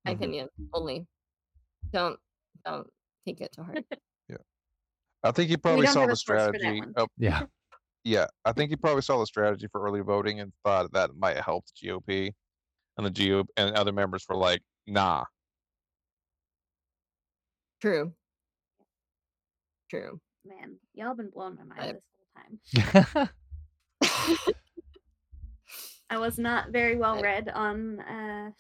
My 0.05 0.11
Mhm. 0.11 0.15
opinion 0.15 0.49
only. 0.73 1.07
Don't 1.91 2.19
don't 2.65 2.87
take 3.25 3.41
it 3.41 3.51
to 3.53 3.63
heart. 3.63 3.85
Yeah, 4.27 4.37
I 5.23 5.31
think 5.31 5.49
he 5.49 5.57
probably 5.57 5.85
saw 5.87 6.05
the 6.07 6.13
a 6.13 6.15
source 6.15 6.23
for 6.23 6.35
that 6.35 6.55
strategy. 6.55 6.79
one 6.81 6.93
Of, 6.97 7.09
Yeah. 7.17 7.43
yeah, 8.03 8.25
I 8.43 8.51
think 8.53 8.69
he 8.71 8.75
probably 8.75 9.01
saw 9.03 9.19
the 9.19 9.25
strategy 9.27 9.67
for 9.71 9.81
early 9.83 10.01
voting 10.01 10.39
and 10.39 10.51
thought 10.63 10.91
that 10.93 11.15
might 11.15 11.37
help 11.37 11.65
the 11.67 11.87
GOP, 11.87 12.31
and 12.97 13.05
the 13.05 13.11
GOP 13.11 13.47
and 13.57 13.75
other 13.75 13.91
members 13.91 14.25
were 14.27 14.35
like, 14.35 14.61
"Nah." 14.87 15.25
True. 17.85 18.13
True. 19.89 20.19
man 20.43 20.77
y'all 20.95 21.13
been 21.15 21.29
blowing 21.29 21.55
my 21.55 21.63
mind 21.63 21.81
I- 21.81 21.91
this 21.93 22.01
whole 22.17 23.15
time 23.15 23.29
i 26.09 26.17
was 26.17 26.37
not 26.39 26.69
very 26.71 26.95
well 26.95 27.17
I- 27.17 27.21
read 27.21 27.49
on 27.49 27.99
uh 27.99 28.51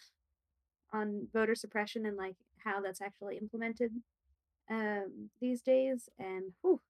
on 0.93 1.27
voter 1.33 1.55
suppression 1.55 2.05
and 2.05 2.15
like 2.17 2.35
how 2.63 2.81
that's 2.81 3.01
actually 3.01 3.37
implemented 3.37 3.91
um, 4.69 5.29
these 5.41 5.61
days, 5.61 6.09
and 6.17 6.45
whew, 6.61 6.81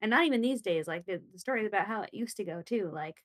and 0.00 0.10
not 0.10 0.24
even 0.24 0.40
these 0.40 0.62
days. 0.62 0.86
Like 0.88 1.04
the, 1.06 1.20
the 1.32 1.38
stories 1.38 1.66
about 1.66 1.86
how 1.86 2.02
it 2.02 2.10
used 2.14 2.36
to 2.38 2.44
go 2.44 2.62
too. 2.62 2.90
Like 2.92 3.16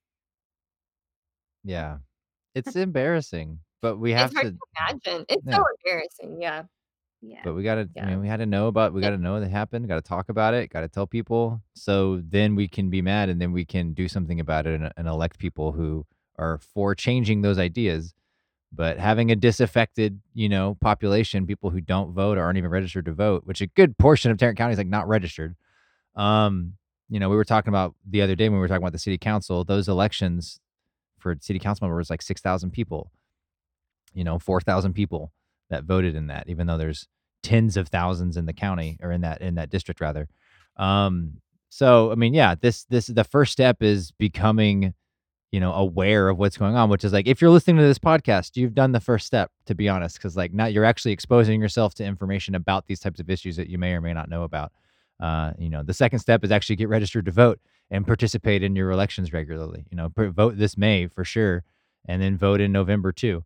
Yeah. 1.63 1.97
It's 2.55 2.75
embarrassing, 2.75 3.59
but 3.81 3.97
we 3.97 4.13
It's 4.13 4.21
have 4.21 4.33
hard 4.33 4.45
to 4.47 4.51
to 4.51 4.57
imagine. 4.79 5.25
It's 5.29 5.45
Yeah. 5.45 5.57
so 5.57 5.63
embarrassing, 5.85 6.41
yeah. 6.41 6.63
Yeah, 7.21 7.41
But 7.43 7.55
we 7.55 7.63
gotta, 7.63 7.89
I 7.99 8.05
mean, 8.05 8.19
we 8.21 8.27
had 8.27 8.37
to 8.37 8.45
know 8.45 8.67
about, 8.67 8.93
we 8.93 9.01
gotta 9.01 9.17
know 9.17 9.39
that 9.39 9.49
happened, 9.49 9.87
gotta 9.87 10.01
talk 10.01 10.29
about 10.29 10.53
it, 10.53 10.69
gotta 10.69 10.87
tell 10.87 11.07
people. 11.07 11.61
So 11.73 12.21
then 12.23 12.55
we 12.55 12.67
can 12.67 12.89
be 12.89 13.01
mad 13.01 13.29
and 13.29 13.41
then 13.41 13.51
we 13.51 13.65
can 13.65 13.93
do 13.93 14.07
something 14.07 14.39
about 14.39 14.67
it 14.67 14.79
and, 14.79 14.91
and 14.95 15.07
elect 15.07 15.39
people 15.39 15.71
who 15.71 16.05
are 16.37 16.59
for 16.59 16.93
changing 16.93 17.41
those 17.41 17.57
ideas. 17.57 18.13
But 18.71 18.99
having 18.99 19.31
a 19.31 19.35
disaffected, 19.35 20.19
you 20.33 20.49
know, 20.49 20.77
population, 20.79 21.47
people 21.47 21.71
who 21.71 21.81
don't 21.81 22.11
vote 22.11 22.37
or 22.37 22.43
aren't 22.43 22.57
even 22.57 22.69
registered 22.69 23.05
to 23.05 23.13
vote, 23.13 23.43
which 23.45 23.61
a 23.61 23.67
good 23.67 23.97
portion 23.97 24.29
of 24.29 24.37
Tarrant 24.37 24.57
County 24.57 24.73
is 24.73 24.77
like 24.77 24.87
not 24.87 25.07
registered. 25.07 25.55
Um, 26.15 26.73
you 27.09 27.19
know, 27.19 27.29
we 27.29 27.35
were 27.35 27.45
talking 27.45 27.69
about 27.69 27.95
the 28.07 28.21
other 28.21 28.35
day 28.35 28.49
when 28.49 28.57
we 28.57 28.59
were 28.59 28.67
talking 28.67 28.83
about 28.83 28.91
the 28.91 28.99
city 28.99 29.17
council, 29.17 29.63
those 29.63 29.87
elections 29.87 30.59
for 31.17 31.35
city 31.39 31.57
council 31.57 31.87
members 31.87 32.09
like 32.09 32.21
6,000 32.21 32.69
people, 32.71 33.11
you 34.13 34.23
know, 34.23 34.37
4,000 34.37 34.93
people 34.93 35.31
that 35.69 35.83
voted 35.83 36.15
in 36.15 36.27
that, 36.27 36.47
even 36.47 36.67
though 36.67 36.77
there's 36.77 37.07
tens 37.43 37.77
of 37.77 37.87
thousands 37.87 38.37
in 38.37 38.45
the 38.45 38.53
county 38.53 38.97
or 39.01 39.11
in 39.11 39.21
that 39.21 39.41
in 39.41 39.55
that 39.55 39.69
district 39.69 40.01
rather. 40.01 40.27
Um, 40.77 41.41
so 41.69 42.11
I 42.11 42.15
mean, 42.15 42.33
yeah, 42.33 42.55
this 42.55 42.85
this 42.85 43.07
the 43.07 43.23
first 43.23 43.51
step 43.51 43.81
is 43.81 44.11
becoming, 44.11 44.93
you 45.51 45.59
know, 45.59 45.73
aware 45.73 46.29
of 46.29 46.37
what's 46.37 46.57
going 46.57 46.75
on, 46.75 46.89
which 46.89 47.03
is 47.03 47.13
like 47.13 47.27
if 47.27 47.41
you're 47.41 47.51
listening 47.51 47.77
to 47.77 47.83
this 47.83 47.99
podcast, 47.99 48.55
you've 48.55 48.73
done 48.73 48.91
the 48.91 48.99
first 48.99 49.25
step, 49.25 49.51
to 49.65 49.75
be 49.75 49.89
honest, 49.89 50.17
because 50.17 50.35
like 50.35 50.53
now 50.53 50.65
you're 50.65 50.85
actually 50.85 51.11
exposing 51.11 51.61
yourself 51.61 51.93
to 51.95 52.05
information 52.05 52.55
about 52.55 52.87
these 52.87 52.99
types 52.99 53.19
of 53.19 53.29
issues 53.29 53.57
that 53.57 53.69
you 53.69 53.77
may 53.77 53.93
or 53.93 54.01
may 54.01 54.13
not 54.13 54.29
know 54.29 54.43
about. 54.43 54.71
Uh, 55.19 55.53
you 55.57 55.69
know, 55.69 55.83
the 55.83 55.93
second 55.93 56.19
step 56.19 56.43
is 56.43 56.51
actually 56.51 56.75
get 56.75 56.89
registered 56.89 57.25
to 57.25 57.31
vote 57.31 57.59
and 57.89 58.05
participate 58.05 58.61
in 58.61 58.75
your 58.75 58.91
elections 58.91 59.33
regularly. 59.33 59.85
You 59.89 59.97
know, 59.97 60.11
vote 60.15 60.57
this 60.57 60.77
May 60.77 61.07
for 61.07 61.23
sure, 61.23 61.63
and 62.07 62.21
then 62.21 62.37
vote 62.37 62.61
in 62.61 62.71
November 62.71 63.11
too. 63.11 63.43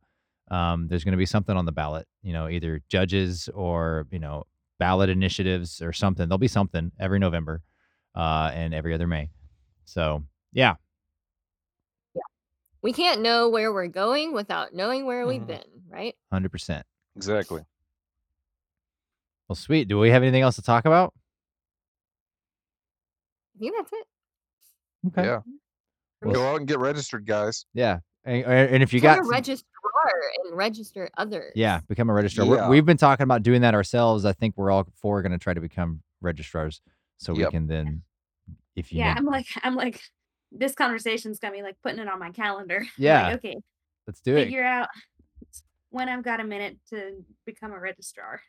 Um, 0.51 0.87
there's 0.89 1.03
going 1.03 1.13
to 1.13 1.17
be 1.17 1.25
something 1.25 1.55
on 1.57 1.65
the 1.65 1.71
ballot. 1.71 2.07
You 2.21 2.33
know, 2.33 2.47
either 2.49 2.81
judges 2.89 3.49
or 3.53 4.05
you 4.11 4.19
know 4.19 4.45
ballot 4.79 5.09
initiatives 5.09 5.81
or 5.81 5.93
something. 5.93 6.27
There'll 6.27 6.37
be 6.37 6.47
something 6.47 6.91
every 6.99 7.17
November 7.19 7.61
uh, 8.15 8.51
and 8.53 8.73
every 8.73 8.93
other 8.93 9.07
May. 9.07 9.29
So 9.85 10.23
yeah, 10.53 10.75
Yeah. 12.13 12.21
We 12.81 12.91
can't 12.93 13.21
know 13.21 13.47
where 13.49 13.71
we're 13.73 13.87
going 13.87 14.33
without 14.33 14.73
knowing 14.73 15.05
where 15.05 15.25
we've 15.25 15.41
Mhm. 15.41 15.47
been, 15.47 15.63
right? 15.89 16.15
hundred 16.31 16.51
percent. 16.51 16.85
Exactly. 17.15 17.63
Well, 19.47 19.55
sweet. 19.55 19.87
Do 19.87 19.99
we 19.99 20.09
have 20.11 20.23
anything 20.23 20.41
else 20.43 20.55
to 20.57 20.61
talk 20.61 20.85
about? 20.85 21.13
I 23.55 23.59
think 23.59 23.73
that's 23.77 23.91
it. 23.93 24.07
Okay. 25.07 25.23
Yeah. 25.27 25.39
Well, 26.21 26.33
Go 26.33 26.47
out 26.51 26.57
and 26.59 26.67
get 26.67 26.79
registered, 26.79 27.25
guys. 27.25 27.65
Yeah. 27.73 27.99
And, 28.23 28.43
and 28.45 28.83
if 28.83 28.93
you 28.93 29.01
Become 29.01 29.15
got 29.17 29.21
a 29.21 29.25
some- 29.25 29.31
registrar 29.31 30.11
and 30.45 30.55
register 30.55 31.09
others. 31.17 31.51
Yeah, 31.55 31.79
become 31.87 32.09
a 32.09 32.13
registrar. 32.13 32.45
We're, 32.47 32.57
Yeah. 32.57 32.69
we've 32.69 32.85
been 32.85 32.97
talking 32.97 33.23
about 33.23 33.41
doing 33.43 33.61
that 33.61 33.73
ourselves. 33.73 34.25
I 34.25 34.33
think 34.33 34.55
we're 34.57 34.69
all 34.71 34.87
four 34.95 35.21
going 35.21 35.31
to 35.31 35.37
try 35.39 35.53
to 35.53 35.61
become 35.61 36.01
registrars, 36.21 36.81
so 37.17 37.33
we 37.33 37.45
can 37.47 37.65
then, 37.67 38.03
if 38.75 38.91
you 38.93 38.99
yeah. 38.99 39.13
need, 39.13 39.19
I'm 39.19 39.25
like 39.25 39.47
I'm 39.63 39.75
like 39.75 40.01
this 40.51 40.75
conversation's 40.75 41.39
got 41.39 41.53
be 41.53 41.61
like 41.63 41.77
putting 41.81 41.99
it 41.99 42.07
on 42.07 42.19
my 42.19 42.29
calendar. 42.31 42.85
Yeah. 42.97 43.27
like, 43.27 43.35
okay, 43.37 43.57
let's 44.05 44.21
do 44.21 44.35
it. 44.37 44.45
figure 44.45 44.63
out 44.63 44.87
when 45.89 46.07
I've 46.09 46.23
got 46.23 46.39
a 46.39 46.43
minute 46.43 46.77
to 46.91 47.23
become 47.45 47.71
a 47.71 47.79
registrar. 47.79 48.39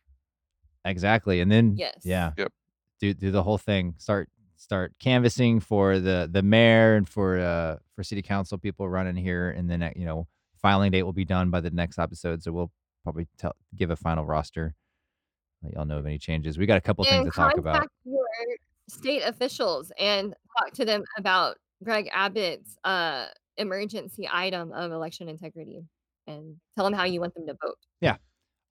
Exactly, 0.84 1.40
and 1.40 1.50
then 1.50 1.76
Yes. 1.76 1.94
yeah, 2.04 2.32
Yep. 2.36 2.52
do 3.00 3.14
do 3.14 3.30
the 3.30 3.42
whole 3.42 3.58
thing. 3.58 3.94
Start 3.98 4.28
start 4.62 4.94
canvassing 5.00 5.58
for 5.58 5.98
the 5.98 6.28
the 6.30 6.42
mayor 6.42 6.94
and 6.94 7.08
for 7.08 7.38
uh 7.38 7.76
for 7.96 8.04
city 8.04 8.22
council 8.22 8.56
people 8.58 8.88
running 8.88 9.16
here, 9.16 9.50
and 9.50 9.68
then 9.68 9.82
uh, 9.82 9.90
you 9.96 10.04
know 10.04 10.26
filing 10.60 10.92
date 10.92 11.02
will 11.02 11.12
be 11.12 11.24
done 11.24 11.50
by 11.50 11.60
the 11.60 11.70
next 11.70 11.98
episode. 11.98 12.42
So 12.42 12.52
we'll 12.52 12.70
probably 13.02 13.26
tell 13.38 13.54
give 13.76 13.90
a 13.90 13.96
final 13.96 14.24
roster. 14.24 14.74
Let 15.62 15.74
y'all 15.74 15.84
know 15.84 15.98
of 15.98 16.06
any 16.06 16.18
changes. 16.18 16.58
We 16.58 16.66
got 16.66 16.78
a 16.78 16.80
couple 16.80 17.04
things 17.04 17.24
to 17.24 17.30
talk 17.30 17.58
about. 17.58 17.86
your 18.04 18.24
state 18.88 19.22
officials 19.22 19.92
and 19.98 20.34
talk 20.58 20.72
to 20.74 20.84
them 20.84 21.04
about 21.18 21.56
Greg 21.82 22.08
Abbott's 22.12 22.76
uh, 22.84 23.26
emergency 23.56 24.28
item 24.32 24.72
of 24.72 24.92
election 24.92 25.28
integrity 25.28 25.84
and 26.26 26.56
tell 26.76 26.84
them 26.84 26.94
how 26.94 27.04
you 27.04 27.20
want 27.20 27.34
them 27.34 27.46
to 27.46 27.56
vote. 27.62 27.78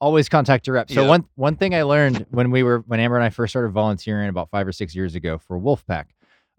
Always 0.01 0.27
contact 0.27 0.67
your 0.67 0.73
rep. 0.73 0.89
So 0.91 1.03
Yeah. 1.03 1.07
one 1.09 1.25
one 1.35 1.55
thing 1.55 1.73
I 1.73 1.83
learned 1.83 2.25
when 2.31 2.51
we 2.51 2.63
were 2.63 2.79
when 2.87 2.99
Amber 2.99 3.15
and 3.15 3.23
I 3.23 3.29
first 3.29 3.51
started 3.53 3.69
volunteering 3.71 4.27
about 4.27 4.49
five 4.49 4.67
or 4.67 4.71
six 4.73 4.93
years 4.95 5.15
ago 5.15 5.37
for 5.37 5.57
Wolfpack, 5.59 6.05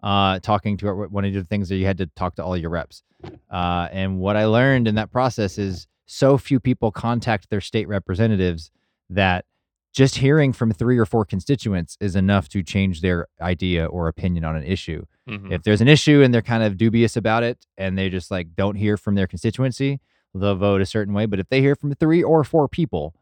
uh, 0.01 0.39
talking 0.39 0.77
to 0.77 0.87
our, 0.87 1.07
one 1.07 1.25
of 1.25 1.33
the 1.33 1.43
things 1.43 1.69
that 1.69 1.75
you 1.75 1.85
had 1.85 1.97
to 1.99 2.07
talk 2.07 2.35
to 2.35 2.43
all 2.43 2.57
your 2.57 2.69
reps, 2.71 3.03
uh, 3.51 3.87
and 3.91 4.19
what 4.19 4.35
I 4.35 4.45
learned 4.45 4.87
in 4.87 4.95
that 4.95 5.11
process 5.11 5.57
is 5.57 5.87
so 6.05 6.37
few 6.37 6.59
people 6.59 6.91
contact 6.91 7.49
their 7.49 7.61
state 7.61 7.87
representatives 7.87 8.71
that 9.09 9.45
just 9.93 10.15
hearing 10.15 10.53
from 10.53 10.71
three 10.71 10.97
or 10.97 11.05
four 11.05 11.23
constituents 11.23 11.97
is 12.01 12.15
enough 12.15 12.49
to 12.49 12.63
change 12.63 13.01
their 13.01 13.27
idea 13.41 13.85
or 13.85 14.07
opinion 14.07 14.43
on 14.43 14.55
an 14.55 14.63
issue 14.63 15.05
Mhm. 15.29 15.51
if 15.51 15.63
there's 15.63 15.79
an 15.81 15.87
issue 15.87 16.21
and 16.21 16.33
they're 16.33 16.41
kind 16.41 16.63
of 16.63 16.75
dubious 16.77 17.15
about 17.15 17.43
it 17.43 17.65
and 17.77 17.97
they 17.97 18.09
just 18.09 18.29
like 18.31 18.55
don't 18.55 18.75
hear 18.75 18.97
from 18.97 19.15
their 19.15 19.27
constituency 19.27 20.01
they'll 20.33 20.55
vote 20.55 20.81
a 20.81 20.85
certain 20.85 21.13
way 21.13 21.25
but 21.27 21.39
if 21.39 21.47
they 21.49 21.61
hear 21.61 21.75
from 21.75 21.93
three 21.95 22.21
or 22.23 22.43
four 22.43 22.67
people 22.67 23.13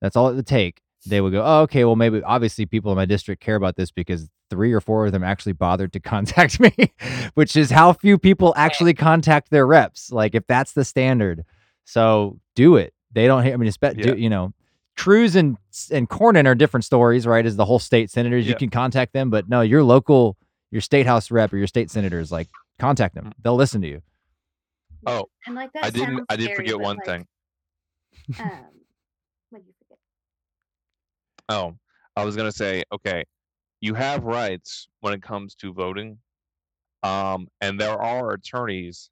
that's 0.00 0.16
all 0.16 0.28
it 0.28 0.34
would 0.36 0.46
take 0.46 0.80
they 1.06 1.20
would 1.20 1.32
go 1.32 1.42
oh 1.44 1.60
okay 1.62 1.84
well 1.84 1.96
maybe 1.96 2.22
obviously 2.22 2.66
people 2.66 2.90
in 2.92 2.96
my 2.96 3.04
district 3.06 3.42
care 3.42 3.56
about 3.56 3.76
this 3.76 3.90
because 3.90 4.28
three 4.50 4.72
or 4.72 4.80
four 4.80 5.06
of 5.06 5.12
them 5.12 5.24
actually 5.24 5.52
bothered 5.52 5.92
to 5.92 6.00
contact 6.14 6.60
me 6.60 6.72
which 7.34 7.56
is 7.56 7.70
how 7.70 7.92
few 7.92 8.18
people 8.18 8.52
actually 8.56 8.94
contact 8.94 9.50
their 9.50 9.66
reps 9.66 10.10
like 10.12 10.34
if 10.34 10.46
that's 10.46 10.72
the 10.72 10.84
standard 10.84 11.44
so 11.84 12.38
do 12.54 12.76
it 12.76 12.92
they 13.12 13.26
don't 13.26 13.44
hear 13.44 13.54
i 13.54 13.56
mean 13.56 13.70
espe- 13.70 13.96
Yeah. 13.96 14.12
do, 14.14 14.18
you 14.18 14.30
know 14.30 14.52
Cruz 14.96 15.36
and 15.36 15.56
and 15.92 16.08
Cornyn 16.10 16.44
are 16.46 16.56
different 16.56 16.84
stories, 16.84 17.24
right? 17.24 17.46
As 17.46 17.54
the 17.54 17.64
whole 17.64 17.78
state 17.78 18.10
senators, 18.10 18.48
you 18.48 18.56
can 18.56 18.68
contact 18.68 19.12
them, 19.12 19.30
but 19.30 19.48
no, 19.48 19.60
your 19.60 19.84
local, 19.84 20.36
your 20.72 20.80
state 20.80 21.06
house 21.06 21.30
rep 21.30 21.52
or 21.52 21.56
your 21.56 21.68
state 21.68 21.88
senators, 21.88 22.32
like 22.32 22.48
contact 22.80 23.14
them. 23.14 23.32
They'll 23.40 23.54
listen 23.54 23.80
to 23.82 23.86
you. 23.88 24.02
Oh, 25.06 25.26
And 25.46 25.54
like 25.54 25.72
that 25.74 25.84
I 25.84 25.90
didn't. 25.90 26.16
sounds 26.16 26.26
I 26.28 26.34
did 26.34 26.44
scary, 26.46 26.56
forget 26.56 26.80
one 26.80 26.96
like, 26.96 27.06
thing. 27.06 27.26
Um, 28.40 28.50
what 29.50 29.60
did 29.60 29.68
you 29.68 29.74
forget? 29.78 29.98
Oh, 31.48 31.76
I 32.16 32.24
was 32.24 32.36
gonna 32.36 32.52
say, 32.52 32.82
okay, 32.92 33.24
you 33.80 33.94
have 33.94 34.24
rights 34.24 34.88
when 35.00 35.14
it 35.14 35.22
comes 35.22 35.54
to 35.56 35.72
voting, 35.72 36.20
um, 37.04 37.48
and 37.60 37.80
there 37.80 38.00
are 38.00 38.32
attorneys, 38.32 39.10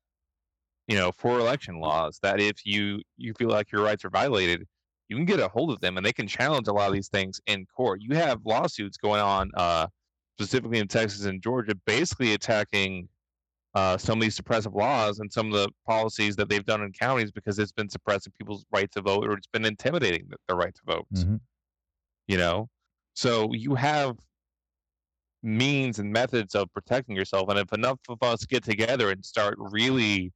you 0.88 0.96
know, 0.96 1.12
for 1.12 1.40
election 1.40 1.80
laws 1.80 2.18
that 2.22 2.40
if 2.40 2.66
you 2.66 3.02
you 3.18 3.34
feel 3.34 3.50
like 3.50 3.72
your 3.72 3.82
rights 3.84 4.04
are 4.04 4.10
violated, 4.10 4.66
you 5.08 5.16
can 5.16 5.24
get 5.26 5.40
a 5.40 5.48
hold 5.48 5.70
of 5.72 5.80
them 5.80 5.96
and 5.96 6.06
they 6.06 6.12
can 6.12 6.28
challenge 6.28 6.68
a 6.68 6.72
lot 6.72 6.88
of 6.88 6.94
these 6.94 7.08
things 7.08 7.40
in 7.46 7.66
court. 7.66 8.00
You 8.02 8.16
have 8.16 8.40
lawsuits 8.46 8.96
going 8.98 9.20
on, 9.22 9.50
uh, 9.56 9.88
specifically 10.38 10.78
in 10.80 10.88
Texas 10.88 11.24
and 11.26 11.42
Georgia, 11.42 11.74
basically 11.86 12.34
attacking 12.34 13.08
uh, 13.74 13.98
some 13.98 14.18
of 14.18 14.22
these 14.22 14.38
suppressive 14.40 14.74
laws 14.74 15.20
and 15.20 15.32
some 15.32 15.48
of 15.48 15.52
the 15.54 15.70
policies 15.86 16.36
that 16.36 16.48
they've 16.48 16.64
done 16.66 16.82
in 16.82 16.92
counties 16.92 17.32
because 17.32 17.58
it's 17.58 17.72
been 17.72 17.88
suppressing 17.90 18.32
people's 18.38 18.66
right 18.72 18.90
to 18.92 19.02
vote 19.02 19.26
or 19.26 19.34
it's 19.34 19.46
been 19.48 19.64
intimidating 19.66 20.22
th- 20.28 20.34
their 20.48 20.56
right 20.56 20.74
to 20.74 20.82
vote 20.86 21.06
Mhm. 21.14 21.40
You 22.28 22.36
know? 22.36 22.68
So 23.14 23.52
you 23.52 23.74
have 23.74 24.16
means 25.42 25.98
and 25.98 26.12
methods 26.12 26.54
of 26.54 26.72
protecting 26.72 27.14
yourself 27.14 27.48
and 27.48 27.58
if 27.58 27.72
enough 27.72 27.98
of 28.08 28.20
us 28.22 28.44
get 28.44 28.64
together 28.64 29.10
and 29.10 29.24
start 29.24 29.54
really 29.58 30.32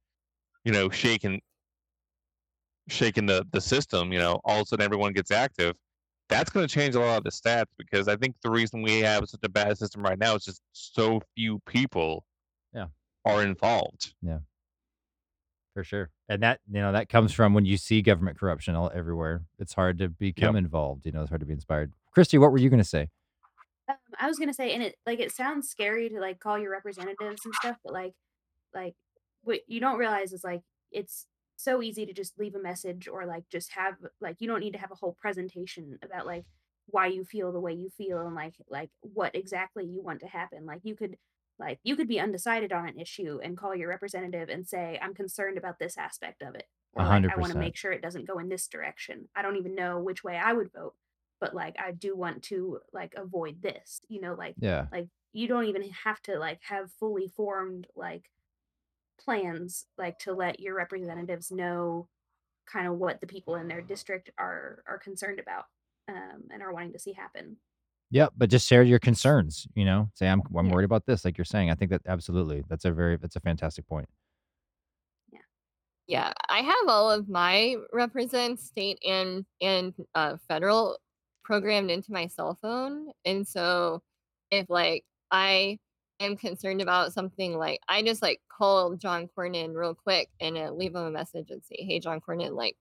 you 0.63 0.71
know 0.71 0.89
shaking 0.89 1.41
shaking 2.87 3.25
the 3.25 3.45
the 3.51 3.59
system 3.59 4.13
you 4.13 4.19
know 4.19 4.39
all 4.45 4.57
of 4.57 4.61
a 4.61 4.65
sudden 4.65 4.85
everyone 4.85 5.11
gets 5.11 5.31
active 5.31 5.75
that's 6.29 6.49
going 6.49 6.65
to 6.65 6.73
change 6.73 6.95
a 6.95 6.99
lot 6.99 7.17
of 7.17 7.23
the 7.25 7.29
stats 7.29 7.65
because 7.77 8.07
i 8.07 8.15
think 8.15 8.35
the 8.41 8.49
reason 8.49 8.81
we 8.81 8.99
have 8.99 9.27
such 9.27 9.41
a 9.43 9.49
bad 9.49 9.77
system 9.77 10.01
right 10.01 10.19
now 10.19 10.35
is 10.35 10.45
just 10.45 10.61
so 10.71 11.19
few 11.35 11.59
people 11.65 12.23
Yeah. 12.73 12.87
are 13.25 13.43
involved 13.43 14.13
For 15.73 15.83
sure. 15.83 16.09
And 16.27 16.43
that, 16.43 16.59
you 16.69 16.81
know, 16.81 16.91
that 16.91 17.07
comes 17.07 17.31
from 17.31 17.53
when 17.53 17.65
you 17.65 17.77
see 17.77 18.01
government 18.01 18.37
corruption 18.37 18.75
all 18.75 18.91
everywhere. 18.93 19.43
It's 19.57 19.73
hard 19.73 19.99
to 19.99 20.09
become 20.09 20.55
involved. 20.55 21.05
You 21.05 21.13
know, 21.13 21.21
it's 21.21 21.29
hard 21.29 21.39
to 21.41 21.45
be 21.45 21.53
inspired. 21.53 21.93
Christy, 22.13 22.37
what 22.37 22.51
were 22.51 22.57
you 22.57 22.69
going 22.69 22.81
to 22.81 22.83
say? 22.83 23.09
Um, 23.89 23.95
I 24.19 24.27
was 24.27 24.37
gonna 24.37 24.53
say, 24.53 24.73
and 24.73 24.83
it 24.83 24.95
like 25.05 25.19
it 25.19 25.31
sounds 25.31 25.69
scary 25.69 26.09
to 26.09 26.19
like 26.19 26.39
call 26.39 26.57
your 26.59 26.71
representatives 26.71 27.41
and 27.45 27.53
stuff, 27.55 27.77
but 27.83 27.93
like, 27.93 28.13
like 28.73 28.95
what 29.43 29.61
you 29.67 29.79
don't 29.79 29.97
realize 29.97 30.33
is 30.33 30.43
like 30.43 30.61
it's 30.91 31.25
so 31.57 31.81
easy 31.81 32.05
to 32.05 32.13
just 32.13 32.37
leave 32.39 32.55
a 32.55 32.61
message 32.61 33.07
or 33.07 33.25
like 33.25 33.43
just 33.51 33.71
have 33.71 33.95
like 34.19 34.37
you 34.39 34.47
don't 34.47 34.59
need 34.59 34.73
to 34.73 34.79
have 34.79 34.91
a 34.91 34.95
whole 34.95 35.15
presentation 35.19 35.97
about 36.03 36.25
like 36.25 36.45
why 36.87 37.07
you 37.07 37.23
feel 37.23 37.51
the 37.51 37.59
way 37.59 37.73
you 37.73 37.89
feel 37.89 38.25
and 38.25 38.35
like 38.35 38.55
like 38.69 38.89
what 39.01 39.35
exactly 39.35 39.85
you 39.85 40.01
want 40.01 40.19
to 40.19 40.27
happen. 40.27 40.65
Like 40.65 40.81
you 40.83 40.95
could 40.95 41.17
like 41.61 41.79
you 41.83 41.95
could 41.95 42.09
be 42.09 42.19
undecided 42.19 42.73
on 42.73 42.89
an 42.89 42.99
issue 42.99 43.39
and 43.41 43.57
call 43.57 43.73
your 43.73 43.87
representative 43.87 44.49
and 44.49 44.67
say, 44.67 44.99
I'm 45.01 45.13
concerned 45.13 45.57
about 45.57 45.79
this 45.79 45.97
aspect 45.97 46.41
of 46.41 46.55
it. 46.55 46.65
Or 46.93 47.05
like 47.05 47.23
I 47.31 47.39
want 47.39 47.53
to 47.53 47.59
make 47.59 47.77
sure 47.77 47.93
it 47.93 48.01
doesn't 48.01 48.27
go 48.27 48.39
in 48.39 48.49
this 48.49 48.67
direction. 48.67 49.29
I 49.33 49.41
don't 49.41 49.55
even 49.55 49.75
know 49.75 49.99
which 49.99 50.25
way 50.25 50.35
I 50.35 50.51
would 50.51 50.73
vote 50.73 50.95
but 51.41 51.55
like 51.55 51.75
I 51.83 51.91
do 51.91 52.15
want 52.15 52.43
to 52.43 52.79
like 52.93 53.13
avoid 53.17 53.61
this. 53.61 53.99
You 54.07 54.21
know, 54.21 54.35
like 54.35 54.55
Yeah. 54.59 54.85
like 54.91 55.07
you 55.33 55.47
don't 55.47 55.65
even 55.65 55.89
have 56.05 56.21
to 56.23 56.37
like 56.37 56.59
have 56.69 56.91
fully 56.99 57.27
formed 57.27 57.87
like 57.95 58.29
plans 59.19 59.87
like 59.97 60.19
to 60.19 60.33
let 60.33 60.59
your 60.59 60.75
representatives 60.75 61.51
know 61.51 62.07
kind 62.65 62.87
of 62.87 62.97
what 62.97 63.19
the 63.19 63.27
people 63.27 63.55
in 63.55 63.67
their 63.67 63.81
district 63.81 64.29
are 64.37 64.83
are 64.87 64.99
concerned 64.99 65.39
about 65.39 65.65
um, 66.07 66.43
and 66.51 66.61
are 66.61 66.71
wanting 66.71 66.93
to 66.93 66.99
see 66.99 67.13
happen. 67.13 67.57
Yep, 68.11 68.33
but 68.37 68.49
just 68.49 68.67
share 68.67 68.83
your 68.83 68.99
concerns, 68.99 69.67
you 69.73 69.85
know. 69.85 70.09
Say 70.15 70.27
I'm 70.27 70.43
I'm 70.57 70.69
Yeah. 70.69 70.71
worried 70.71 70.85
about 70.85 71.05
this 71.05 71.23
like 71.25 71.37
you're 71.37 71.45
saying. 71.45 71.69
I 71.71 71.75
think 71.75 71.91
that 71.91 72.01
absolutely. 72.05 72.63
That's 72.67 72.85
a 72.85 72.91
very 72.91 73.17
that's 73.17 73.35
a 73.37 73.39
fantastic 73.39 73.87
point. 73.87 74.09
Yeah, 75.31 75.39
yeah. 76.07 76.33
I 76.49 76.61
have 76.61 76.87
all 76.89 77.11
of 77.11 77.29
my 77.29 77.77
represents 77.93 78.65
state 78.65 78.99
and 79.07 79.45
and 79.61 79.93
uh, 80.15 80.37
federal 80.49 80.99
programmed 81.43 81.91
into 81.91 82.11
my 82.13 82.27
cell 82.27 82.57
phone, 82.61 83.11
and 83.25 83.47
so 83.47 84.03
if 84.51 84.69
like 84.69 85.05
I 85.31 85.79
am 86.19 86.37
concerned 86.37 86.81
about 86.81 87.13
something, 87.13 87.57
like 87.57 87.81
I 87.89 88.03
just 88.03 88.21
like 88.21 88.41
call 88.49 88.95
John 88.97 89.29
Cornyn 89.37 89.75
real 89.75 89.95
quick 89.95 90.29
and 90.41 90.57
uh, 90.57 90.71
leave 90.73 90.95
him 90.95 91.03
a 91.05 91.11
message 91.11 91.51
and 91.51 91.63
say, 91.65 91.77
"Hey, 91.79 91.99
John 91.99 92.21
Cornyn, 92.21 92.55
like 92.55 92.77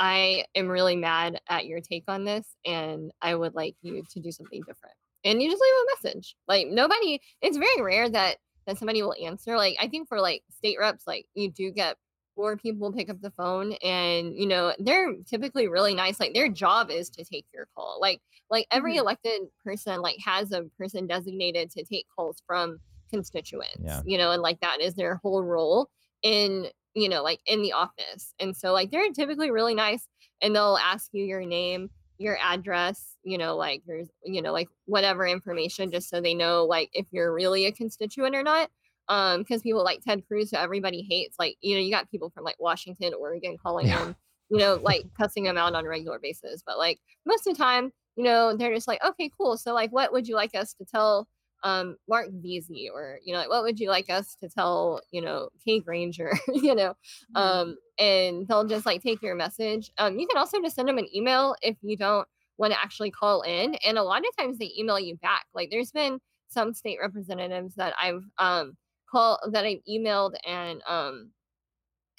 I 0.00 0.46
am 0.54 0.68
really 0.68 0.96
mad 0.96 1.40
at 1.48 1.66
your 1.66 1.80
take 1.80 2.04
on 2.08 2.24
this, 2.24 2.56
and 2.64 3.12
I 3.22 3.34
would 3.34 3.54
like 3.54 3.76
you 3.82 4.02
to 4.10 4.20
do 4.20 4.30
something 4.32 4.62
different." 4.64 4.94
And 5.24 5.42
you 5.42 5.50
just 5.50 5.60
leave 5.62 5.72
a 5.72 5.86
message. 6.06 6.36
Like 6.46 6.68
nobody, 6.68 7.20
it's 7.42 7.56
very 7.56 7.82
rare 7.82 8.08
that 8.10 8.38
that 8.66 8.78
somebody 8.78 9.02
will 9.02 9.14
answer. 9.20 9.56
Like 9.56 9.76
I 9.80 9.88
think 9.88 10.08
for 10.08 10.20
like 10.20 10.42
state 10.50 10.78
reps, 10.78 11.06
like 11.06 11.26
you 11.34 11.50
do 11.50 11.70
get 11.72 11.96
more 12.36 12.56
people 12.56 12.92
pick 12.92 13.10
up 13.10 13.20
the 13.20 13.32
phone 13.32 13.72
and 13.82 14.36
you 14.36 14.46
know 14.46 14.72
they're 14.78 15.12
typically 15.26 15.66
really 15.66 15.92
nice 15.94 16.20
like 16.20 16.34
their 16.34 16.48
job 16.48 16.88
is 16.90 17.10
to 17.10 17.24
take 17.24 17.44
your 17.52 17.66
call 17.74 17.98
like 18.00 18.20
like 18.48 18.64
every 18.70 18.94
Mhm. 18.94 19.00
elected 19.00 19.40
person 19.64 20.00
like 20.02 20.18
has 20.24 20.52
a 20.52 20.62
person 20.78 21.08
designated 21.08 21.68
to 21.72 21.84
take 21.84 22.06
calls 22.14 22.40
from 22.46 22.78
constituents 23.10 23.76
Yeah. 23.84 24.02
you 24.04 24.16
know 24.16 24.30
and 24.30 24.40
like 24.42 24.60
that 24.60 24.80
is 24.80 24.94
their 24.94 25.16
whole 25.16 25.42
role 25.42 25.88
in 26.22 26.68
you 27.00 27.08
know 27.08 27.22
like 27.22 27.40
in 27.46 27.62
the 27.62 27.72
office. 27.72 28.34
And 28.40 28.56
so 28.56 28.72
like 28.72 28.90
they're 28.90 29.10
typically 29.12 29.50
really 29.50 29.74
nice 29.74 30.06
and 30.42 30.54
they'll 30.54 30.78
ask 30.80 31.10
you 31.12 31.24
your 31.24 31.44
name 31.44 31.90
your 32.20 32.36
address 32.42 33.16
you 33.22 33.38
know 33.38 33.54
like 33.56 33.80
there's 33.86 34.08
you 34.24 34.42
know 34.42 34.52
like 34.52 34.68
whatever 34.86 35.24
information 35.26 35.90
just 35.90 36.10
so 36.10 36.20
they 36.20 36.34
know 36.34 36.64
like 36.64 36.90
if 36.92 37.06
you're 37.12 37.32
really 37.32 37.66
a 37.66 37.72
constituent 37.72 38.34
or 38.34 38.42
not. 38.42 38.68
Um 39.08 39.38
because 39.40 39.62
people 39.62 39.84
like 39.84 40.00
ted 40.02 40.22
cruz 40.26 40.50
who 40.50 40.56
everybody 40.56 41.02
hates 41.08 41.36
like 41.38 41.56
you 41.60 41.74
know 41.74 41.80
you 41.80 41.90
got 41.90 42.10
people 42.10 42.30
from 42.30 42.44
like 42.44 42.56
washington 42.58 43.12
oregon 43.18 43.56
calling 43.62 43.86
Yeah. 43.86 44.04
him 44.06 44.16
you 44.50 44.58
know 44.58 44.80
like 44.82 45.04
cussing 45.16 45.44
them 45.44 45.56
out 45.56 45.74
on 45.74 45.86
a 45.86 45.88
regular 45.88 46.18
basis. 46.18 46.62
But 46.66 46.76
like 46.78 46.98
most 47.24 47.46
of 47.46 47.56
the 47.56 47.62
time 47.62 47.92
you 48.16 48.24
know 48.24 48.56
they're 48.56 48.74
just 48.74 48.88
like 48.88 49.02
okay 49.04 49.30
cool. 49.38 49.56
So 49.56 49.72
like 49.72 49.92
what 49.92 50.12
would 50.12 50.26
you 50.26 50.34
like 50.34 50.54
us 50.56 50.74
to 50.74 50.84
tell 50.84 51.28
um 51.62 51.96
Marc 52.08 52.28
Veasey 52.30 52.86
or 52.92 53.18
you 53.24 53.32
know 53.32 53.40
like 53.40 53.48
what 53.48 53.62
would 53.62 53.80
you 53.80 53.88
like 53.90 54.10
us 54.10 54.36
to 54.42 54.48
tell 54.48 55.00
you 55.10 55.20
know 55.20 55.48
kay 55.64 55.80
granger 55.80 56.32
you 56.48 56.74
know 56.74 56.94
Mhm. 57.34 57.40
um 57.40 57.76
and 57.98 58.46
they'll 58.46 58.66
just 58.66 58.86
like 58.86 59.02
take 59.02 59.22
your 59.22 59.34
message 59.34 59.90
um 59.98 60.18
you 60.18 60.26
can 60.26 60.38
also 60.38 60.60
just 60.60 60.76
send 60.76 60.88
them 60.88 60.98
an 60.98 61.08
email 61.14 61.54
if 61.62 61.76
you 61.82 61.96
don't 61.96 62.26
want 62.58 62.72
to 62.72 62.80
actually 62.80 63.10
call 63.10 63.42
in 63.42 63.74
and 63.86 63.98
a 63.98 64.02
lot 64.02 64.20
of 64.26 64.36
times 64.36 64.58
they 64.58 64.72
email 64.78 64.98
you 64.98 65.16
back 65.16 65.46
like 65.54 65.70
there's 65.70 65.92
been 65.92 66.20
some 66.48 66.72
state 66.74 66.98
representatives 67.00 67.74
that 67.74 67.94
i've 68.00 68.24
um 68.38 68.76
call 69.10 69.38
that 69.52 69.64
i've 69.64 69.78
emailed 69.88 70.34
and 70.46 70.82
um 70.86 71.30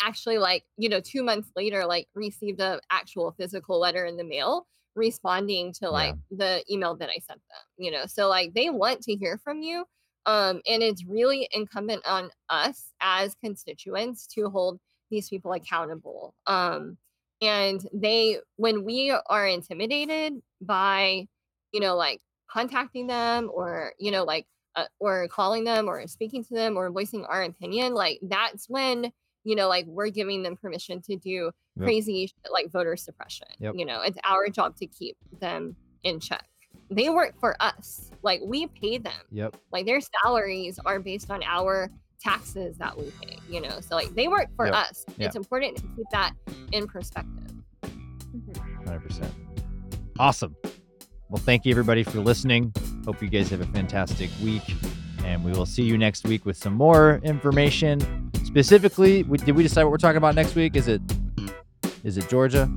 actually 0.02 0.38
like 0.38 0.64
you 0.78 0.88
know 0.90 1.02
two 1.02 1.24
months 1.24 1.49
later 1.56 1.86
like 1.86 2.07
received 2.16 2.60
a 2.61 2.80
actual 2.90 3.32
physical 3.38 3.80
letter 3.80 4.06
in 4.06 4.16
the 4.18 4.24
mail 4.24 4.66
responding 4.95 5.74
to 5.74 5.90
like 5.90 6.16
the 6.32 6.64
email 6.72 6.95
that 6.95 7.10
i 7.10 7.20
sent 7.20 7.40
them 7.40 7.64
you 7.78 7.91
know? 7.91 8.06
So 8.07 8.28
like 8.28 8.53
they 8.53 8.70
want 8.70 9.02
to 9.03 9.16
hear 9.16 9.40
from 9.44 9.61
you 9.61 9.86
um 10.26 10.61
and 10.68 10.84
it's 10.84 11.06
really 11.06 11.48
incumbent 11.52 12.06
on 12.06 12.30
us 12.49 12.91
as 13.02 13.36
constituents 13.44 14.28
to 14.28 14.49
hold 14.49 14.80
these 15.10 15.30
people 15.30 15.53
accountable 15.53 16.34
um 16.48 16.98
and 17.41 17.88
they 17.94 18.38
when 18.57 18.84
we 18.84 19.16
are 19.28 19.48
intimidated 19.48 20.34
by 20.61 21.26
you 21.72 21.80
know 21.80 21.95
like 21.95 22.22
contacting 22.52 23.07
them 23.07 23.49
or 23.53 23.94
you 23.99 24.11
know 24.11 24.24
like 24.24 24.45
uh, 24.76 24.86
or 24.99 25.28
calling 25.28 25.64
them 25.64 25.88
or 25.90 26.06
speaking 26.07 26.44
to 26.44 26.53
them 26.53 26.78
or 26.78 26.91
voicing 26.91 27.26
our 27.26 27.44
opinion 27.44 27.94
like 27.94 28.20
that's 28.24 28.70
when 28.70 29.11
you 29.44 29.56
know 29.56 29.68
like 29.68 29.86
we're 29.88 30.10
giving 30.10 30.44
them 30.44 30.56
permission 30.56 31.02
to 31.02 31.16
do 31.16 31.52
Yep. 31.78 31.86
crazy 31.86 32.28
shit 32.28 32.52
like 32.52 32.70
voter 32.72 32.95
suppression 32.98 33.48
Yep. 33.60 33.76
you 33.78 33.86
know 33.86 34.02
it's 34.02 34.18
our 34.26 34.49
job 34.49 34.76
to 34.78 34.86
keep 34.88 35.16
them 35.40 35.76
in 36.03 36.20
check 36.20 36.44
they 36.91 37.10
work 37.10 37.34
for 37.40 37.56
us 37.61 38.11
like 38.22 38.41
we 38.44 38.68
pay 38.68 38.98
them 38.98 39.14
Yep. 39.32 39.56
like 39.72 39.86
their 39.86 39.99
salaries 40.24 40.80
are 40.86 40.99
based 40.99 41.32
on 41.32 41.41
our 41.44 41.90
taxes 42.22 42.78
that 42.78 42.98
we 42.98 43.11
pay 43.22 43.38
you 43.49 43.61
know 43.61 43.80
so 43.80 43.95
like 43.95 44.14
they 44.16 44.28
work 44.28 44.48
for 44.56 44.66
Yep. 44.66 44.76
us 44.76 45.06
Yeah. 45.18 45.28
it's 45.28 45.36
important 45.38 45.78
to 45.78 45.84
keep 45.95 46.06
that 46.11 46.34
in 46.74 46.86
perspective 46.88 47.45
Mhm. 48.32 48.86
100%. 48.86 49.32
Awesome. 50.20 50.56
Well, 51.30 51.41
thank 51.41 51.66
you 51.66 51.72
everybody 51.72 52.03
for 52.03 52.20
listening. 52.20 52.74
Hope 53.06 53.22
you 53.22 53.30
guys 53.30 53.49
have 53.49 53.61
a 53.61 53.66
fantastic 53.68 54.30
week. 54.44 54.64
And 55.24 55.44
we 55.44 55.52
will 55.52 55.66
see 55.66 55.84
you 55.84 55.98
next 55.98 56.26
week 56.28 56.45
with 56.45 56.57
some 56.57 56.74
more 56.74 57.22
information. 57.24 58.28
Specifically, 58.49 59.21
we, 59.21 59.38
did 59.38 59.55
we 59.55 59.61
decide 59.61 59.84
what 59.84 59.91
we're 59.91 59.97
talking 59.97 60.17
about 60.17 60.34
next 60.34 60.55
week? 60.55 60.76
Is 60.76 60.88
it 60.88 61.01
is 62.03 62.17
it 62.17 62.27
Georgia? 62.30 62.67